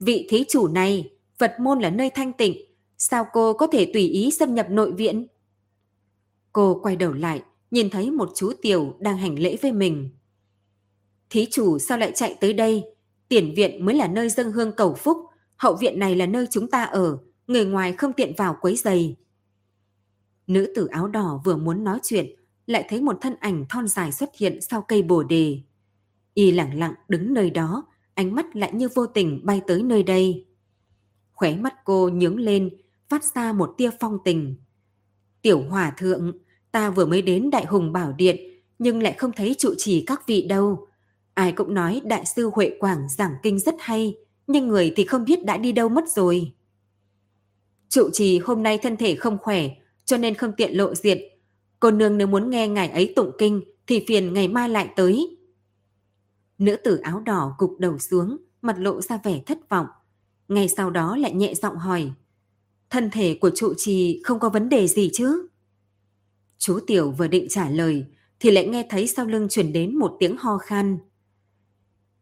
Vị 0.00 0.26
thí 0.30 0.44
chủ 0.48 0.68
này, 0.68 1.13
Phật 1.38 1.52
môn 1.60 1.80
là 1.80 1.90
nơi 1.90 2.10
thanh 2.10 2.32
tịnh, 2.32 2.56
sao 2.98 3.26
cô 3.32 3.52
có 3.52 3.66
thể 3.66 3.90
tùy 3.92 4.02
ý 4.02 4.30
xâm 4.30 4.54
nhập 4.54 4.66
nội 4.70 4.92
viện? 4.92 5.26
Cô 6.52 6.80
quay 6.82 6.96
đầu 6.96 7.12
lại, 7.12 7.42
nhìn 7.70 7.90
thấy 7.90 8.10
một 8.10 8.30
chú 8.34 8.52
tiểu 8.62 8.96
đang 9.00 9.16
hành 9.16 9.38
lễ 9.38 9.56
với 9.62 9.72
mình. 9.72 10.10
Thí 11.30 11.46
chủ 11.50 11.78
sao 11.78 11.98
lại 11.98 12.12
chạy 12.14 12.36
tới 12.40 12.52
đây? 12.52 12.84
Tiền 13.28 13.54
viện 13.56 13.84
mới 13.84 13.94
là 13.94 14.06
nơi 14.06 14.28
dâng 14.28 14.52
hương 14.52 14.72
cầu 14.72 14.94
phúc, 14.94 15.18
hậu 15.56 15.76
viện 15.76 15.98
này 15.98 16.16
là 16.16 16.26
nơi 16.26 16.46
chúng 16.50 16.70
ta 16.70 16.84
ở, 16.84 17.18
người 17.46 17.64
ngoài 17.64 17.92
không 17.92 18.12
tiện 18.12 18.32
vào 18.36 18.56
quấy 18.60 18.76
giày. 18.76 19.16
Nữ 20.46 20.72
tử 20.76 20.86
áo 20.86 21.08
đỏ 21.08 21.40
vừa 21.44 21.56
muốn 21.56 21.84
nói 21.84 21.98
chuyện, 22.02 22.26
lại 22.66 22.86
thấy 22.88 23.00
một 23.00 23.18
thân 23.20 23.34
ảnh 23.40 23.64
thon 23.68 23.88
dài 23.88 24.12
xuất 24.12 24.30
hiện 24.36 24.60
sau 24.60 24.82
cây 24.82 25.02
bồ 25.02 25.22
đề. 25.22 25.58
Y 26.34 26.50
lặng 26.50 26.78
lặng 26.78 26.94
đứng 27.08 27.34
nơi 27.34 27.50
đó, 27.50 27.86
ánh 28.14 28.34
mắt 28.34 28.56
lại 28.56 28.72
như 28.74 28.88
vô 28.94 29.06
tình 29.06 29.40
bay 29.44 29.60
tới 29.66 29.82
nơi 29.82 30.02
đây. 30.02 30.46
Khóe 31.34 31.56
mắt 31.56 31.74
cô 31.84 32.08
nhướng 32.08 32.38
lên, 32.38 32.70
phát 33.08 33.24
ra 33.34 33.52
một 33.52 33.74
tia 33.76 33.90
phong 34.00 34.18
tình. 34.24 34.56
Tiểu 35.42 35.62
hòa 35.62 35.92
thượng, 35.96 36.32
ta 36.72 36.90
vừa 36.90 37.06
mới 37.06 37.22
đến 37.22 37.50
Đại 37.50 37.64
Hùng 37.64 37.92
Bảo 37.92 38.12
Điện, 38.12 38.36
nhưng 38.78 39.02
lại 39.02 39.12
không 39.12 39.32
thấy 39.32 39.54
trụ 39.58 39.74
trì 39.78 40.04
các 40.06 40.26
vị 40.26 40.46
đâu. 40.48 40.86
Ai 41.34 41.52
cũng 41.52 41.74
nói 41.74 42.00
Đại 42.04 42.24
sư 42.26 42.50
Huệ 42.54 42.76
Quảng 42.80 43.08
giảng 43.08 43.34
kinh 43.42 43.58
rất 43.58 43.74
hay, 43.78 44.14
nhưng 44.46 44.68
người 44.68 44.92
thì 44.96 45.04
không 45.04 45.24
biết 45.24 45.44
đã 45.44 45.56
đi 45.56 45.72
đâu 45.72 45.88
mất 45.88 46.04
rồi. 46.08 46.52
Trụ 47.88 48.10
trì 48.12 48.38
hôm 48.38 48.62
nay 48.62 48.78
thân 48.78 48.96
thể 48.96 49.14
không 49.14 49.38
khỏe, 49.38 49.68
cho 50.04 50.16
nên 50.16 50.34
không 50.34 50.52
tiện 50.56 50.76
lộ 50.76 50.94
diện. 50.94 51.18
Cô 51.80 51.90
nương 51.90 52.18
nếu 52.18 52.26
muốn 52.26 52.50
nghe 52.50 52.68
ngài 52.68 52.88
ấy 52.88 53.12
tụng 53.16 53.30
kinh 53.38 53.62
thì 53.86 54.04
phiền 54.08 54.32
ngày 54.32 54.48
mai 54.48 54.68
lại 54.68 54.88
tới. 54.96 55.38
Nữ 56.58 56.76
tử 56.76 56.96
áo 56.96 57.20
đỏ 57.20 57.54
cục 57.58 57.76
đầu 57.78 57.98
xuống, 57.98 58.36
mặt 58.62 58.76
lộ 58.78 59.00
ra 59.00 59.18
vẻ 59.24 59.40
thất 59.46 59.68
vọng. 59.68 59.86
Ngay 60.48 60.68
sau 60.68 60.90
đó 60.90 61.16
lại 61.16 61.34
nhẹ 61.34 61.54
giọng 61.54 61.76
hỏi. 61.76 62.12
Thân 62.90 63.10
thể 63.10 63.38
của 63.40 63.50
trụ 63.50 63.74
trì 63.76 64.20
không 64.24 64.40
có 64.40 64.48
vấn 64.48 64.68
đề 64.68 64.88
gì 64.88 65.10
chứ? 65.12 65.48
Chú 66.58 66.78
Tiểu 66.86 67.10
vừa 67.10 67.28
định 67.28 67.46
trả 67.50 67.68
lời 67.68 68.06
thì 68.40 68.50
lại 68.50 68.66
nghe 68.66 68.86
thấy 68.90 69.06
sau 69.06 69.26
lưng 69.26 69.48
chuyển 69.50 69.72
đến 69.72 69.96
một 69.96 70.16
tiếng 70.18 70.36
ho 70.36 70.58
khan. 70.58 70.98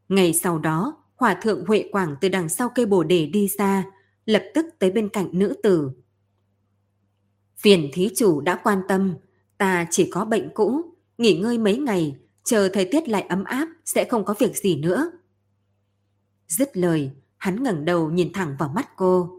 Ngày 0.09 0.35
sau 0.35 0.59
đó, 0.59 1.05
Hòa 1.17 1.35
thượng 1.43 1.67
Huệ 1.67 1.89
Quảng 1.93 2.17
từ 2.21 2.29
đằng 2.29 2.49
sau 2.49 2.69
cây 2.75 2.87
bồ 2.87 3.05
đề 3.05 3.27
đi 3.27 3.49
ra, 3.59 3.85
lập 4.27 4.43
tức 4.55 4.67
tới 4.79 4.91
bên 4.91 5.09
cạnh 5.09 5.29
nữ 5.33 5.55
tử. 5.63 5.91
Phiền 7.57 7.91
thí 7.93 8.11
chủ 8.17 8.41
đã 8.41 8.61
quan 8.65 8.83
tâm, 8.89 9.15
ta 9.59 9.87
chỉ 9.91 10.11
có 10.11 10.25
bệnh 10.25 10.51
cũ, 10.55 10.81
nghỉ 11.19 11.37
ngơi 11.39 11.59
mấy 11.59 11.77
ngày, 11.77 12.17
chờ 12.45 12.69
thời 12.73 12.85
tiết 12.85 13.09
lại 13.09 13.23
ấm 13.23 13.45
áp 13.45 13.69
sẽ 13.85 14.05
không 14.05 14.25
có 14.25 14.35
việc 14.39 14.57
gì 14.57 14.77
nữa. 14.77 15.11
Dứt 16.49 16.77
lời, 16.77 17.11
hắn 17.43 17.63
ngẩng 17.63 17.85
đầu 17.85 18.11
nhìn 18.11 18.33
thẳng 18.33 18.57
vào 18.59 18.69
mắt 18.69 18.97
cô. 18.97 19.31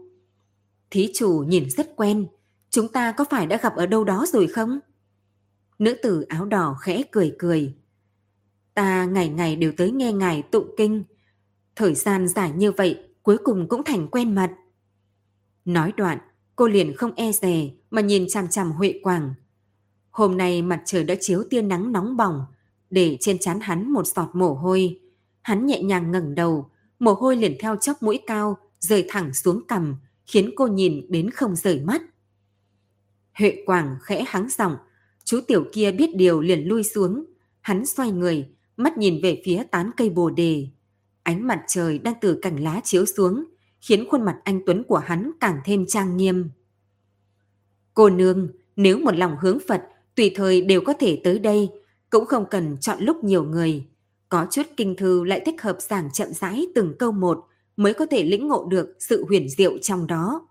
Thí 0.90 1.10
chủ 1.14 1.44
nhìn 1.48 1.70
rất 1.70 1.96
quen, 1.96 2.26
chúng 2.70 2.88
ta 2.88 3.12
có 3.12 3.24
phải 3.30 3.46
đã 3.46 3.56
gặp 3.56 3.76
ở 3.76 3.86
đâu 3.86 4.04
đó 4.04 4.26
rồi 4.32 4.46
không? 4.46 4.80
Nữ 5.78 5.96
tử 6.02 6.22
áo 6.22 6.44
đỏ 6.44 6.76
khẽ 6.80 7.02
cười 7.12 7.34
cười. 7.38 7.74
Ta 8.74 9.04
ngày 9.04 9.28
ngày 9.28 9.56
đều 9.56 9.72
tới 9.76 9.90
nghe 9.90 10.12
ngài 10.12 10.42
tụng 10.42 10.74
kinh. 10.76 11.04
Thời 11.76 11.94
gian 11.94 12.28
dài 12.28 12.52
như 12.52 12.72
vậy 12.72 12.98
cuối 13.22 13.38
cùng 13.44 13.68
cũng 13.68 13.84
thành 13.84 14.08
quen 14.08 14.34
mặt. 14.34 14.50
Nói 15.64 15.92
đoạn, 15.96 16.18
cô 16.56 16.68
liền 16.68 16.96
không 16.96 17.12
e 17.16 17.32
dè 17.32 17.70
mà 17.90 18.00
nhìn 18.00 18.26
chằm 18.28 18.48
chằm 18.48 18.72
Huệ 18.72 19.00
Quảng. 19.02 19.34
Hôm 20.10 20.36
nay 20.36 20.62
mặt 20.62 20.82
trời 20.84 21.04
đã 21.04 21.14
chiếu 21.20 21.44
tia 21.50 21.62
nắng 21.62 21.92
nóng 21.92 22.16
bỏng, 22.16 22.44
để 22.90 23.16
trên 23.20 23.38
trán 23.38 23.60
hắn 23.60 23.92
một 23.92 24.06
giọt 24.06 24.30
mồ 24.34 24.54
hôi. 24.54 25.00
Hắn 25.42 25.66
nhẹ 25.66 25.82
nhàng 25.82 26.10
ngẩng 26.10 26.34
đầu, 26.34 26.70
mồ 27.04 27.14
hôi 27.14 27.36
liền 27.36 27.56
theo 27.60 27.76
chóc 27.76 28.02
mũi 28.02 28.20
cao, 28.26 28.58
rơi 28.80 29.04
thẳng 29.08 29.34
xuống 29.34 29.66
cằm, 29.68 29.96
khiến 30.26 30.50
cô 30.56 30.66
nhìn 30.66 31.06
đến 31.08 31.30
không 31.30 31.56
rời 31.56 31.80
mắt. 31.80 32.02
Huệ 33.32 33.62
Quảng 33.66 33.96
khẽ 34.02 34.24
hắng 34.26 34.48
giọng, 34.58 34.76
chú 35.24 35.40
tiểu 35.46 35.64
kia 35.72 35.92
biết 35.92 36.16
điều 36.16 36.40
liền 36.40 36.68
lui 36.68 36.82
xuống. 36.82 37.24
Hắn 37.60 37.86
xoay 37.86 38.10
người, 38.10 38.48
mắt 38.76 38.98
nhìn 38.98 39.20
về 39.22 39.42
phía 39.44 39.62
tán 39.70 39.90
cây 39.96 40.10
bồ 40.10 40.30
đề. 40.30 40.68
Ánh 41.22 41.46
mặt 41.46 41.62
trời 41.68 41.98
đang 41.98 42.14
từ 42.20 42.38
cành 42.42 42.64
lá 42.64 42.80
chiếu 42.84 43.06
xuống, 43.06 43.44
khiến 43.80 44.08
khuôn 44.10 44.24
mặt 44.24 44.36
anh 44.44 44.60
Tuấn 44.66 44.84
của 44.84 44.98
hắn 44.98 45.30
càng 45.40 45.60
thêm 45.64 45.86
trang 45.86 46.16
nghiêm. 46.16 46.50
Cô 47.94 48.10
nương, 48.10 48.48
nếu 48.76 48.98
một 48.98 49.16
lòng 49.16 49.36
hướng 49.40 49.58
Phật, 49.68 49.82
tùy 50.14 50.32
thời 50.34 50.60
đều 50.60 50.80
có 50.80 50.92
thể 50.92 51.20
tới 51.24 51.38
đây, 51.38 51.68
cũng 52.10 52.26
không 52.26 52.44
cần 52.50 52.76
chọn 52.80 52.98
lúc 53.00 53.24
nhiều 53.24 53.44
người. 53.44 53.86
Có 54.34 54.46
chút 54.50 54.66
kinh 54.76 54.96
thư 54.96 55.24
lại 55.24 55.42
thích 55.46 55.62
hợp 55.62 55.76
giảng 55.80 56.10
chậm 56.12 56.32
rãi 56.32 56.66
từng 56.74 56.94
câu 56.98 57.12
một 57.12 57.46
mới 57.76 57.94
có 57.94 58.06
thể 58.06 58.22
lĩnh 58.22 58.48
ngộ 58.48 58.66
được 58.70 58.96
sự 58.98 59.24
huyền 59.28 59.48
diệu 59.48 59.78
trong 59.78 60.06
đó. 60.06 60.48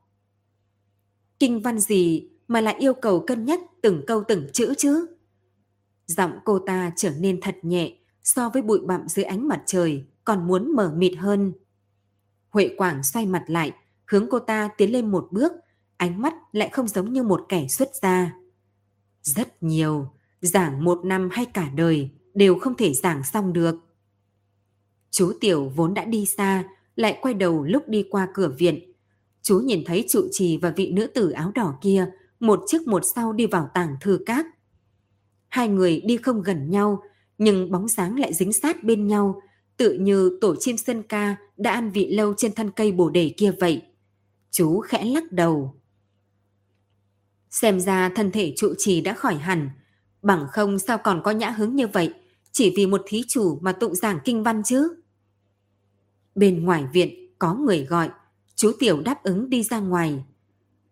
Kinh 1.39 1.61
văn 1.61 1.79
gì 1.79 2.29
mà 2.47 2.61
lại 2.61 2.75
yêu 2.79 2.93
cầu 2.93 3.23
cân 3.27 3.45
nhắc 3.45 3.59
từng 3.81 4.03
câu 4.07 4.23
từng 4.27 4.47
chữ 4.53 4.73
chứ? 4.77 5.05
Giọng 6.05 6.31
cô 6.45 6.59
ta 6.59 6.91
trở 6.95 7.11
nên 7.19 7.41
thật 7.41 7.55
nhẹ 7.61 7.97
so 8.23 8.49
với 8.49 8.61
bụi 8.61 8.79
bặm 8.85 9.07
dưới 9.07 9.25
ánh 9.25 9.47
mặt 9.47 9.63
trời 9.65 10.05
còn 10.25 10.47
muốn 10.47 10.75
mở 10.75 10.93
mịt 10.97 11.17
hơn. 11.17 11.53
Huệ 12.49 12.75
Quảng 12.77 13.03
xoay 13.03 13.25
mặt 13.25 13.43
lại, 13.47 13.71
hướng 14.05 14.27
cô 14.29 14.39
ta 14.39 14.69
tiến 14.77 14.91
lên 14.91 15.11
một 15.11 15.27
bước, 15.31 15.51
ánh 15.97 16.21
mắt 16.21 16.33
lại 16.51 16.69
không 16.69 16.87
giống 16.87 17.13
như 17.13 17.23
một 17.23 17.45
kẻ 17.49 17.67
xuất 17.67 17.95
gia. 18.01 18.33
Rất 19.21 19.63
nhiều, 19.63 20.07
giảng 20.41 20.83
một 20.83 21.05
năm 21.05 21.29
hay 21.31 21.45
cả 21.45 21.69
đời 21.75 22.11
đều 22.33 22.59
không 22.59 22.75
thể 22.75 22.93
giảng 22.93 23.23
xong 23.23 23.53
được. 23.53 23.75
Chú 25.11 25.33
Tiểu 25.41 25.71
vốn 25.75 25.93
đã 25.93 26.05
đi 26.05 26.25
xa, 26.25 26.63
lại 26.95 27.17
quay 27.21 27.33
đầu 27.33 27.63
lúc 27.63 27.89
đi 27.89 28.03
qua 28.09 28.27
cửa 28.33 28.55
viện. 28.57 28.93
Chú 29.41 29.59
nhìn 29.59 29.83
thấy 29.85 30.05
trụ 30.09 30.27
trì 30.31 30.57
và 30.57 30.73
vị 30.75 30.91
nữ 30.91 31.07
tử 31.07 31.29
áo 31.29 31.51
đỏ 31.55 31.75
kia, 31.81 32.11
một 32.39 32.59
trước 32.67 32.87
một 32.87 33.01
sau 33.15 33.33
đi 33.33 33.45
vào 33.45 33.69
tàng 33.73 33.95
thư 34.01 34.19
các. 34.25 34.45
Hai 35.49 35.67
người 35.67 36.01
đi 36.01 36.17
không 36.17 36.41
gần 36.41 36.69
nhau, 36.69 37.03
nhưng 37.37 37.71
bóng 37.71 37.87
dáng 37.87 38.19
lại 38.19 38.33
dính 38.33 38.53
sát 38.53 38.83
bên 38.83 39.07
nhau, 39.07 39.41
tự 39.77 39.93
như 39.93 40.37
tổ 40.41 40.55
chim 40.55 40.77
sân 40.77 41.03
ca 41.03 41.35
đã 41.57 41.71
ăn 41.71 41.91
vị 41.91 42.15
lâu 42.15 42.33
trên 42.37 42.51
thân 42.51 42.71
cây 42.71 42.91
bồ 42.91 43.09
đề 43.09 43.33
kia 43.37 43.51
vậy. 43.59 43.81
Chú 44.51 44.79
khẽ 44.79 45.05
lắc 45.05 45.31
đầu. 45.31 45.75
Xem 47.49 47.79
ra 47.79 48.09
thân 48.09 48.31
thể 48.31 48.53
trụ 48.57 48.73
trì 48.77 49.01
đã 49.01 49.13
khỏi 49.13 49.35
hẳn, 49.35 49.69
bằng 50.21 50.47
không 50.51 50.79
sao 50.79 50.97
còn 50.97 51.21
có 51.23 51.31
nhã 51.31 51.49
hứng 51.49 51.75
như 51.75 51.87
vậy, 51.87 52.13
chỉ 52.53 52.73
vì 52.75 52.85
một 52.85 53.01
thí 53.05 53.23
chủ 53.27 53.59
mà 53.61 53.71
tụng 53.71 53.95
giảng 53.95 54.19
kinh 54.25 54.43
văn 54.43 54.61
chứ. 54.65 54.95
Bên 56.35 56.63
ngoài 56.63 56.85
viện 56.93 57.29
có 57.39 57.53
người 57.53 57.85
gọi, 57.85 58.09
chú 58.55 58.71
Tiểu 58.79 59.01
đáp 59.01 59.23
ứng 59.23 59.49
đi 59.49 59.63
ra 59.63 59.79
ngoài. 59.79 60.23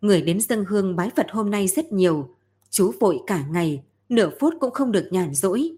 Người 0.02 0.22
đến 0.22 0.42
dân 0.42 0.66
hương 0.68 0.96
bái 0.96 1.10
Phật 1.16 1.28
hôm 1.32 1.50
nay 1.52 1.68
rất 1.68 1.92
nhiều, 1.92 2.36
chú 2.70 2.94
vội 3.00 3.20
cả 3.28 3.46
ngày, 3.48 3.84
nửa 4.10 4.30
phút 4.40 4.54
cũng 4.60 4.72
không 4.72 4.92
được 4.92 5.08
nhàn 5.12 5.34
rỗi. 5.34 5.76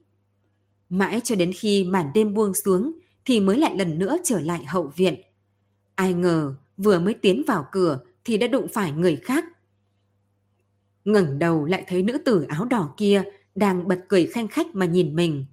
Mãi 0.90 1.22
cho 1.24 1.36
đến 1.36 1.52
khi 1.54 1.84
màn 1.84 2.12
đêm 2.14 2.34
buông 2.34 2.54
xuống 2.54 2.92
thì 3.26 3.40
mới 3.40 3.58
lại 3.58 3.78
lần 3.78 4.00
nữa 4.00 4.18
trở 4.24 4.40
lại 4.40 4.66
hậu 4.66 4.92
viện. 4.96 5.16
Ai 5.96 6.14
ngờ 6.14 6.56
vừa 6.78 7.00
mới 7.00 7.14
tiến 7.14 7.44
vào 7.48 7.68
cửa 7.72 8.00
thì 8.26 8.38
đã 8.38 8.48
đụng 8.48 8.68
phải 8.74 8.92
người 8.92 9.16
khác. 9.16 9.46
ngẩng 11.06 11.40
đầu 11.40 11.66
lại 11.66 11.84
thấy 11.88 12.04
nữ 12.04 12.18
tử 12.18 12.46
áo 12.50 12.66
đỏ 12.66 12.94
kia 12.98 13.24
đang 13.56 13.88
bật 13.88 14.06
cười 14.08 14.26
khanh 14.26 14.48
khách 14.48 14.76
mà 14.76 14.86
nhìn 14.86 15.16
mình. 15.16 15.46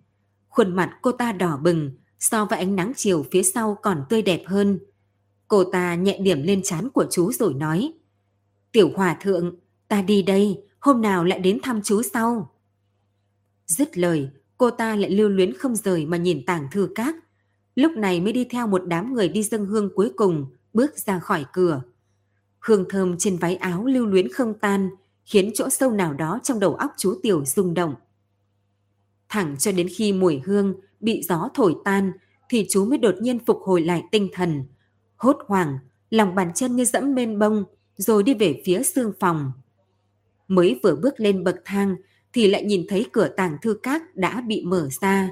Khuôn 0.50 0.76
mặt 0.76 0.98
cô 1.02 1.12
ta 1.12 1.32
đỏ 1.32 1.56
bừng, 1.56 1.90
so 2.18 2.44
với 2.44 2.58
ánh 2.58 2.76
nắng 2.76 2.92
chiều 2.96 3.24
phía 3.30 3.42
sau 3.42 3.78
còn 3.82 4.04
tươi 4.08 4.22
đẹp 4.22 4.42
hơn. 4.46 4.78
Cô 5.48 5.64
ta 5.64 5.94
nhẹ 5.94 6.18
điểm 6.18 6.42
lên 6.42 6.62
trán 6.64 6.90
của 6.90 7.06
chú 7.10 7.32
rồi 7.32 7.54
nói. 7.54 7.92
Tiểu 8.72 8.90
hòa 8.96 9.16
thượng, 9.20 9.56
ta 9.88 10.02
đi 10.02 10.22
đây, 10.22 10.62
hôm 10.80 11.02
nào 11.02 11.24
lại 11.24 11.38
đến 11.38 11.58
thăm 11.62 11.80
chú 11.82 12.02
sau. 12.02 12.50
Dứt 13.66 13.98
lời, 13.98 14.30
cô 14.58 14.70
ta 14.70 14.96
lại 14.96 15.10
lưu 15.10 15.28
luyến 15.28 15.54
không 15.54 15.76
rời 15.76 16.06
mà 16.06 16.16
nhìn 16.16 16.46
tàng 16.46 16.68
thư 16.72 16.88
các. 16.94 17.16
Lúc 17.74 17.92
này 17.92 18.20
mới 18.20 18.32
đi 18.32 18.44
theo 18.44 18.66
một 18.66 18.82
đám 18.86 19.14
người 19.14 19.28
đi 19.28 19.42
dâng 19.42 19.66
hương 19.66 19.90
cuối 19.94 20.12
cùng, 20.16 20.46
bước 20.72 20.98
ra 20.98 21.18
khỏi 21.18 21.44
cửa. 21.52 21.82
Hương 22.60 22.84
thơm 22.88 23.18
trên 23.18 23.36
váy 23.36 23.56
áo 23.56 23.86
lưu 23.86 24.06
luyến 24.06 24.32
không 24.32 24.54
tan, 24.54 24.90
khiến 25.24 25.50
chỗ 25.54 25.68
sâu 25.70 25.90
nào 25.90 26.14
đó 26.14 26.38
trong 26.42 26.60
đầu 26.60 26.74
óc 26.74 26.90
chú 26.96 27.14
Tiểu 27.22 27.44
rung 27.44 27.74
động. 27.74 27.94
Thẳng 29.30 29.56
cho 29.58 29.72
đến 29.72 29.88
khi 29.96 30.12
mùi 30.12 30.40
hương 30.44 30.74
bị 31.00 31.22
gió 31.28 31.48
thổi 31.54 31.74
tan 31.84 32.12
thì 32.48 32.66
chú 32.70 32.84
mới 32.84 32.98
đột 32.98 33.14
nhiên 33.20 33.38
phục 33.46 33.60
hồi 33.64 33.82
lại 33.82 34.02
tinh 34.10 34.28
thần. 34.32 34.64
Hốt 35.16 35.36
hoảng, 35.46 35.78
lòng 36.10 36.34
bàn 36.34 36.50
chân 36.54 36.76
như 36.76 36.84
dẫm 36.84 37.14
bên 37.14 37.38
bông 37.38 37.64
rồi 37.96 38.22
đi 38.22 38.34
về 38.34 38.62
phía 38.64 38.82
xương 38.82 39.12
phòng. 39.20 39.52
Mới 40.48 40.80
vừa 40.82 40.96
bước 40.96 41.14
lên 41.20 41.44
bậc 41.44 41.56
thang 41.64 41.96
thì 42.32 42.48
lại 42.48 42.64
nhìn 42.64 42.86
thấy 42.88 43.06
cửa 43.12 43.28
tàng 43.28 43.56
thư 43.62 43.74
các 43.82 44.16
đã 44.16 44.40
bị 44.40 44.64
mở 44.64 44.88
ra. 45.00 45.30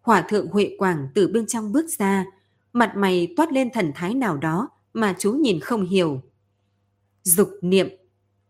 Hòa 0.00 0.22
thượng 0.22 0.46
Huệ 0.46 0.76
Quảng 0.78 1.08
từ 1.14 1.28
bên 1.28 1.46
trong 1.46 1.72
bước 1.72 1.86
ra, 1.98 2.24
mặt 2.72 2.92
mày 2.96 3.34
toát 3.36 3.52
lên 3.52 3.70
thần 3.72 3.92
thái 3.94 4.14
nào 4.14 4.36
đó 4.36 4.68
mà 4.92 5.14
chú 5.18 5.32
nhìn 5.32 5.60
không 5.60 5.86
hiểu. 5.86 6.22
Dục 7.22 7.50
niệm, 7.62 7.88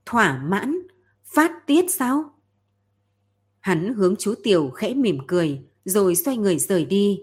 thỏa 0.06 0.38
mãn, 0.38 0.78
phát 1.24 1.66
tiết 1.66 1.90
sao? 1.90 2.35
Hắn 3.66 3.94
hướng 3.94 4.14
chú 4.18 4.34
Tiểu 4.42 4.70
khẽ 4.70 4.94
mỉm 4.94 5.18
cười, 5.26 5.60
rồi 5.84 6.14
xoay 6.14 6.36
người 6.36 6.58
rời 6.58 6.84
đi. 6.84 7.20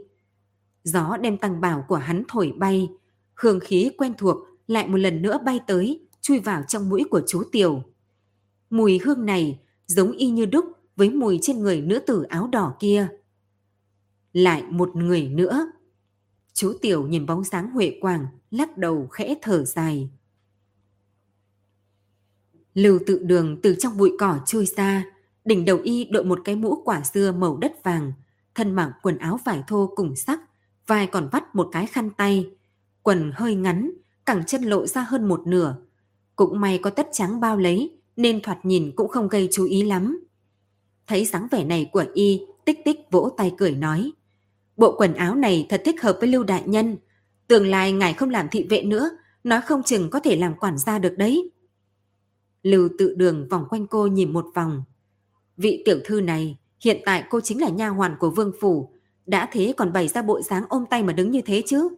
Gió 0.83 1.17
đem 1.17 1.37
tăng 1.37 1.61
bảo 1.61 1.85
của 1.87 1.95
hắn 1.95 2.23
thổi 2.27 2.53
bay, 2.57 2.89
hương 3.33 3.59
khí 3.59 3.91
quen 3.97 4.13
thuộc 4.17 4.37
lại 4.67 4.87
một 4.87 4.97
lần 4.97 5.21
nữa 5.21 5.37
bay 5.45 5.59
tới, 5.67 6.07
chui 6.21 6.39
vào 6.39 6.63
trong 6.67 6.89
mũi 6.89 7.03
của 7.09 7.21
chú 7.27 7.43
Tiểu. 7.51 7.83
Mùi 8.69 8.99
hương 9.03 9.25
này 9.25 9.59
giống 9.85 10.11
y 10.11 10.29
như 10.29 10.45
đúc 10.45 10.65
với 10.95 11.09
mùi 11.09 11.39
trên 11.41 11.59
người 11.59 11.81
nữ 11.81 11.99
tử 11.99 12.23
áo 12.23 12.47
đỏ 12.51 12.75
kia. 12.79 13.07
Lại 14.33 14.63
một 14.69 14.95
người 14.95 15.27
nữa. 15.27 15.71
Chú 16.53 16.73
Tiểu 16.81 17.07
nhìn 17.07 17.25
bóng 17.25 17.43
dáng 17.43 17.69
Huệ 17.69 17.97
Quảng, 18.01 18.25
lắc 18.51 18.77
đầu 18.77 19.07
khẽ 19.07 19.35
thở 19.41 19.65
dài. 19.65 20.09
Lưu 22.73 22.99
tự 23.07 23.19
đường 23.23 23.61
từ 23.61 23.75
trong 23.79 23.97
bụi 23.97 24.11
cỏ 24.19 24.39
chui 24.45 24.65
ra, 24.65 25.12
đỉnh 25.45 25.65
đầu 25.65 25.79
y 25.83 26.05
đội 26.05 26.23
một 26.23 26.39
cái 26.43 26.55
mũ 26.55 26.81
quả 26.85 27.01
dưa 27.13 27.31
màu 27.31 27.57
đất 27.57 27.83
vàng, 27.83 28.13
thân 28.55 28.71
mặc 28.75 28.91
quần 29.01 29.17
áo 29.17 29.39
vải 29.45 29.63
thô 29.67 29.91
cùng 29.95 30.15
sắc, 30.15 30.39
vai 30.87 31.07
còn 31.07 31.29
vắt 31.31 31.55
một 31.55 31.69
cái 31.71 31.85
khăn 31.85 32.09
tay, 32.09 32.49
quần 33.03 33.31
hơi 33.35 33.55
ngắn, 33.55 33.91
cẳng 34.25 34.43
chân 34.47 34.63
lộ 34.63 34.87
ra 34.87 35.01
hơn 35.01 35.27
một 35.27 35.47
nửa. 35.47 35.75
Cũng 36.35 36.59
may 36.59 36.77
có 36.77 36.89
tất 36.89 37.07
trắng 37.11 37.39
bao 37.39 37.57
lấy, 37.57 37.97
nên 38.15 38.41
thoạt 38.41 38.65
nhìn 38.65 38.91
cũng 38.95 39.07
không 39.07 39.27
gây 39.27 39.49
chú 39.51 39.65
ý 39.65 39.83
lắm. 39.83 40.23
Thấy 41.07 41.25
dáng 41.25 41.47
vẻ 41.51 41.63
này 41.63 41.89
của 41.91 42.05
y, 42.13 42.41
tích 42.65 42.79
tích 42.85 42.99
vỗ 43.11 43.29
tay 43.37 43.53
cười 43.57 43.71
nói. 43.71 44.11
Bộ 44.77 44.95
quần 44.97 45.13
áo 45.13 45.35
này 45.35 45.65
thật 45.69 45.81
thích 45.85 46.01
hợp 46.01 46.17
với 46.19 46.29
Lưu 46.29 46.43
Đại 46.43 46.63
Nhân. 46.65 46.97
Tương 47.47 47.67
lai 47.67 47.91
ngài 47.91 48.13
không 48.13 48.29
làm 48.29 48.47
thị 48.51 48.67
vệ 48.69 48.83
nữa, 48.83 49.09
nói 49.43 49.61
không 49.61 49.83
chừng 49.83 50.09
có 50.09 50.19
thể 50.19 50.35
làm 50.35 50.55
quản 50.55 50.77
gia 50.77 50.99
được 50.99 51.13
đấy. 51.17 51.51
Lưu 52.63 52.89
tự 52.97 53.15
đường 53.17 53.47
vòng 53.49 53.65
quanh 53.69 53.87
cô 53.87 54.07
nhìn 54.07 54.33
một 54.33 54.45
vòng. 54.55 54.83
Vị 55.63 55.81
tiểu 55.85 55.99
thư 56.05 56.21
này, 56.21 56.57
hiện 56.83 57.01
tại 57.05 57.23
cô 57.29 57.41
chính 57.41 57.61
là 57.61 57.69
nha 57.69 57.89
hoàn 57.89 58.15
của 58.19 58.29
vương 58.29 58.51
phủ. 58.59 58.89
Đã 59.25 59.49
thế 59.51 59.73
còn 59.77 59.93
bày 59.93 60.07
ra 60.07 60.21
bộ 60.21 60.41
dáng 60.41 60.63
ôm 60.69 60.85
tay 60.89 61.03
mà 61.03 61.13
đứng 61.13 61.31
như 61.31 61.41
thế 61.41 61.63
chứ. 61.67 61.89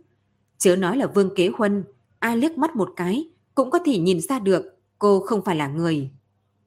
Chớ 0.57 0.75
nói 0.75 0.97
là 0.97 1.07
vương 1.07 1.35
kế 1.35 1.49
huân, 1.57 1.83
ai 2.19 2.37
liếc 2.37 2.57
mắt 2.57 2.75
một 2.75 2.93
cái 2.95 3.29
cũng 3.55 3.71
có 3.71 3.79
thể 3.85 3.97
nhìn 3.97 4.21
ra 4.21 4.39
được 4.39 4.77
cô 4.99 5.19
không 5.19 5.41
phải 5.45 5.55
là 5.55 5.67
người. 5.67 6.09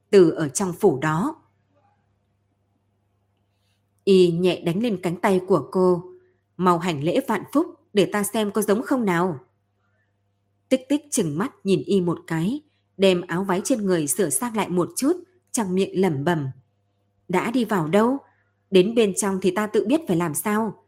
Từ 0.09 0.29
ở 0.29 0.49
trong 0.49 0.73
phủ 0.73 0.99
đó. 1.01 1.35
Y 4.03 4.31
nhẹ 4.31 4.61
đánh 4.61 4.83
lên 4.83 4.99
cánh 5.03 5.15
tay 5.15 5.41
của 5.47 5.67
cô. 5.71 6.03
Mau 6.57 6.77
hành 6.79 7.03
lễ 7.03 7.19
vạn 7.27 7.43
phúc 7.53 7.67
để 7.93 8.09
ta 8.13 8.23
xem 8.23 8.51
có 8.51 8.61
giống 8.61 8.81
không 8.81 9.05
nào. 9.05 9.39
Tích 10.69 10.89
tích 10.89 11.01
chừng 11.11 11.37
mắt 11.37 11.51
nhìn 11.63 11.83
Y 11.85 12.01
một 12.01 12.19
cái, 12.27 12.61
đem 12.97 13.21
áo 13.21 13.43
váy 13.43 13.61
trên 13.63 13.85
người 13.85 14.07
sửa 14.07 14.29
sang 14.29 14.55
lại 14.55 14.69
một 14.69 14.89
chút, 14.95 15.13
trong 15.51 15.75
miệng 15.75 16.01
lẩm 16.01 16.23
bẩm. 16.23 16.47
Đã 17.29 17.51
đi 17.51 17.65
vào 17.65 17.87
đâu? 17.87 18.17
Đến 18.71 18.95
bên 18.95 19.13
trong 19.15 19.39
thì 19.41 19.51
ta 19.51 19.67
tự 19.67 19.85
biết 19.85 20.01
phải 20.07 20.17
làm 20.17 20.33
sao. 20.33 20.83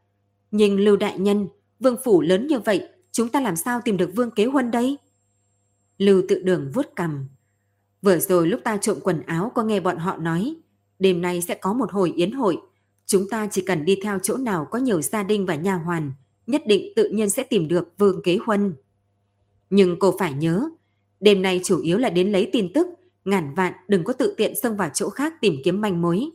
Nhưng 0.52 0.80
Lưu 0.80 0.96
Đại 0.96 1.20
Nhân, 1.20 1.48
vương 1.80 1.98
phủ 2.04 2.22
lớn 2.22 2.48
như 2.48 2.60
vậy, 2.60 2.88
chúng 3.12 3.30
ta 3.30 3.42
làm 3.42 3.56
sao 3.56 3.82
tìm 3.86 3.98
được 3.98 4.12
vương 4.16 4.32
kế 4.32 4.46
huân 4.46 4.72
đây? 4.72 4.98
Lưu 5.98 6.24
tự 6.30 6.42
đường 6.44 6.72
vuốt 6.74 6.86
cầm. 6.96 7.26
Vừa 8.02 8.20
rồi 8.20 8.48
lúc 8.48 8.62
ta 8.64 8.78
trộm 8.78 8.98
quần 9.04 9.22
áo 9.22 9.52
có 9.56 9.64
nghe 9.64 9.80
bọn 9.80 9.98
họ 9.98 10.18
nói, 10.18 10.56
đêm 11.00 11.22
nay 11.22 11.42
sẽ 11.42 11.56
có 11.56 11.74
một 11.74 11.92
hồi 11.92 12.14
yến 12.16 12.32
hội. 12.32 12.58
Chúng 13.06 13.30
ta 13.30 13.48
chỉ 13.52 13.62
cần 13.62 13.86
đi 13.86 13.98
theo 14.04 14.20
chỗ 14.20 14.38
nào 14.38 14.68
có 14.72 14.80
nhiều 14.80 15.02
gia 15.02 15.24
đình 15.24 15.46
và 15.46 15.56
nhà 15.56 15.76
hoàn, 15.76 16.12
nhất 16.48 16.62
định 16.66 16.94
tự 16.96 17.10
nhiên 17.10 17.30
sẽ 17.30 17.44
tìm 17.44 17.68
được 17.68 17.94
vương 17.98 18.22
kế 18.24 18.38
huân. 18.46 18.74
Nhưng 19.70 20.00
cô 20.00 20.16
phải 20.20 20.34
nhớ, 20.34 20.70
đêm 21.20 21.42
nay 21.42 21.62
chủ 21.64 21.82
yếu 21.82 21.98
là 21.98 22.10
đến 22.10 22.32
lấy 22.32 22.50
tin 22.54 22.74
tức, 22.74 22.88
ngàn 23.26 23.54
vạn 23.54 23.74
đừng 23.88 24.04
có 24.04 24.14
tự 24.14 24.34
tiện 24.38 24.56
xông 24.56 24.78
vào 24.78 24.90
chỗ 24.94 25.10
khác 25.10 25.34
tìm 25.42 25.56
kiếm 25.64 25.82
manh 25.82 26.02
mối. 26.02 26.30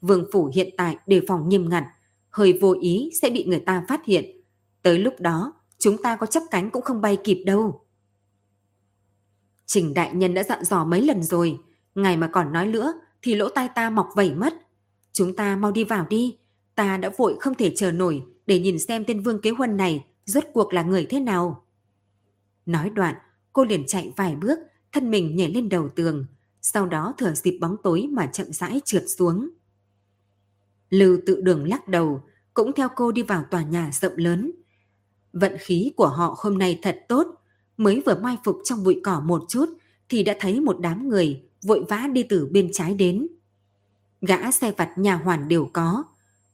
Vương 0.00 0.26
phủ 0.32 0.50
hiện 0.54 0.68
tại 0.76 0.96
đề 1.06 1.20
phòng 1.28 1.48
nghiêm 1.48 1.68
ngặt, 1.68 1.84
hơi 2.30 2.58
vô 2.60 2.74
ý 2.80 3.10
sẽ 3.22 3.30
bị 3.30 3.44
người 3.44 3.60
ta 3.60 3.84
phát 3.88 4.04
hiện. 4.04 4.40
Tới 4.82 4.98
lúc 4.98 5.14
đó, 5.20 5.52
chúng 5.78 6.02
ta 6.02 6.16
có 6.16 6.26
chấp 6.26 6.42
cánh 6.50 6.70
cũng 6.70 6.82
không 6.82 7.00
bay 7.00 7.18
kịp 7.24 7.42
đâu. 7.46 7.84
Trình 9.66 9.94
đại 9.94 10.14
nhân 10.14 10.34
đã 10.34 10.42
dặn 10.42 10.64
dò 10.64 10.84
mấy 10.84 11.02
lần 11.02 11.22
rồi, 11.22 11.58
ngày 11.94 12.16
mà 12.16 12.26
còn 12.26 12.52
nói 12.52 12.66
nữa 12.66 12.92
thì 13.22 13.34
lỗ 13.34 13.48
tai 13.48 13.68
ta 13.74 13.90
mọc 13.90 14.08
vẩy 14.16 14.34
mất. 14.34 14.54
Chúng 15.12 15.36
ta 15.36 15.56
mau 15.56 15.72
đi 15.72 15.84
vào 15.84 16.06
đi, 16.10 16.38
ta 16.74 16.96
đã 16.96 17.10
vội 17.16 17.36
không 17.40 17.54
thể 17.54 17.72
chờ 17.76 17.92
nổi 17.92 18.22
để 18.46 18.58
nhìn 18.60 18.78
xem 18.78 19.04
tên 19.04 19.20
vương 19.22 19.40
kế 19.40 19.50
huân 19.50 19.76
này 19.76 20.04
rốt 20.24 20.44
cuộc 20.52 20.72
là 20.72 20.82
người 20.82 21.06
thế 21.10 21.20
nào. 21.20 21.64
Nói 22.66 22.90
đoạn, 22.90 23.14
cô 23.52 23.64
liền 23.64 23.86
chạy 23.86 24.12
vài 24.16 24.36
bước, 24.36 24.58
thân 24.92 25.10
mình 25.10 25.36
nhảy 25.36 25.48
lên 25.52 25.68
đầu 25.68 25.88
tường, 25.96 26.26
sau 26.62 26.86
đó 26.86 27.14
thừa 27.18 27.32
dịp 27.34 27.58
bóng 27.60 27.76
tối 27.82 28.08
mà 28.10 28.26
chậm 28.26 28.52
rãi 28.52 28.80
trượt 28.84 29.04
xuống. 29.18 29.50
Lưu 30.90 31.18
tự 31.26 31.40
đường 31.40 31.68
lắc 31.68 31.88
đầu, 31.88 32.22
cũng 32.54 32.72
theo 32.72 32.88
cô 32.96 33.12
đi 33.12 33.22
vào 33.22 33.44
tòa 33.50 33.62
nhà 33.62 33.90
rộng 33.92 34.16
lớn. 34.16 34.52
Vận 35.32 35.56
khí 35.60 35.92
của 35.96 36.08
họ 36.08 36.34
hôm 36.38 36.58
nay 36.58 36.78
thật 36.82 37.04
tốt, 37.08 37.26
mới 37.76 38.02
vừa 38.06 38.14
mai 38.14 38.36
phục 38.44 38.58
trong 38.64 38.84
bụi 38.84 39.00
cỏ 39.04 39.20
một 39.20 39.44
chút 39.48 39.68
thì 40.08 40.22
đã 40.22 40.36
thấy 40.40 40.60
một 40.60 40.76
đám 40.80 41.08
người 41.08 41.42
vội 41.62 41.84
vã 41.88 42.06
đi 42.12 42.22
từ 42.22 42.48
bên 42.52 42.70
trái 42.72 42.94
đến. 42.94 43.28
Gã 44.20 44.50
xe 44.50 44.72
vặt 44.76 44.98
nhà 44.98 45.14
hoàn 45.14 45.48
đều 45.48 45.70
có, 45.72 46.04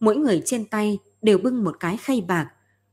mỗi 0.01 0.17
người 0.17 0.43
trên 0.45 0.65
tay 0.65 0.99
đều 1.23 1.39
bưng 1.39 1.65
một 1.65 1.77
cái 1.81 1.97
khay 1.97 2.21
bạc, 2.21 2.51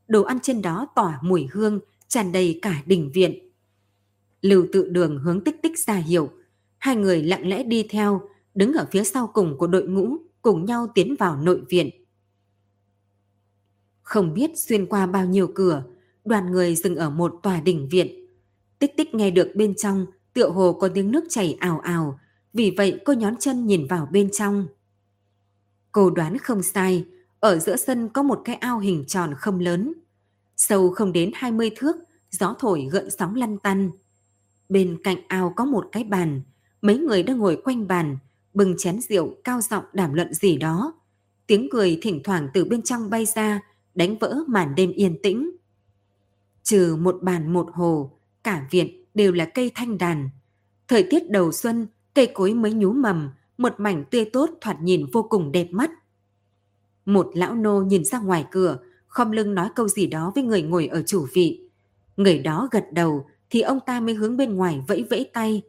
đồ 0.08 0.24
ăn 0.24 0.40
trên 0.40 0.62
đó 0.62 0.88
tỏa 0.96 1.20
mùi 1.22 1.48
hương 1.52 1.80
tràn 2.08 2.32
đầy 2.32 2.60
cả 2.62 2.82
đình 2.86 3.12
viện. 3.14 3.53
Lưu 4.44 4.66
tự 4.72 4.88
đường 4.90 5.20
hướng 5.20 5.44
tích 5.44 5.62
tích 5.62 5.80
ra 5.80 5.96
hiệu, 5.96 6.30
hai 6.78 6.96
người 6.96 7.24
lặng 7.24 7.48
lẽ 7.48 7.64
đi 7.64 7.88
theo, 7.90 8.22
đứng 8.56 8.74
ở 8.74 8.88
phía 8.92 9.04
sau 9.04 9.28
cùng 9.34 9.58
của 9.58 9.68
đội 9.68 9.88
ngũ, 9.88 10.18
cùng 10.42 10.66
nhau 10.66 10.88
tiến 10.96 11.16
vào 11.20 11.36
nội 11.36 11.62
viện. 11.70 11.90
Không 14.02 14.34
biết 14.34 14.52
xuyên 14.56 14.86
qua 14.86 15.06
bao 15.06 15.26
nhiêu 15.26 15.48
cửa, 15.56 15.84
đoàn 16.26 16.52
người 16.52 16.76
dừng 16.76 16.96
ở 16.96 17.10
một 17.10 17.40
tòa 17.44 17.62
đỉnh 17.62 17.90
viện. 17.90 18.28
Tích 18.80 18.98
tích 18.98 19.14
nghe 19.14 19.32
được 19.32 19.52
bên 19.56 19.76
trong, 19.76 20.06
tựa 20.34 20.50
hồ 20.50 20.74
có 20.74 20.88
tiếng 20.88 21.12
nước 21.12 21.24
chảy 21.30 21.58
ào 21.60 21.80
ào, 21.80 22.20
vì 22.54 22.74
vậy 22.78 23.00
cô 23.06 23.14
nhón 23.14 23.36
chân 23.38 23.66
nhìn 23.66 23.88
vào 23.88 24.08
bên 24.12 24.30
trong. 24.32 24.68
Cô 25.92 26.10
đoán 26.10 26.38
không 26.38 26.64
sai, 26.64 27.06
ở 27.40 27.60
giữa 27.60 27.76
sân 27.76 28.10
có 28.10 28.24
một 28.24 28.42
cái 28.46 28.56
ao 28.56 28.80
hình 28.80 29.04
tròn 29.08 29.34
không 29.38 29.60
lớn. 29.60 29.94
Sâu 30.58 30.90
không 30.90 31.14
đến 31.14 31.32
20 31.34 31.72
thước, 31.76 31.96
gió 32.32 32.56
thổi 32.60 32.88
gợn 32.92 33.10
sóng 33.10 33.36
lăn 33.36 33.58
tăn. 33.60 33.92
Bên 34.70 34.98
cạnh 35.04 35.18
ao 35.28 35.54
có 35.56 35.66
một 35.66 35.86
cái 35.92 36.04
bàn, 36.04 36.42
mấy 36.82 36.98
người 36.98 37.24
đang 37.24 37.38
ngồi 37.38 37.62
quanh 37.64 37.88
bàn, 37.88 38.18
bừng 38.54 38.76
chén 38.78 39.02
rượu 39.02 39.36
cao 39.44 39.62
giọng 39.62 39.84
đàm 39.94 40.14
luận 40.14 40.34
gì 40.34 40.58
đó. 40.58 40.94
Tiếng 41.48 41.68
cười 41.72 42.00
thỉnh 42.02 42.22
thoảng 42.24 42.48
từ 42.54 42.66
bên 42.66 42.82
trong 42.82 43.10
bay 43.10 43.26
ra, 43.36 43.62
đánh 43.96 44.18
vỡ 44.18 44.36
màn 44.48 44.76
đêm 44.76 44.92
yên 44.92 45.22
tĩnh. 45.24 45.52
Trừ 46.64 46.98
một 47.00 47.18
bàn 47.22 47.54
một 47.54 47.70
hồ, 47.74 48.12
cả 48.44 48.68
viện 48.72 49.06
đều 49.14 49.32
là 49.32 49.46
cây 49.46 49.72
thanh 49.76 49.98
đàn. 49.98 50.30
Thời 50.88 51.08
tiết 51.10 51.30
đầu 51.30 51.52
xuân, 51.52 51.88
cây 52.14 52.32
cối 52.34 52.54
mới 52.54 52.74
nhú 52.74 52.92
mầm, 52.92 53.30
một 53.58 53.74
mảnh 53.78 54.06
tươi 54.12 54.26
tốt 54.34 54.50
thoạt 54.62 54.82
nhìn 54.82 55.06
vô 55.14 55.24
cùng 55.24 55.52
đẹp 55.52 55.68
mắt. 55.72 55.92
Một 57.06 57.32
lão 57.34 57.56
nô 57.56 57.82
nhìn 57.82 58.06
ra 58.06 58.20
ngoài 58.20 58.46
cửa, 58.52 58.80
khom 59.08 59.32
lưng 59.32 59.56
nói 59.56 59.70
câu 59.76 59.88
gì 59.88 60.08
đó 60.08 60.32
với 60.36 60.44
người 60.44 60.62
ngồi 60.62 60.88
ở 60.88 61.04
chủ 61.04 61.28
vị. 61.34 61.70
Người 62.18 62.40
đó 62.40 62.68
gật 62.72 62.86
đầu 62.92 63.26
thì 63.54 63.62
ông 63.62 63.80
ta 63.86 64.00
mới 64.00 64.14
hướng 64.14 64.38
bên 64.38 64.56
ngoài 64.56 64.82
vẫy 64.88 65.06
vẫy 65.10 65.30
tay. 65.34 65.62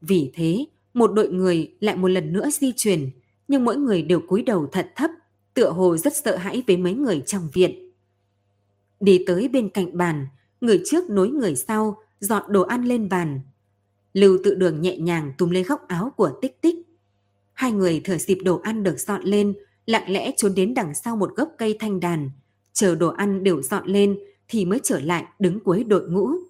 Vì 0.00 0.30
thế, 0.34 0.66
một 0.94 1.12
đội 1.12 1.28
người 1.28 1.74
lại 1.80 1.96
một 1.96 2.08
lần 2.08 2.32
nữa 2.32 2.48
di 2.52 2.72
chuyển, 2.76 3.10
nhưng 3.48 3.64
mỗi 3.64 3.76
người 3.76 4.02
đều 4.02 4.20
cúi 4.20 4.42
đầu 4.42 4.68
thật 4.72 4.92
thấp, 4.96 5.10
tựa 5.54 5.70
hồ 5.70 5.96
rất 5.96 6.16
sợ 6.16 6.36
hãi 6.36 6.62
với 6.66 6.76
mấy 6.76 6.94
người 6.94 7.22
trong 7.26 7.48
viện. 7.52 7.92
Đi 9.00 9.24
tới 9.26 9.48
bên 9.48 9.68
cạnh 9.68 9.96
bàn, 9.96 10.26
người 10.60 10.82
trước 10.84 11.10
nối 11.10 11.28
người 11.28 11.54
sau, 11.56 11.96
dọn 12.20 12.42
đồ 12.52 12.62
ăn 12.62 12.84
lên 12.84 13.08
bàn. 13.08 13.40
Lưu 14.14 14.38
tự 14.44 14.54
đường 14.54 14.80
nhẹ 14.80 14.96
nhàng 14.96 15.32
túm 15.38 15.50
lấy 15.50 15.62
góc 15.62 15.88
áo 15.88 16.12
của 16.16 16.38
tích 16.42 16.60
tích. 16.60 16.76
Hai 17.52 17.72
người 17.72 18.00
thở 18.04 18.18
dịp 18.18 18.38
đồ 18.44 18.58
ăn 18.58 18.82
được 18.82 18.98
dọn 18.98 19.22
lên, 19.22 19.54
lặng 19.86 20.10
lẽ 20.10 20.32
trốn 20.36 20.54
đến 20.54 20.74
đằng 20.74 20.94
sau 20.94 21.16
một 21.16 21.32
gốc 21.36 21.52
cây 21.58 21.76
thanh 21.80 22.00
đàn, 22.00 22.30
chờ 22.72 22.94
đồ 22.94 23.08
ăn 23.08 23.44
đều 23.44 23.62
dọn 23.62 23.86
lên 23.86 24.18
thì 24.48 24.64
mới 24.64 24.80
trở 24.82 25.00
lại 25.00 25.24
đứng 25.38 25.60
cuối 25.60 25.84
đội 25.84 26.08
ngũ. 26.08 26.41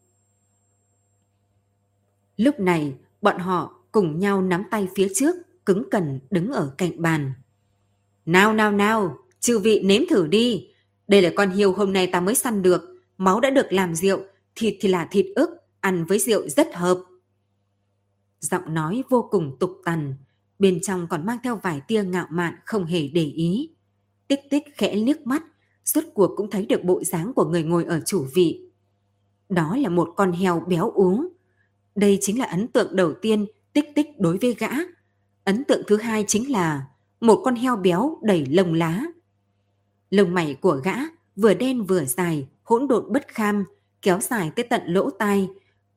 Lúc 2.37 2.61
này, 2.61 2.95
bọn 3.23 3.39
họ 3.39 3.83
cùng 3.93 4.19
nhau 4.19 4.43
nắm 4.43 4.63
tay 4.71 4.89
phía 4.97 5.09
trước, 5.15 5.37
cứng 5.67 5.91
cẩn 5.91 6.21
đứng 6.31 6.53
ở 6.53 6.75
cạnh 6.79 7.03
bàn. 7.03 7.33
Nào 8.27 8.55
nào 8.55 8.73
nào, 8.73 9.19
chư 9.41 9.59
vị 9.59 9.83
nếm 9.85 10.03
thử 10.11 10.27
đi. 10.27 10.69
Đây 11.09 11.23
là 11.23 11.31
con 11.37 11.51
hiêu 11.51 11.73
hôm 11.73 11.93
nay 11.93 12.07
ta 12.07 12.21
mới 12.21 12.35
săn 12.35 12.63
được, 12.63 12.83
máu 13.19 13.41
đã 13.41 13.51
được 13.51 13.67
làm 13.73 13.95
rượu, 13.95 14.21
thịt 14.55 14.77
thì 14.81 14.89
là 14.89 15.09
thịt 15.11 15.27
ức, 15.35 15.51
ăn 15.81 16.05
với 16.05 16.19
rượu 16.19 16.49
rất 16.49 16.75
hợp. 16.75 16.99
Giọng 18.41 18.75
nói 18.75 19.03
vô 19.11 19.29
cùng 19.31 19.57
tục 19.61 19.71
tằn, 19.85 20.15
bên 20.59 20.81
trong 20.83 21.07
còn 21.11 21.27
mang 21.27 21.39
theo 21.45 21.57
vài 21.57 21.81
tia 21.89 22.05
ngạo 22.05 22.27
mạn 22.31 22.55
không 22.65 22.85
hề 22.85 23.09
để 23.09 23.25
ý. 23.25 23.71
Tích 24.29 24.41
tích 24.51 24.65
khẽ 24.77 24.95
liếc 24.95 25.27
mắt, 25.27 25.43
rốt 25.85 26.05
cuộc 26.15 26.31
cũng 26.37 26.51
thấy 26.51 26.67
được 26.67 26.85
bộ 26.85 27.05
dáng 27.05 27.33
của 27.35 27.45
người 27.45 27.63
ngồi 27.63 27.85
ở 27.85 28.01
chủ 28.07 28.27
vị. 28.35 28.71
Đó 29.49 29.77
là 29.77 29.89
một 29.89 30.09
con 30.17 30.33
heo 30.33 30.61
béo 30.61 30.91
ú. 30.91 31.32
Đây 31.95 32.19
chính 32.21 32.39
là 32.39 32.45
ấn 32.45 32.69
tượng 32.69 32.97
đầu 32.97 33.13
tiên 33.23 33.47
tích 33.73 33.95
tích 33.95 34.21
đối 34.21 34.39
với 34.39 34.55
gã. 34.59 34.71
Ấn 35.45 35.65
tượng 35.65 35.83
thứ 35.87 35.97
hai 35.97 36.25
chính 36.29 36.53
là 36.53 36.87
một 37.21 37.41
con 37.45 37.55
heo 37.55 37.77
béo 37.77 38.19
đầy 38.23 38.47
lông 38.47 38.75
lá. 38.75 39.03
Lông 40.11 40.35
mày 40.35 40.55
của 40.55 40.81
gã 40.85 40.95
vừa 41.37 41.55
đen 41.55 41.85
vừa 41.85 42.05
dài, 42.05 42.49
hỗn 42.63 42.89
độn 42.89 43.13
bất 43.13 43.29
kham, 43.29 43.65
kéo 44.03 44.21
dài 44.21 44.51
tới 44.57 44.67
tận 44.71 44.83
lỗ 44.87 45.11
tai, 45.11 45.49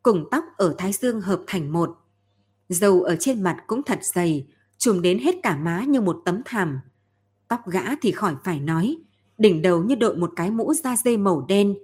cùng 0.04 0.28
tóc 0.32 0.46
ở 0.58 0.76
thái 0.78 0.92
dương 0.92 1.22
hợp 1.22 1.44
thành 1.48 1.74
một. 1.74 1.98
Dầu 2.70 3.04
ở 3.04 3.16
trên 3.20 3.44
mặt 3.44 3.64
cũng 3.68 3.84
thật 3.84 4.00
dày, 4.02 4.48
trùm 4.78 5.02
đến 5.02 5.20
hết 5.20 5.36
cả 5.44 5.56
má 5.58 5.84
như 5.88 6.02
một 6.02 6.22
tấm 6.26 6.42
thảm. 6.46 6.80
Tóc 7.48 7.70
gã 7.70 7.96
thì 8.02 8.12
khỏi 8.12 8.36
phải 8.44 8.60
nói, 8.60 8.98
đỉnh 9.38 9.62
đầu 9.62 9.84
như 9.84 9.96
đội 9.96 10.16
một 10.16 10.32
cái 10.36 10.52
mũ 10.52 10.74
da 10.74 10.96
dê 10.96 11.18
màu 11.18 11.46
đen, 11.48 11.76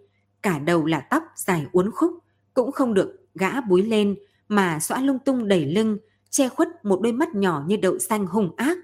cả 0.41 0.59
đầu 0.59 0.85
là 0.85 0.99
tóc 0.99 1.23
dài 1.35 1.65
uốn 1.71 1.91
khúc, 1.91 2.11
cũng 2.53 2.71
không 2.71 2.93
được 2.93 3.20
gã 3.35 3.61
búi 3.61 3.81
lên 3.81 4.15
mà 4.47 4.79
xõa 4.79 5.01
lung 5.01 5.19
tung 5.19 5.47
đẩy 5.47 5.65
lưng, 5.65 5.97
che 6.29 6.49
khuất 6.49 6.67
một 6.83 7.01
đôi 7.01 7.11
mắt 7.11 7.35
nhỏ 7.35 7.63
như 7.67 7.77
đậu 7.77 7.99
xanh 7.99 8.25
hung 8.25 8.55
ác. 8.55 8.77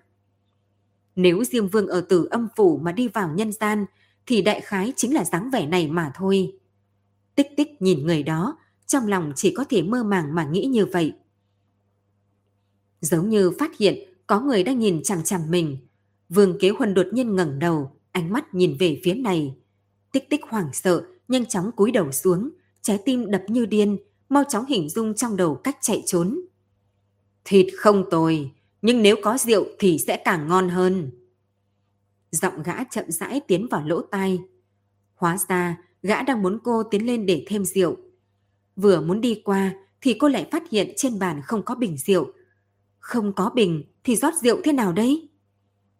Nếu 1.15 1.43
Diêm 1.43 1.67
Vương 1.67 1.87
ở 1.87 2.01
tử 2.01 2.27
âm 2.31 2.47
phủ 2.55 2.77
mà 2.83 2.91
đi 2.91 3.07
vào 3.07 3.29
nhân 3.33 3.51
gian, 3.51 3.85
thì 4.25 4.41
đại 4.41 4.61
khái 4.61 4.93
chính 4.95 5.13
là 5.13 5.23
dáng 5.23 5.49
vẻ 5.53 5.65
này 5.65 5.87
mà 5.87 6.11
thôi. 6.15 6.59
Tích 7.35 7.47
tích 7.57 7.81
nhìn 7.81 8.05
người 8.05 8.23
đó, 8.23 8.57
trong 8.87 9.07
lòng 9.07 9.33
chỉ 9.35 9.53
có 9.53 9.63
thể 9.69 9.81
mơ 9.81 10.03
màng 10.03 10.35
mà 10.35 10.45
nghĩ 10.45 10.65
như 10.65 10.85
vậy. 10.85 11.13
Giống 13.01 13.29
như 13.29 13.51
phát 13.59 13.77
hiện 13.77 14.09
có 14.27 14.39
người 14.39 14.63
đang 14.63 14.79
nhìn 14.79 15.03
chằm 15.03 15.23
chằm 15.23 15.41
mình. 15.51 15.77
Vương 16.29 16.59
Kế 16.59 16.69
Huân 16.69 16.93
đột 16.93 17.07
nhiên 17.11 17.35
ngẩng 17.35 17.59
đầu, 17.59 17.91
ánh 18.11 18.33
mắt 18.33 18.53
nhìn 18.53 18.77
về 18.79 19.01
phía 19.03 19.13
này. 19.13 19.55
Tích 20.11 20.29
tích 20.29 20.41
hoảng 20.49 20.69
sợ, 20.73 21.03
nhanh 21.27 21.45
chóng 21.45 21.71
cúi 21.71 21.91
đầu 21.91 22.11
xuống, 22.11 22.49
trái 22.81 22.99
tim 23.05 23.31
đập 23.31 23.43
như 23.47 23.65
điên, 23.65 23.97
mau 24.29 24.43
chóng 24.43 24.65
hình 24.65 24.89
dung 24.89 25.13
trong 25.13 25.37
đầu 25.37 25.55
cách 25.55 25.77
chạy 25.81 26.03
trốn. 26.05 26.41
Thịt 27.45 27.65
không 27.77 28.03
tồi, 28.11 28.51
nhưng 28.81 29.01
nếu 29.01 29.15
có 29.23 29.37
rượu 29.37 29.65
thì 29.79 29.97
sẽ 30.07 30.21
càng 30.25 30.47
ngon 30.47 30.69
hơn. 30.69 31.11
Giọng 32.31 32.63
gã 32.63 32.83
chậm 32.83 33.11
rãi 33.11 33.41
tiến 33.47 33.67
vào 33.71 33.87
lỗ 33.87 34.01
tai. 34.01 34.39
Hóa 35.15 35.37
ra, 35.47 35.77
gã 36.03 36.21
đang 36.21 36.41
muốn 36.41 36.59
cô 36.63 36.83
tiến 36.83 37.05
lên 37.05 37.25
để 37.25 37.45
thêm 37.47 37.65
rượu. 37.65 37.97
Vừa 38.75 39.01
muốn 39.01 39.21
đi 39.21 39.41
qua 39.45 39.73
thì 40.01 40.13
cô 40.19 40.27
lại 40.27 40.47
phát 40.51 40.69
hiện 40.69 40.93
trên 40.95 41.19
bàn 41.19 41.41
không 41.41 41.63
có 41.63 41.75
bình 41.75 41.97
rượu. 41.97 42.31
Không 42.99 43.33
có 43.33 43.51
bình 43.55 43.83
thì 44.03 44.15
rót 44.15 44.33
rượu 44.33 44.61
thế 44.63 44.71
nào 44.73 44.93
đấy? 44.93 45.29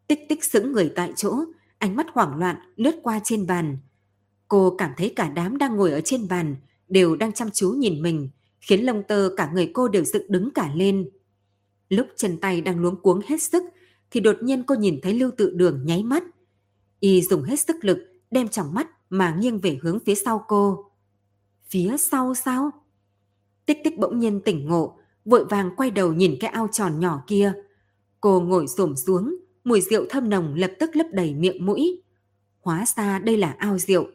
Tích 0.08 0.20
tích 0.30 0.44
sững 0.44 0.72
người 0.72 0.92
tại 0.96 1.14
chỗ, 1.16 1.40
ánh 1.78 1.96
mắt 1.96 2.08
hoảng 2.14 2.38
loạn 2.38 2.56
lướt 2.76 2.96
qua 3.04 3.20
trên 3.24 3.48
bàn. 3.48 3.78
Cô 4.48 4.76
cảm 4.78 4.92
thấy 4.98 5.14
cả 5.16 5.30
đám 5.30 5.58
đang 5.58 5.76
ngồi 5.76 5.92
ở 5.92 6.02
trên 6.02 6.28
bàn 6.28 6.56
đều 6.88 7.16
đang 7.16 7.32
chăm 7.32 7.50
chú 7.54 7.70
nhìn 7.72 8.02
mình, 8.02 8.30
khiến 8.60 8.86
lông 8.86 9.04
tơ 9.04 9.30
cả 9.38 9.52
người 9.54 9.72
cô 9.74 9.88
đều 9.88 10.04
dựng 10.04 10.26
đứng 10.30 10.54
cả 10.54 10.72
lên. 10.76 11.10
Lúc 11.90 12.08
chân 12.16 12.38
tay 12.38 12.62
đang 12.62 12.80
luống 12.80 13.02
cuống 13.02 13.22
hết 13.28 13.42
sức, 13.42 13.64
thì 14.12 14.20
đột 14.20 14.38
nhiên 14.42 14.64
cô 14.64 14.76
nhìn 14.76 15.00
thấy 15.04 15.14
Lưu 15.14 15.32
Tự 15.38 15.52
Đường 15.56 15.86
nháy 15.86 16.04
mắt. 16.04 16.24
Y 17.00 17.22
dùng 17.22 17.44
hết 17.44 17.60
sức 17.60 17.76
lực, 17.82 17.98
đem 18.32 18.48
tròng 18.48 18.74
mắt 18.74 18.88
mà 19.10 19.36
nghiêng 19.40 19.60
về 19.60 19.80
hướng 19.82 20.00
phía 20.00 20.16
sau 20.16 20.46
cô. 20.48 20.92
Phía 21.70 21.98
sau 21.98 22.34
sao? 22.36 22.72
Tích 23.66 23.78
tích 23.84 23.98
bỗng 23.98 24.20
nhiên 24.20 24.42
tỉnh 24.42 24.66
ngộ, 24.66 24.98
vội 25.26 25.46
vàng 25.46 25.76
quay 25.78 25.92
đầu 25.92 26.14
nhìn 26.14 26.38
cái 26.40 26.52
ao 26.52 26.68
tròn 26.72 27.00
nhỏ 27.00 27.24
kia. 27.28 27.54
Cô 28.22 28.42
ngồi 28.42 28.68
xổm 28.68 28.96
xuống, 28.96 29.36
mùi 29.64 29.82
rượu 29.82 30.06
thơm 30.10 30.30
nồng 30.30 30.54
lập 30.56 30.72
tức 30.80 30.96
lấp 30.96 31.08
đầy 31.12 31.34
miệng 31.34 31.66
mũi. 31.66 32.02
Hóa 32.60 32.86
ra 32.96 33.20
đây 33.20 33.38
là 33.38 33.56
ao 33.58 33.78
rượu. 33.78 34.06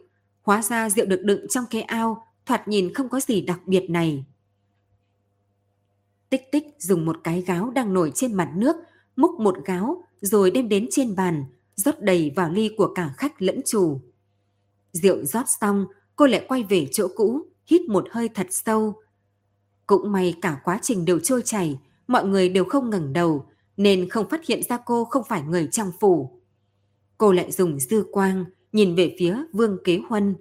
Hóa 0.43 0.63
ra 0.63 0.91
rượu 0.91 1.07
được 1.07 1.23
đựng 1.23 1.49
trong 1.49 1.65
cái 1.71 1.83
ao, 1.83 2.27
thoạt 2.47 2.69
nhìn 2.69 2.95
không 2.95 3.09
có 3.09 3.21
gì 3.21 3.41
đặc 3.41 3.61
biệt 3.67 3.91
này. 3.91 4.25
Tích 6.31 6.53
tích 6.53 6.67
dùng 6.79 7.05
một 7.05 7.17
cái 7.25 7.43
gáo 7.43 7.71
đang 7.71 7.95
nổi 7.95 8.13
trên 8.15 8.35
mặt 8.35 8.53
nước, 8.57 8.77
múc 9.17 9.41
một 9.41 9.57
gáo 9.65 10.05
rồi 10.21 10.51
đem 10.51 10.69
đến 10.69 10.89
trên 10.91 11.17
bàn, 11.17 11.45
rót 11.77 12.01
đầy 12.01 12.33
vào 12.37 12.53
ly 12.53 12.71
của 12.77 12.95
cả 12.95 13.15
khách 13.17 13.43
lẫn 13.43 13.61
chủ. 13.67 14.01
Rượu 14.93 15.25
rót 15.25 15.45
xong, 15.61 15.87
cô 16.17 16.27
lại 16.27 16.45
quay 16.49 16.63
về 16.63 16.89
chỗ 16.93 17.09
cũ, 17.17 17.41
hít 17.67 17.81
một 17.89 18.09
hơi 18.11 18.29
thật 18.29 18.47
sâu. 18.51 18.95
Cũng 19.87 20.13
may 20.13 20.35
cả 20.43 20.61
quá 20.65 20.79
trình 20.83 21.05
đều 21.05 21.21
trôi 21.21 21.43
chảy, 21.45 21.79
mọi 22.07 22.25
người 22.25 22.49
đều 22.49 22.65
không 22.65 22.91
ngẩng 22.91 23.13
đầu, 23.13 23.47
nên 23.77 24.09
không 24.09 24.29
phát 24.29 24.47
hiện 24.47 24.63
ra 24.69 24.79
cô 24.87 25.05
không 25.05 25.25
phải 25.29 25.43
người 25.43 25.69
trong 25.73 25.93
phủ. 26.01 26.41
Cô 27.19 27.33
lại 27.33 27.53
dùng 27.53 27.81
dư 27.81 28.05
quang, 28.11 28.45
nhìn 28.73 28.95
về 28.95 29.17
phía 29.19 29.37
Vương 29.53 29.79
Kế 29.85 30.01
Huân. 30.09 30.35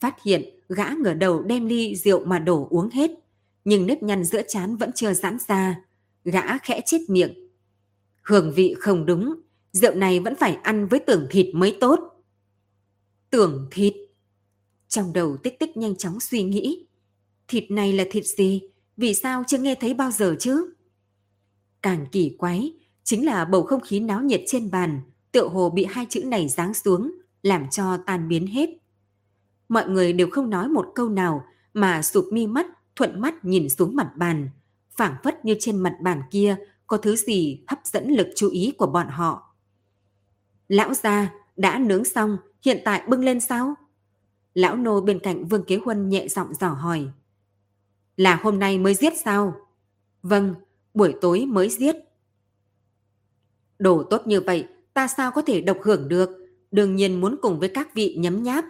Phát 0.00 0.22
hiện 0.22 0.59
gã 0.70 0.90
ngửa 1.02 1.14
đầu 1.14 1.42
đem 1.42 1.66
ly 1.66 1.96
rượu 1.96 2.24
mà 2.24 2.38
đổ 2.38 2.66
uống 2.70 2.90
hết 2.90 3.10
nhưng 3.64 3.86
nếp 3.86 4.02
nhăn 4.02 4.24
giữa 4.24 4.42
chán 4.48 4.76
vẫn 4.76 4.90
chưa 4.94 5.12
giãn 5.12 5.38
ra. 5.48 5.80
Gã 6.24 6.58
khẽ 6.58 6.80
chết 6.86 6.98
miệng. 7.08 7.34
Hương 8.22 8.52
vị 8.52 8.74
không 8.78 9.06
đúng, 9.06 9.34
rượu 9.72 9.94
này 9.94 10.20
vẫn 10.20 10.34
phải 10.36 10.54
ăn 10.62 10.86
với 10.88 11.00
tưởng 11.00 11.26
thịt 11.30 11.54
mới 11.54 11.76
tốt. 11.80 12.24
Tưởng 13.30 13.68
thịt? 13.70 13.94
Trong 14.88 15.12
đầu 15.12 15.36
tích 15.36 15.58
tích 15.58 15.76
nhanh 15.76 15.96
chóng 15.96 16.20
suy 16.20 16.42
nghĩ. 16.42 16.86
Thịt 17.48 17.70
này 17.70 17.92
là 17.92 18.04
thịt 18.10 18.24
gì? 18.26 18.60
Vì 18.96 19.14
sao 19.14 19.44
chưa 19.46 19.58
nghe 19.58 19.74
thấy 19.74 19.94
bao 19.94 20.10
giờ 20.10 20.36
chứ? 20.40 20.72
Càng 21.82 22.06
kỳ 22.12 22.36
quái, 22.38 22.72
chính 23.04 23.26
là 23.26 23.44
bầu 23.44 23.62
không 23.62 23.80
khí 23.80 24.00
náo 24.00 24.22
nhiệt 24.22 24.42
trên 24.46 24.70
bàn, 24.70 25.00
tựa 25.32 25.48
hồ 25.48 25.70
bị 25.70 25.86
hai 25.90 26.06
chữ 26.08 26.24
này 26.24 26.48
giáng 26.48 26.74
xuống, 26.74 27.12
làm 27.42 27.70
cho 27.70 27.96
tan 28.06 28.28
biến 28.28 28.46
hết. 28.46 28.70
Mọi 29.70 29.88
người 29.88 30.12
đều 30.12 30.30
không 30.30 30.50
nói 30.50 30.68
một 30.68 30.92
câu 30.94 31.08
nào 31.08 31.44
mà 31.74 32.02
sụp 32.02 32.28
mi 32.32 32.46
mắt 32.46 32.66
thuận 32.96 33.20
mắt 33.20 33.44
nhìn 33.44 33.68
xuống 33.68 33.96
mặt 33.96 34.12
bàn, 34.16 34.50
phảng 34.90 35.14
phất 35.24 35.44
như 35.44 35.56
trên 35.60 35.76
mặt 35.76 35.96
bàn 36.00 36.22
kia 36.30 36.56
có 36.86 36.96
thứ 36.96 37.16
gì 37.16 37.64
hấp 37.66 37.78
dẫn 37.84 38.08
lực 38.08 38.28
chú 38.36 38.50
ý 38.50 38.72
của 38.78 38.86
bọn 38.86 39.06
họ. 39.08 39.54
Lão 40.68 40.94
gia, 40.94 41.32
đã 41.56 41.78
nướng 41.78 42.04
xong, 42.04 42.36
hiện 42.64 42.82
tại 42.84 43.02
bưng 43.08 43.24
lên 43.24 43.40
sao? 43.40 43.74
Lão 44.54 44.76
nô 44.76 45.00
bên 45.00 45.18
cạnh 45.18 45.44
Vương 45.44 45.64
Kế 45.64 45.78
Huân 45.84 46.08
nhẹ 46.08 46.28
giọng 46.28 46.54
dò 46.54 46.68
hỏi. 46.68 47.08
Là 48.16 48.40
hôm 48.42 48.58
nay 48.58 48.78
mới 48.78 48.94
giết 48.94 49.12
sao? 49.24 49.54
Vâng, 50.22 50.54
buổi 50.94 51.14
tối 51.20 51.46
mới 51.46 51.68
giết. 51.68 51.96
Đồ 53.78 54.02
tốt 54.02 54.26
như 54.26 54.40
vậy, 54.40 54.66
ta 54.94 55.08
sao 55.08 55.30
có 55.30 55.42
thể 55.42 55.60
độc 55.60 55.78
hưởng 55.82 56.08
được? 56.08 56.30
Đương 56.70 56.96
nhiên 56.96 57.20
muốn 57.20 57.36
cùng 57.42 57.60
với 57.60 57.68
các 57.68 57.94
vị 57.94 58.16
nhấm 58.18 58.42
nháp. 58.42 58.64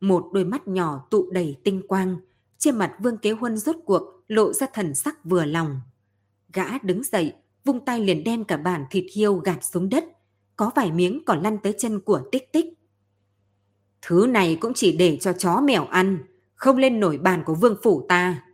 Một 0.00 0.28
đôi 0.32 0.44
mắt 0.44 0.68
nhỏ 0.68 1.06
tụ 1.10 1.30
đầy 1.30 1.56
tinh 1.64 1.82
quang, 1.88 2.16
trên 2.58 2.76
mặt 2.76 2.92
Vương 3.00 3.18
Kế 3.18 3.30
Huân 3.30 3.56
rốt 3.56 3.76
cuộc 3.84 4.02
lộ 4.28 4.52
ra 4.52 4.66
thần 4.72 4.94
sắc 4.94 5.24
vừa 5.24 5.44
lòng. 5.44 5.80
Gã 6.52 6.78
đứng 6.78 7.02
dậy, 7.02 7.32
vung 7.64 7.84
tay 7.84 8.00
liền 8.00 8.24
đem 8.24 8.44
cả 8.44 8.56
bàn 8.56 8.84
thịt 8.90 9.04
hiêu 9.14 9.34
gạt 9.34 9.64
xuống 9.64 9.88
đất, 9.88 10.04
có 10.56 10.70
vài 10.76 10.92
miếng 10.92 11.22
còn 11.26 11.42
lăn 11.42 11.58
tới 11.62 11.74
chân 11.78 12.00
của 12.00 12.20
tích 12.32 12.52
tích. 12.52 12.66
Thứ 14.02 14.26
này 14.26 14.58
cũng 14.60 14.72
chỉ 14.74 14.96
để 14.96 15.18
cho 15.20 15.32
chó 15.32 15.60
mèo 15.60 15.86
ăn, 15.86 16.18
không 16.54 16.76
lên 16.76 17.00
nổi 17.00 17.18
bàn 17.18 17.42
của 17.46 17.54
vương 17.54 17.76
phủ 17.82 18.06
ta. 18.08 18.44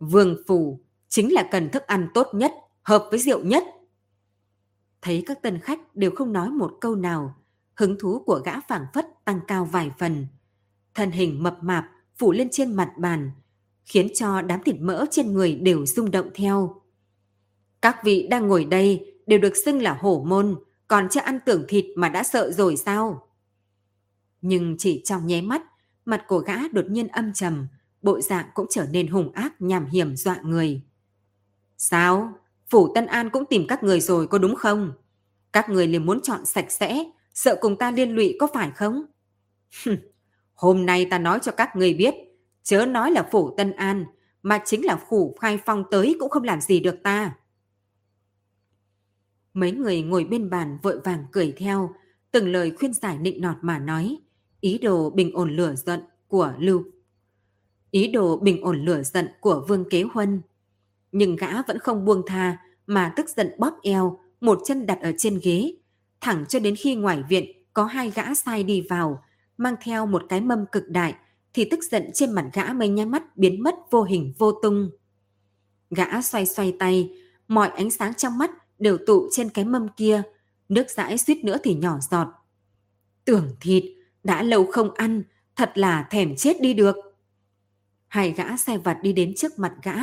Vương 0.00 0.36
phủ 0.46 0.80
chính 1.08 1.32
là 1.32 1.48
cần 1.50 1.70
thức 1.70 1.82
ăn 1.82 2.08
tốt 2.14 2.26
nhất, 2.32 2.52
hợp 2.82 3.06
với 3.10 3.18
rượu 3.18 3.44
nhất. 3.44 3.64
Thấy 5.02 5.22
các 5.26 5.42
tân 5.42 5.58
khách 5.58 5.96
đều 5.96 6.10
không 6.10 6.32
nói 6.32 6.50
một 6.50 6.72
câu 6.80 6.94
nào, 6.94 7.36
hứng 7.74 7.98
thú 7.98 8.22
của 8.26 8.40
gã 8.44 8.60
phảng 8.60 8.86
phất 8.94 9.06
tăng 9.24 9.40
cao 9.46 9.64
vài 9.64 9.90
phần. 9.98 10.26
Thân 10.94 11.10
hình 11.10 11.42
mập 11.42 11.58
mạp 11.62 11.84
phủ 12.18 12.32
lên 12.32 12.48
trên 12.52 12.74
mặt 12.74 12.92
bàn, 12.98 13.30
khiến 13.84 14.08
cho 14.14 14.42
đám 14.42 14.62
thịt 14.62 14.76
mỡ 14.80 15.06
trên 15.10 15.32
người 15.32 15.54
đều 15.54 15.86
rung 15.86 16.10
động 16.10 16.30
theo. 16.34 16.82
Các 17.82 18.04
vị 18.04 18.26
đang 18.30 18.48
ngồi 18.48 18.64
đây 18.64 19.14
đều 19.26 19.38
được 19.38 19.56
xưng 19.56 19.82
là 19.82 19.98
hổ 20.00 20.24
môn, 20.26 20.56
còn 20.88 21.08
chưa 21.10 21.20
ăn 21.20 21.38
tưởng 21.46 21.64
thịt 21.68 21.84
mà 21.96 22.08
đã 22.08 22.22
sợ 22.22 22.50
rồi 22.50 22.76
sao? 22.76 23.28
Nhưng 24.42 24.76
chỉ 24.78 25.02
trong 25.04 25.26
nháy 25.26 25.42
mắt, 25.42 25.62
mặt 26.04 26.24
của 26.28 26.38
gã 26.38 26.68
đột 26.72 26.84
nhiên 26.90 27.08
âm 27.08 27.32
trầm, 27.32 27.66
bộ 28.02 28.20
dạng 28.20 28.46
cũng 28.54 28.66
trở 28.70 28.86
nên 28.90 29.06
hùng 29.06 29.32
ác 29.32 29.60
nhảm 29.60 29.86
hiểm 29.86 30.16
dọa 30.16 30.40
người. 30.42 30.82
Sao? 31.76 32.32
Phủ 32.70 32.94
Tân 32.94 33.06
An 33.06 33.30
cũng 33.30 33.44
tìm 33.50 33.66
các 33.68 33.82
người 33.82 34.00
rồi 34.00 34.26
có 34.26 34.38
đúng 34.38 34.54
không? 34.54 34.92
Các 35.52 35.68
người 35.68 35.86
liền 35.86 36.06
muốn 36.06 36.20
chọn 36.22 36.46
sạch 36.46 36.72
sẽ, 36.72 37.04
sợ 37.34 37.58
cùng 37.60 37.76
ta 37.76 37.90
liên 37.90 38.10
lụy 38.10 38.36
có 38.40 38.46
phải 38.54 38.70
không? 38.70 39.04
Hôm 40.60 40.86
nay 40.86 41.06
ta 41.10 41.18
nói 41.18 41.38
cho 41.42 41.52
các 41.52 41.76
người 41.76 41.94
biết, 41.94 42.14
chớ 42.62 42.86
nói 42.86 43.10
là 43.10 43.28
phủ 43.32 43.54
Tân 43.56 43.72
An, 43.72 44.04
mà 44.42 44.62
chính 44.64 44.84
là 44.84 45.00
phủ 45.08 45.36
khai 45.40 45.58
phong 45.66 45.84
tới 45.90 46.16
cũng 46.20 46.30
không 46.30 46.42
làm 46.42 46.60
gì 46.60 46.80
được 46.80 47.02
ta. 47.02 47.36
Mấy 49.54 49.72
người 49.72 50.02
ngồi 50.02 50.24
bên 50.24 50.50
bàn 50.50 50.78
vội 50.82 51.00
vàng 51.04 51.24
cười 51.32 51.52
theo, 51.56 51.94
từng 52.30 52.48
lời 52.48 52.72
khuyên 52.78 52.92
giải 52.92 53.18
nịnh 53.18 53.40
nọt 53.40 53.56
mà 53.60 53.78
nói, 53.78 54.18
ý 54.60 54.78
đồ 54.78 55.10
bình 55.10 55.30
ổn 55.34 55.56
lửa 55.56 55.74
giận 55.74 56.00
của 56.28 56.52
Lưu. 56.58 56.84
Ý 57.90 58.08
đồ 58.08 58.36
bình 58.36 58.62
ổn 58.62 58.84
lửa 58.84 59.02
giận 59.02 59.28
của 59.40 59.64
Vương 59.68 59.88
Kế 59.90 60.02
Huân. 60.02 60.40
Nhưng 61.12 61.36
gã 61.36 61.62
vẫn 61.62 61.78
không 61.78 62.04
buông 62.04 62.22
tha 62.26 62.58
mà 62.86 63.12
tức 63.16 63.28
giận 63.28 63.52
bóp 63.58 63.78
eo, 63.82 64.20
một 64.40 64.60
chân 64.64 64.86
đặt 64.86 64.98
ở 65.02 65.12
trên 65.18 65.40
ghế, 65.42 65.74
thẳng 66.20 66.44
cho 66.48 66.58
đến 66.58 66.76
khi 66.76 66.94
ngoài 66.94 67.22
viện 67.28 67.44
có 67.72 67.84
hai 67.84 68.10
gã 68.10 68.34
sai 68.34 68.62
đi 68.62 68.86
vào, 68.90 69.22
mang 69.60 69.74
theo 69.82 70.06
một 70.06 70.22
cái 70.28 70.40
mâm 70.40 70.66
cực 70.72 70.88
đại, 70.88 71.14
thì 71.54 71.64
tức 71.70 71.84
giận 71.84 72.10
trên 72.14 72.32
mặt 72.32 72.50
gã 72.52 72.72
mới 72.72 72.88
nhắm 72.88 73.10
mắt 73.10 73.36
biến 73.36 73.62
mất 73.62 73.74
vô 73.90 74.02
hình 74.02 74.32
vô 74.38 74.52
tung. 74.52 74.90
Gã 75.90 76.22
xoay 76.22 76.46
xoay 76.46 76.76
tay, 76.78 77.10
mọi 77.48 77.68
ánh 77.68 77.90
sáng 77.90 78.14
trong 78.14 78.38
mắt 78.38 78.50
đều 78.78 78.98
tụ 79.06 79.28
trên 79.32 79.48
cái 79.50 79.64
mâm 79.64 79.88
kia, 79.88 80.22
nước 80.68 80.90
dãi 80.90 81.18
suýt 81.18 81.44
nữa 81.44 81.56
thì 81.62 81.74
nhỏ 81.74 81.98
giọt. 82.10 82.28
Tưởng 83.24 83.56
thịt, 83.60 83.84
đã 84.24 84.42
lâu 84.42 84.66
không 84.66 84.94
ăn, 84.94 85.22
thật 85.56 85.72
là 85.74 86.06
thèm 86.10 86.36
chết 86.36 86.60
đi 86.60 86.74
được. 86.74 86.96
Hai 88.08 88.32
gã 88.32 88.56
xe 88.56 88.78
vặt 88.78 88.98
đi 89.02 89.12
đến 89.12 89.34
trước 89.34 89.58
mặt 89.58 89.74
gã, 89.82 89.94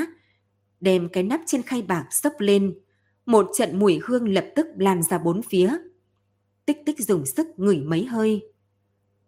đem 0.80 1.10
cái 1.10 1.24
nắp 1.24 1.42
trên 1.46 1.62
khay 1.62 1.82
bạc 1.82 2.08
sấp 2.12 2.34
lên. 2.40 2.80
Một 3.26 3.50
trận 3.54 3.80
mùi 3.80 4.00
hương 4.04 4.30
lập 4.30 4.46
tức 4.56 4.68
lan 4.78 5.04
ra 5.04 5.18
bốn 5.18 5.42
phía. 5.42 5.78
Tích 6.66 6.78
tích 6.86 7.00
dùng 7.00 7.26
sức 7.26 7.48
ngửi 7.58 7.78
mấy 7.78 8.06
hơi. 8.06 8.42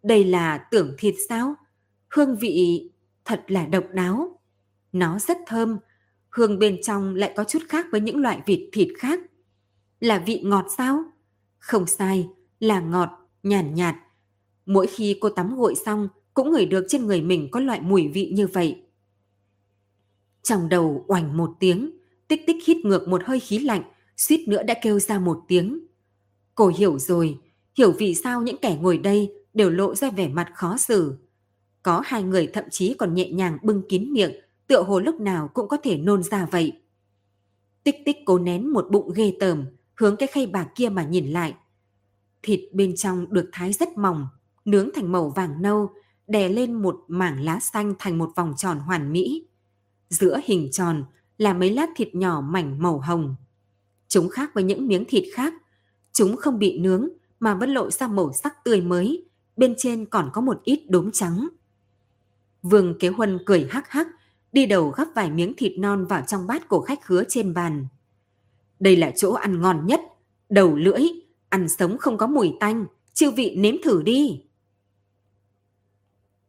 Đây 0.03 0.23
là 0.23 0.57
tưởng 0.57 0.95
thịt 0.97 1.15
sao? 1.30 1.55
Hương 2.09 2.38
vị 2.38 2.89
thật 3.26 3.43
là 3.47 3.65
độc 3.65 3.84
đáo. 3.93 4.39
Nó 4.91 5.19
rất 5.19 5.38
thơm, 5.47 5.77
hương 6.30 6.59
bên 6.59 6.81
trong 6.84 7.15
lại 7.15 7.34
có 7.35 7.43
chút 7.43 7.59
khác 7.69 7.85
với 7.91 8.01
những 8.01 8.17
loại 8.17 8.41
vịt 8.45 8.69
thịt 8.71 8.88
khác. 8.97 9.19
Là 9.99 10.23
vị 10.26 10.41
ngọt 10.45 10.65
sao? 10.77 11.03
Không 11.59 11.88
sai, 11.88 12.30
là 12.59 12.80
ngọt, 12.80 13.09
nhàn 13.43 13.65
nhạt, 13.76 13.95
nhạt. 13.95 14.05
Mỗi 14.65 14.88
khi 14.88 15.17
cô 15.21 15.30
tắm 15.30 15.55
gội 15.57 15.76
xong, 15.76 16.07
cũng 16.34 16.51
ngửi 16.51 16.65
được 16.65 16.85
trên 16.89 17.05
người 17.05 17.21
mình 17.21 17.47
có 17.51 17.59
loại 17.59 17.81
mùi 17.81 18.07
vị 18.07 18.31
như 18.35 18.47
vậy. 18.47 18.81
Trong 20.43 20.69
đầu 20.69 21.05
oành 21.07 21.38
một 21.38 21.51
tiếng, 21.59 21.91
tích 22.27 22.41
tích 22.47 22.55
hít 22.65 22.77
ngược 22.77 23.07
một 23.07 23.21
hơi 23.26 23.39
khí 23.39 23.59
lạnh, 23.59 23.84
suýt 24.17 24.47
nữa 24.47 24.63
đã 24.63 24.73
kêu 24.81 24.99
ra 24.99 25.19
một 25.19 25.39
tiếng. 25.47 25.80
Cô 26.55 26.67
hiểu 26.67 26.99
rồi, 26.99 27.39
hiểu 27.77 27.91
vì 27.91 28.15
sao 28.15 28.41
những 28.41 28.57
kẻ 28.57 28.77
ngồi 28.81 28.97
đây 28.97 29.39
đều 29.53 29.69
lộ 29.69 29.95
ra 29.95 30.09
vẻ 30.09 30.27
mặt 30.27 30.51
khó 30.55 30.77
xử. 30.77 31.17
Có 31.84 32.01
hai 32.05 32.23
người 32.23 32.47
thậm 32.47 32.65
chí 32.71 32.93
còn 32.93 33.13
nhẹ 33.13 33.31
nhàng 33.31 33.57
bưng 33.63 33.81
kín 33.89 34.13
miệng, 34.13 34.31
tựa 34.67 34.84
hồ 34.84 34.99
lúc 34.99 35.19
nào 35.19 35.47
cũng 35.47 35.67
có 35.67 35.77
thể 35.84 35.97
nôn 35.97 36.23
ra 36.23 36.47
vậy. 36.51 36.81
Tích 37.84 37.95
tích 38.05 38.17
cố 38.26 38.39
nén 38.39 38.73
một 38.73 38.88
bụng 38.91 39.11
ghê 39.15 39.34
tởm, 39.39 39.65
hướng 39.95 40.15
cái 40.15 40.27
khay 40.27 40.47
bạc 40.47 40.67
kia 40.76 40.89
mà 40.89 41.03
nhìn 41.03 41.27
lại. 41.27 41.55
Thịt 42.43 42.59
bên 42.73 42.95
trong 42.95 43.34
được 43.34 43.49
thái 43.51 43.73
rất 43.73 43.97
mỏng, 43.97 44.27
nướng 44.65 44.89
thành 44.95 45.11
màu 45.11 45.30
vàng 45.30 45.61
nâu, 45.61 45.89
đè 46.27 46.49
lên 46.49 46.73
một 46.73 46.99
mảng 47.07 47.43
lá 47.43 47.59
xanh 47.59 47.93
thành 47.99 48.17
một 48.17 48.31
vòng 48.35 48.53
tròn 48.57 48.80
hoàn 48.80 49.11
mỹ. 49.11 49.47
Giữa 50.09 50.39
hình 50.45 50.69
tròn 50.71 51.03
là 51.38 51.53
mấy 51.53 51.71
lát 51.71 51.89
thịt 51.95 52.15
nhỏ 52.15 52.41
mảnh 52.41 52.81
màu 52.81 52.99
hồng. 52.99 53.35
Chúng 54.07 54.30
khác 54.30 54.53
với 54.53 54.63
những 54.63 54.88
miếng 54.88 55.05
thịt 55.07 55.23
khác, 55.34 55.53
chúng 56.11 56.35
không 56.35 56.59
bị 56.59 56.80
nướng 56.80 57.09
mà 57.39 57.55
vẫn 57.55 57.69
lộ 57.69 57.89
ra 57.89 58.07
màu 58.07 58.34
sắc 58.34 58.63
tươi 58.63 58.81
mới, 58.81 59.28
bên 59.60 59.73
trên 59.77 60.06
còn 60.06 60.30
có 60.34 60.41
một 60.41 60.61
ít 60.64 60.86
đốm 60.90 61.11
trắng. 61.14 61.48
Vương 62.61 62.99
Kế 62.99 63.07
Huân 63.07 63.40
cười 63.45 63.68
hắc 63.69 63.90
hắc, 63.90 64.07
đi 64.52 64.65
đầu 64.65 64.90
gắp 64.90 65.07
vài 65.15 65.31
miếng 65.31 65.53
thịt 65.57 65.72
non 65.80 66.06
vào 66.06 66.23
trong 66.27 66.48
bát 66.48 66.68
của 66.68 66.81
khách 66.81 67.02
khứa 67.03 67.23
trên 67.30 67.53
bàn. 67.53 67.88
Đây 68.80 68.95
là 68.95 69.11
chỗ 69.15 69.34
ăn 69.34 69.61
ngon 69.61 69.86
nhất, 69.88 70.02
đầu 70.49 70.76
lưỡi, 70.76 71.02
ăn 71.49 71.69
sống 71.69 71.98
không 71.98 72.18
có 72.18 72.27
mùi 72.27 72.53
tanh, 72.60 72.86
chư 73.14 73.31
vị 73.31 73.56
nếm 73.57 73.76
thử 73.84 74.02
đi. 74.02 74.44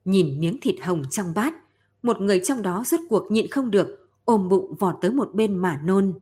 Nhìn 0.04 0.40
miếng 0.40 0.58
thịt 0.60 0.76
hồng 0.82 1.02
trong 1.10 1.34
bát, 1.34 1.54
một 2.02 2.20
người 2.20 2.40
trong 2.44 2.62
đó 2.62 2.82
rốt 2.86 3.00
cuộc 3.08 3.30
nhịn 3.30 3.50
không 3.50 3.70
được, 3.70 4.08
ôm 4.24 4.48
bụng 4.48 4.74
vọt 4.78 4.96
tới 5.00 5.10
một 5.10 5.30
bên 5.34 5.58
mà 5.58 5.80
nôn. 5.84 6.12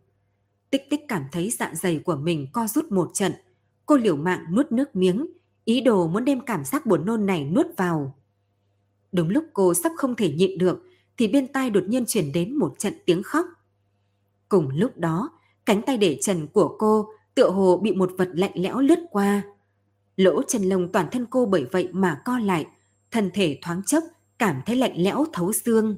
Tích 0.71 0.91
tích 0.91 1.01
cảm 1.09 1.25
thấy 1.33 1.51
dạ 1.51 1.73
dày 1.75 1.99
của 1.99 2.17
mình 2.17 2.47
co 2.53 2.67
rút 2.67 2.93
một 2.93 3.11
trận. 3.15 3.33
Cô 3.87 3.97
liều 3.97 4.17
mạng 4.17 4.45
nuốt 4.55 4.73
nước 4.73 4.97
miếng, 4.97 5.27
ý 5.69 5.81
đồ 5.81 6.09
muốn 6.09 6.25
đem 6.25 6.41
cảm 6.41 6.65
giác 6.65 6.87
buồn 6.87 7.07
nôn 7.07 7.27
này 7.27 7.45
nuốt 7.45 7.67
vào. 7.77 8.15
Đúng 9.13 9.29
lúc 9.29 9.45
cô 9.53 9.75
sắp 9.75 9.93
không 9.97 10.17
thể 10.17 10.33
nhịn 10.33 10.59
được, 10.59 10.83
thì 11.17 11.29
bên 11.29 11.49
tai 11.53 11.71
đột 11.71 11.85
nhiên 11.87 12.05
chuyển 12.07 12.33
đến 12.33 12.57
một 12.57 12.75
trận 12.79 12.93
tiếng 13.07 13.23
khóc. 13.23 13.47
Cùng 14.49 14.69
lúc 14.69 14.97
đó, 14.97 15.31
cánh 15.67 15.83
tay 15.83 15.97
để 15.97 16.19
trần 16.23 16.47
của 16.47 16.77
cô 16.79 17.09
tựa 17.35 17.51
hồ 17.51 17.77
bị 17.77 17.93
một 17.93 18.13
vật 18.19 18.29
lạnh 18.33 18.53
lẽo 18.55 18.81
lướt 18.81 18.99
qua. 19.11 19.43
Lỗ 20.17 20.43
chân 20.43 20.63
lông 20.63 20.93
toàn 20.93 21.07
thân 21.13 21.27
cô 21.31 21.47
bởi 21.47 21.67
vậy 21.73 21.89
mà 21.93 22.23
co 22.25 22.39
lại, 22.39 22.67
thân 23.11 23.31
thể 23.35 23.59
thoáng 23.63 23.83
chốc 23.83 24.05
cảm 24.39 24.61
thấy 24.67 24.77
lạnh 24.77 24.95
lẽo 24.97 25.25
thấu 25.33 25.53
xương. 25.53 25.97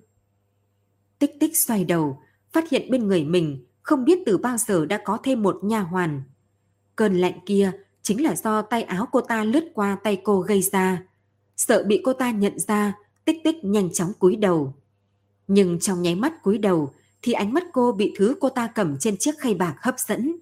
Tích 1.19 1.37
tích 1.41 1.57
xoay 1.57 1.85
đầu, 1.85 2.23
phát 2.53 2.71
hiện 2.71 2.91
bên 2.91 3.09
người 3.09 3.25
mình 3.25 3.65
không 3.83 4.05
biết 4.05 4.19
từ 4.27 4.39
bao 4.39 4.57
giờ 4.57 4.87
đã 4.87 5.01
có 5.05 5.19
thêm 5.23 5.43
một 5.43 5.65
nha 5.65 5.81
hoàn. 5.81 6.23
Cơn 6.97 7.15
lạnh 7.19 7.39
kia 7.47 7.73
chính 8.03 8.23
là 8.23 8.37
do 8.37 8.63
tay 8.63 8.83
áo 8.83 9.09
cô 9.13 9.21
ta 9.21 9.45
lướt 9.45 9.65
qua 9.75 9.97
tay 10.05 10.21
cô 10.25 10.41
gây 10.41 10.63
ra. 10.63 11.03
Sợ 11.57 11.85
bị 11.87 12.03
cô 12.05 12.13
ta 12.13 12.31
nhận 12.31 12.59
ra, 12.59 12.95
tích 13.25 13.37
tích 13.45 13.65
nhanh 13.65 13.93
chóng 13.93 14.13
cúi 14.19 14.37
đầu. 14.37 14.75
Nhưng 15.49 15.81
trong 15.81 16.03
nháy 16.03 16.15
mắt 16.15 16.43
cúi 16.43 16.59
đầu 16.59 16.93
thì 17.23 17.33
ánh 17.33 17.53
mắt 17.53 17.65
cô 17.73 17.93
bị 17.93 18.15
thứ 18.17 18.37
cô 18.41 18.49
ta 18.49 18.67
cầm 18.75 18.99
trên 18.99 19.17
chiếc 19.17 19.39
khay 19.39 19.55
bạc 19.55 19.77
hấp 19.81 19.95
dẫn. 19.99 20.37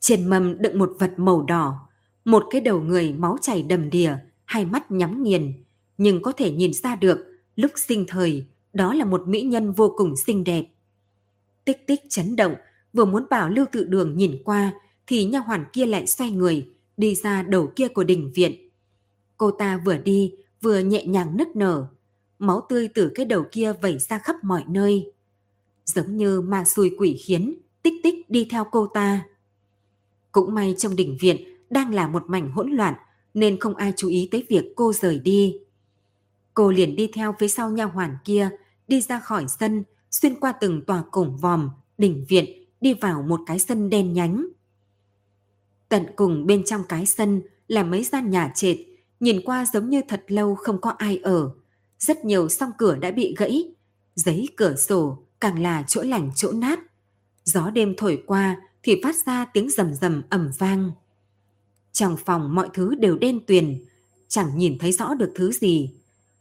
Trên 0.00 0.26
mâm 0.26 0.62
đựng 0.62 0.78
một 0.78 0.92
vật 0.98 1.12
màu 1.16 1.42
đỏ, 1.42 1.88
một 2.24 2.46
cái 2.50 2.60
đầu 2.60 2.80
người 2.80 3.12
máu 3.12 3.36
chảy 3.42 3.62
đầm 3.62 3.90
đìa, 3.90 4.14
hai 4.44 4.64
mắt 4.64 4.90
nhắm 4.90 5.22
nghiền, 5.22 5.64
nhưng 5.98 6.22
có 6.22 6.32
thể 6.32 6.50
nhìn 6.50 6.72
ra 6.72 6.96
được 6.96 7.18
lúc 7.56 7.70
sinh 7.76 8.04
thời 8.08 8.46
đó 8.72 8.94
là 8.94 9.04
một 9.04 9.28
mỹ 9.28 9.42
nhân 9.42 9.72
vô 9.72 9.94
cùng 9.96 10.16
xinh 10.16 10.44
đẹp. 10.44 10.64
Tích 11.64 11.86
tích 11.86 12.00
chấn 12.08 12.36
động, 12.36 12.54
vừa 12.92 13.04
muốn 13.04 13.26
bảo 13.30 13.48
Lưu 13.48 13.66
Tự 13.72 13.84
Đường 13.84 14.16
nhìn 14.16 14.42
qua 14.44 14.72
thì 15.10 15.24
nha 15.24 15.38
hoàn 15.38 15.64
kia 15.72 15.86
lại 15.86 16.06
xoay 16.06 16.30
người, 16.30 16.68
đi 16.96 17.14
ra 17.14 17.42
đầu 17.42 17.72
kia 17.76 17.88
của 17.88 18.04
đình 18.04 18.32
viện. 18.34 18.70
Cô 19.36 19.50
ta 19.50 19.80
vừa 19.84 19.96
đi, 19.96 20.34
vừa 20.60 20.78
nhẹ 20.78 21.06
nhàng 21.06 21.36
nức 21.36 21.56
nở, 21.56 21.86
máu 22.38 22.66
tươi 22.68 22.88
từ 22.94 23.12
cái 23.14 23.26
đầu 23.26 23.44
kia 23.52 23.72
vẩy 23.72 23.98
ra 23.98 24.18
khắp 24.18 24.36
mọi 24.42 24.64
nơi. 24.68 25.12
Giống 25.84 26.16
như 26.16 26.40
ma 26.40 26.64
xui 26.64 26.96
quỷ 26.98 27.16
khiến, 27.24 27.54
tích 27.82 27.94
tích 28.02 28.30
đi 28.30 28.46
theo 28.50 28.64
cô 28.70 28.86
ta. 28.86 29.24
Cũng 30.32 30.54
may 30.54 30.74
trong 30.78 30.96
đỉnh 30.96 31.16
viện 31.20 31.36
đang 31.70 31.94
là 31.94 32.08
một 32.08 32.24
mảnh 32.26 32.50
hỗn 32.50 32.70
loạn, 32.70 32.94
nên 33.34 33.60
không 33.60 33.76
ai 33.76 33.92
chú 33.96 34.08
ý 34.08 34.28
tới 34.30 34.46
việc 34.48 34.64
cô 34.76 34.92
rời 34.92 35.18
đi. 35.18 35.56
Cô 36.54 36.70
liền 36.70 36.96
đi 36.96 37.06
theo 37.06 37.34
phía 37.38 37.48
sau 37.48 37.70
nha 37.70 37.84
hoàn 37.84 38.16
kia, 38.24 38.50
đi 38.88 39.00
ra 39.00 39.20
khỏi 39.20 39.44
sân, 39.48 39.84
xuyên 40.10 40.40
qua 40.40 40.52
từng 40.52 40.84
tòa 40.84 41.02
cổng 41.10 41.36
vòm, 41.36 41.70
đỉnh 41.98 42.24
viện, 42.28 42.64
đi 42.80 42.94
vào 42.94 43.22
một 43.22 43.40
cái 43.46 43.58
sân 43.58 43.90
đen 43.90 44.12
nhánh. 44.12 44.46
Tận 45.90 46.06
cùng 46.16 46.46
bên 46.46 46.64
trong 46.64 46.82
cái 46.88 47.06
sân 47.06 47.42
là 47.68 47.82
mấy 47.82 48.04
gian 48.04 48.30
nhà 48.30 48.52
trệt, 48.54 48.76
nhìn 49.20 49.40
qua 49.44 49.66
giống 49.72 49.90
như 49.90 50.00
thật 50.08 50.24
lâu 50.28 50.54
không 50.54 50.80
có 50.80 50.90
ai 50.90 51.16
ở. 51.22 51.50
Rất 51.98 52.24
nhiều 52.24 52.48
song 52.48 52.70
cửa 52.78 52.96
đã 52.96 53.10
bị 53.10 53.34
gãy, 53.38 53.74
giấy 54.14 54.48
cửa 54.56 54.76
sổ 54.76 55.18
càng 55.40 55.62
là 55.62 55.84
chỗ 55.86 56.02
lành 56.02 56.30
chỗ 56.34 56.52
nát. 56.52 56.80
Gió 57.44 57.70
đêm 57.70 57.94
thổi 57.96 58.22
qua 58.26 58.56
thì 58.82 59.00
phát 59.02 59.16
ra 59.26 59.44
tiếng 59.44 59.70
rầm 59.70 59.94
rầm 59.94 60.22
ẩm 60.28 60.50
vang. 60.58 60.90
Trong 61.92 62.16
phòng 62.16 62.54
mọi 62.54 62.68
thứ 62.74 62.94
đều 62.94 63.18
đen 63.18 63.40
tuyền, 63.46 63.84
chẳng 64.28 64.58
nhìn 64.58 64.78
thấy 64.78 64.92
rõ 64.92 65.14
được 65.14 65.32
thứ 65.34 65.52
gì. 65.52 65.90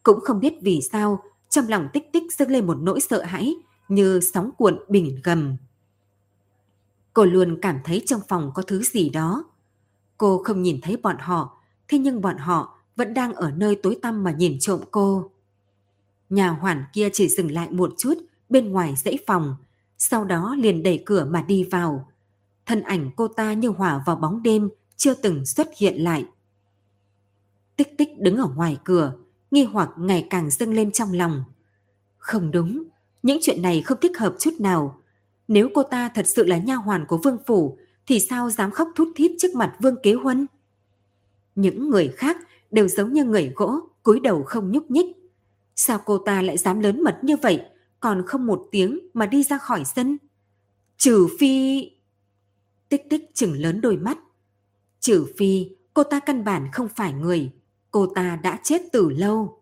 Cũng 0.03 0.19
không 0.21 0.39
biết 0.39 0.53
vì 0.61 0.81
sao, 0.91 1.23
trong 1.49 1.67
lòng 1.67 1.87
tích 1.93 2.13
tích 2.13 2.23
dâng 2.37 2.51
lên 2.51 2.67
một 2.67 2.77
nỗi 2.81 2.99
sợ 2.99 3.23
hãi 3.23 3.55
như 3.87 4.19
sóng 4.19 4.51
cuộn 4.57 4.79
bình 4.89 5.19
gầm. 5.23 5.57
Cô 7.13 7.25
luôn 7.25 7.59
cảm 7.61 7.79
thấy 7.83 8.03
trong 8.05 8.21
phòng 8.27 8.51
có 8.55 8.61
thứ 8.61 8.83
gì 8.83 9.09
đó. 9.09 9.43
Cô 10.17 10.41
không 10.43 10.61
nhìn 10.61 10.81
thấy 10.81 10.97
bọn 10.97 11.17
họ, 11.19 11.57
thế 11.87 11.97
nhưng 11.97 12.21
bọn 12.21 12.37
họ 12.37 12.77
vẫn 12.95 13.13
đang 13.13 13.33
ở 13.33 13.51
nơi 13.51 13.75
tối 13.75 13.99
tăm 14.01 14.23
mà 14.23 14.31
nhìn 14.31 14.59
trộm 14.59 14.79
cô. 14.91 15.31
Nhà 16.29 16.49
hoàn 16.49 16.83
kia 16.93 17.09
chỉ 17.13 17.29
dừng 17.29 17.51
lại 17.51 17.71
một 17.71 17.93
chút 17.97 18.13
bên 18.49 18.71
ngoài 18.71 18.95
dãy 18.95 19.17
phòng, 19.27 19.55
sau 19.97 20.25
đó 20.25 20.55
liền 20.59 20.83
đẩy 20.83 21.03
cửa 21.05 21.25
mà 21.25 21.41
đi 21.41 21.63
vào. 21.63 22.09
Thân 22.65 22.81
ảnh 22.81 23.11
cô 23.15 23.27
ta 23.27 23.53
như 23.53 23.69
hỏa 23.69 24.03
vào 24.05 24.15
bóng 24.15 24.43
đêm, 24.43 24.69
chưa 24.97 25.13
từng 25.13 25.45
xuất 25.45 25.67
hiện 25.77 26.03
lại. 26.03 26.25
Tích 27.75 27.97
tích 27.97 28.19
đứng 28.19 28.37
ở 28.37 28.47
ngoài 28.55 28.77
cửa, 28.83 29.13
nghi 29.51 29.63
hoặc 29.63 29.89
ngày 29.97 30.27
càng 30.29 30.49
dâng 30.49 30.73
lên 30.73 30.91
trong 30.91 31.13
lòng. 31.13 31.43
Không 32.17 32.51
đúng, 32.51 32.83
những 33.23 33.37
chuyện 33.41 33.61
này 33.61 33.81
không 33.81 33.97
thích 34.01 34.17
hợp 34.17 34.35
chút 34.39 34.53
nào. 34.59 34.98
Nếu 35.49 35.69
cô 35.73 35.83
ta 35.83 36.09
thật 36.09 36.27
sự 36.27 36.45
là 36.45 36.57
nha 36.57 36.75
hoàn 36.75 37.05
của 37.05 37.17
vương 37.17 37.37
phủ, 37.45 37.77
thì 38.07 38.19
sao 38.19 38.49
dám 38.49 38.71
khóc 38.71 38.87
thút 38.95 39.07
thít 39.15 39.31
trước 39.39 39.55
mặt 39.55 39.75
vương 39.79 39.95
kế 40.03 40.13
huân? 40.13 40.47
Những 41.55 41.89
người 41.89 42.07
khác 42.07 42.37
đều 42.71 42.87
giống 42.87 43.13
như 43.13 43.23
người 43.23 43.51
gỗ, 43.55 43.79
cúi 44.03 44.19
đầu 44.19 44.43
không 44.43 44.71
nhúc 44.71 44.91
nhích. 44.91 45.05
Sao 45.75 45.99
cô 46.05 46.17
ta 46.17 46.41
lại 46.41 46.57
dám 46.57 46.79
lớn 46.79 47.03
mật 47.03 47.19
như 47.23 47.37
vậy, 47.37 47.61
còn 47.99 48.23
không 48.27 48.45
một 48.45 48.67
tiếng 48.71 48.99
mà 49.13 49.25
đi 49.25 49.43
ra 49.43 49.57
khỏi 49.57 49.83
sân? 49.85 50.17
Trừ 50.97 51.27
phi... 51.39 51.85
Tích 52.89 53.09
tích 53.09 53.31
chừng 53.33 53.53
lớn 53.53 53.81
đôi 53.81 53.97
mắt. 53.97 54.17
Trừ 54.99 55.25
phi 55.37 55.69
cô 55.93 56.03
ta 56.03 56.19
căn 56.19 56.43
bản 56.43 56.67
không 56.73 56.87
phải 56.95 57.13
người, 57.13 57.51
cô 57.91 58.07
ta 58.15 58.39
đã 58.43 58.59
chết 58.63 58.81
từ 58.91 59.09
lâu. 59.09 59.61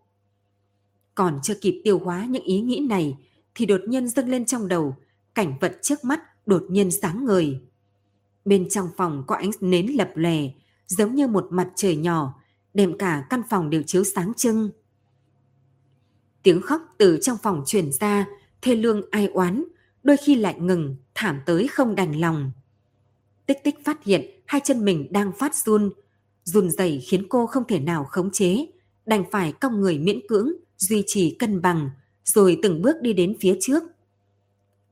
Còn 1.14 1.40
chưa 1.42 1.54
kịp 1.60 1.80
tiêu 1.84 1.98
hóa 1.98 2.24
những 2.24 2.44
ý 2.44 2.60
nghĩ 2.60 2.86
này 2.88 3.18
thì 3.54 3.66
đột 3.66 3.80
nhiên 3.88 4.08
dâng 4.08 4.28
lên 4.28 4.44
trong 4.44 4.68
đầu, 4.68 4.96
cảnh 5.38 5.54
vật 5.60 5.78
trước 5.82 6.04
mắt 6.04 6.46
đột 6.46 6.64
nhiên 6.68 6.90
sáng 6.90 7.24
ngời. 7.24 7.60
Bên 8.44 8.68
trong 8.68 8.88
phòng 8.96 9.24
có 9.26 9.36
ánh 9.36 9.50
nến 9.60 9.86
lập 9.86 10.10
lè, 10.14 10.50
giống 10.86 11.14
như 11.14 11.26
một 11.26 11.46
mặt 11.50 11.68
trời 11.76 11.96
nhỏ, 11.96 12.40
đem 12.74 12.98
cả 12.98 13.26
căn 13.30 13.42
phòng 13.50 13.70
đều 13.70 13.82
chiếu 13.86 14.04
sáng 14.04 14.32
trưng. 14.36 14.70
Tiếng 16.42 16.62
khóc 16.62 16.82
từ 16.98 17.18
trong 17.22 17.36
phòng 17.42 17.62
truyền 17.66 17.92
ra, 17.92 18.26
thê 18.62 18.74
lương 18.74 19.02
ai 19.10 19.26
oán, 19.26 19.64
đôi 20.02 20.16
khi 20.16 20.34
lại 20.34 20.60
ngừng, 20.60 20.96
thảm 21.14 21.40
tới 21.46 21.68
không 21.68 21.94
đành 21.94 22.20
lòng. 22.20 22.50
Tích 23.46 23.58
tích 23.64 23.84
phát 23.84 24.04
hiện 24.04 24.40
hai 24.46 24.60
chân 24.64 24.84
mình 24.84 25.06
đang 25.10 25.32
phát 25.32 25.54
run, 25.54 25.90
run 26.44 26.70
rẩy 26.70 27.00
khiến 27.08 27.26
cô 27.28 27.46
không 27.46 27.64
thể 27.68 27.80
nào 27.80 28.04
khống 28.04 28.30
chế, 28.30 28.66
đành 29.06 29.24
phải 29.30 29.52
cong 29.52 29.80
người 29.80 29.98
miễn 29.98 30.20
cưỡng, 30.28 30.52
duy 30.78 31.04
trì 31.06 31.36
cân 31.38 31.62
bằng, 31.62 31.90
rồi 32.24 32.58
từng 32.62 32.82
bước 32.82 32.96
đi 33.02 33.12
đến 33.12 33.36
phía 33.40 33.56
trước. 33.60 33.82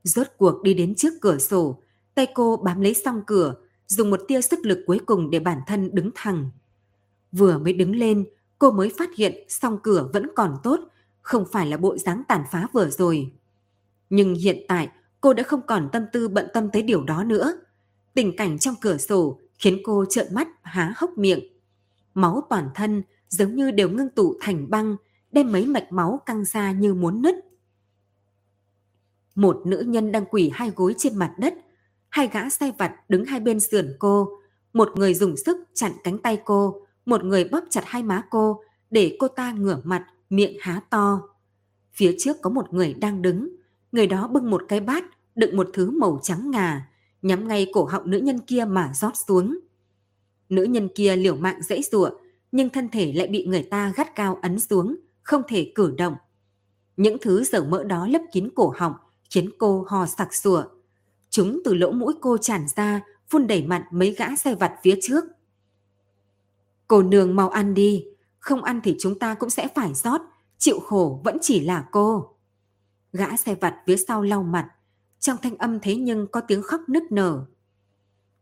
Rốt 0.07 0.27
cuộc 0.37 0.63
đi 0.63 0.73
đến 0.73 0.95
trước 0.95 1.13
cửa 1.21 1.37
sổ, 1.37 1.77
tay 2.15 2.27
cô 2.35 2.57
bám 2.57 2.81
lấy 2.81 2.93
song 2.93 3.21
cửa, 3.27 3.55
dùng 3.87 4.09
một 4.09 4.19
tia 4.27 4.41
sức 4.41 4.59
lực 4.63 4.83
cuối 4.87 4.99
cùng 5.05 5.29
để 5.29 5.39
bản 5.39 5.59
thân 5.67 5.95
đứng 5.95 6.11
thẳng. 6.15 6.49
Vừa 7.31 7.57
mới 7.57 7.73
đứng 7.73 7.95
lên, 7.95 8.25
cô 8.59 8.71
mới 8.71 8.91
phát 8.97 9.09
hiện 9.17 9.35
song 9.49 9.77
cửa 9.83 10.09
vẫn 10.13 10.27
còn 10.35 10.57
tốt, 10.63 10.79
không 11.21 11.45
phải 11.51 11.67
là 11.67 11.77
bộ 11.77 11.97
dáng 11.97 12.23
tàn 12.27 12.43
phá 12.51 12.67
vừa 12.73 12.89
rồi. 12.89 13.31
Nhưng 14.09 14.35
hiện 14.35 14.57
tại, 14.67 14.89
cô 15.21 15.33
đã 15.33 15.43
không 15.43 15.61
còn 15.67 15.89
tâm 15.91 16.05
tư 16.13 16.27
bận 16.27 16.47
tâm 16.53 16.69
tới 16.73 16.81
điều 16.81 17.03
đó 17.03 17.23
nữa. 17.23 17.59
Tình 18.13 18.35
cảnh 18.35 18.59
trong 18.59 18.75
cửa 18.81 18.97
sổ 18.97 19.39
khiến 19.59 19.81
cô 19.83 20.05
trợn 20.09 20.27
mắt 20.33 20.47
há 20.61 20.93
hốc 20.97 21.17
miệng. 21.17 21.39
Máu 22.13 22.43
toàn 22.49 22.69
thân 22.75 23.03
giống 23.29 23.55
như 23.55 23.71
đều 23.71 23.89
ngưng 23.89 24.09
tụ 24.09 24.35
thành 24.41 24.69
băng, 24.69 24.95
đem 25.31 25.51
mấy 25.51 25.65
mạch 25.65 25.91
máu 25.91 26.21
căng 26.25 26.45
ra 26.45 26.71
như 26.71 26.93
muốn 26.93 27.21
nứt. 27.21 27.35
Một 29.37 29.61
nữ 29.65 29.83
nhân 29.87 30.11
đang 30.11 30.25
quỳ 30.25 30.51
hai 30.53 30.71
gối 30.75 30.95
trên 30.97 31.15
mặt 31.15 31.33
đất, 31.37 31.53
hai 32.09 32.29
gã 32.33 32.49
sai 32.49 32.73
vặt 32.77 32.93
đứng 33.09 33.25
hai 33.25 33.39
bên 33.39 33.59
sườn 33.59 33.95
cô, 33.99 34.29
một 34.73 34.89
người 34.95 35.13
dùng 35.13 35.37
sức 35.37 35.57
chặn 35.73 35.91
cánh 36.03 36.17
tay 36.17 36.41
cô, 36.45 36.81
một 37.05 37.23
người 37.23 37.43
bóp 37.43 37.63
chặt 37.69 37.81
hai 37.85 38.03
má 38.03 38.23
cô 38.29 38.61
để 38.89 39.15
cô 39.19 39.27
ta 39.27 39.51
ngửa 39.51 39.81
mặt, 39.83 40.05
miệng 40.29 40.57
há 40.59 40.81
to. 40.89 41.21
Phía 41.93 42.15
trước 42.19 42.37
có 42.41 42.49
một 42.49 42.73
người 42.73 42.93
đang 42.93 43.21
đứng, 43.21 43.55
người 43.91 44.07
đó 44.07 44.27
bưng 44.27 44.49
một 44.49 44.63
cái 44.67 44.79
bát 44.79 45.03
đựng 45.35 45.57
một 45.57 45.69
thứ 45.73 45.91
màu 45.91 46.19
trắng 46.23 46.51
ngà, 46.51 46.89
nhắm 47.21 47.47
ngay 47.47 47.67
cổ 47.73 47.85
họng 47.85 48.11
nữ 48.11 48.17
nhân 48.17 48.39
kia 48.39 48.65
mà 48.65 48.91
rót 48.93 49.13
xuống. 49.27 49.59
Nữ 50.49 50.63
nhân 50.63 50.89
kia 50.95 51.15
liều 51.15 51.35
mạng 51.35 51.61
dãy 51.61 51.81
rủa, 51.91 52.09
nhưng 52.51 52.69
thân 52.69 52.89
thể 52.89 53.13
lại 53.13 53.27
bị 53.27 53.45
người 53.45 53.63
ta 53.63 53.93
gắt 53.95 54.15
cao 54.15 54.39
ấn 54.41 54.59
xuống, 54.59 54.95
không 55.23 55.41
thể 55.47 55.71
cử 55.75 55.93
động. 55.97 56.15
Những 56.97 57.17
thứ 57.21 57.43
dở 57.43 57.63
mỡ 57.63 57.83
đó 57.83 58.07
lấp 58.07 58.21
kín 58.31 58.49
cổ 58.55 58.73
họng, 58.77 58.93
khiến 59.29 59.49
cô 59.57 59.85
ho 59.87 60.05
sặc 60.05 60.33
sủa. 60.33 60.63
Chúng 61.29 61.61
từ 61.65 61.73
lỗ 61.73 61.91
mũi 61.91 62.13
cô 62.21 62.37
tràn 62.37 62.65
ra, 62.75 63.01
phun 63.29 63.47
đẩy 63.47 63.63
mặn 63.63 63.81
mấy 63.91 64.15
gã 64.17 64.35
xe 64.35 64.55
vặt 64.55 64.73
phía 64.83 64.99
trước. 65.01 65.25
Cô 66.87 67.01
nương 67.01 67.35
mau 67.35 67.49
ăn 67.49 67.73
đi, 67.73 68.05
không 68.39 68.63
ăn 68.63 68.81
thì 68.83 68.95
chúng 68.99 69.19
ta 69.19 69.33
cũng 69.33 69.49
sẽ 69.49 69.67
phải 69.75 69.93
rót, 69.93 70.21
chịu 70.57 70.79
khổ 70.79 71.21
vẫn 71.23 71.37
chỉ 71.41 71.59
là 71.59 71.87
cô. 71.91 72.35
Gã 73.13 73.37
xe 73.37 73.55
vặt 73.55 73.75
phía 73.87 73.97
sau 73.97 74.21
lau 74.21 74.43
mặt, 74.43 74.71
trong 75.19 75.37
thanh 75.41 75.57
âm 75.57 75.79
thế 75.79 75.95
nhưng 75.95 76.27
có 76.27 76.41
tiếng 76.41 76.61
khóc 76.61 76.81
nức 76.87 77.03
nở. 77.11 77.45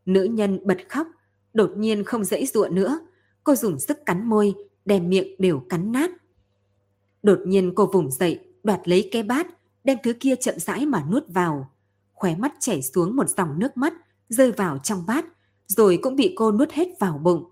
Nữ 0.05 0.23
nhân 0.23 0.59
bật 0.63 0.77
khóc, 0.89 1.07
đột 1.53 1.71
nhiên 1.77 2.03
không 2.03 2.23
dãy 2.23 2.45
dụa 2.45 2.67
nữa, 2.71 2.99
cô 3.43 3.55
dùng 3.55 3.79
sức 3.79 4.05
cắn 4.05 4.29
môi, 4.29 4.53
đem 4.85 5.09
miệng 5.09 5.35
đều 5.39 5.59
cắn 5.59 5.91
nát. 5.91 6.11
Đột 7.23 7.39
nhiên 7.45 7.71
cô 7.75 7.85
vùng 7.85 8.11
dậy, 8.11 8.39
đoạt 8.63 8.87
lấy 8.87 9.09
cái 9.11 9.23
bát, 9.23 9.47
đem 9.85 9.97
thứ 10.03 10.13
kia 10.19 10.35
chậm 10.35 10.59
rãi 10.59 10.85
mà 10.85 11.03
nuốt 11.11 11.23
vào. 11.27 11.71
Khóe 12.13 12.35
mắt 12.35 12.53
chảy 12.59 12.81
xuống 12.81 13.15
một 13.15 13.29
dòng 13.29 13.59
nước 13.59 13.77
mắt, 13.77 13.93
rơi 14.29 14.51
vào 14.51 14.77
trong 14.77 15.05
bát, 15.05 15.25
rồi 15.67 15.99
cũng 16.01 16.15
bị 16.15 16.33
cô 16.35 16.51
nuốt 16.51 16.71
hết 16.71 16.87
vào 16.99 17.17
bụng. 17.17 17.43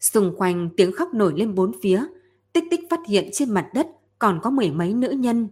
Xung 0.00 0.34
quanh 0.36 0.70
tiếng 0.76 0.92
khóc 0.92 1.14
nổi 1.14 1.32
lên 1.36 1.54
bốn 1.54 1.72
phía, 1.82 2.04
tích 2.52 2.64
tích 2.70 2.80
phát 2.90 3.00
hiện 3.06 3.30
trên 3.32 3.50
mặt 3.50 3.70
đất 3.74 3.86
còn 4.18 4.40
có 4.42 4.50
mười 4.50 4.70
mấy 4.70 4.94
nữ 4.94 5.10
nhân. 5.10 5.48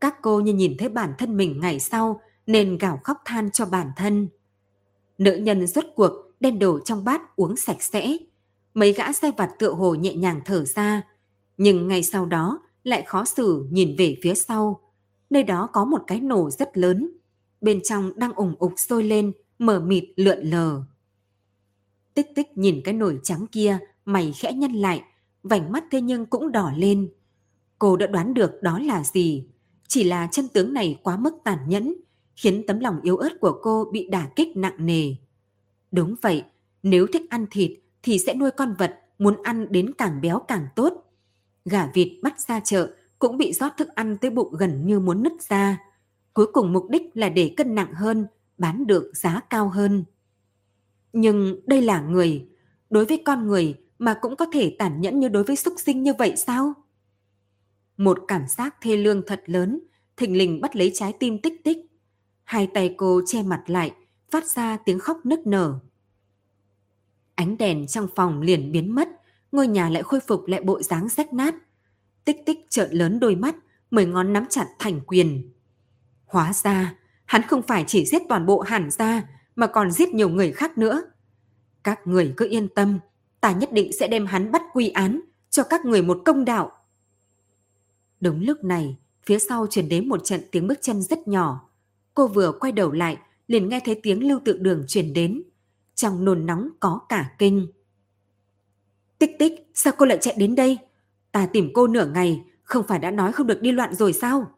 Các 0.00 0.22
cô 0.22 0.40
như 0.40 0.54
nhìn 0.54 0.76
thấy 0.78 0.88
bản 0.88 1.14
thân 1.18 1.36
mình 1.36 1.60
ngày 1.60 1.80
sau 1.80 2.20
nên 2.46 2.78
gào 2.78 3.00
khóc 3.04 3.22
than 3.24 3.50
cho 3.50 3.66
bản 3.66 3.90
thân. 3.96 4.28
Nữ 5.18 5.36
nhân 5.36 5.66
rốt 5.66 5.84
cuộc 5.94 6.12
đem 6.40 6.58
đồ 6.58 6.78
trong 6.84 7.04
bát 7.04 7.36
uống 7.36 7.56
sạch 7.56 7.82
sẽ. 7.82 8.16
Mấy 8.74 8.92
gã 8.92 9.12
sai 9.12 9.32
vặt 9.36 9.50
tựa 9.58 9.72
hồ 9.72 9.94
nhẹ 9.94 10.14
nhàng 10.14 10.40
thở 10.44 10.64
ra, 10.64 11.02
nhưng 11.56 11.88
ngay 11.88 12.02
sau 12.02 12.26
đó 12.26 12.60
lại 12.86 13.02
khó 13.06 13.24
xử 13.24 13.66
nhìn 13.70 13.96
về 13.98 14.16
phía 14.22 14.34
sau. 14.34 14.80
Nơi 15.30 15.42
đó 15.42 15.68
có 15.72 15.84
một 15.84 16.02
cái 16.06 16.20
nổ 16.20 16.50
rất 16.50 16.76
lớn, 16.76 17.10
bên 17.60 17.80
trong 17.82 18.12
đang 18.16 18.32
ủng 18.32 18.54
ục 18.58 18.72
sôi 18.76 19.04
lên, 19.04 19.32
mở 19.58 19.80
mịt 19.80 20.04
lượn 20.16 20.38
lờ. 20.42 20.82
Tích 22.14 22.26
tích 22.34 22.58
nhìn 22.58 22.80
cái 22.84 22.94
nồi 22.94 23.20
trắng 23.22 23.46
kia, 23.52 23.78
mày 24.04 24.32
khẽ 24.32 24.52
nhăn 24.52 24.72
lại, 24.72 25.02
vành 25.42 25.72
mắt 25.72 25.84
thế 25.90 26.00
nhưng 26.00 26.26
cũng 26.26 26.52
đỏ 26.52 26.72
lên. 26.76 27.12
Cô 27.78 27.96
đã 27.96 28.06
đoán 28.06 28.34
được 28.34 28.62
đó 28.62 28.78
là 28.78 29.04
gì, 29.04 29.46
chỉ 29.88 30.04
là 30.04 30.28
chân 30.32 30.48
tướng 30.48 30.74
này 30.74 31.00
quá 31.02 31.16
mức 31.16 31.34
tàn 31.44 31.58
nhẫn, 31.68 31.94
khiến 32.36 32.66
tấm 32.66 32.80
lòng 32.80 33.00
yếu 33.02 33.16
ớt 33.16 33.40
của 33.40 33.58
cô 33.62 33.84
bị 33.92 34.08
đả 34.08 34.28
kích 34.36 34.56
nặng 34.56 34.86
nề. 34.86 35.14
Đúng 35.92 36.14
vậy, 36.22 36.44
nếu 36.82 37.06
thích 37.12 37.30
ăn 37.30 37.46
thịt 37.50 37.70
thì 38.02 38.18
sẽ 38.18 38.34
nuôi 38.34 38.50
con 38.50 38.74
vật, 38.78 39.00
muốn 39.18 39.42
ăn 39.42 39.66
đến 39.70 39.94
càng 39.98 40.20
béo 40.20 40.38
càng 40.38 40.66
tốt. 40.76 41.05
Gà 41.70 41.90
vịt 41.94 42.08
bắt 42.22 42.40
ra 42.40 42.60
chợ 42.60 42.94
cũng 43.18 43.38
bị 43.38 43.52
rót 43.52 43.72
thức 43.76 43.88
ăn 43.94 44.18
tới 44.18 44.30
bụng 44.30 44.54
gần 44.58 44.86
như 44.86 45.00
muốn 45.00 45.22
nứt 45.22 45.32
ra. 45.48 45.82
Cuối 46.32 46.46
cùng 46.52 46.72
mục 46.72 46.86
đích 46.90 47.02
là 47.14 47.28
để 47.28 47.54
cân 47.56 47.74
nặng 47.74 47.92
hơn, 47.94 48.26
bán 48.58 48.86
được 48.86 49.10
giá 49.14 49.40
cao 49.50 49.68
hơn. 49.68 50.04
Nhưng 51.12 51.60
đây 51.66 51.82
là 51.82 52.00
người, 52.00 52.48
đối 52.90 53.04
với 53.04 53.22
con 53.24 53.46
người 53.46 53.74
mà 53.98 54.18
cũng 54.20 54.36
có 54.36 54.46
thể 54.52 54.76
tàn 54.78 55.00
nhẫn 55.00 55.20
như 55.20 55.28
đối 55.28 55.44
với 55.44 55.56
súc 55.56 55.74
sinh 55.78 56.02
như 56.02 56.12
vậy 56.14 56.36
sao? 56.36 56.72
Một 57.96 58.18
cảm 58.28 58.42
giác 58.48 58.76
thê 58.80 58.96
lương 58.96 59.22
thật 59.26 59.42
lớn, 59.46 59.80
thình 60.16 60.36
lình 60.36 60.60
bắt 60.60 60.76
lấy 60.76 60.90
trái 60.94 61.12
tim 61.12 61.38
tích 61.38 61.64
tích. 61.64 61.78
Hai 62.44 62.66
tay 62.66 62.94
cô 62.96 63.20
che 63.26 63.42
mặt 63.42 63.62
lại, 63.66 63.92
phát 64.30 64.44
ra 64.46 64.76
tiếng 64.76 64.98
khóc 64.98 65.26
nức 65.26 65.46
nở. 65.46 65.78
Ánh 67.34 67.58
đèn 67.58 67.86
trong 67.86 68.08
phòng 68.16 68.40
liền 68.40 68.72
biến 68.72 68.94
mất, 68.94 69.08
ngôi 69.56 69.68
nhà 69.68 69.88
lại 69.88 70.02
khôi 70.02 70.20
phục 70.20 70.46
lại 70.46 70.60
bộ 70.60 70.82
dáng 70.82 71.08
rách 71.08 71.32
nát. 71.32 71.54
Tích 72.24 72.36
tích 72.46 72.66
trợn 72.70 72.92
lớn 72.92 73.20
đôi 73.20 73.36
mắt, 73.36 73.56
mười 73.90 74.06
ngón 74.06 74.32
nắm 74.32 74.46
chặt 74.50 74.66
thành 74.78 75.00
quyền. 75.06 75.52
Hóa 76.26 76.52
ra, 76.52 76.94
hắn 77.24 77.42
không 77.42 77.62
phải 77.62 77.84
chỉ 77.86 78.06
giết 78.06 78.22
toàn 78.28 78.46
bộ 78.46 78.60
hẳn 78.60 78.90
gia 78.90 79.22
mà 79.56 79.66
còn 79.66 79.90
giết 79.90 80.08
nhiều 80.08 80.28
người 80.28 80.52
khác 80.52 80.78
nữa. 80.78 81.02
Các 81.84 82.06
người 82.06 82.34
cứ 82.36 82.48
yên 82.50 82.68
tâm, 82.68 82.98
ta 83.40 83.52
nhất 83.52 83.72
định 83.72 83.90
sẽ 84.00 84.08
đem 84.08 84.26
hắn 84.26 84.52
bắt 84.52 84.62
quy 84.72 84.88
án, 84.88 85.20
cho 85.50 85.62
các 85.62 85.84
người 85.84 86.02
một 86.02 86.22
công 86.24 86.44
đạo. 86.44 86.72
Đúng 88.20 88.40
lúc 88.40 88.64
này, 88.64 88.96
phía 89.26 89.38
sau 89.38 89.66
truyền 89.70 89.88
đến 89.88 90.08
một 90.08 90.24
trận 90.24 90.40
tiếng 90.52 90.66
bước 90.66 90.78
chân 90.82 91.02
rất 91.02 91.28
nhỏ. 91.28 91.68
Cô 92.14 92.26
vừa 92.26 92.52
quay 92.60 92.72
đầu 92.72 92.92
lại, 92.92 93.16
liền 93.46 93.68
nghe 93.68 93.80
thấy 93.84 94.00
tiếng 94.02 94.28
lưu 94.28 94.40
tự 94.44 94.58
đường 94.58 94.84
truyền 94.88 95.12
đến. 95.12 95.42
Trong 95.94 96.24
nồn 96.24 96.46
nóng 96.46 96.68
có 96.80 97.00
cả 97.08 97.34
kinh. 97.38 97.66
Tích 99.18 99.38
tích, 99.38 99.70
sao 99.74 99.92
cô 99.98 100.06
lại 100.06 100.18
chạy 100.20 100.34
đến 100.38 100.54
đây? 100.54 100.78
Ta 101.32 101.46
tìm 101.46 101.70
cô 101.74 101.86
nửa 101.86 102.06
ngày, 102.06 102.42
không 102.62 102.84
phải 102.88 102.98
đã 102.98 103.10
nói 103.10 103.32
không 103.32 103.46
được 103.46 103.62
đi 103.62 103.72
loạn 103.72 103.94
rồi 103.94 104.12
sao? 104.12 104.50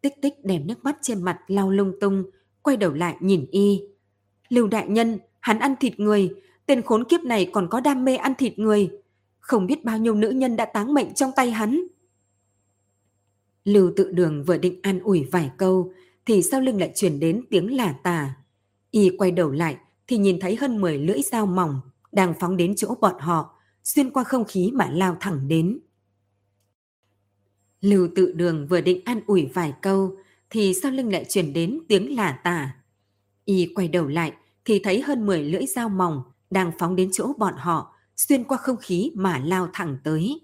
Tích 0.00 0.14
tích 0.22 0.44
đèm 0.44 0.66
nước 0.66 0.84
mắt 0.84 0.96
trên 1.02 1.22
mặt 1.22 1.38
lau 1.46 1.70
lung 1.70 1.92
tung, 2.00 2.24
quay 2.62 2.76
đầu 2.76 2.92
lại 2.92 3.16
nhìn 3.20 3.46
y. 3.50 3.82
Lưu 4.48 4.68
đại 4.68 4.88
nhân, 4.88 5.18
hắn 5.40 5.58
ăn 5.58 5.74
thịt 5.80 6.00
người, 6.00 6.30
tên 6.66 6.82
khốn 6.82 7.04
kiếp 7.04 7.20
này 7.20 7.50
còn 7.52 7.68
có 7.70 7.80
đam 7.80 8.04
mê 8.04 8.16
ăn 8.16 8.34
thịt 8.34 8.58
người. 8.58 8.90
Không 9.38 9.66
biết 9.66 9.84
bao 9.84 9.98
nhiêu 9.98 10.14
nữ 10.14 10.30
nhân 10.30 10.56
đã 10.56 10.64
táng 10.64 10.94
mệnh 10.94 11.14
trong 11.14 11.30
tay 11.36 11.50
hắn. 11.50 11.80
Lưu 13.64 13.92
tự 13.96 14.10
đường 14.12 14.44
vừa 14.44 14.58
định 14.58 14.80
an 14.82 15.00
ủi 15.00 15.24
vài 15.32 15.50
câu, 15.56 15.92
thì 16.26 16.42
sau 16.42 16.60
lưng 16.60 16.80
lại 16.80 16.92
chuyển 16.94 17.20
đến 17.20 17.44
tiếng 17.50 17.76
lả 17.76 17.94
tà. 18.02 18.34
Y 18.90 19.10
quay 19.18 19.30
đầu 19.30 19.50
lại 19.50 19.76
thì 20.06 20.18
nhìn 20.18 20.40
thấy 20.40 20.56
hơn 20.56 20.80
10 20.80 20.98
lưỡi 20.98 21.22
dao 21.22 21.46
mỏng 21.46 21.80
đang 22.16 22.34
phóng 22.40 22.56
đến 22.56 22.74
chỗ 22.76 22.94
bọn 23.00 23.14
họ, 23.18 23.56
xuyên 23.84 24.10
qua 24.10 24.24
không 24.24 24.44
khí 24.44 24.70
mà 24.74 24.90
lao 24.90 25.16
thẳng 25.20 25.48
đến. 25.48 25.78
Lưu 27.80 28.08
tự 28.16 28.32
đường 28.32 28.66
vừa 28.66 28.80
định 28.80 29.00
an 29.04 29.20
ủi 29.26 29.50
vài 29.54 29.74
câu 29.82 30.16
thì 30.50 30.74
sau 30.82 30.90
lưng 30.92 31.12
lại 31.12 31.26
chuyển 31.28 31.52
đến 31.52 31.80
tiếng 31.88 32.16
lả 32.16 32.40
tả. 32.44 32.76
Y 33.44 33.72
quay 33.74 33.88
đầu 33.88 34.06
lại 34.06 34.32
thì 34.64 34.78
thấy 34.78 35.00
hơn 35.00 35.26
10 35.26 35.42
lưỡi 35.42 35.66
dao 35.66 35.88
mỏng 35.88 36.22
đang 36.50 36.72
phóng 36.78 36.96
đến 36.96 37.10
chỗ 37.12 37.32
bọn 37.38 37.54
họ, 37.56 37.94
xuyên 38.16 38.44
qua 38.44 38.58
không 38.58 38.76
khí 38.76 39.12
mà 39.14 39.38
lao 39.38 39.68
thẳng 39.72 39.98
tới. 40.04 40.40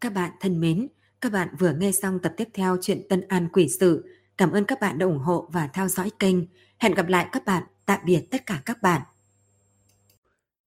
Các 0.00 0.10
bạn 0.10 0.30
thân 0.40 0.60
mến, 0.60 0.88
các 1.20 1.32
bạn 1.32 1.48
vừa 1.58 1.72
nghe 1.72 1.92
xong 1.92 2.18
tập 2.18 2.34
tiếp 2.36 2.48
theo 2.54 2.76
chuyện 2.80 3.08
Tân 3.08 3.28
An 3.28 3.48
Quỷ 3.52 3.68
Sự. 3.80 4.04
Cảm 4.36 4.50
ơn 4.50 4.64
các 4.64 4.80
bạn 4.80 4.98
đã 4.98 5.06
ủng 5.06 5.18
hộ 5.18 5.48
và 5.52 5.66
theo 5.66 5.88
dõi 5.88 6.10
kênh. 6.18 6.36
Hẹn 6.78 6.94
gặp 6.94 7.08
lại 7.08 7.28
các 7.32 7.44
bạn. 7.44 7.62
Tạm 7.86 8.00
biệt 8.04 8.20
tất 8.30 8.46
cả 8.46 8.62
các 8.64 8.82
bạn. 8.82 9.02